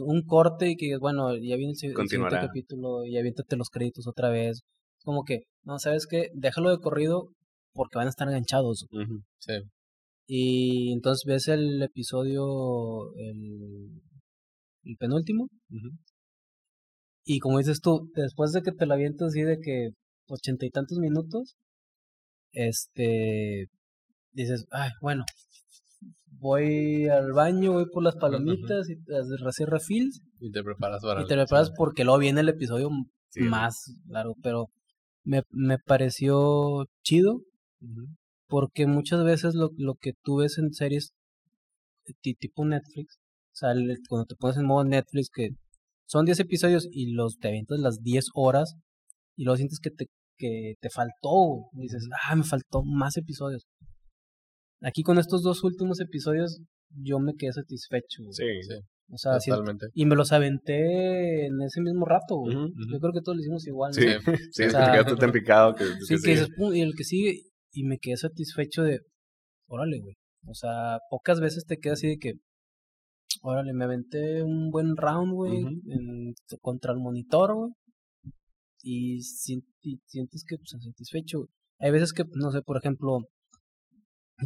Un 0.00 0.22
corte 0.22 0.70
y 0.70 0.76
que, 0.76 0.96
bueno, 0.98 1.34
ya 1.34 1.56
viene 1.56 1.72
el, 1.72 1.90
el 2.00 2.08
siguiente 2.08 2.36
capítulo 2.36 3.04
y 3.04 3.18
aviéntate 3.18 3.56
los 3.56 3.68
créditos 3.68 4.06
otra 4.06 4.30
vez. 4.30 4.62
Como 5.04 5.24
que, 5.24 5.42
no, 5.62 5.78
¿sabes 5.78 6.06
qué? 6.06 6.30
Déjalo 6.34 6.70
de 6.70 6.78
corrido 6.78 7.28
porque 7.72 7.98
van 7.98 8.06
a 8.06 8.10
estar 8.10 8.26
enganchados. 8.26 8.86
Sí. 9.38 9.52
Y 10.26 10.92
entonces 10.92 11.24
ves 11.26 11.48
el 11.48 11.82
episodio, 11.82 13.14
el, 13.16 14.00
el 14.84 14.96
penúltimo, 14.98 15.48
y 17.26 17.38
como 17.38 17.58
dices 17.58 17.80
tú, 17.80 18.10
después 18.14 18.52
de 18.52 18.62
que 18.62 18.72
te 18.72 18.86
lo 18.86 18.94
avientas 18.94 19.28
así 19.28 19.42
de 19.42 19.58
que 19.60 19.90
ochenta 20.28 20.64
y 20.64 20.70
tantos 20.70 20.98
minutos, 20.98 21.56
este, 22.52 23.66
dices, 24.32 24.66
ay, 24.70 24.90
bueno, 25.02 25.24
voy 26.26 27.08
al 27.08 27.32
baño, 27.32 27.72
voy 27.72 27.86
por 27.90 28.02
las 28.02 28.16
palomitas 28.16 28.88
y 28.88 28.96
hacer 29.12 29.68
refills, 29.68 30.20
Y 30.40 30.50
te 30.50 30.62
preparas 30.62 31.02
para 31.02 31.22
y 31.22 31.26
te 31.26 31.34
preparas 31.34 31.70
porque 31.76 32.04
luego 32.04 32.18
viene 32.18 32.40
el 32.40 32.48
episodio 32.48 32.88
Sí, 33.30 33.40
más 33.40 33.74
largo, 34.06 34.36
pero 34.42 34.68
me, 35.24 35.42
me 35.50 35.78
pareció 35.78 36.86
chido 37.02 37.40
porque 38.46 38.86
muchas 38.86 39.24
veces 39.24 39.54
lo, 39.54 39.70
lo 39.76 39.94
que 39.94 40.12
tú 40.22 40.36
ves 40.36 40.58
en 40.58 40.72
series 40.72 41.12
ti- 42.20 42.34
tipo 42.34 42.64
Netflix, 42.64 43.16
o 43.52 43.56
sea, 43.56 43.72
el- 43.72 43.98
cuando 44.08 44.26
te 44.26 44.36
pones 44.36 44.56
en 44.56 44.66
modo 44.66 44.84
Netflix 44.84 45.28
que 45.34 45.50
son 46.06 46.24
10 46.26 46.40
episodios 46.40 46.86
y 46.90 47.12
los 47.12 47.38
te 47.38 47.48
avientas 47.48 47.78
las 47.80 48.02
10 48.02 48.26
horas 48.34 48.74
y 49.36 49.44
luego 49.44 49.56
sientes 49.56 49.80
que 49.80 49.90
te, 49.90 50.06
que 50.36 50.74
te 50.80 50.90
faltó, 50.90 51.68
y 51.74 51.82
dices, 51.82 52.06
ah, 52.28 52.36
me 52.36 52.44
faltó 52.44 52.82
más 52.84 53.16
episodios. 53.16 53.66
Aquí 54.80 55.02
con 55.02 55.18
estos 55.18 55.42
dos 55.42 55.64
últimos 55.64 56.00
episodios 56.00 56.60
yo 56.90 57.18
me 57.18 57.34
quedé 57.34 57.52
satisfecho. 57.52 58.22
Sí. 58.30 58.44
Sí. 58.62 58.74
O 59.10 59.18
sea, 59.18 59.38
Totalmente. 59.38 59.86
y 59.94 60.06
me 60.06 60.16
los 60.16 60.32
aventé 60.32 61.46
en 61.46 61.60
ese 61.62 61.80
mismo 61.82 62.04
rato, 62.06 62.36
güey. 62.36 62.54
Yo 62.54 62.98
creo 63.00 63.12
que 63.12 63.20
todos 63.20 63.36
lo 63.36 63.42
hicimos 63.42 63.66
igual. 63.66 63.92
¿no? 63.94 63.94
Sí, 63.94 64.08
Sí. 64.52 64.52
sí, 64.52 64.62
O 64.62 64.66
es 64.66 64.72
que 64.72 64.78
sea, 64.78 64.92
quedaste 64.92 65.16
tan 65.16 65.32
picado 65.32 65.74
que... 65.74 65.84
Sí, 66.00 66.16
que 66.22 66.34
que. 66.34 66.46
"Pum", 66.56 66.74
y 66.74 66.80
el 66.80 66.94
que 66.96 67.04
sigue, 67.04 67.42
y 67.72 67.84
me 67.84 67.98
quedé 67.98 68.16
satisfecho 68.16 68.82
de, 68.82 69.00
órale, 69.68 70.00
güey. 70.00 70.14
O 70.46 70.54
sea, 70.54 70.98
pocas 71.10 71.40
veces 71.40 71.64
te 71.66 71.78
queda 71.78 71.92
así 71.94 72.08
de 72.08 72.18
que, 72.18 72.32
órale, 73.42 73.72
me 73.74 73.84
aventé 73.84 74.42
un 74.42 74.70
buen 74.70 74.96
round, 74.96 75.32
güey, 75.34 75.58
en- 75.58 76.34
contra 76.60 76.92
el 76.92 76.98
monitor, 76.98 77.54
güey. 77.54 77.72
Y, 78.82 79.20
sien- 79.22 79.66
y 79.82 79.98
sientes 80.06 80.44
que, 80.48 80.56
pues, 80.56 80.70
satisfecho. 80.82 81.38
güey. 81.38 81.48
Hay 81.80 81.90
veces 81.90 82.12
que, 82.12 82.24
no 82.34 82.50
sé, 82.50 82.62
por 82.62 82.78
ejemplo, 82.78 83.18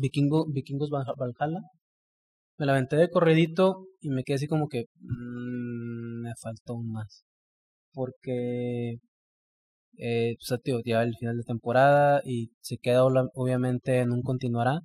Vikingo, 0.01 0.47
Vikingos 0.53 0.91
Valha- 0.91 1.15
Valhalla, 1.17 1.61
me 2.59 2.67
la 2.67 2.73
aventé 2.73 2.97
de 2.97 3.09
corredito 3.11 3.87
y 4.01 4.11
me 4.11 4.25
quedé 4.25 4.37
así 4.37 4.47
como 4.47 4.69
que, 4.69 4.85
mm, 5.01 6.23
me 6.23 6.33
faltó 6.41 6.75
un 6.75 6.91
más. 6.93 7.25
Porque 7.93 8.99
eh, 9.99 10.37
pues, 10.39 10.61
tío, 10.63 10.81
ya 10.85 11.03
el 11.03 11.15
final 11.19 11.37
de 11.37 11.43
temporada 11.45 12.21
y 12.25 12.51
se 12.61 12.79
queda 12.79 13.05
obviamente 13.05 13.99
en 13.99 14.13
un 14.13 14.23
continuará. 14.23 14.81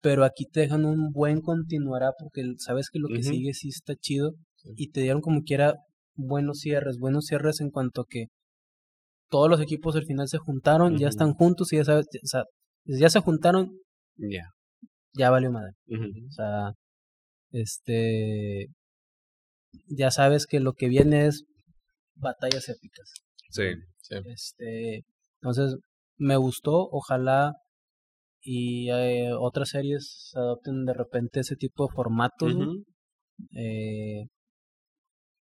Pero 0.00 0.24
aquí 0.24 0.44
te 0.46 0.60
dejan 0.60 0.84
un 0.84 1.10
buen 1.12 1.40
continuará 1.40 2.12
porque 2.18 2.42
sabes 2.58 2.90
que 2.90 2.98
lo 2.98 3.08
que 3.08 3.22
sigue 3.30 3.52
sí 3.54 3.68
está 3.68 3.94
chido 3.96 4.32
y 4.76 4.90
te 4.90 5.00
dieron 5.00 5.20
como 5.20 5.42
quiera 5.42 5.74
buenos 6.14 6.60
cierres, 6.60 6.98
buenos 6.98 7.26
cierres 7.26 7.60
en 7.60 7.70
cuanto 7.70 8.02
a 8.02 8.06
que 8.08 8.26
todos 9.28 9.50
los 9.50 9.60
equipos 9.60 9.96
al 9.96 10.04
final 10.06 10.28
se 10.28 10.38
juntaron, 10.38 10.92
ya 10.98 11.08
están 11.08 11.32
juntos 11.34 11.72
y 11.72 11.76
ya 11.76 11.84
sabes, 11.84 12.06
ya- 12.12 12.20
o 12.22 12.26
sea, 12.26 12.44
ya 12.84 13.10
se 13.10 13.20
juntaron, 13.20 13.72
Ya. 14.18 14.44
Ya 15.16 15.30
valió 15.30 15.50
madre. 15.50 15.72
O 16.28 16.32
sea, 16.32 16.72
este 17.50 18.68
ya 19.88 20.10
sabes 20.10 20.46
que 20.46 20.60
lo 20.60 20.72
que 20.72 20.88
viene 20.88 21.26
es 21.26 21.44
batallas 22.14 22.68
épicas. 22.68 23.12
Sí. 23.50 23.64
Sí. 23.98 24.16
Este, 24.26 25.04
entonces 25.40 25.76
me 26.18 26.36
gustó, 26.36 26.88
ojalá 26.90 27.52
y 28.40 28.90
eh, 28.90 29.32
otras 29.32 29.70
series 29.70 30.30
adopten 30.34 30.84
de 30.84 30.94
repente 30.94 31.40
ese 31.40 31.56
tipo 31.56 31.86
de 31.88 31.94
formatos. 31.94 32.54
Eh, 33.52 34.26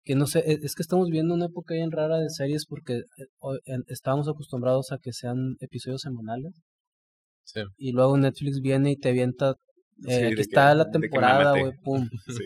que 0.03 0.15
no 0.15 0.27
sé, 0.27 0.39
e- 0.39 0.59
es 0.63 0.75
que 0.75 0.81
estamos 0.83 1.09
viendo 1.09 1.33
una 1.33 1.45
época 1.45 1.73
bien 1.75 1.91
rara 1.91 2.17
de 2.19 2.29
series 2.29 2.65
porque 2.65 2.93
eh, 2.97 3.77
estábamos 3.87 4.27
acostumbrados 4.27 4.91
a 4.91 4.97
que 4.97 5.13
sean 5.13 5.55
episodios 5.59 6.01
semanales 6.01 6.53
Sí. 7.45 7.61
y 7.77 7.91
luego 7.93 8.17
Netflix 8.17 8.59
viene 8.59 8.91
y 8.91 8.97
te 8.97 9.09
avienta, 9.09 9.55
eh, 10.07 10.25
aquí 10.25 10.35
que- 10.35 10.41
está 10.41 10.73
la 10.75 10.89
temporada, 10.91 11.51
güey, 11.59 11.71
pum. 11.83 12.09
Sí. 12.27 12.43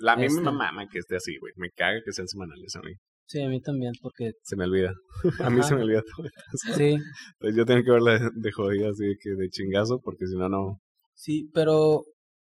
La 0.00 0.12
a 0.12 0.16
mí 0.16 0.26
Este. 0.26 0.40
me 0.40 0.52
mama 0.52 0.86
que 0.90 0.98
esté 1.00 1.16
así, 1.16 1.36
güey. 1.38 1.52
Me 1.56 1.70
caga 1.70 1.98
que 2.04 2.12
sean 2.12 2.28
semanales 2.28 2.76
a 2.76 2.80
mí. 2.82 2.92
Sí, 3.28 3.40
a 3.42 3.48
mí 3.48 3.60
también, 3.60 3.92
porque 4.00 4.32
Se 4.42 4.54
me 4.54 4.64
olvida. 4.64 4.92
A 5.48 5.50
mí 5.50 5.60
se 5.62 5.74
me 5.74 5.82
olvida 5.82 6.02
todo. 6.16 6.28
sí, 6.76 6.94
Entonces 7.40 7.56
yo 7.56 7.64
tengo 7.66 7.82
que 7.82 7.90
verla 7.90 8.18
de, 8.20 8.30
de 8.34 8.52
jodida 8.52 8.90
así 8.90 9.04
de 9.04 9.16
que 9.20 9.30
de 9.30 9.48
chingazo 9.48 10.00
porque 10.00 10.26
si 10.26 10.36
no, 10.36 10.48
no. 10.48 10.78
Sí, 11.14 11.50
pero 11.52 12.04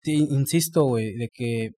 insisto, 0.06 0.86
güey, 0.86 1.14
de 1.16 1.30
que 1.32 1.70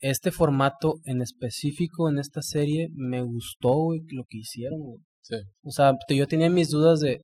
este 0.00 0.30
formato 0.30 0.96
en 1.04 1.22
específico 1.22 2.10
en 2.10 2.18
esta 2.18 2.42
serie 2.42 2.88
me 2.92 3.22
gustó, 3.22 3.72
güey, 3.76 4.00
lo 4.10 4.24
que 4.28 4.38
hicieron, 4.38 4.80
güey. 4.80 4.98
Sí. 5.22 5.36
O 5.62 5.70
sea, 5.70 5.94
yo 6.10 6.26
tenía 6.26 6.50
mis 6.50 6.68
dudas 6.68 7.00
de, 7.00 7.22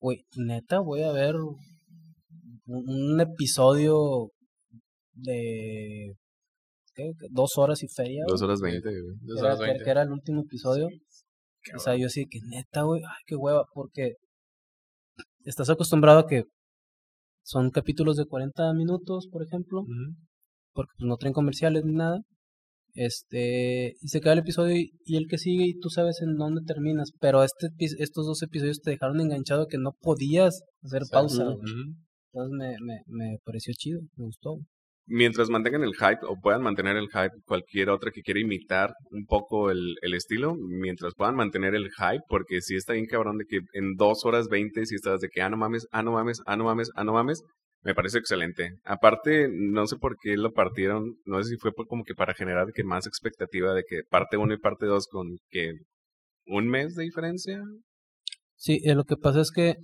güey, 0.00 0.24
neta, 0.36 0.80
voy 0.80 1.02
a 1.02 1.12
ver 1.12 1.36
un, 1.36 1.56
un 2.66 3.20
episodio 3.20 4.30
de 5.12 6.14
¿qué? 6.94 7.12
dos 7.30 7.50
horas 7.56 7.82
y 7.82 7.88
feria. 7.88 8.24
Dos 8.28 8.42
horas 8.42 8.60
veinte, 8.60 8.88
güey. 8.88 9.16
Dos 9.22 9.36
que 9.36 9.40
era- 9.40 9.48
horas 9.48 9.58
que- 9.58 9.64
veinte. 9.66 9.84
que 9.84 9.90
era 9.90 10.02
el 10.02 10.12
último 10.12 10.42
episodio. 10.42 10.88
O 11.76 11.78
sea, 11.80 11.96
yo 11.96 12.08
sí 12.08 12.26
que 12.30 12.38
neta, 12.48 12.82
güey, 12.82 13.02
ay, 13.04 13.22
qué 13.26 13.34
hueva, 13.36 13.64
porque 13.74 14.14
estás 15.44 15.68
acostumbrado 15.70 16.20
a 16.20 16.26
que 16.26 16.44
son 17.44 17.70
capítulos 17.70 18.16
de 18.16 18.26
40 18.26 18.72
minutos, 18.74 19.28
por 19.30 19.42
ejemplo, 19.42 19.84
porque 20.72 20.92
pues, 20.98 21.08
no 21.08 21.16
traen 21.16 21.32
comerciales 21.34 21.84
ni 21.84 21.94
nada. 21.94 22.20
Este, 23.00 23.94
y 24.00 24.08
se 24.08 24.18
acaba 24.18 24.32
el 24.32 24.40
episodio 24.40 24.74
y, 24.74 24.90
y 25.04 25.18
el 25.18 25.28
que 25.28 25.38
sigue 25.38 25.66
y 25.66 25.78
tú 25.78 25.88
sabes 25.88 26.20
en 26.20 26.34
dónde 26.34 26.62
terminas, 26.66 27.12
pero 27.20 27.44
este 27.44 27.68
estos 27.78 28.26
dos 28.26 28.42
episodios 28.42 28.80
te 28.80 28.90
dejaron 28.90 29.20
enganchado 29.20 29.68
que 29.68 29.78
no 29.78 29.92
podías 30.00 30.62
hacer 30.82 31.02
pausa. 31.12 31.44
Entonces 31.44 32.58
me, 32.58 32.76
me, 32.80 32.98
me 33.06 33.36
pareció 33.44 33.72
chido, 33.76 34.00
me 34.16 34.24
gustó. 34.24 34.56
Mientras 35.06 35.48
mantengan 35.48 35.84
el 35.84 35.94
hype 35.94 36.26
o 36.28 36.40
puedan 36.42 36.60
mantener 36.60 36.96
el 36.96 37.06
hype, 37.06 37.30
cualquier 37.46 37.90
otra 37.90 38.10
que 38.10 38.22
quiera 38.22 38.40
imitar 38.40 38.92
un 39.12 39.26
poco 39.26 39.70
el, 39.70 39.94
el 40.02 40.14
estilo, 40.14 40.56
mientras 40.56 41.14
puedan 41.14 41.36
mantener 41.36 41.76
el 41.76 41.90
hype, 41.90 42.24
porque 42.28 42.60
si 42.60 42.74
está 42.74 42.94
bien 42.94 43.06
cabrón 43.06 43.38
de 43.38 43.44
que 43.48 43.60
en 43.74 43.94
dos 43.94 44.24
horas 44.24 44.48
veinte, 44.48 44.86
si 44.86 44.96
estás 44.96 45.20
de 45.20 45.28
que, 45.28 45.40
ah, 45.40 45.48
no 45.48 45.56
mames, 45.56 45.86
ah, 45.92 46.02
no 46.02 46.12
mames, 46.12 46.40
ah, 46.46 46.56
no 46.56 46.64
mames, 46.64 46.90
ah, 46.96 47.04
no 47.04 47.12
mames, 47.12 47.42
me 47.82 47.94
parece 47.94 48.18
excelente. 48.18 48.78
Aparte, 48.84 49.48
no 49.50 49.86
sé 49.86 49.96
por 49.96 50.16
qué 50.18 50.36
lo 50.36 50.52
partieron, 50.52 51.16
no 51.24 51.42
sé 51.42 51.50
si 51.50 51.56
fue 51.56 51.72
por 51.72 51.86
como 51.86 52.04
que 52.04 52.14
para 52.14 52.34
generar 52.34 52.72
que 52.74 52.84
más 52.84 53.06
expectativa 53.06 53.74
de 53.74 53.84
que 53.88 54.02
parte 54.08 54.36
uno 54.36 54.54
y 54.54 54.58
parte 54.58 54.86
dos 54.86 55.06
con 55.06 55.38
que 55.50 55.72
un 56.46 56.68
mes 56.68 56.94
de 56.94 57.04
diferencia. 57.04 57.60
Sí, 58.56 58.80
eh, 58.84 58.94
lo 58.94 59.04
que 59.04 59.16
pasa 59.16 59.40
es 59.40 59.50
que 59.52 59.76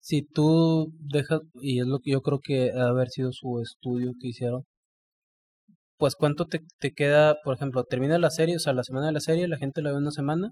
si 0.00 0.22
tú 0.22 0.92
dejas, 0.98 1.40
y 1.54 1.80
es 1.80 1.86
lo 1.86 2.00
que 2.00 2.12
yo 2.12 2.22
creo 2.22 2.40
que 2.40 2.72
ha 2.72 2.88
haber 2.88 3.08
sido 3.08 3.32
su 3.32 3.60
estudio 3.60 4.12
que 4.20 4.28
hicieron, 4.28 4.64
pues 5.96 6.16
cuánto 6.16 6.46
te, 6.46 6.60
te 6.80 6.92
queda, 6.92 7.36
por 7.44 7.54
ejemplo, 7.54 7.84
termina 7.84 8.18
la 8.18 8.30
serie, 8.30 8.56
o 8.56 8.58
sea, 8.58 8.72
la 8.72 8.82
semana 8.82 9.06
de 9.06 9.12
la 9.12 9.20
serie, 9.20 9.46
la 9.46 9.58
gente 9.58 9.82
la 9.82 9.92
ve 9.92 9.98
una 9.98 10.10
semana, 10.10 10.50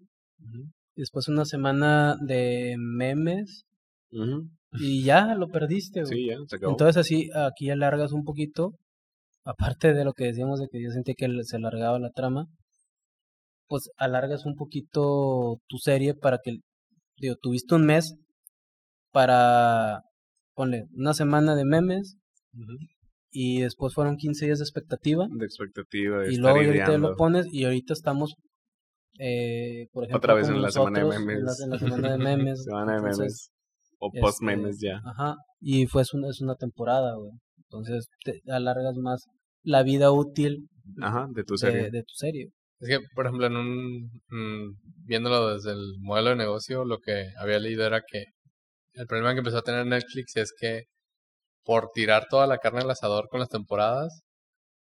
y 0.94 1.00
después 1.00 1.28
una 1.28 1.44
semana 1.44 2.16
de 2.20 2.76
memes, 2.78 3.64
y 4.72 5.02
ya 5.04 5.34
lo 5.34 5.48
perdiste, 5.48 6.02
güey. 6.02 6.12
Sí, 6.12 6.26
ya, 6.26 6.36
se 6.46 6.56
acabó. 6.56 6.72
Entonces 6.72 6.96
así, 6.96 7.30
aquí 7.34 7.70
alargas 7.70 8.12
un 8.12 8.24
poquito, 8.24 8.72
aparte 9.44 9.92
de 9.92 10.04
lo 10.04 10.12
que 10.12 10.24
decíamos 10.26 10.60
de 10.60 10.68
que 10.68 10.82
yo 10.82 10.90
sentí 10.90 11.14
que 11.14 11.28
se 11.44 11.56
alargaba 11.56 11.98
la 11.98 12.10
trama, 12.10 12.46
pues 13.66 13.90
alargas 13.96 14.46
un 14.46 14.56
poquito 14.56 15.58
tu 15.68 15.78
serie 15.78 16.14
para 16.14 16.38
que, 16.42 16.58
digo, 17.18 17.36
tuviste 17.40 17.74
un 17.74 17.86
mes 17.86 18.16
para, 19.12 20.02
ponle, 20.54 20.86
una 20.94 21.14
semana 21.14 21.54
de 21.54 21.64
memes 21.64 22.16
y 23.30 23.60
después 23.60 23.94
fueron 23.94 24.16
15 24.16 24.46
días 24.46 24.58
de 24.58 24.64
expectativa 24.64 25.26
de 25.30 25.46
expectativa 25.46 26.18
de 26.18 26.32
y 26.32 26.34
estar 26.34 26.52
luego 26.52 26.66
ahorita 26.66 26.98
lo 26.98 27.16
pones 27.16 27.46
y 27.52 27.64
ahorita 27.64 27.92
estamos, 27.92 28.34
eh, 29.18 29.86
por 29.92 30.04
ejemplo, 30.04 30.18
Otra 30.18 30.34
vez 30.34 30.46
con 30.46 30.56
en 30.56 30.62
la 30.62 30.70
semana 30.70 30.98
de 30.98 31.04
en 31.04 31.10
la- 31.10 31.18
memes. 31.20 31.60
En 31.60 31.70
la, 31.70 31.78
semana 31.78 32.10
de 32.12 32.18
memes. 32.18 32.64
Semana 32.64 32.94
de 32.96 33.02
memes. 33.02 33.50
O 34.00 34.08
este, 34.08 34.20
post 34.20 34.42
memes 34.42 34.78
ya. 34.80 35.00
Ajá, 35.04 35.36
y 35.60 35.86
fue 35.86 36.02
es 36.02 36.12
una, 36.14 36.28
es 36.28 36.40
una 36.40 36.56
temporada, 36.56 37.14
güey. 37.16 37.32
Entonces 37.58 38.08
te 38.24 38.40
alargas 38.50 38.96
más 38.96 39.26
la 39.62 39.82
vida 39.82 40.10
útil 40.10 40.68
Ajá, 41.00 41.28
de 41.30 41.44
tu 41.44 41.56
serie. 41.56 41.84
de, 41.84 41.90
de 41.90 42.02
tu 42.02 42.14
serie. 42.14 42.50
Es 42.80 42.88
que, 42.88 42.98
por 43.14 43.26
ejemplo, 43.26 43.46
en 43.46 43.56
un, 43.56 44.10
mm, 44.30 44.76
viéndolo 45.04 45.54
desde 45.54 45.72
el 45.72 45.96
modelo 46.00 46.30
de 46.30 46.36
negocio, 46.36 46.84
lo 46.84 46.98
que 46.98 47.26
había 47.38 47.58
leído 47.58 47.86
era 47.86 48.00
que 48.00 48.24
el 48.94 49.06
problema 49.06 49.34
que 49.34 49.40
empezó 49.40 49.58
a 49.58 49.62
tener 49.62 49.86
Netflix 49.86 50.36
es 50.36 50.52
que 50.58 50.84
por 51.62 51.90
tirar 51.92 52.26
toda 52.30 52.46
la 52.46 52.58
carne 52.58 52.80
al 52.80 52.90
asador 52.90 53.28
con 53.28 53.38
las 53.40 53.50
temporadas, 53.50 54.22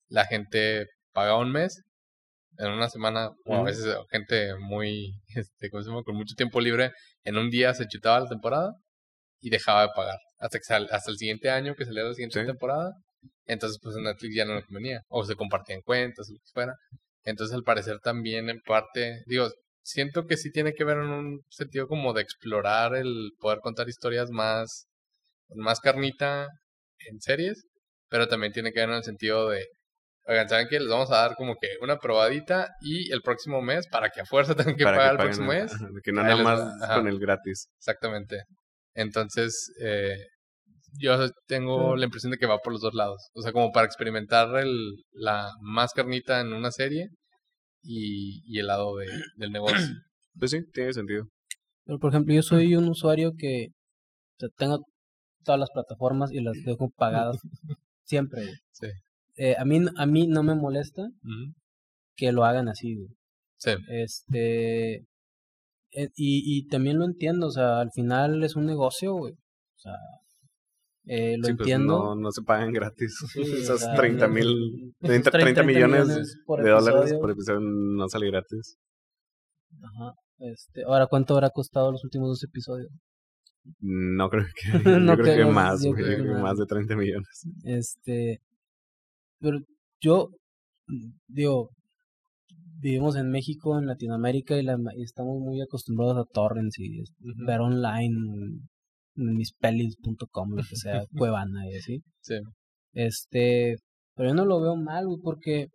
la 0.08 0.26
gente 0.26 0.88
pagaba 1.14 1.40
un 1.40 1.52
mes, 1.52 1.84
en 2.58 2.72
una 2.72 2.90
semana, 2.90 3.30
o 3.46 3.56
a 3.56 3.64
veces 3.64 3.94
gente 4.10 4.56
muy, 4.60 5.14
este, 5.36 5.70
¿cómo 5.70 5.84
se 5.84 5.90
llama? 5.90 6.04
Con 6.04 6.16
mucho 6.16 6.36
tiempo 6.36 6.62
libre, 6.62 6.91
en 7.24 7.38
un 7.38 7.50
día 7.50 7.74
se 7.74 7.88
chutaba 7.88 8.22
la 8.22 8.30
temporada 8.30 8.72
y 9.41 9.49
dejaba 9.49 9.84
de 9.84 9.90
pagar. 9.95 10.18
Hasta, 10.40 10.57
que 10.60 10.64
sal- 10.66 10.88
hasta 10.91 11.11
el 11.11 11.18
siguiente 11.18 11.49
año 11.49 11.76
que 11.76 11.86
saliera 11.86 12.07
la 12.10 12.14
siguiente 12.14 12.40
Sí. 12.41 12.45
temporada. 12.48 12.94
Entonces, 13.45 13.80
pues 13.82 13.95
en 13.98 14.03
Netflix 14.03 14.36
ya 14.36 14.45
no 14.45 14.56
le 14.56 14.64
convenía. 14.64 15.02
O 15.10 15.24
se 15.26 15.36
compartían 15.36 15.82
cuentas, 15.82 16.30
o 16.30 16.34
lo 16.34 16.40
que 16.40 16.52
fuera. 16.53 16.74
Entonces, 17.24 17.53
al 17.56 17.64
parecer 17.64 17.99
también 17.99 18.49
en 18.49 18.60
parte, 18.61 19.24
digo, 19.26 19.49
siento 19.84 20.26
que 20.26 20.38
sí 20.38 20.52
tiene 20.52 20.74
que 20.74 20.84
ver 20.84 20.98
en 20.98 21.10
un 21.10 21.41
sentido 21.49 21.88
como 21.88 22.14
de 22.14 22.22
explorar 22.22 22.95
el 22.95 23.32
poder 23.40 23.60
contar 23.60 23.90
historias 23.90 24.30
más, 24.32 24.86
más 25.56 25.80
carnita 25.80 26.48
en 27.10 27.20
series, 27.22 27.64
pero 28.10 28.28
también 28.28 28.53
tiene 28.53 28.72
que 28.72 28.80
ver 28.82 28.90
en 28.90 28.95
el 28.95 29.03
sentido 29.03 29.49
de, 29.49 29.66
oigan, 30.28 30.48
¿saben 30.48 30.68
qué? 30.70 30.80
Les 30.80 30.90
vamos 30.90 31.11
a 31.11 31.18
dar 31.18 31.36
como 31.36 31.56
que 31.60 31.70
una 31.82 31.98
probadita 31.98 32.70
y 32.82 33.11
el 33.11 33.22
próximo 33.22 33.61
mes, 33.61 33.88
para 33.88 34.10
que 34.10 34.22
a 34.22 34.26
fuerza 34.26 34.53
tengan 34.74 34.76
que 34.78 34.84
Para 34.84 34.98
pagar 34.98 35.11
el 35.14 35.18
paguen 35.18 35.34
próximo 35.36 35.53
el- 35.53 35.61
mes. 35.64 35.72
que 36.03 36.11
no 36.11 36.24
nada 36.24 36.36
más 36.44 36.61
con 36.95 37.07
el 37.07 37.20
gratis. 37.20 37.68
Exactamente. 37.78 38.44
Entonces, 39.00 39.72
eh, 39.82 40.18
yo 41.00 41.16
tengo 41.48 41.96
la 41.96 42.06
impresión 42.06 42.32
de 42.32 42.38
que 42.38 42.48
va 42.48 42.58
por 42.60 42.74
los 42.74 42.82
dos 42.82 42.94
lados. 42.94 43.30
O 43.34 43.42
sea, 43.42 43.54
como 43.54 43.72
para 43.72 43.86
experimentar 43.86 44.54
el, 44.58 45.04
la 45.14 45.50
más 45.62 45.94
carnita 45.94 46.42
en 46.42 46.52
una 46.52 46.72
serie 46.72 47.08
y, 47.82 48.42
y 48.46 48.60
el 48.60 48.68
lado 48.68 48.98
de, 48.98 49.08
del 49.38 49.52
negocio. 49.52 49.78
Pues 50.38 50.52
sí, 50.52 50.60
tiene 50.72 50.94
sentido. 50.94 51.26
Pero 51.86 52.00
por 52.00 52.12
ejemplo, 52.12 52.34
yo 52.34 52.44
soy 52.44 52.76
un 52.76 52.88
usuario 52.88 53.32
que 53.38 53.70
o 53.72 54.40
sea, 54.40 54.50
tengo 54.56 54.86
todas 55.44 55.60
las 55.60 55.70
plataformas 55.72 56.32
y 56.32 56.40
las 56.42 56.54
dejo 56.66 56.90
pagadas 56.96 57.38
siempre. 58.06 58.44
güey. 58.44 58.56
Sí. 58.72 58.88
eh, 59.38 59.56
a, 59.58 59.66
mí, 59.66 59.80
a 59.98 60.06
mí 60.06 60.28
no 60.28 60.44
me 60.44 60.56
molesta 60.56 61.08
que 62.16 62.32
lo 62.32 62.46
hagan 62.46 62.70
así, 62.70 62.96
güey. 62.96 63.10
Sí, 63.58 63.72
Este. 63.90 65.06
Eh, 65.91 66.10
y, 66.16 66.57
y 66.57 66.68
también 66.68 66.99
lo 66.99 67.06
entiendo, 67.06 67.48
o 67.48 67.52
sea, 67.52 67.80
al 67.80 67.91
final 67.91 68.44
es 68.44 68.56
un 68.56 68.66
negocio, 68.66 69.14
güey. 69.14 69.34
O 69.34 69.80
sea, 69.80 69.94
eh, 71.06 71.38
lo 71.38 71.45
Sí, 71.48 71.53
pues, 71.53 71.60
entiendo. 71.61 71.98
no, 71.99 72.16
no 72.16 72.32
se 72.32 72.41
pagan 72.44 72.72
gratis. 72.72 73.16
Sí, 73.34 73.41
o 73.70 73.78
sea, 73.78 73.95
30 73.95 74.28
no- 74.28 74.34
mil, 74.34 74.48
esos 75.02 75.24
30, 75.24 75.32
30 75.32 75.64
millones, 75.64 76.07
de 76.07 76.70
dólares 76.70 77.14
por 77.20 77.32
episodio 77.32 77.60
no 77.61 78.07
sale 78.10 78.28
gratis. 78.28 78.78
Ajá. 79.82 80.14
Este, 80.40 80.84
ahora, 80.84 81.07
¿cuánto 81.07 81.34
habrá 81.34 81.49
costado 81.49 81.91
los 81.91 82.03
últimos 82.03 82.30
dos 82.30 82.44
episodios? 82.44 82.90
No 83.82 84.30
creo 84.30 84.45
que, 84.56 84.70
No 85.06 85.16
yo 85.18 85.22
creo 85.24 85.38
que 85.48 85.52
más, 85.53 85.84
yo 85.84 85.91
creo 85.91 86.24
que 86.24 86.41
más. 86.41 86.57
de 86.57 86.66
30 86.66 86.95
millones. 86.95 87.44
Este, 87.64 88.40
pero 89.40 89.60
yo 90.02 90.30
digo, 91.28 91.70
vivimos 92.81 93.15
en 93.15 93.30
México, 93.30 93.77
en 93.77 93.88
Latinoamérica 93.88 94.57
y, 94.57 94.64
la, 94.64 94.77
y 94.95 95.03
estamos 95.03 95.39
muy 95.39 95.61
acostumbrados 95.61 96.18
a 96.18 96.26
torrents 96.31 96.80
y 96.80 97.01
es- 97.01 97.11
Ujú. 97.19 97.45
ver 97.45 97.60
online 97.61 98.60
mispelis.com, 99.15 100.51
lo 100.51 100.64
que 100.64 100.76
sea, 100.76 101.03
Cuevana 101.11 101.68
y 101.69 101.76
así. 101.77 102.01
sí. 102.22 102.35
Este, 102.93 103.76
pero 104.15 104.30
yo 104.30 104.35
no 104.35 104.45
lo 104.45 104.61
veo 104.61 104.76
mal, 104.76 105.06
güey, 105.07 105.19
porque 105.22 105.68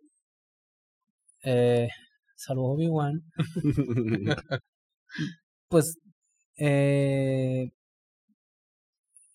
eh, 1.43 1.87
salvo 2.35 2.73
Obi-Wan, 2.73 3.21
pues 5.69 5.97
eh, 6.57 7.69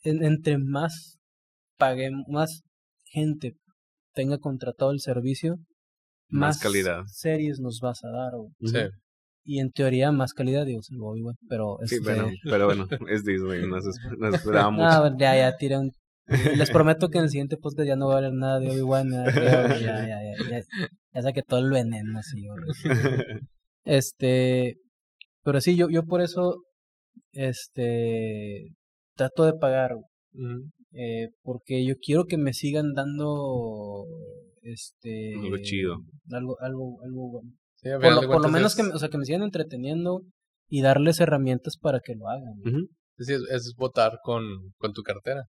en- 0.02 0.24
entre 0.24 0.58
más 0.58 1.18
paguemos, 1.78 2.24
más 2.28 2.62
gente 3.04 3.54
tenga 4.12 4.38
contratado 4.38 4.90
el 4.90 5.00
servicio, 5.00 5.56
Más 6.30 6.56
más, 6.56 6.58
calidad. 6.60 7.02
series 7.06 7.60
nos 7.60 7.80
vas 7.80 8.02
a 8.04 8.08
dar. 8.10 8.32
Sí. 8.60 8.96
Y 9.44 9.58
en 9.60 9.70
teoría 9.70 10.12
más 10.12 10.32
calidad, 10.32 10.66
digo, 10.66 10.82
salvo 10.82 11.10
Obi-Wan, 11.12 11.36
pero 11.48 11.78
Sí, 11.84 11.96
este, 11.96 12.04
bueno, 12.14 12.28
pero 12.44 12.66
bueno, 12.66 12.86
es 13.08 13.24
Disney, 13.24 13.66
no 13.66 13.80
se, 13.80 13.88
esp- 13.88 14.16
no 14.18 15.18
ya, 15.18 15.36
ya, 15.36 15.56
tiré 15.56 15.78
un... 15.78 15.90
Les 16.56 16.70
prometo 16.70 17.08
que 17.08 17.18
en 17.18 17.24
el 17.24 17.30
siguiente 17.30 17.56
podcast 17.56 17.88
ya 17.88 17.96
no 17.96 18.06
va 18.08 18.14
a 18.14 18.18
haber 18.18 18.32
nada 18.32 18.60
de 18.60 18.70
Obi-Wan. 18.70 19.10
Ya, 19.10 19.24
ya, 19.34 19.78
ya, 19.80 20.06
ya, 20.06 20.48
ya, 20.50 20.62
ya 21.14 21.22
saqué 21.22 21.42
todo 21.42 21.58
el 21.60 21.70
veneno 21.70 22.18
así. 22.18 22.46
Este, 23.84 24.76
pero 25.42 25.60
sí, 25.60 25.74
yo, 25.76 25.88
yo 25.90 26.04
por 26.04 26.20
eso, 26.20 26.62
este, 27.32 28.68
trato 29.16 29.44
de 29.44 29.54
pagar, 29.54 29.96
eh, 30.92 31.30
porque 31.42 31.84
yo 31.84 31.94
quiero 32.00 32.26
que 32.26 32.36
me 32.36 32.52
sigan 32.52 32.92
dando, 32.94 34.04
este, 34.62 35.34
Algo 35.42 35.56
chido. 35.62 35.96
algo, 36.30 36.56
algo, 36.60 36.98
algo 37.02 37.30
bueno. 37.30 37.50
Sí, 37.76 37.88
Por 38.00 38.22
lo, 38.22 38.28
por 38.30 38.50
menos 38.50 38.72
es- 38.72 38.76
que, 38.76 38.82
me- 38.82 38.92
o 38.94 38.98
sea, 38.98 39.08
que 39.08 39.18
me 39.18 39.24
sigan 39.24 39.42
entreteniendo 39.42 40.22
y 40.68 40.82
darles 40.82 41.20
herramientas 41.20 41.76
para 41.78 42.00
que 42.00 42.14
lo 42.14 42.28
hagan. 42.28 42.54
Sí, 43.18 43.32
es, 43.32 43.42
es 43.50 43.74
votar 43.76 44.18
con, 44.22 44.42
con 44.78 44.92
tu 44.92 45.02
cartera. 45.02 45.44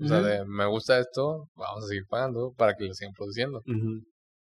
O 0.00 0.06
sea, 0.06 0.22
de 0.22 0.44
me 0.46 0.66
gusta 0.66 0.98
esto, 0.98 1.48
vamos 1.54 1.84
a 1.84 1.88
seguir 1.88 2.04
pagando 2.08 2.52
para 2.56 2.74
que 2.74 2.84
lo 2.84 2.94
sigan 2.94 3.12
produciendo. 3.14 3.60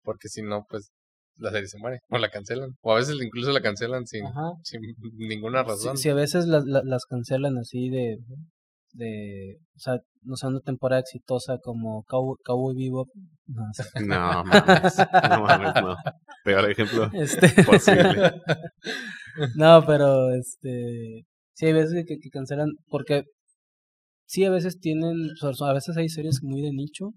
Porque 0.04 0.28
si 0.28 0.42
no, 0.42 0.66
pues 0.70 0.92
la 1.38 1.50
serie 1.52 1.68
se 1.68 1.80
muere 1.80 2.00
o 2.10 2.18
la 2.20 2.30
cancelan. 2.30 2.70
O 2.82 2.92
a 2.94 2.98
veces 2.98 3.16
incluso 3.22 3.52
la 3.52 3.62
cancelan 3.62 4.06
sin, 4.06 4.24
sin 4.64 4.82
ninguna 5.18 5.64
razón. 5.64 5.98
si 5.98 6.10
a 6.10 6.14
veces 6.14 6.46
las, 6.46 6.66
las, 6.66 6.84
las 6.86 7.06
cancelan 7.06 7.58
así 7.58 7.90
de, 7.90 8.18
de, 8.94 9.58
o 9.76 9.80
sea, 9.80 9.98
no 10.22 10.36
sé, 10.36 10.48
una 10.48 10.60
temporada 10.62 11.02
exitosa 11.02 11.58
como 11.62 12.04
Cow- 12.06 12.38
Cowboy 12.44 12.76
Bebop, 12.76 13.10
no 13.48 13.64
sé. 13.74 13.84
No 14.06 14.44
mames, 14.44 14.98
no 15.30 15.42
mames, 15.44 15.74
no. 15.82 15.96
Peor 16.44 16.70
ejemplo 16.72 17.10
Este, 17.14 17.64
posible. 17.64 18.32
no, 19.56 19.84
pero 19.86 20.32
este, 20.34 21.24
sí 21.54 21.66
hay 21.66 21.74
veces 21.74 22.06
que, 22.08 22.18
que 22.20 22.30
cancelan, 22.30 22.70
porque 22.90 23.24
sí 24.26 24.46
a 24.46 24.52
veces 24.52 24.80
tienen, 24.80 25.16
o 25.42 25.54
sea, 25.54 25.70
a 25.70 25.74
veces 25.74 25.98
hay 25.98 26.10
series 26.10 26.40
muy 26.44 26.62
de 26.62 26.72
nicho 26.72 27.10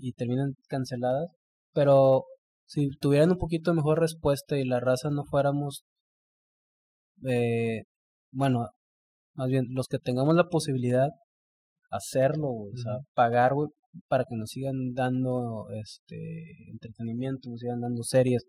y 0.00 0.12
terminan 0.12 0.54
canceladas, 0.68 1.28
pero 1.74 2.24
si 2.66 2.88
tuvieran 3.00 3.30
un 3.32 3.38
poquito 3.38 3.74
mejor 3.74 4.00
respuesta 4.00 4.56
y 4.56 4.64
la 4.64 4.80
raza 4.80 5.10
no 5.10 5.24
fuéramos, 5.24 5.84
eh, 7.26 7.82
bueno, 8.32 8.68
más 9.36 9.48
bien 9.48 9.66
los 9.70 9.86
que 9.88 9.98
tengamos 9.98 10.34
la 10.34 10.48
posibilidad 10.48 11.08
hacerlo, 11.90 12.48
güey, 12.48 12.72
o 12.74 12.76
sea, 12.76 12.92
pagar, 13.14 13.54
güey, 13.54 13.68
para 14.08 14.24
que 14.24 14.36
nos 14.36 14.50
sigan 14.50 14.92
dando 14.94 15.66
este 15.70 16.16
entretenimiento, 16.70 17.48
nos 17.50 17.60
sigan 17.60 17.80
dando 17.80 18.02
series 18.02 18.44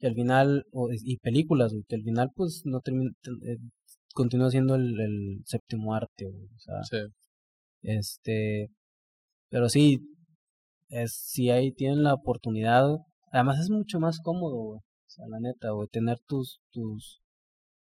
y 0.00 0.06
al 0.06 0.14
final 0.14 0.64
o, 0.72 0.88
y 0.92 1.16
películas, 1.18 1.72
güey, 1.72 1.84
que 1.88 1.96
al 1.96 2.02
final 2.02 2.30
pues 2.34 2.62
no 2.64 2.80
termina 2.80 3.10
eh, 3.46 3.56
continúa 4.14 4.50
siendo 4.50 4.74
el, 4.76 4.98
el 5.00 5.42
séptimo 5.44 5.94
arte, 5.94 6.26
güey, 6.26 6.44
o 6.46 6.58
sea, 6.58 6.82
Sí. 6.84 6.98
este, 7.82 8.68
pero 9.50 9.68
sí, 9.68 9.98
es, 10.88 11.12
si 11.12 11.50
ahí 11.50 11.72
tienen 11.72 12.02
la 12.02 12.14
oportunidad, 12.14 12.84
además 13.32 13.58
es 13.60 13.70
mucho 13.70 13.98
más 14.00 14.18
cómodo, 14.22 14.56
güey. 14.56 14.78
O 14.80 15.10
sea, 15.10 15.24
la 15.28 15.40
neta, 15.40 15.70
güey, 15.70 15.88
tener 15.88 16.18
tus, 16.26 16.60
tus, 16.70 17.20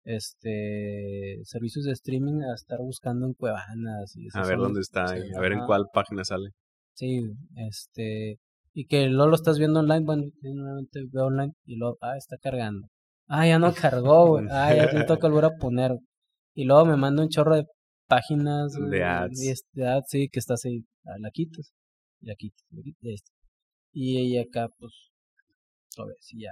este, 0.04 1.40
servicios 1.44 1.86
de 1.86 1.94
streaming 1.94 2.42
a 2.42 2.54
estar 2.56 2.80
buscando 2.80 3.26
en 3.26 3.34
Cuevanas 3.34 4.16
y 4.16 4.28
A 4.34 4.46
ver 4.46 4.58
dónde 4.58 4.82
está, 4.82 5.08
sí, 5.08 5.22
a 5.36 5.40
ver 5.40 5.54
en 5.54 5.66
cuál 5.66 5.86
página 5.94 6.24
sale. 6.24 6.50
Sí, 6.96 7.22
este, 7.56 8.38
y 8.74 8.86
que 8.86 9.08
luego 9.08 9.30
lo 9.30 9.36
estás 9.36 9.60
viendo 9.60 9.80
online, 9.80 10.06
bueno, 10.06 10.24
normalmente 10.42 11.02
veo 11.12 11.26
online 11.26 11.54
y 11.66 11.76
luego, 11.76 11.98
ah, 12.02 12.18
está 12.18 12.38
cargando. 12.38 12.88
Ah, 13.28 13.48
ya 13.48 13.60
no 13.60 13.74
cargó, 13.74 14.28
güey. 14.28 14.46
Ah, 14.52 14.74
ya 14.76 14.92
me 14.94 15.06
toca 15.06 15.28
volver 15.28 15.46
a 15.46 15.58
poner. 15.60 15.92
Y 16.56 16.66
luego 16.66 16.86
me 16.86 16.98
manda 16.98 17.24
un 17.24 17.30
chorro 17.30 17.56
de 17.56 17.66
páginas. 18.08 18.74
De 18.74 19.04
ads. 19.04 19.64
De 19.72 19.88
ads, 19.88 20.06
sí, 20.08 20.30
que 20.30 20.40
estás 20.40 20.66
ahí, 20.66 20.84
ah, 21.06 21.18
la 21.20 21.30
quitas, 21.32 21.72
la 22.22 22.36
quitas, 22.36 22.66
la 22.72 22.82
quitas, 22.84 23.04
y 23.04 23.14
está. 23.14 23.32
Y 23.92 24.18
ella 24.18 24.44
acá, 24.44 24.70
pues, 24.78 24.92
a 25.98 26.06
ver, 26.06 26.16
sí, 26.20 26.42
ya. 26.42 26.52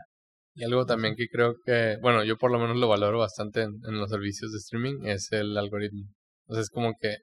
Y 0.54 0.64
algo 0.66 0.86
también 0.86 1.16
que 1.16 1.28
creo 1.28 1.56
que, 1.66 1.98
bueno, 2.02 2.24
yo 2.24 2.38
por 2.38 2.52
lo 2.52 2.60
menos 2.60 2.78
lo 2.78 2.88
valoro 2.88 3.20
bastante 3.20 3.62
en, 3.62 3.72
en 3.88 3.98
los 4.00 4.10
servicios 4.10 4.52
de 4.52 4.58
streaming 4.58 5.06
es 5.06 5.32
el 5.32 5.58
algoritmo. 5.58 6.04
O 6.48 6.54
sea, 6.54 6.62
es 6.62 6.70
como 6.70 6.94
que 7.00 7.18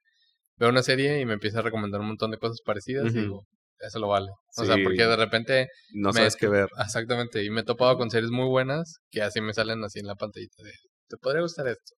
veo 0.56 0.70
una 0.70 0.82
serie 0.82 1.20
y 1.20 1.26
me 1.26 1.34
empieza 1.34 1.58
a 1.58 1.62
recomendar 1.62 2.00
un 2.00 2.08
montón 2.08 2.30
de 2.30 2.38
cosas 2.38 2.60
parecidas 2.64 3.14
y 3.14 3.20
digo, 3.20 3.46
eso 3.80 3.98
lo 3.98 4.08
vale. 4.08 4.28
O 4.56 4.64
sea, 4.64 4.76
porque 4.82 5.04
de 5.04 5.16
repente, 5.16 5.68
No 5.92 6.08
Me- 6.12 6.20
sabes 6.20 6.36
qué 6.36 6.48
ver. 6.48 6.68
exactamente, 6.78 7.44
y 7.44 7.50
me 7.50 7.60
he 7.60 7.64
topado 7.64 7.96
con 7.98 8.10
series 8.10 8.30
muy 8.30 8.46
buenas 8.48 8.96
que 9.10 9.22
así 9.22 9.40
me 9.40 9.52
salen 9.54 9.84
así 9.84 10.00
en 10.00 10.06
la 10.06 10.14
pantallita 10.16 10.62
de, 10.62 10.72
¿te 11.08 11.16
podría 11.18 11.42
gustar 11.42 11.68
esto? 11.68 11.94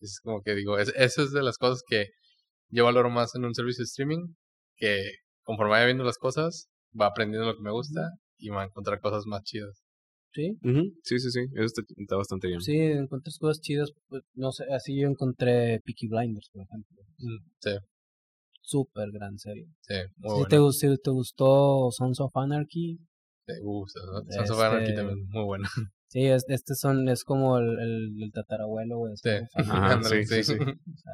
Y 0.00 0.06
es 0.06 0.20
como 0.22 0.42
que 0.42 0.54
digo, 0.54 0.78
es, 0.78 0.92
eso 0.96 1.22
es 1.22 1.32
de 1.32 1.42
las 1.42 1.58
cosas 1.58 1.82
que 1.86 2.06
yo 2.70 2.84
valoro 2.86 3.10
más 3.10 3.34
en 3.34 3.44
un 3.44 3.54
servicio 3.54 3.82
de 3.82 3.86
streaming, 3.86 4.34
que 4.76 5.04
conforme 5.42 5.72
vaya 5.72 5.84
viendo 5.86 6.04
las 6.04 6.18
cosas, 6.18 6.68
va 6.98 7.06
aprendiendo 7.06 7.46
lo 7.46 7.56
que 7.56 7.62
me 7.62 7.70
gusta 7.72 8.10
y 8.38 8.48
va 8.48 8.62
a 8.62 8.66
encontrar 8.66 9.00
cosas 9.00 9.24
más 9.26 9.42
chidas. 9.44 9.81
Sí, 10.34 10.58
Ujú, 10.62 10.94
Sí, 11.04 11.18
sí, 11.18 11.30
sí, 11.30 11.40
eso 11.54 11.64
está, 11.64 11.82
está 11.96 12.16
bastante 12.16 12.48
bien. 12.48 12.60
sí, 12.62 12.74
encuentras 12.76 13.36
cosas 13.38 13.60
chidas, 13.60 13.92
pues, 14.08 14.22
no 14.34 14.50
sé, 14.50 14.64
así 14.72 14.98
yo 14.98 15.08
encontré 15.08 15.80
Peaky 15.84 16.08
Blinders, 16.08 16.48
por 16.52 16.62
ejemplo. 16.62 17.02
Sí, 17.60 17.70
Súper 18.62 19.10
gran 19.12 19.38
serie. 19.38 19.66
sí, 19.80 19.94
muy 20.16 20.42
si, 20.44 20.48
te, 20.48 20.58
gus- 20.58 20.78
si 20.78 20.86
te 21.02 21.10
gustó 21.10 21.90
Sons 21.90 22.20
of 22.20 22.34
Anarchy, 22.36 22.98
Sí, 23.46 23.54
uh, 23.60 23.84
Sons 23.88 24.50
of 24.50 24.58
Anarchy 24.60 24.92
Este- 24.92 24.94
también, 24.94 25.26
muy 25.28 25.44
buena. 25.44 25.68
sí, 26.08 26.20
es, 26.26 26.44
este 26.48 26.74
son, 26.76 27.08
es 27.08 27.24
como 27.24 27.58
el, 27.58 27.78
el, 27.80 28.22
el 28.22 28.32
tatarabuelo, 28.32 28.98
güey. 28.98 29.14
Sí, 29.16 29.28
Sons 29.28 29.50
of 29.52 29.56
Anarchy. 29.56 29.70
Ajá, 29.70 29.92
ándale, 29.94 30.24
sí, 30.26 30.42
sí, 30.44 30.54
sí. 30.54 30.58
O 30.94 30.96
sea, 30.96 31.12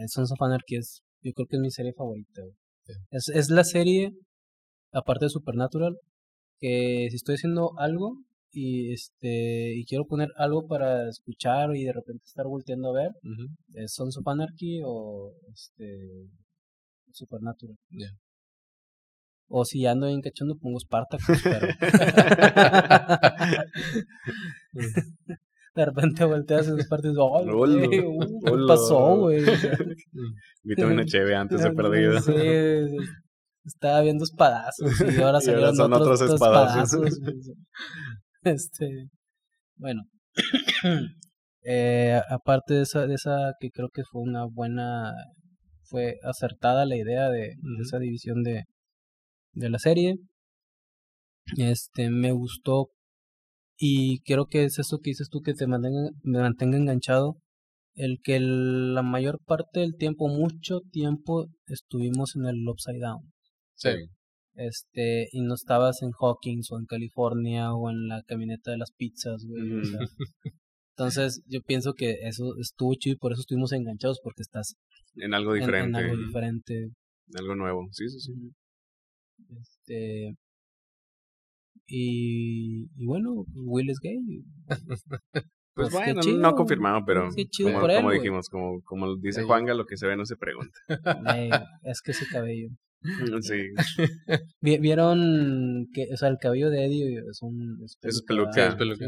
eh, 0.00 0.08
Sons 0.08 0.32
of 0.32 0.40
Anarchy 0.42 0.76
es, 0.76 1.02
yo 1.22 1.32
creo 1.32 1.46
que 1.46 1.56
es 1.56 1.60
mi 1.62 1.70
serie 1.70 1.92
favorita. 1.92 2.40
güey. 2.42 2.54
Sí. 2.86 2.92
Es, 3.10 3.28
es 3.28 3.50
la 3.50 3.64
serie, 3.64 4.12
aparte 4.92 5.26
de 5.26 5.30
Supernatural, 5.30 5.96
que 6.60 7.06
si 7.10 7.16
estoy 7.16 7.34
haciendo 7.36 7.72
algo 7.78 8.18
y 8.52 8.92
este 8.92 9.74
y 9.76 9.84
quiero 9.84 10.06
poner 10.06 10.28
algo 10.36 10.66
para 10.66 11.08
escuchar 11.08 11.76
y 11.76 11.84
de 11.84 11.92
repente 11.92 12.24
estar 12.24 12.46
volteando 12.46 12.90
a 12.90 12.94
ver, 13.02 13.10
Ujú. 13.22 13.46
es 13.74 13.92
Sons 13.92 14.16
of 14.16 14.26
Anarchy 14.28 14.80
o 14.84 15.32
este 15.52 16.28
Supernatural. 17.12 17.76
Ya. 17.90 18.08
O 19.48 19.64
si 19.64 19.82
ya 19.82 19.92
ando 19.92 20.06
bien 20.08 20.20
cachondo, 20.22 20.56
pongo 20.58 20.78
Spartacus, 20.80 21.40
pero 21.44 21.66
de 25.74 25.84
repente 25.84 26.24
volteas 26.24 26.68
en 26.68 26.80
Spartacus 26.80 27.16
y 27.16 27.20
dices, 27.20 27.30
"Ay, 27.36 27.48
Hola, 27.50 27.86
güey, 27.86 28.00
uh, 28.00 28.40
¿qué 28.44 28.50
hola". 28.50 28.66
pasó, 28.74 29.16
güey? 29.18 29.44
Sea, 29.70 29.78
Vitamina 30.62 31.04
Cheve 31.04 31.34
antes 31.34 31.62
de 31.62 31.70
perdido. 31.72 32.20
Sí, 32.20 32.32
estaba 33.66 34.00
viendo 34.00 34.24
espadazos 34.24 34.92
y 35.00 35.20
ahora 35.22 35.40
son 35.40 35.92
otros, 35.92 36.20
otros 36.20 36.32
espadazos. 36.32 37.02
espadazos. 37.02 37.52
Este, 38.42 39.08
bueno, 39.76 40.02
eh, 41.64 42.20
aparte 42.30 42.74
de 42.74 42.82
esa, 42.82 43.06
de 43.06 43.14
esa 43.14 43.54
que 43.58 43.70
creo 43.70 43.88
que 43.92 44.04
fue 44.04 44.22
una 44.22 44.44
buena, 44.44 45.12
fue 45.84 46.16
acertada 46.22 46.86
la 46.86 46.96
idea 46.96 47.28
de, 47.28 47.54
esa 47.80 47.98
división 47.98 48.42
de, 48.42 48.64
de 49.52 49.70
la 49.70 49.78
serie. 49.78 50.16
Este, 51.56 52.10
me 52.10 52.32
gustó 52.32 52.88
y 53.78 54.20
creo 54.20 54.46
que 54.46 54.64
es 54.64 54.78
eso 54.78 54.98
que 54.98 55.10
dices 55.10 55.28
tú 55.28 55.40
que 55.42 55.54
te 55.54 55.66
mantenga, 55.66 56.10
me 56.22 56.40
mantenga 56.40 56.78
enganchado. 56.78 57.36
El 57.94 58.18
que 58.22 58.38
la 58.40 59.02
mayor 59.02 59.40
parte 59.44 59.80
del 59.80 59.96
tiempo, 59.96 60.28
mucho 60.28 60.80
tiempo, 60.90 61.46
estuvimos 61.66 62.36
en 62.36 62.46
el 62.46 62.68
Upside 62.68 63.00
Down. 63.00 63.32
Sí. 63.76 63.90
Este, 64.54 65.28
y 65.32 65.42
no 65.42 65.54
estabas 65.54 66.02
en 66.02 66.10
Hawkins 66.18 66.70
o 66.72 66.78
en 66.78 66.86
California 66.86 67.72
o 67.74 67.90
en 67.90 68.08
la 68.08 68.22
camioneta 68.26 68.70
de 68.70 68.78
las 68.78 68.90
pizzas, 68.92 69.44
güey. 69.46 69.80
o 69.80 69.84
sea. 69.84 70.00
Entonces, 70.96 71.42
yo 71.46 71.60
pienso 71.62 71.92
que 71.92 72.12
eso 72.22 72.54
estuvo 72.58 72.94
chido 72.94 73.14
y 73.14 73.18
por 73.18 73.32
eso 73.32 73.40
estuvimos 73.42 73.72
enganchados, 73.72 74.18
porque 74.24 74.40
estás 74.42 74.76
En 75.16 75.34
algo 75.34 75.54
en- 75.54 75.60
diferente. 75.60 75.88
en, 75.98 76.04
algo 76.04 76.16
diferente. 76.16 76.88
Algo 77.34 77.54
nuevo. 77.54 77.86
Sí, 77.92 78.08
sí, 78.08 78.18
sí. 78.20 78.32
Este. 79.60 80.34
Y, 81.86 82.84
y 82.96 83.06
bueno, 83.06 83.44
Will 83.54 83.90
es 83.90 83.98
gay. 84.00 84.18
Pues, 85.76 85.90
Pues, 85.90 86.06
bueno, 86.06 86.22
chido. 86.22 86.38
no 86.38 86.54
confirmado, 86.54 87.00
pero 87.06 87.28
chido 87.50 87.68
como, 87.68 87.80
por 87.82 87.90
él, 87.90 87.96
como 87.98 88.08
güey. 88.08 88.18
dijimos, 88.20 88.48
como, 88.48 88.80
como 88.84 89.14
dice. 89.18 89.42
Juanga, 89.42 89.74
lo 89.74 89.84
que 89.84 89.98
se 89.98 90.06
ve 90.06 90.16
no 90.16 90.24
se 90.24 90.34
pregunta. 90.36 90.72
Es 91.82 92.00
que 92.00 92.12
ese 92.12 92.24
cabello. 92.32 92.68
Sí, 93.42 93.54
Vi- 94.60 94.78
¿Vieron 94.78 95.86
que, 95.92 96.06
o 96.12 96.16
sea, 96.16 96.28
el 96.28 96.38
cabello 96.40 96.70
de 96.70 96.86
Eddie 96.86 97.18
es 97.30 97.38
un... 97.42 97.78
Es 97.84 97.96
Es 98.02 98.22
peluca. 98.22 98.68
Es 98.68 98.74
peluca. 98.74 99.06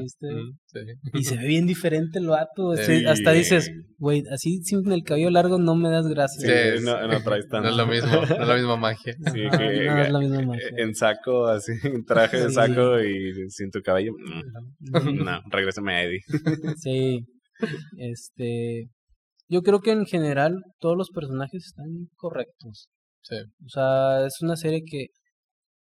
Y 1.15 1.25
se 1.25 1.37
ve 1.37 1.47
bien 1.47 1.67
diferente 1.67 2.19
el 2.19 2.29
vato. 2.29 2.77
Sí. 2.77 3.05
hasta 3.07 3.33
dices, 3.33 3.71
güey, 3.97 4.23
así 4.33 4.61
sin 4.63 4.91
el 4.93 5.03
cabello 5.03 5.31
largo 5.31 5.59
no 5.59 5.75
me 5.75 5.89
das 5.91 6.07
gracias. 6.07 6.43
Sí, 6.79 6.85
no, 6.85 7.07
no 7.09 7.21
traes 7.23 7.47
No 7.51 7.51
tanto. 7.51 7.69
es 7.71 7.77
lo 7.77 7.87
mismo, 7.87 8.13
no 8.13 8.43
es 8.43 8.49
la 8.49 8.55
misma 8.57 8.77
magia. 8.77 9.15
Sí, 9.33 9.41
Ajá, 9.47 9.59
que- 9.59 9.87
no 9.87 10.03
es 10.03 10.13
la 10.13 10.19
misma 10.21 10.43
magia. 10.43 10.69
En 10.77 10.95
saco, 10.95 11.47
así, 11.47 11.73
en 11.83 12.05
traje 12.05 12.37
de 12.41 12.51
saco 12.51 13.01
y 13.01 13.51
sin 13.51 13.71
tu 13.71 13.81
cabello. 13.83 14.13
mm, 14.13 15.25
No, 15.25 15.41
regrésame 15.51 15.95
a 15.95 16.03
Eddie. 16.05 16.21
Sí. 16.77 17.25
Este. 17.97 18.89
Yo 19.49 19.63
creo 19.63 19.81
que 19.81 19.93
en 19.93 20.05
general 20.05 20.63
todos 20.79 20.97
los 20.97 21.09
personajes 21.11 21.65
están 21.67 22.09
correctos. 22.17 22.89
Sí. 23.29 23.37
O 23.65 23.69
sea, 23.69 24.25
es 24.27 24.41
una 24.41 24.57
serie 24.57 24.83
que, 24.89 25.07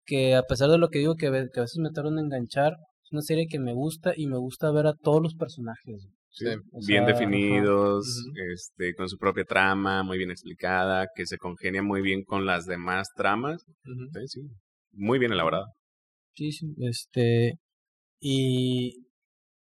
que 0.05 0.35
a 0.35 0.43
pesar 0.43 0.69
de 0.69 0.77
lo 0.77 0.89
que 0.89 0.99
digo, 0.99 1.15
que, 1.15 1.27
a 1.27 1.31
ve- 1.31 1.49
que 1.53 1.59
a 1.59 1.63
veces 1.63 1.77
me 1.79 1.91
tardan 1.91 2.19
en 2.19 2.25
enganchar, 2.25 2.73
es 3.03 3.11
una 3.11 3.21
serie 3.21 3.47
que 3.49 3.59
me 3.59 3.73
gusta 3.73 4.13
y 4.15 4.27
me 4.27 4.37
gusta 4.37 4.71
ver 4.71 4.87
a 4.87 4.93
todos 4.93 5.21
los 5.21 5.35
personajes. 5.35 6.07
Sí. 6.29 6.45
O 6.71 6.79
bien 6.85 7.05
sea, 7.05 7.13
definidos, 7.13 8.05
este, 8.53 8.93
con 8.95 9.07
su 9.09 9.17
propia 9.17 9.43
trama, 9.45 10.03
muy 10.03 10.17
bien 10.17 10.29
explicada, 10.29 11.07
que 11.15 11.25
se 11.25 11.37
congenia 11.37 11.81
muy 11.81 12.01
bien 12.01 12.23
con 12.23 12.45
las 12.45 12.65
demás 12.65 13.07
tramas. 13.15 13.63
Sí, 14.13 14.27
sí. 14.27 14.41
Muy 14.91 15.19
bien 15.19 15.31
elaborada. 15.31 15.65
Sí, 16.35 16.51
sí, 16.51 16.67
este. 16.79 17.53
Y 18.19 19.05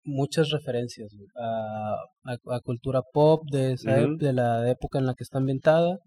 muchas 0.03 0.49
referencias 0.49 1.09
a, 1.35 1.95
a, 2.25 2.55
a 2.55 2.59
cultura 2.61 3.01
pop 3.11 3.43
de, 3.51 3.73
esa 3.73 4.03
Ujú. 4.03 4.17
de 4.17 4.33
la 4.33 4.69
época 4.69 4.99
en 4.99 5.07
la 5.07 5.13
que 5.13 5.23
está 5.23 5.39
ambientada. 5.39 5.97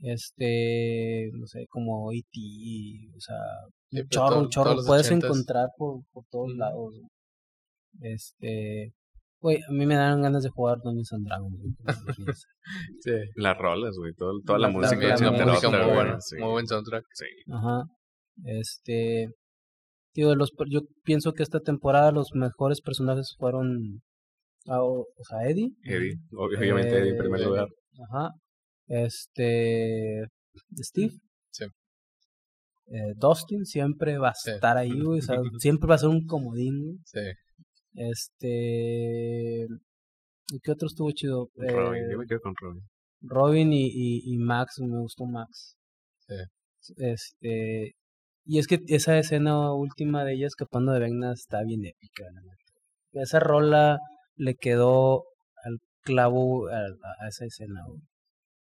Este, 0.00 1.30
no 1.32 1.46
sé, 1.46 1.66
como 1.70 2.12
E.T., 2.12 2.38
o 3.16 3.20
sea, 3.20 3.36
Sí, 3.90 4.00
un 4.00 4.08
pero 4.08 4.08
chorro, 4.10 4.28
todo- 4.34 4.42
un 4.42 4.48
chorro, 4.50 4.76
puedes 4.86 5.06
ochentas. 5.06 5.30
encontrar 5.30 5.68
por, 5.76 6.00
por 6.12 6.24
todos 6.30 6.54
lados. 6.56 6.94
Este, 8.00 8.92
güey, 9.40 9.58
a 9.68 9.72
mí 9.72 9.86
me 9.86 9.94
dan 9.94 10.20
ganas 10.22 10.42
de 10.42 10.50
jugar 10.50 10.78
Dungeons 10.82 11.12
and 11.12 11.26
Dragons. 11.26 11.76
Sí. 13.00 13.12
Las 13.36 13.56
rolas, 13.58 13.94
güey, 13.96 14.12
todo- 14.14 14.40
toda 14.44 14.58
la, 14.58 14.68
música. 14.68 14.96
la 15.06 15.14
es 15.14 15.20
la 15.20 15.30
música 15.30 15.68
otra, 15.68 15.86
muy 15.86 15.94
buena, 15.94 16.20
sí. 16.20 16.36
muy 16.36 16.50
buen 16.50 16.66
soundtrack. 16.66 17.04
Sí. 17.14 17.26
Ajá. 17.52 17.84
Este, 18.44 19.28
digo, 20.14 20.34
los, 20.34 20.50
yo 20.68 20.80
pienso 21.04 21.32
que 21.32 21.42
esta 21.44 21.60
temporada 21.60 22.10
los 22.10 22.30
mejores 22.34 22.80
personajes 22.80 23.34
fueron, 23.38 24.02
a, 24.66 24.82
o 24.82 25.06
sea, 25.28 25.48
Eddie. 25.48 25.70
Eddie, 25.84 26.16
obviamente 26.36 26.98
Eddie 26.98 27.10
en 27.12 27.18
primer 27.18 27.40
Eh, 27.40 27.44
lugar. 27.44 27.68
Ajá. 28.10 28.30
Este, 28.88 30.24
Steve. 30.78 31.12
Sí. 31.50 31.64
Eh, 32.88 33.14
Dustin 33.16 33.64
siempre 33.64 34.18
va 34.18 34.30
a 34.30 34.34
Sí. 34.34 34.50
estar 34.50 34.76
ahí, 34.76 35.00
güey. 35.00 35.18
O 35.18 35.22
sea, 35.22 35.36
siempre 35.60 35.88
va 35.88 35.96
a 35.96 35.98
ser 35.98 36.08
un 36.08 36.24
comodín, 36.26 36.82
güey. 36.84 36.98
Sí. 37.04 37.20
Este, 37.94 39.66
¿y 40.48 40.60
qué 40.62 40.70
otro 40.72 40.86
estuvo 40.88 41.10
chido? 41.12 41.48
Eh, 41.56 41.72
Robin, 41.72 42.02
yo 42.10 42.18
me 42.18 42.26
quedo 42.26 42.40
con 42.40 42.54
Robin. 42.60 42.82
Robin 43.22 43.72
y, 43.72 43.86
y, 43.86 44.32
y 44.34 44.36
Max, 44.38 44.78
me 44.80 44.98
gustó 44.98 45.24
Max. 45.24 45.76
Sí. 46.28 46.92
Este, 46.98 47.92
y 48.44 48.58
es 48.58 48.66
que 48.66 48.78
esa 48.88 49.18
escena 49.18 49.72
última 49.72 50.24
de 50.24 50.34
ella 50.34 50.46
escapando 50.46 50.92
de 50.92 51.00
Vecna 51.00 51.32
está 51.32 51.62
bien 51.64 51.84
épica, 51.84 52.24
la. 52.32 53.22
Esa 53.22 53.40
rola 53.40 53.98
le 54.36 54.54
quedó 54.56 55.24
al 55.64 55.78
clavo 56.02 56.68
a, 56.68 56.76
a- 56.80 57.24
a 57.24 57.28
esa 57.28 57.46
escena, 57.46 57.80
güey. 57.88 58.00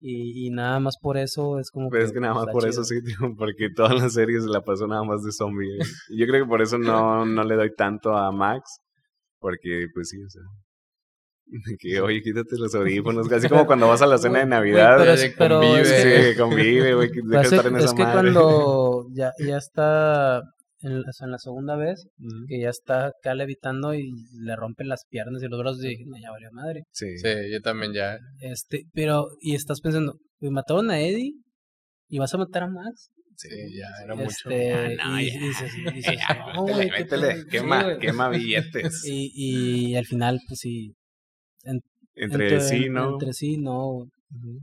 Y, 0.07 0.45
y 0.47 0.49
nada 0.51 0.79
más 0.79 0.97
por 1.01 1.17
eso 1.17 1.57
es 1.57 1.71
como 1.71 1.89
Pero 1.89 2.03
es 2.05 2.11
que 2.11 2.19
nada 2.19 2.33
más 2.35 2.43
está 2.43 2.51
por 2.51 2.67
eso 2.67 2.83
chido. 2.83 3.01
sí, 3.01 3.05
tío, 3.17 3.35
porque 3.37 3.69
toda 3.75 3.93
la 3.93 4.07
serie 4.09 4.39
se 4.39 4.47
la 4.49 4.61
pasó 4.61 4.85
nada 4.87 5.03
más 5.03 5.23
de 5.23 5.31
zombie. 5.31 5.77
¿eh? 5.77 5.83
Y 6.09 6.19
Yo 6.19 6.27
creo 6.27 6.43
que 6.45 6.49
por 6.49 6.61
eso 6.61 6.77
no, 6.77 7.25
no 7.25 7.43
le 7.43 7.55
doy 7.55 7.73
tanto 7.75 8.15
a 8.15 8.31
Max, 8.31 8.81
porque 9.39 9.87
pues 9.95 10.09
sí, 10.09 10.21
o 10.23 10.29
sea, 10.29 10.43
que 11.79 12.01
oye, 12.01 12.21
quítate 12.21 12.57
los 12.57 12.75
audífonos, 12.75 13.27
casi 13.27 13.47
como 13.49 13.65
cuando 13.65 13.87
vas 13.87 14.01
a 14.03 14.07
la 14.07 14.17
cena 14.19 14.39
de 14.39 14.45
Navidad. 14.45 14.97
pero, 14.99 15.15
de 15.15 15.25
es- 15.25 15.35
pero 15.37 15.59
convive. 15.59 15.81
es 15.81 15.91
que- 16.03 16.33
Sí, 16.33 16.37
convive, 16.39 16.93
güey, 16.95 17.11
que 17.11 17.21
pero 17.21 17.29
deja 17.29 17.41
es, 17.43 17.49
de 17.51 17.57
estar 17.57 17.71
en 17.71 17.77
es 17.77 17.83
esa 17.85 17.95
que 17.95 18.03
madre. 18.03 18.13
cuando 18.33 19.07
ya, 19.11 19.31
ya 19.39 19.57
está 19.57 20.41
en, 20.85 21.01
la- 21.01 21.09
o 21.09 21.13
sea, 21.13 21.25
en 21.25 21.31
la 21.31 21.37
segunda 21.39 21.75
vez, 21.75 22.07
que 22.47 22.59
ya 22.59 22.69
está 22.69 23.07
acá 23.07 23.33
levitando 23.35 23.93
y 23.93 24.11
le 24.39 24.55
rompen 24.55 24.87
las 24.87 25.05
piernas 25.09 25.41
y 25.43 25.47
los 25.47 25.59
brazos, 25.59 25.83
y 25.83 25.89
dije, 25.89 26.03
no, 26.05 26.17
ya 26.17 26.31
valió 26.31 26.49
madre. 26.51 26.83
Sí. 26.91 27.17
Sí, 27.17 27.29
yo 27.51 27.59
también 27.61 27.93
ya. 27.93 28.17
Este, 28.39 28.83
pero, 28.93 29.27
y 29.41 29.55
estás 29.55 29.81
pensando, 29.81 30.17
"Güey, 30.39 30.51
mataron 30.51 30.89
a 30.91 30.99
Eddie 31.01 31.33
y 32.09 32.17
vas 32.19 32.33
a 32.33 32.37
matar 32.37 32.63
a 32.63 32.67
Max. 32.69 33.09
Sí, 33.37 33.49
ya 33.77 33.87
era 34.03 34.15
mucho. 34.15 34.49
No, 34.49 35.19
y, 35.19 35.29
ya. 35.29 35.35
y 35.35 35.39
dices, 35.39 35.71
y 35.77 35.91
dices, 35.93 36.15
Ya, 36.29 36.53
"No, 36.55 36.65
métele, 36.67 37.27
pedo". 37.27 37.41
Sí, 37.41 37.47
quema, 37.49 37.97
quema 37.99 38.29
billetes. 38.29 39.03
Y, 39.05 39.31
y 39.91 39.95
al 39.95 40.05
final, 40.05 40.39
pues 40.47 40.59
sí, 40.61 40.93
Entre, 42.15 42.61
sí, 42.61 42.89
¿no? 42.89 43.13
Entre 43.13 43.33
sí, 43.33 43.57
no. 43.57 44.07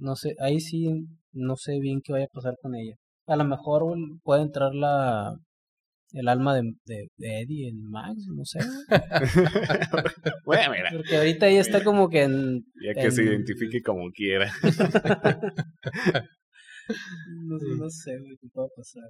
No 0.01 0.17
sé, 0.17 0.35
ahí 0.39 0.61
sí, 0.61 0.89
no 1.33 1.57
sé 1.57 1.79
bien 1.81 2.01
qué 2.03 2.13
vaya 2.13 2.25
a 2.27 2.35
pasar 2.35 2.55
con 2.61 2.75
ella. 2.75 2.95
A 3.27 3.37
lo 3.37 3.45
mejor 3.45 3.85
puede 4.23 4.43
entrar 4.43 4.75
la 4.75 5.35
el 6.13 6.29
alma 6.29 6.55
de, 6.55 6.63
de, 6.87 7.09
de 7.17 7.41
Eddie 7.43 7.69
en 7.69 7.83
Max, 7.91 8.27
no 8.35 8.45
sé. 8.45 8.59
bueno, 10.45 10.73
mira, 10.73 10.91
Porque 10.93 11.17
ahorita 11.17 11.49
ella 11.49 11.61
está 11.61 11.83
como 11.85 12.09
que 12.09 12.23
en... 12.23 12.65
ya 12.85 12.95
que 13.01 13.11
se 13.11 13.23
en- 13.23 13.29
identifique 13.29 13.83
como 13.83 14.11
quiera. 14.13 14.53
No, 17.47 17.57
no 17.77 17.89
sé, 17.91 18.19
güey, 18.19 18.37
qué 18.41 18.49
puede 18.53 18.69
pasar. 18.77 19.05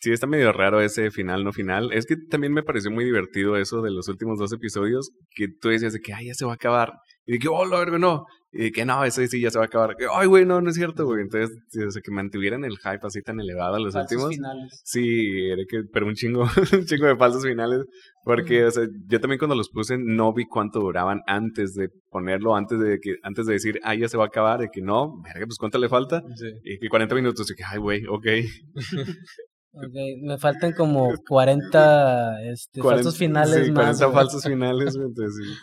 Sí, 0.00 0.10
está 0.10 0.26
medio 0.26 0.52
raro 0.52 0.80
ese 0.80 1.10
final, 1.10 1.44
no 1.44 1.52
final. 1.52 1.92
Es 1.92 2.06
que 2.06 2.16
también 2.30 2.54
me 2.54 2.62
pareció 2.62 2.90
muy 2.90 3.04
divertido 3.04 3.56
eso 3.58 3.82
de 3.82 3.90
los 3.90 4.08
últimos 4.08 4.38
dos 4.38 4.52
episodios, 4.52 5.10
que 5.34 5.46
tú 5.60 5.68
decías 5.68 5.92
de 5.92 6.00
que, 6.00 6.14
ay, 6.14 6.28
ya 6.28 6.34
se 6.34 6.46
va 6.46 6.52
a 6.52 6.54
acabar. 6.54 6.92
Y 7.32 7.38
que, 7.38 7.46
oh, 7.46 7.64
la 7.64 7.78
verga, 7.78 7.96
no. 7.96 8.26
Y 8.52 8.72
que, 8.72 8.84
no, 8.84 9.04
ese 9.04 9.28
sí 9.28 9.40
ya 9.40 9.52
se 9.52 9.58
va 9.58 9.64
a 9.64 9.68
acabar. 9.68 9.94
Que, 9.96 10.06
ay, 10.12 10.26
güey, 10.26 10.44
no, 10.44 10.60
no 10.60 10.70
es 10.70 10.74
cierto, 10.74 11.04
güey. 11.04 11.22
Entonces, 11.22 11.56
o 11.86 11.90
sea, 11.92 12.02
que 12.02 12.10
mantuvieran 12.10 12.64
el 12.64 12.76
hype 12.78 13.06
así 13.06 13.22
tan 13.22 13.38
elevado 13.38 13.76
a 13.76 13.78
los 13.78 13.94
Falsos 13.94 14.16
últimos. 14.16 14.34
finales. 14.34 14.80
Sí, 14.82 15.46
era 15.48 15.62
que, 15.68 15.82
pero 15.92 16.06
un 16.08 16.14
chingo, 16.14 16.42
un 16.72 16.84
chingo 16.86 17.06
de 17.06 17.16
falsos 17.16 17.44
finales. 17.44 17.84
Porque, 18.24 18.64
o 18.64 18.70
sea, 18.72 18.84
yo 19.06 19.20
también 19.20 19.38
cuando 19.38 19.54
los 19.54 19.70
puse 19.70 19.96
no 19.96 20.34
vi 20.34 20.44
cuánto 20.46 20.80
duraban 20.80 21.20
antes 21.28 21.74
de 21.74 21.88
ponerlo, 22.10 22.56
antes 22.56 22.80
de 22.80 22.98
que, 22.98 23.14
antes 23.22 23.46
de 23.46 23.52
decir, 23.52 23.78
ah, 23.84 23.94
ya 23.94 24.08
se 24.08 24.16
va 24.16 24.24
a 24.24 24.26
acabar, 24.26 24.58
de 24.58 24.68
que 24.72 24.82
no, 24.82 25.22
verga, 25.22 25.46
pues 25.46 25.56
cuánto 25.56 25.78
le 25.78 25.88
falta. 25.88 26.20
Sí. 26.34 26.48
Y 26.64 26.80
que 26.80 26.88
40 26.88 27.14
minutos, 27.14 27.48
y 27.48 27.54
que, 27.54 27.62
ay, 27.64 27.78
güey, 27.78 28.06
ok. 28.08 28.26
Ok, 29.72 29.94
me 30.22 30.36
faltan 30.38 30.72
como 30.72 31.12
40 31.28 32.42
este, 32.50 32.80
40 32.80 33.04
falsos 33.04 33.18
finales 33.18 33.66
sí, 33.66 33.70
más. 33.72 33.98
40 33.98 34.04
güey. 34.06 34.14
falsos 34.14 34.42
finales, 34.52 34.96
entonces 34.96 35.58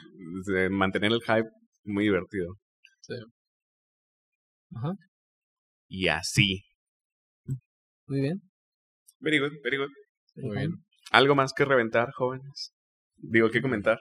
sí, 0.45 0.51
mantener 0.71 1.11
el 1.11 1.21
hype 1.21 1.49
muy 1.83 2.05
divertido. 2.05 2.55
Ajá, 4.75 4.93
Y 5.87 6.07
así. 6.07 6.63
muy 8.07 8.21
bien. 8.21 8.41
Very 9.19 9.39
good, 9.39 9.53
very 9.63 9.77
good. 9.77 9.89
Muy 10.35 10.57
bien. 10.57 10.71
¿Algo 11.11 11.35
más 11.35 11.53
que 11.53 11.65
reventar, 11.65 12.11
jóvenes? 12.13 12.73
Digo, 13.15 13.49
¿qué 13.49 13.61
comentar? 13.61 13.99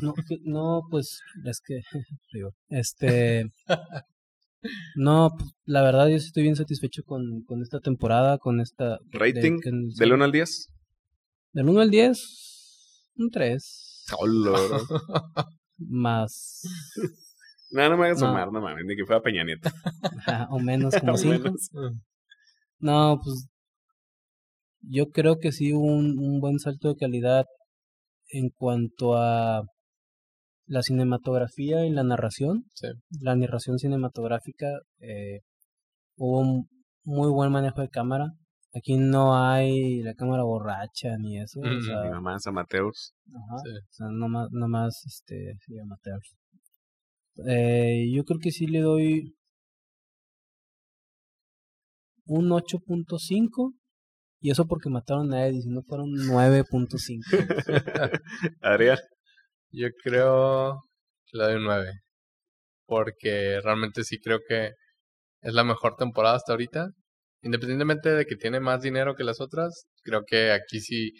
No, 0.00 0.14
no, 0.44 0.80
pues 0.90 1.20
es 1.44 1.60
que 1.60 1.80
digo, 2.32 2.50
este 2.68 3.46
no, 4.96 5.30
pues, 5.38 5.50
la 5.64 5.82
verdad 5.82 6.08
yo 6.08 6.16
estoy 6.16 6.42
bien 6.44 6.56
satisfecho 6.56 7.02
con, 7.04 7.42
con 7.44 7.62
esta 7.62 7.80
temporada, 7.80 8.38
con 8.38 8.60
esta 8.60 8.98
de- 9.10 9.18
¿Rating? 9.18 9.60
que- 9.60 9.70
¿Del 9.98 10.12
1 10.12 10.24
al 10.24 10.32
10? 10.32 10.68
del 11.52 11.68
1 11.68 11.80
al 11.80 11.90
10 11.90 13.10
un 13.16 13.30
3 13.30 14.04
Hola. 14.18 14.52
más 15.78 16.62
no, 17.70 17.88
no 17.90 17.96
me 17.96 18.06
hagas 18.06 18.20
sumar, 18.20 18.50
no 18.52 18.60
mames, 18.60 18.84
ni 18.86 18.94
que 18.96 19.04
fuera 19.04 19.20
Peña 19.22 19.44
Nieto. 19.44 19.68
ajá, 20.26 20.46
o 20.50 20.58
menos 20.58 20.94
como 21.00 21.12
Al 21.12 21.18
5. 21.18 21.38
menos. 21.38 21.70
No, 22.78 23.18
pues 23.22 23.48
yo 24.82 25.10
creo 25.10 25.38
que 25.38 25.50
sí 25.52 25.72
hubo 25.72 25.84
un, 25.86 26.18
un 26.18 26.40
buen 26.40 26.58
salto 26.58 26.88
de 26.88 26.96
calidad 26.96 27.44
en 28.28 28.50
cuanto 28.50 29.16
a 29.16 29.62
la 30.66 30.82
cinematografía 30.82 31.86
y 31.86 31.90
la 31.90 32.02
narración. 32.02 32.64
Sí. 32.74 32.88
La 33.20 33.34
narración 33.36 33.78
cinematográfica, 33.78 34.66
eh, 35.00 35.40
hubo 36.16 36.40
un 36.40 36.68
muy 37.04 37.30
buen 37.30 37.50
manejo 37.52 37.80
de 37.80 37.88
cámara. 37.88 38.32
Aquí 38.74 38.96
no 38.98 39.36
hay 39.42 40.02
la 40.02 40.14
cámara 40.14 40.42
borracha 40.42 41.16
ni 41.18 41.38
eso. 41.40 41.60
o 41.60 41.64
Mm, 41.64 41.80
sea, 41.82 42.02
Mi 42.02 42.10
mamá 42.10 42.36
es 42.36 42.46
amateurs. 42.46 43.14
Ajá. 43.28 43.58
Sí. 43.64 43.70
O 43.70 43.92
sea, 43.92 44.06
no 44.10 44.28
más, 44.28 44.48
no 44.50 44.68
más 44.68 45.02
este, 45.06 45.54
sí, 45.64 45.78
amateurs. 45.78 46.34
Eh, 47.48 48.10
yo 48.14 48.24
creo 48.24 48.38
que 48.40 48.50
sí 48.50 48.66
le 48.66 48.80
doy 48.80 49.34
un 52.26 52.48
8.5. 52.50 53.72
Y 54.40 54.50
eso 54.50 54.66
porque 54.66 54.90
mataron 54.90 55.32
a 55.32 55.46
Eddie, 55.46 55.62
si 55.62 55.70
no 55.70 55.82
fueron 55.82 56.10
9.5. 56.10 57.22
Adrián. 58.60 58.98
Yo 59.76 59.88
creo 60.02 60.80
que 61.26 61.36
le 61.38 61.44
doy 61.44 61.54
un 61.56 61.64
9. 61.64 61.92
Porque 62.86 63.60
realmente 63.62 64.04
sí 64.04 64.18
creo 64.20 64.40
que 64.48 64.72
es 65.42 65.54
la 65.54 65.64
mejor 65.64 65.96
temporada 65.96 66.36
hasta 66.36 66.52
ahorita. 66.54 66.90
Independientemente 67.42 68.10
de 68.10 68.26
que 68.26 68.36
tiene 68.36 68.60
más 68.60 68.82
dinero 68.82 69.16
que 69.16 69.24
las 69.24 69.40
otras, 69.40 69.86
creo 70.04 70.24
que 70.26 70.52
aquí 70.52 70.80
sí. 70.80 71.12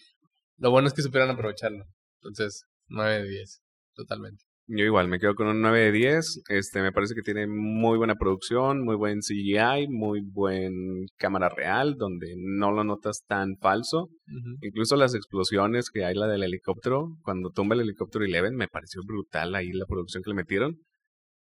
Lo 0.58 0.70
bueno 0.72 0.88
es 0.88 0.94
que 0.94 1.02
supieron 1.02 1.30
aprovecharlo. 1.30 1.84
Entonces, 2.22 2.64
9 2.88 3.22
de 3.24 3.28
10. 3.30 3.62
Totalmente. 3.94 4.44
Yo 4.68 4.84
igual, 4.84 5.06
me 5.06 5.20
quedo 5.20 5.36
con 5.36 5.46
un 5.46 5.60
9 5.60 5.78
de 5.78 5.92
10. 5.92 6.42
Este, 6.48 6.82
me 6.82 6.90
parece 6.90 7.14
que 7.14 7.22
tiene 7.22 7.46
muy 7.46 7.98
buena 7.98 8.16
producción, 8.16 8.82
muy 8.82 8.96
buen 8.96 9.20
CGI, 9.20 9.86
muy 9.88 10.22
buen 10.22 11.06
cámara 11.18 11.48
real, 11.48 11.94
donde 11.96 12.34
no 12.36 12.72
lo 12.72 12.82
notas 12.82 13.22
tan 13.28 13.56
falso. 13.58 14.08
Incluso 14.62 14.96
las 14.96 15.14
explosiones 15.14 15.88
que 15.88 16.04
hay, 16.04 16.16
la 16.16 16.26
del 16.26 16.42
helicóptero, 16.42 17.16
cuando 17.22 17.50
tumba 17.50 17.76
el 17.76 17.82
helicóptero 17.82 18.24
Eleven, 18.24 18.56
me 18.56 18.66
pareció 18.66 19.02
brutal 19.06 19.54
ahí 19.54 19.70
la 19.70 19.86
producción 19.86 20.24
que 20.24 20.30
le 20.30 20.36
metieron. 20.36 20.78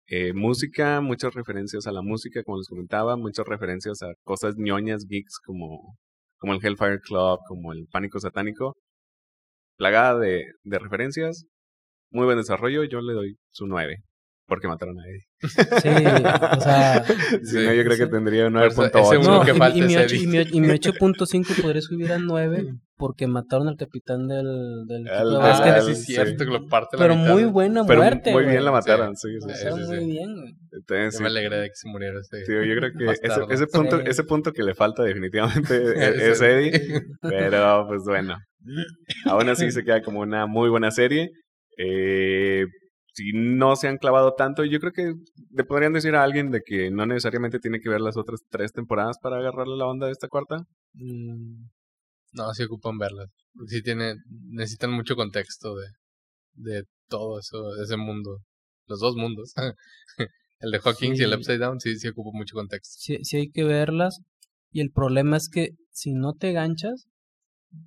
Eh, 0.08 0.32
música, 0.34 1.02
muchas 1.02 1.34
referencias 1.34 1.88
a 1.88 1.92
la 1.92 2.02
música, 2.02 2.42
como 2.44 2.58
les 2.60 2.70
comentaba, 2.70 3.18
muchas 3.18 3.46
referencias 3.46 4.02
a 4.02 4.14
cosas 4.24 4.56
ñoñas, 4.58 5.06
geeks, 5.08 5.40
como, 5.46 5.98
como 6.38 6.54
el 6.54 6.66
Hellfire 6.66 7.00
Club, 7.02 7.40
como 7.48 7.74
el 7.74 7.86
Pánico 7.92 8.20
Satánico. 8.20 8.78
Plagada 9.78 10.18
de, 10.20 10.46
de 10.64 10.80
referencias, 10.80 11.46
muy 12.12 12.26
buen 12.26 12.38
desarrollo, 12.38 12.84
yo 12.84 13.02
le 13.02 13.14
doy 13.14 13.36
su 13.52 13.68
9, 13.68 13.98
porque 14.48 14.68
mataron 14.68 14.98
a 15.00 15.04
Eddie. 15.08 15.26
Sí, 15.42 15.88
o 16.58 16.62
sea. 16.62 17.04
Si 17.44 17.56
no, 17.56 17.74
yo 17.74 17.84
creo 17.84 17.94
sí. 17.94 18.04
que 18.04 18.08
tendría 18.08 18.48
un 18.48 18.54
Por 18.54 18.64
eso, 18.66 18.84
ese 18.86 18.94
9.8. 18.98 19.20
uno 19.22 19.38
No, 19.40 19.46
que 19.46 19.52
y, 19.52 19.56
falta 19.56 19.78
y 19.78 19.82
mi 19.82 19.94
es 19.96 20.06
ocho- 20.06 20.16
Eddie. 20.16 20.24
y 20.24 20.28
mi 20.28 20.38
y 20.58 20.62
mi 20.62 20.68
8.5 20.70 21.62
podría 21.62 21.82
subir 21.82 22.12
a 22.12 22.18
9 22.20 22.74
porque 22.98 23.28
mataron 23.28 23.70
al 23.70 23.78
capitán 23.78 24.28
del, 24.28 24.86
del 24.86 25.04
de 25.06 25.10
Ah, 25.10 25.24
básquet. 25.24 25.82
sí, 25.84 25.96
sí. 25.96 26.02
es 26.02 26.06
cierto 26.26 26.44
que 26.44 26.52
lo 26.52 26.68
parte 26.68 26.98
la 26.98 27.04
pero 27.04 27.16
mitad. 27.16 27.32
muy 27.32 27.44
buena 27.46 27.86
Pero 27.86 28.02
muerte. 28.02 28.32
muy 28.34 28.42
güey. 28.44 28.56
bien 28.56 28.66
la 28.66 28.72
mataron, 28.74 29.16
sí, 29.16 29.30
sí, 29.40 29.48
Sí, 29.54 29.56
sí. 29.56 29.68
sí, 29.74 29.88
muy 29.88 30.00
sí. 30.00 30.06
bien, 30.06 30.36
güey. 30.36 30.54
Entonces, 30.74 31.14
Yo 31.14 31.18
sí, 31.20 31.24
me 31.24 31.30
alegré 31.30 31.58
de 31.62 31.68
que 31.70 31.76
se 31.76 31.88
muriera 31.90 32.20
este. 32.20 32.46
Sí, 32.46 32.52
yo 32.52 32.76
creo 32.76 32.92
que 32.98 33.06
ese, 33.06 33.54
ese 33.54 33.68
punto, 33.68 33.98
Sí. 34.00 34.04
ese 34.08 34.24
punto 34.26 34.52
que 34.52 34.64
le 34.64 34.76
falta 34.76 35.04
definitivamente 35.04 35.74
Es. 36.32 36.42
Eddie, 36.42 37.04
pero 37.22 37.86
pues 37.88 38.02
bueno, 38.06 38.36
aún 39.26 39.48
así 39.48 39.72
se 39.72 39.84
queda 39.86 40.02
como 40.02 40.20
una 40.20 40.46
muy 40.48 40.70
buena 40.70 40.92
serie. 40.92 41.30
Eh, 41.82 42.66
si 43.14 43.32
no 43.34 43.76
se 43.76 43.88
han 43.88 43.98
clavado 43.98 44.34
tanto, 44.36 44.64
yo 44.66 44.80
creo 44.80 44.92
que 44.94 45.14
le 45.52 45.64
podrían 45.64 45.94
decir 45.94 46.14
a 46.16 46.24
alguien 46.24 46.52
de 46.52 46.62
que 46.62 46.92
no 46.92 47.06
necesariamente 47.06 47.60
tiene 47.60 47.80
que 47.80 47.90
ver 47.90 48.02
las 48.02 48.18
otras 48.18 48.42
tres 48.50 48.72
temporadas 48.74 49.18
para 49.22 49.38
agarrarle 49.38 49.78
la 49.78 49.88
onda 49.88 50.06
de 50.08 50.12
esta 50.12 50.28
cuarta. 50.28 50.58
Mm, 50.94 51.68
No, 52.34 52.54
sí 52.54 52.64
ocupan 52.64 52.98
verlas. 52.98 53.30
Sí 53.68 53.82
tiene, 53.82 54.16
necesitan 54.52 54.92
mucho 54.92 55.16
contexto 55.16 55.76
de, 55.76 55.88
de 56.54 56.84
todo 57.08 57.40
eso, 57.40 57.72
de 57.76 57.84
ese 57.84 57.98
mundo. 57.98 58.40
Los 58.88 59.00
dos 59.00 59.16
mundos. 59.16 59.54
el 60.60 60.72
de 60.72 60.80
Hawkins 60.84 61.20
y 61.20 61.24
el 61.24 61.30
Sí. 61.32 61.36
Upside 61.38 61.58
Down 61.60 61.80
sí, 61.80 61.96
sí 61.98 62.08
ocupa 62.10 62.30
mucho 62.34 62.56
contexto. 62.56 62.96
sí, 63.00 63.18
sí 63.24 63.38
hay 63.38 63.50
que 63.50 63.64
verlas. 63.64 64.20
Y 64.72 64.82
el 64.82 64.92
problema 64.92 65.38
es 65.38 65.50
que 65.50 65.70
si 65.92 66.14
no 66.14 66.34
te 66.36 66.52
ganchas, 66.52 67.08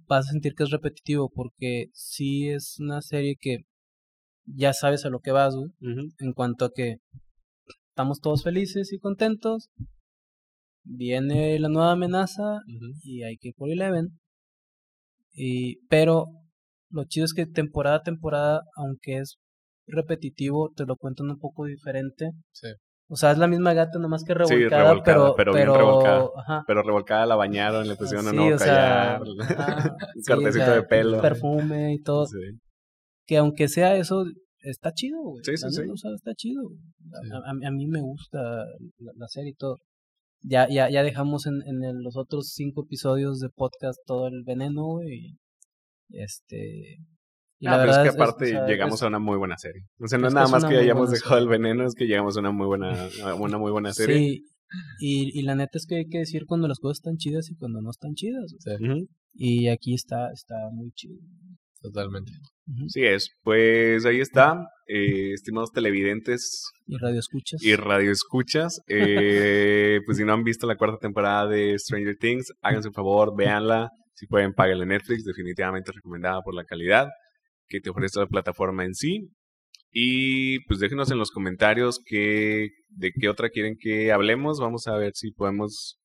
vas 0.07 0.27
a 0.29 0.33
sentir 0.33 0.55
que 0.55 0.65
es 0.65 0.71
repetitivo. 0.71 1.31
Porque 1.33 1.87
sí 1.93 2.49
es 2.49 2.77
una 2.81 3.01
serie 3.03 3.37
que 3.41 3.59
ya 4.47 4.73
sabes 4.73 5.05
a 5.05 5.11
lo 5.11 5.21
que 5.21 5.33
vas, 5.33 5.55
güey. 5.55 5.71
En 6.19 6.33
cuanto 6.33 6.65
a 6.67 6.71
que 6.75 6.97
estamos 7.91 8.21
todos 8.21 8.43
felices 8.43 8.93
y 8.93 8.99
contentos. 8.99 9.69
Viene 10.85 11.59
la 11.61 11.69
nueva 11.69 11.93
amenaza 11.93 12.59
y 13.03 13.23
hay 13.23 13.37
que 13.37 13.49
ir 13.49 13.55
por 13.57 13.71
Eleven. 13.71 14.19
Y, 15.33 15.77
pero 15.87 16.27
lo 16.91 17.05
chido 17.05 17.25
es 17.25 17.35
que 17.35 17.47
temporada 17.47 17.97
a 17.97 18.03
temporada, 18.03 18.63
aunque 18.77 19.19
es 19.19 19.37
repetitivo, 19.87 20.71
te 20.75 20.85
lo 20.85 20.97
cuentan 20.97 21.31
un 21.31 21.39
poco 21.39 21.67
diferente. 21.67 22.31
Sí. 22.53 22.69
O 23.09 23.17
sea, 23.17 23.31
es 23.31 23.39
la 23.39 23.47
misma 23.47 23.75
gata, 23.75 23.99
nomás 23.99 24.25
que 24.25 24.33
Sí, 24.33 24.55
revolcada, 24.55 24.83
revolcada, 24.91 25.17
pero, 25.17 25.35
pero 25.37 25.53
bien 25.53 25.65
pero- 25.67 25.77
revolcada. 25.77 26.29
Ajá. 26.37 26.65
Pero 26.67 26.83
revolcada 26.83 27.27
la 27.27 27.37
bañaron, 27.37 27.87
le 27.87 27.95
pusieron 27.97 28.25
Sí, 28.25 28.31
un 28.31 28.37
nuevo 28.37 28.59
collar, 28.59 29.21
un 29.23 29.37
sí, 30.23 30.33
cortecito 30.33 30.63
o 30.65 30.67
sea, 30.67 30.75
de 30.75 30.83
pelo. 30.83 31.21
Perfume 31.21 31.95
y 31.95 32.03
todo. 32.03 32.27
Sí. 32.27 32.39
Que 33.27 33.37
aunque 33.39 33.69
sea 33.69 33.97
eso, 33.97 34.25
está 34.61 34.93
chido, 34.93 35.21
güey. 35.23 35.43
Sí, 35.45 35.57
sí, 35.57 35.65
La 35.65 35.71
sí. 35.71 35.83
o 35.91 35.97
sea, 35.97 36.11
está 36.15 36.33
chido. 36.35 36.63
A, 37.13 37.51
a- 37.51 37.69
a 37.69 37.71
mí 37.71 37.87
me 37.87 38.01
gusta 38.01 38.41
la, 38.99 39.13
la 39.17 39.29
serie 39.29 39.51
y 39.51 39.55
todo. 39.55 39.79
Ya, 40.45 40.69
ya, 40.69 40.91
ya 40.91 41.03
dejamos 41.05 41.47
en, 41.47 41.63
en 41.67 41.85
el- 41.85 42.03
los 42.03 42.17
otros 42.17 42.53
cinco 42.55 42.85
episodios 42.85 43.39
de 43.39 43.49
podcast 43.49 43.99
todo 44.07 44.27
el 44.27 44.43
veneno, 44.45 44.85
güey. 44.85 45.37
y, 46.11 46.19
Este. 46.21 46.97
y 47.61 47.67
Ah, 47.69 47.79
pero 47.79 47.93
es 47.93 47.99
que 47.99 48.09
es- 48.09 48.15
aparte 48.15 48.45
o 48.45 48.49
sea, 48.49 48.67
llegamos 48.67 48.95
es- 48.97 49.03
a 49.03 49.07
una 49.07 49.19
muy 49.21 49.39
buena 49.39 49.57
serie. 49.57 49.83
O 50.01 50.09
sea, 50.09 50.19
no 50.19 50.29
es 50.29 50.35
nada 50.35 50.47
es 50.47 50.53
más 50.53 50.65
que 50.65 50.77
hayamos 50.77 51.11
dejado 51.11 51.39
el 51.39 51.45
serie. 51.45 51.59
veneno, 51.59 51.87
es 51.87 51.95
que 51.95 52.07
llegamos 52.07 52.37
a 52.37 52.41
una 52.41 52.51
muy 52.51 52.67
buena, 52.67 53.09
una 53.39 53.59
muy 53.59 53.71
buena 53.71 53.93
serie. 53.93 54.17
Sí. 54.19 54.45
Y, 55.01 55.39
y 55.39 55.43
la 55.43 55.55
neta 55.55 55.77
es 55.79 55.87
que 55.87 55.97
hay 55.97 56.09
que 56.09 56.19
decir 56.19 56.45
cuando 56.47 56.67
las 56.67 56.79
cosas 56.79 56.99
están 56.99 57.17
chidas 57.19 57.51
y 57.51 57.55
cuando 57.57 57.81
no 57.83 57.91
están 57.91 58.15
chidas. 58.15 58.53
Sí, 58.59 58.71
Ujú. 58.85 59.07
Y 59.35 59.69
aquí 59.69 59.95
está, 59.95 60.31
está 60.33 60.55
muy 60.73 60.91
chido. 60.93 61.19
totalmente. 61.83 62.33
Ujú. 62.67 62.89
Sí 62.89 63.05
es. 63.05 63.29
Pues 63.43 64.05
ahí 64.07 64.21
está, 64.21 64.55
eh, 64.87 65.33
estimados 65.33 65.73
televidentes 65.73 66.71
Y 66.87 66.97
radio 66.97 67.19
escuchas. 67.19 67.63
y 67.63 67.75
radioescuchas. 67.77 68.81
Eh, 68.89 70.01
pues 70.07 70.19
si 70.19 70.25
no 70.25 70.33
han 70.33 70.45
visto 70.45 70.67
la 70.67 70.77
cuarta 70.77 70.99
temporada 70.99 71.47
de 71.49 71.79
Stranger 71.79 72.17
Things, 72.17 72.53
háganse 72.63 72.89
un 72.89 72.95
favor, 72.95 73.37
véanla. 73.37 73.91
Si 74.15 74.27
pueden, 74.27 74.53
páguenle 74.53 74.87
Netflix, 74.87 75.25
definitivamente 75.25 75.91
recomendada 75.93 76.41
por 76.43 76.55
la 76.55 76.65
calidad 76.65 77.09
que 77.69 77.81
te 77.81 77.91
ofrece 77.91 78.21
la 78.21 78.27
plataforma 78.27 78.85
en 78.85 78.95
sí. 78.95 79.29
Y 79.91 80.61
pues 80.67 80.81
déjenos 80.81 81.11
en 81.11 81.19
los 81.19 81.31
comentarios 81.31 81.99
qué, 82.05 82.69
de 82.89 83.13
qué 83.13 83.29
otra 83.29 83.51
quieren 83.51 83.77
que 83.79 84.13
hablemos. 84.13 84.59
Vamos 84.61 84.87
a 84.87 84.97
ver 84.97 85.13
si 85.15 85.33
podemos 85.33 85.99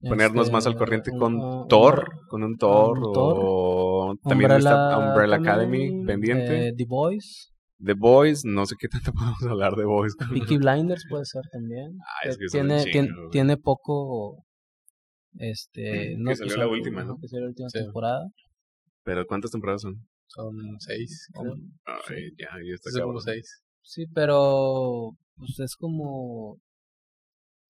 ponernos 0.00 0.50
más 0.52 0.66
al 0.66 0.72
Este, 0.72 0.78
corriente 0.78 1.10
con 1.18 1.34
un- 1.36 1.68
Thor, 1.68 2.10
con 2.28 2.42
un 2.44 2.56
Thor, 2.56 2.98
un 2.98 3.12
Thor. 3.12 3.36
o 3.38 4.14
también 4.22 4.50
está 4.52 4.98
Umbrella 4.98 5.36
Academy 5.36 6.04
pendiente. 6.04 6.68
eh, 6.68 6.72
The 6.76 6.84
Boys. 6.86 7.52
The 7.84 7.92
Boys, 7.94 8.44
no 8.44 8.64
sé 8.66 8.74
qué 8.78 8.88
tanto 8.88 9.12
podemos 9.36 9.42
hablar 9.42 9.74
de 9.76 9.84
Boys. 9.84 10.14
Peaky 10.16 10.58
Blinders 10.58 11.04
puede 11.10 11.24
ser 11.26 11.42
también. 11.52 11.98
Ah, 12.00 12.28
es 12.28 12.38
que 12.38 12.46
tiene, 12.50 12.84
tiene, 13.30 13.56
poco. 13.56 14.44
Este. 15.38 15.82
Que 15.82 16.14
no, 16.18 16.34
salió 16.34 16.56
la 16.56 16.68
última, 16.68 17.04
¿no? 17.04 17.16
Que 17.20 17.28
salió 17.28 17.44
la 17.44 17.48
última 17.50 17.68
Sí. 17.68 17.78
temporada. 17.80 18.26
Pero 19.04 19.26
¿cuántas 19.26 19.50
temporadas 19.50 19.82
son? 19.82 19.94
Son 20.28 20.54
seis. 20.78 21.28
creo. 21.38 21.52
Ay, 22.08 22.30
ya, 22.38 22.48
ya 22.66 22.74
está 22.74 22.90
Son 22.90 23.02
como 23.02 23.20
seis. 23.20 23.62
Sí, 23.82 24.06
pero. 24.14 25.10
Pues 25.36 25.60
es 25.60 25.76
como. 25.76 26.56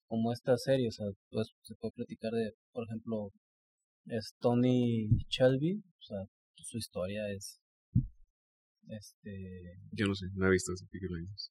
Como 0.06 0.32
esta 0.32 0.56
serie. 0.56 0.88
O 0.88 0.92
sea, 0.92 1.06
pues 1.30 1.48
se 1.62 1.74
puede 1.76 1.92
platicar 1.92 2.32
de. 2.32 2.52
Por 2.72 2.84
ejemplo. 2.84 3.30
Es 4.06 4.34
Tony 4.40 5.08
Shelby. 5.28 5.78
O 5.78 6.02
sea, 6.02 6.18
su 6.54 6.78
historia 6.78 7.28
es. 7.30 7.60
Este. 8.88 9.80
Yo 9.92 10.06
no 10.06 10.14
sé, 10.14 10.26
no 10.34 10.46
he 10.46 10.50
visto 10.50 10.72
ese 10.72 10.86
Blinders. 10.92 11.50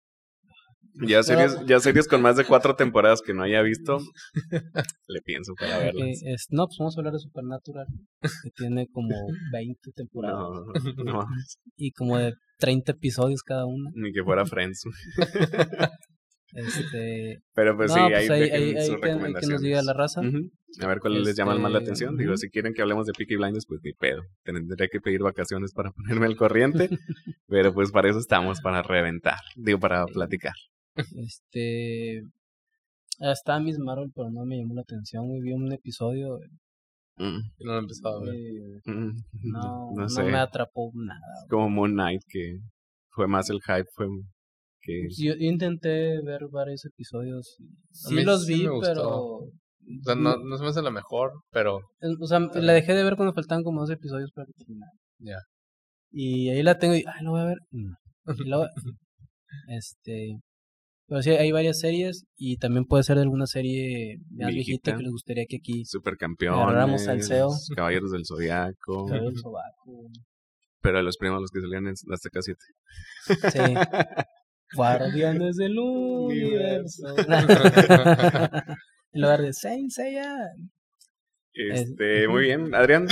Ya 1.07 1.23
series, 1.23 1.57
ya 1.65 1.79
series 1.79 2.07
con 2.07 2.21
más 2.21 2.37
de 2.37 2.45
cuatro 2.45 2.75
temporadas 2.75 3.21
que 3.21 3.33
no 3.33 3.43
haya 3.43 3.61
visto, 3.61 3.97
le 5.07 5.21
pienso 5.21 5.53
para 5.55 5.79
que 5.79 5.85
verlas. 5.85 6.21
es, 6.23 6.47
no, 6.51 6.67
pues 6.67 6.77
vamos 6.79 6.95
a 6.95 6.99
hablar 7.01 7.13
de 7.13 7.19
Supernatural. 7.19 7.87
Que 8.21 8.49
tiene 8.55 8.87
como 8.87 9.13
20 9.51 9.91
temporadas. 9.93 10.37
No, 10.95 11.03
no, 11.03 11.13
mames. 11.13 11.57
Y 11.75 11.91
como 11.91 12.17
de 12.17 12.33
30 12.59 12.93
episodios 12.93 13.43
cada 13.43 13.65
una. 13.65 13.89
ni 13.93 14.13
que 14.13 14.23
fuera 14.23 14.45
Friends. 14.45 14.83
Este. 16.55 17.41
Pero 17.53 17.75
pues 17.75 17.91
no, 17.93 18.07
sí, 18.07 18.13
pues 18.13 18.29
ahí, 18.29 18.41
ahí, 18.43 18.49
dejen 18.49 18.61
ahí, 18.61 18.75
ahí 18.77 18.87
sus 18.87 19.01
que, 19.01 19.11
ahí 19.11 19.33
que 19.33 19.47
nos 19.47 19.61
diga 19.61 19.83
la 19.83 19.93
raza. 19.93 20.21
A 20.21 20.87
ver 20.87 20.99
cuál 20.99 21.21
les 21.21 21.35
llama 21.35 21.57
más 21.57 21.69
la 21.71 21.79
Este, 21.79 21.89
atención. 21.91 22.17
Digo, 22.17 22.37
si 22.37 22.49
quieren 22.49 22.73
que 22.73 22.81
hablemos 22.81 23.05
de 23.05 23.13
Peaky 23.13 23.35
Blinders, 23.35 23.65
pues 23.65 23.81
ni 23.83 23.91
pedo. 23.91 24.23
Tendré 24.43 24.87
que 24.87 25.01
pedir 25.01 25.21
vacaciones 25.21 25.73
para 25.73 25.91
ponerme 25.91 26.25
al 26.27 26.37
corriente. 26.37 26.89
pero 27.47 27.73
pues 27.73 27.91
para 27.91 28.09
eso 28.09 28.19
estamos, 28.19 28.61
para 28.61 28.81
reventar. 28.81 29.39
Digo, 29.57 29.79
para 29.79 30.05
platicar. 30.05 30.53
Este. 30.95 32.23
Estaba 33.19 33.59
Miss 33.59 33.77
Marvel, 33.77 34.11
pero 34.15 34.29
no 34.31 34.45
me 34.45 34.57
llamó 34.57 34.75
la 34.75 34.81
atención. 34.81 35.27
Vi 35.41 35.51
un 35.51 35.71
episodio. 35.73 36.39
Mm, 37.17 37.39
Yo 37.57 37.65
no 37.65 37.71
lo 37.73 37.75
he 37.75 37.81
empezado 37.81 38.21
a 38.21 38.25
ver. 38.25 38.35
Eh, 38.35 38.81
mm, 38.85 39.15
no, 39.43 39.91
no 39.93 40.23
me 40.25 40.37
atrapó 40.37 40.91
nada. 40.93 41.19
Como 41.49 41.69
Moon 41.69 41.93
Knight, 41.93 42.21
que 42.27 42.59
fue 43.09 43.27
más 43.27 43.49
el 43.49 43.61
hype, 43.61 43.87
fue 43.93 44.07
que... 44.85 45.07
Yo, 45.09 45.33
yo 45.33 45.49
intenté 45.49 46.21
ver 46.21 46.41
varios 46.51 46.85
episodios. 46.85 47.57
A 47.59 48.09
Sí 48.09 48.15
mí 48.15 48.23
los 48.23 48.45
sí 48.45 48.53
vi, 48.53 48.67
pero... 48.81 49.09
O 49.37 49.51
sea, 50.03 50.15
no, 50.15 50.37
no 50.37 50.57
se 50.57 50.63
me 50.63 50.69
hace 50.69 50.81
la 50.81 50.91
mejor, 50.91 51.31
pero 51.51 51.79
O 52.19 52.27
sea, 52.27 52.39
la 52.39 52.73
dejé 52.73 52.93
de 52.93 53.03
ver 53.03 53.15
cuando 53.15 53.33
faltaban 53.33 53.63
como 53.63 53.81
dos 53.81 53.91
episodios 53.91 54.31
para 54.31 54.47
terminar. 54.57 54.89
Ya. 55.19 55.37
Y 56.11 56.49
ahí 56.49 56.63
la 56.63 56.77
tengo 56.77 56.95
y, 56.95 57.03
ay, 57.05 57.23
lo 57.23 57.31
voy 57.31 57.41
a 57.41 57.45
ver. 57.45 57.57
No. 57.71 57.95
Y 58.43 58.49
luego, 58.49 58.65
este... 59.69 60.39
Pero 61.07 61.21
sí, 61.21 61.29
hay 61.29 61.51
varias 61.51 61.79
series 61.79 62.25
y 62.35 62.57
también 62.57 62.85
puede 62.85 63.03
ser 63.03 63.17
de 63.17 63.21
alguna 63.21 63.45
serie 63.45 64.17
más 64.31 64.51
viejita 64.51 64.91
Viejita. 64.91 64.97
que 64.97 65.03
les 65.03 65.11
gustaría 65.11 65.45
que 65.47 65.57
aquí... 65.57 65.85
Supercampeones, 65.85 67.03
salseo. 67.05 67.49
Caballeros 67.75 68.11
del 68.11 68.25
Zodiaco, 68.25 69.05
Cabello 69.07 69.25
del 69.29 69.37
sobaco. 69.37 70.09
pero 70.81 70.97
de 70.97 71.03
los 71.03 71.17
primos 71.17 71.41
los 71.41 71.51
que 71.51 71.61
salían 71.61 71.85
en 71.85 71.93
la 72.07 72.15
Azteca 72.15 72.41
7. 72.41 72.59
Sí. 73.27 73.59
Guardianes 74.73 75.55
del 75.57 75.77
universo. 75.79 77.15
en 77.17 79.21
lugar 79.21 79.41
de 79.41 79.53
Saint 79.53 79.91
Seiya. 79.91 80.35
Este, 81.53 82.27
muy 82.27 82.43
bien. 82.43 82.75
Adrián, 82.75 83.07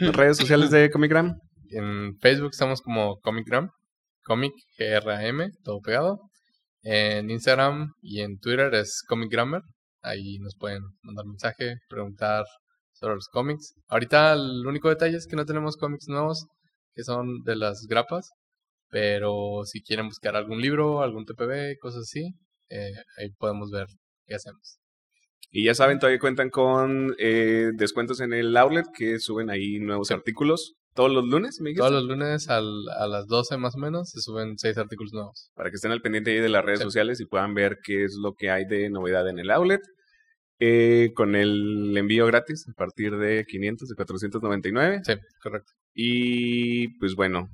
redes 0.00 0.38
sociales 0.38 0.70
de 0.70 0.90
Comicram. 0.90 1.38
en 1.70 2.18
Facebook 2.20 2.50
estamos 2.52 2.80
como 2.80 3.20
Comicgram, 3.20 3.70
Comic 4.24 4.52
G-R-A-M, 4.78 5.50
todo 5.62 5.80
pegado. 5.80 6.20
En 6.82 7.30
Instagram 7.30 7.92
y 8.00 8.22
en 8.22 8.38
Twitter 8.38 8.74
es 8.74 9.02
Comic 9.06 9.30
Grammar. 9.30 9.62
Ahí 10.00 10.38
nos 10.38 10.56
pueden 10.56 10.82
mandar 11.02 11.26
mensaje, 11.26 11.76
preguntar 11.88 12.44
sobre 12.92 13.14
los 13.14 13.28
cómics. 13.28 13.74
Ahorita 13.88 14.32
el 14.32 14.66
único 14.66 14.88
detalle 14.88 15.16
es 15.16 15.26
que 15.26 15.36
no 15.36 15.44
tenemos 15.44 15.76
cómics 15.76 16.08
nuevos, 16.08 16.46
que 16.94 17.04
son 17.04 17.42
de 17.44 17.56
las 17.56 17.86
grapas. 17.88 18.30
Pero 18.92 19.62
si 19.64 19.82
quieren 19.82 20.06
buscar 20.06 20.36
algún 20.36 20.60
libro, 20.60 21.00
algún 21.02 21.24
TPB, 21.24 21.78
cosas 21.80 22.02
así, 22.02 22.34
eh, 22.68 22.92
ahí 23.18 23.30
podemos 23.38 23.70
ver 23.70 23.86
qué 24.26 24.34
hacemos. 24.34 24.78
Y 25.50 25.64
ya 25.64 25.74
saben, 25.74 25.98
todavía 25.98 26.18
cuentan 26.20 26.50
con 26.50 27.14
eh, 27.18 27.70
descuentos 27.74 28.20
en 28.20 28.34
el 28.34 28.54
outlet 28.56 28.84
que 28.94 29.18
suben 29.18 29.48
ahí 29.48 29.78
nuevos 29.80 30.08
Sí. 30.08 30.14
artículos 30.14 30.74
todos 30.94 31.10
los 31.10 31.24
lunes, 31.26 31.56
dijiste? 31.58 31.78
Todos 31.80 31.92
los 31.92 32.04
lunes 32.04 32.50
al- 32.50 32.86
a 32.98 33.06
las 33.06 33.26
12 33.26 33.56
más 33.56 33.74
o 33.76 33.78
menos 33.78 34.10
se 34.10 34.20
suben 34.20 34.58
seis 34.58 34.76
artículos 34.76 35.14
nuevos. 35.14 35.50
para 35.54 35.70
que 35.70 35.76
estén 35.76 35.90
al 35.90 36.02
pendiente 36.02 36.30
ahí 36.32 36.40
de 36.40 36.50
las 36.50 36.62
redes 36.62 36.80
Sí. 36.80 36.84
sociales 36.84 37.18
y 37.20 37.24
puedan 37.24 37.54
ver 37.54 37.78
qué 37.82 38.04
es 38.04 38.14
lo 38.22 38.34
que 38.34 38.50
hay 38.50 38.66
de 38.66 38.90
novedad 38.90 39.26
en 39.28 39.38
el 39.38 39.50
outlet. 39.50 39.80
Eh, 40.60 41.12
con 41.14 41.34
el 41.34 41.96
envío 41.96 42.26
gratis 42.26 42.66
a 42.68 42.72
partir 42.74 43.16
de 43.16 43.44
500, 43.48 43.88
de 43.88 43.94
499. 43.96 45.00
Sí, 45.04 45.14
correcto. 45.42 45.72
Y 45.94 46.98
pues 46.98 47.14
bueno. 47.14 47.48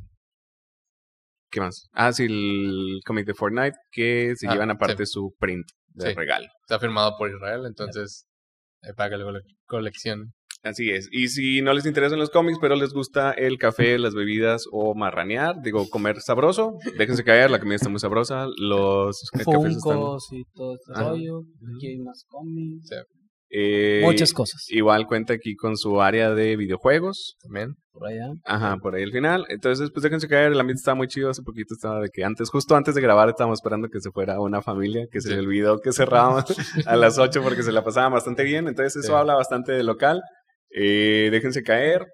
¿Qué 1.51 1.61
más? 1.61 1.89
Ah, 1.93 2.13
sí, 2.13 2.25
el 2.25 3.01
cómic 3.07 3.27
de 3.27 3.35
Fortnite 3.35 3.77
que 3.91 4.35
se 4.37 4.47
Ah, 4.49 4.53
llevan 4.53 4.69
sí. 4.69 4.75
aparte 4.77 5.07
su 5.07 5.35
print 5.39 5.67
de 5.95 6.09
Sí. 6.11 6.15
regalo. 6.15 6.47
Está 6.63 6.79
firmado 6.79 7.15
por 7.19 7.31
Israel, 7.31 7.63
entonces 7.67 8.27
eh, 8.83 8.93
para 8.97 9.11
que 9.11 9.17
lo 9.17 9.25
cole- 9.27 9.43
coleccionen. 9.67 10.33
Así 10.63 10.91
es. 10.91 11.09
Y 11.13 11.29
si 11.29 11.63
no 11.63 11.73
les 11.73 11.87
interesan 11.87 12.19
los 12.19 12.31
cómics, 12.31 12.59
pero 12.61 12.75
les 12.77 12.93
gusta 12.93 13.31
el 13.33 13.59
café, 13.59 13.97
las 13.99 14.13
bebidas 14.15 14.65
o 14.73 14.95
marranear, 14.95 15.55
digo, 15.63 15.89
comer 15.89 16.21
sabroso, 16.21 16.75
déjense 16.99 17.23
caer, 17.25 17.51
la 17.51 17.61
comida 17.61 17.77
está 17.77 17.89
muy 17.89 18.01
sabrosa, 18.01 18.47
los 18.59 19.23
eh, 19.23 19.27
cafés 19.65 19.77
están... 19.77 19.95
Funkos 19.99 20.29
y 20.33 20.43
todo 20.55 20.75
este 20.75 20.93
rollo. 21.01 21.41
Aquí 21.77 21.87
hay 21.87 21.99
más 21.99 22.25
cómics. 22.29 22.89
Sí. 22.89 22.97
Eh, 23.51 24.01
Muchas 24.05 24.33
cosas. 24.33 24.65
Igual 24.69 25.07
cuenta 25.07 25.33
aquí 25.35 25.55
con 25.57 25.77
su 25.77 26.01
área 26.03 26.35
de 26.35 26.57
videojuegos. 26.57 27.37
También. 27.43 27.75
Por 27.93 28.07
allá. 28.09 28.27
Ajá, 28.45 28.77
por 28.77 28.95
ahí 28.95 29.03
al 29.03 29.11
final. 29.13 29.45
Entonces, 29.49 29.91
pues 29.93 30.03
déjense 30.03 30.29
caer, 30.29 30.53
el 30.53 30.61
ambiente 30.61 30.81
está 30.81 30.95
muy 30.95 31.09
chido. 31.09 31.31
Hace 31.31 31.43
poquito 31.43 31.75
estaba 31.75 32.01
de 32.01 32.11
que 32.13 32.23
antes, 32.25 32.51
justo 32.51 32.77
antes 32.77 32.95
de 32.95 33.01
grabar, 33.01 33.29
estábamos 33.29 33.59
esperando 33.59 33.89
que 33.89 34.01
se 34.01 34.11
fuera 34.11 34.39
una 34.41 34.63
familia, 34.63 35.07
que 35.11 35.21
se 35.21 35.31
le 35.31 35.39
olvidó 35.41 35.81
que 35.81 35.93
cerrábamos 35.93 36.45
a 36.87 36.97
las 36.97 37.19
8 37.19 37.43
porque 37.43 37.63
se 37.63 37.73
la 37.73 37.83
pasaban 37.83 38.13
bastante 38.13 38.45
bien. 38.45 38.69
Entonces, 38.69 38.97
eso 38.97 39.13
Sí. 39.15 39.19
habla 39.19 39.35
bastante 39.35 39.73
del 39.73 39.87
local. 39.87 40.21
Eh, 40.71 41.29
déjense 41.33 41.63
caer. 41.63 42.07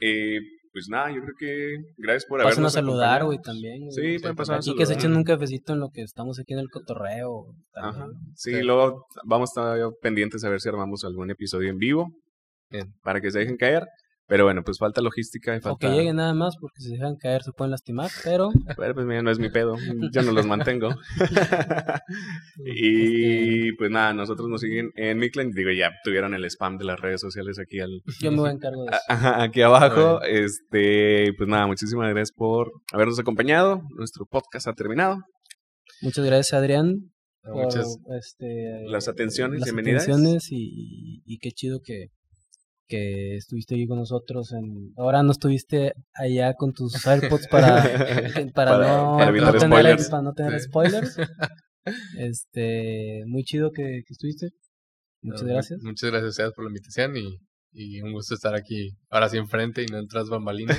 Eh, 0.00 0.38
pues 0.78 0.88
nada, 0.88 1.10
yo 1.12 1.20
creo 1.22 1.34
que 1.38 1.76
gracias 1.96 2.24
por 2.26 2.38
Pasen 2.38 2.46
a 2.48 2.52
habernos 2.52 2.72
saludar, 2.72 3.24
güey, 3.24 3.38
también. 3.42 3.80
güey. 3.86 3.92
Sí, 3.92 4.18
pueden 4.20 4.36
pasar 4.36 4.56
a 4.56 4.58
Aquí 4.58 4.72
que 4.74 4.86
se 4.86 4.94
saludar. 4.94 4.98
echen 4.98 5.16
un 5.16 5.24
cafecito 5.24 5.72
en 5.72 5.80
lo 5.80 5.90
que 5.90 6.02
estamos 6.02 6.38
aquí 6.38 6.52
en 6.54 6.60
el 6.60 6.70
cotorreo. 6.70 7.46
Ajá. 7.74 8.06
Sí, 8.34 8.52
Sí. 8.54 8.62
luego 8.62 9.06
vamos 9.24 9.50
a 9.56 9.76
estar 9.76 9.90
pendientes 10.00 10.44
a 10.44 10.48
ver 10.50 10.60
si 10.60 10.68
armamos 10.68 11.04
algún 11.04 11.30
episodio 11.30 11.70
en 11.70 11.78
vivo 11.78 12.06
Bien. 12.70 12.92
para 13.02 13.20
que 13.20 13.30
se 13.30 13.40
dejen 13.40 13.56
caer. 13.56 13.86
Pero 14.28 14.44
bueno, 14.44 14.62
pues 14.62 14.76
falta 14.78 15.00
logística 15.00 15.54
y 15.54 15.58
O 15.58 15.60
falta... 15.62 15.88
que 15.88 15.94
lleguen 15.94 16.16
nada 16.16 16.34
más, 16.34 16.56
porque 16.60 16.82
si 16.82 16.88
se 16.88 16.94
dejan 16.96 17.16
caer 17.16 17.42
se 17.42 17.52
pueden 17.52 17.70
lastimar, 17.70 18.10
pero 18.22 18.50
Bueno, 18.76 18.94
pues 18.94 19.06
mira, 19.06 19.22
no 19.22 19.30
es 19.30 19.38
mi 19.38 19.48
pedo. 19.48 19.74
Yo 20.12 20.22
no 20.22 20.32
los 20.32 20.46
mantengo. 20.46 20.90
y 22.64 23.72
pues 23.72 23.90
nada, 23.90 24.12
nosotros 24.12 24.48
nos 24.48 24.60
siguen 24.60 24.90
en 24.96 25.18
Miklen. 25.18 25.50
Digo, 25.52 25.70
ya 25.70 25.92
tuvieron 26.04 26.34
el 26.34 26.44
spam 26.44 26.76
de 26.78 26.84
las 26.84 27.00
redes 27.00 27.20
sociales 27.20 27.58
aquí 27.58 27.80
al, 27.80 28.02
yo 28.20 28.30
me 28.30 28.38
voy 28.38 28.50
a 28.50 28.52
encargar 28.52 28.78
de 28.84 28.86
eso. 28.96 29.00
ajá, 29.08 29.42
aquí 29.42 29.62
abajo. 29.62 30.20
Este, 30.22 31.32
pues 31.36 31.48
nada, 31.48 31.66
muchísimas 31.66 32.10
gracias 32.10 32.32
por 32.32 32.70
habernos 32.92 33.18
acompañado. 33.18 33.82
Nuestro 33.96 34.26
podcast 34.26 34.68
ha 34.68 34.74
terminado. 34.74 35.16
Muchas 36.02 36.24
gracias, 36.24 36.52
Adrián, 36.52 37.12
por 37.42 37.64
Muchas, 37.64 37.98
este, 38.20 38.84
Las 38.88 39.08
atenciones, 39.08 39.60
las 39.60 39.66
bienvenidas. 39.72 40.02
atenciones 40.04 40.48
y, 40.52 41.22
y 41.24 41.38
qué 41.38 41.50
chido 41.50 41.80
que, 41.82 42.08
que 42.88 43.36
estuviste 43.36 43.74
aquí 43.74 43.86
con 43.86 43.98
nosotros. 43.98 44.52
En, 44.52 44.92
ahora 44.96 45.22
no 45.22 45.30
estuviste 45.32 45.92
allá 46.14 46.54
con 46.54 46.72
tus 46.72 47.06
AirPods 47.06 47.46
para, 47.50 47.82
para, 48.54 48.70
Para- 48.72 48.88
no, 48.96 49.16
para 49.18 49.30
no 49.32 49.52
tener, 49.52 49.68
spoilers. 49.68 50.08
para 50.10 50.22
no 50.22 50.32
tener 50.32 50.60
Sí. 50.60 50.66
spoilers. 50.68 51.16
Este, 52.18 53.22
muy 53.26 53.44
chido 53.44 53.70
que, 53.72 54.02
que 54.06 54.12
estuviste. 54.12 54.48
Muchas 55.22 55.42
no, 55.42 55.48
gracias. 55.48 55.80
mu- 55.82 55.88
Muchas 55.90 56.10
gracias 56.10 56.26
a 56.26 56.30
ustedes 56.30 56.52
por 56.52 56.64
la 56.64 56.68
invitación 56.70 57.16
y, 57.16 57.38
y 57.72 58.00
un 58.02 58.12
gusto 58.12 58.34
estar 58.34 58.54
aquí 58.54 58.90
ahora 59.08 59.28
sí 59.30 59.38
enfrente 59.38 59.82
y 59.82 59.86
no 59.86 59.98
en 59.98 60.06
tras 60.06 60.28
bambalinas. 60.28 60.76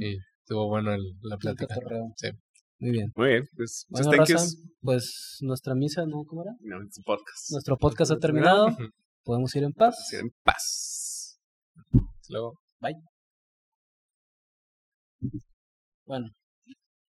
Y 0.00 0.16
estuvo 0.42 0.68
bueno 0.68 0.94
el- 0.94 1.12
la 1.22 1.36
plática. 1.36 1.74
Sí. 2.16 2.28
Muy 2.80 2.92
bien. 2.92 3.12
Muy 3.16 3.28
bien, 3.28 3.44
pues, 3.56 3.86
pues 3.90 4.06
Bueno, 4.06 4.24
raza, 4.24 4.46
pues 4.80 5.36
nuestra 5.40 5.74
misa, 5.74 6.06
¿no? 6.06 6.24
¿Cómo 6.24 6.42
era? 6.44 6.52
No, 6.60 6.78
podcast. 7.04 7.50
Nuestro 7.50 7.76
podcast 7.76 8.12
ha 8.12 8.18
terminado. 8.18 8.68
Podemos 9.28 9.54
ir 9.56 9.64
en 9.64 9.74
paz. 9.74 10.06
Sí, 10.08 10.16
En 10.16 10.30
paz. 10.42 11.38
Hasta 11.92 12.28
Luego. 12.30 12.54
Bueno, 16.06 16.28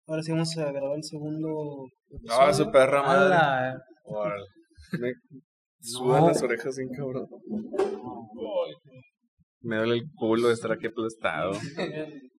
ahora 0.09 0.23
sí 0.25 0.33
vamos 0.33 0.59
a 0.59 0.73
grabar 0.73 0.97
el 0.97 1.05
segundo. 1.05 1.87
Ah, 2.29 2.53
su 2.53 2.69
perra 2.73 3.05
madre. 3.05 3.79
Me 4.99 5.13
sudan 5.81 6.23
No. 6.23 6.27
las 6.27 6.43
orejas 6.43 6.77
bien 6.77 6.89
cabrón. 6.89 7.29
Me 9.61 9.77
duele 9.77 9.95
el 9.99 10.11
culo 10.17 10.49
de 10.49 10.55
estar 10.55 10.73
aquí 10.73 10.89
aplastado. 10.89 11.53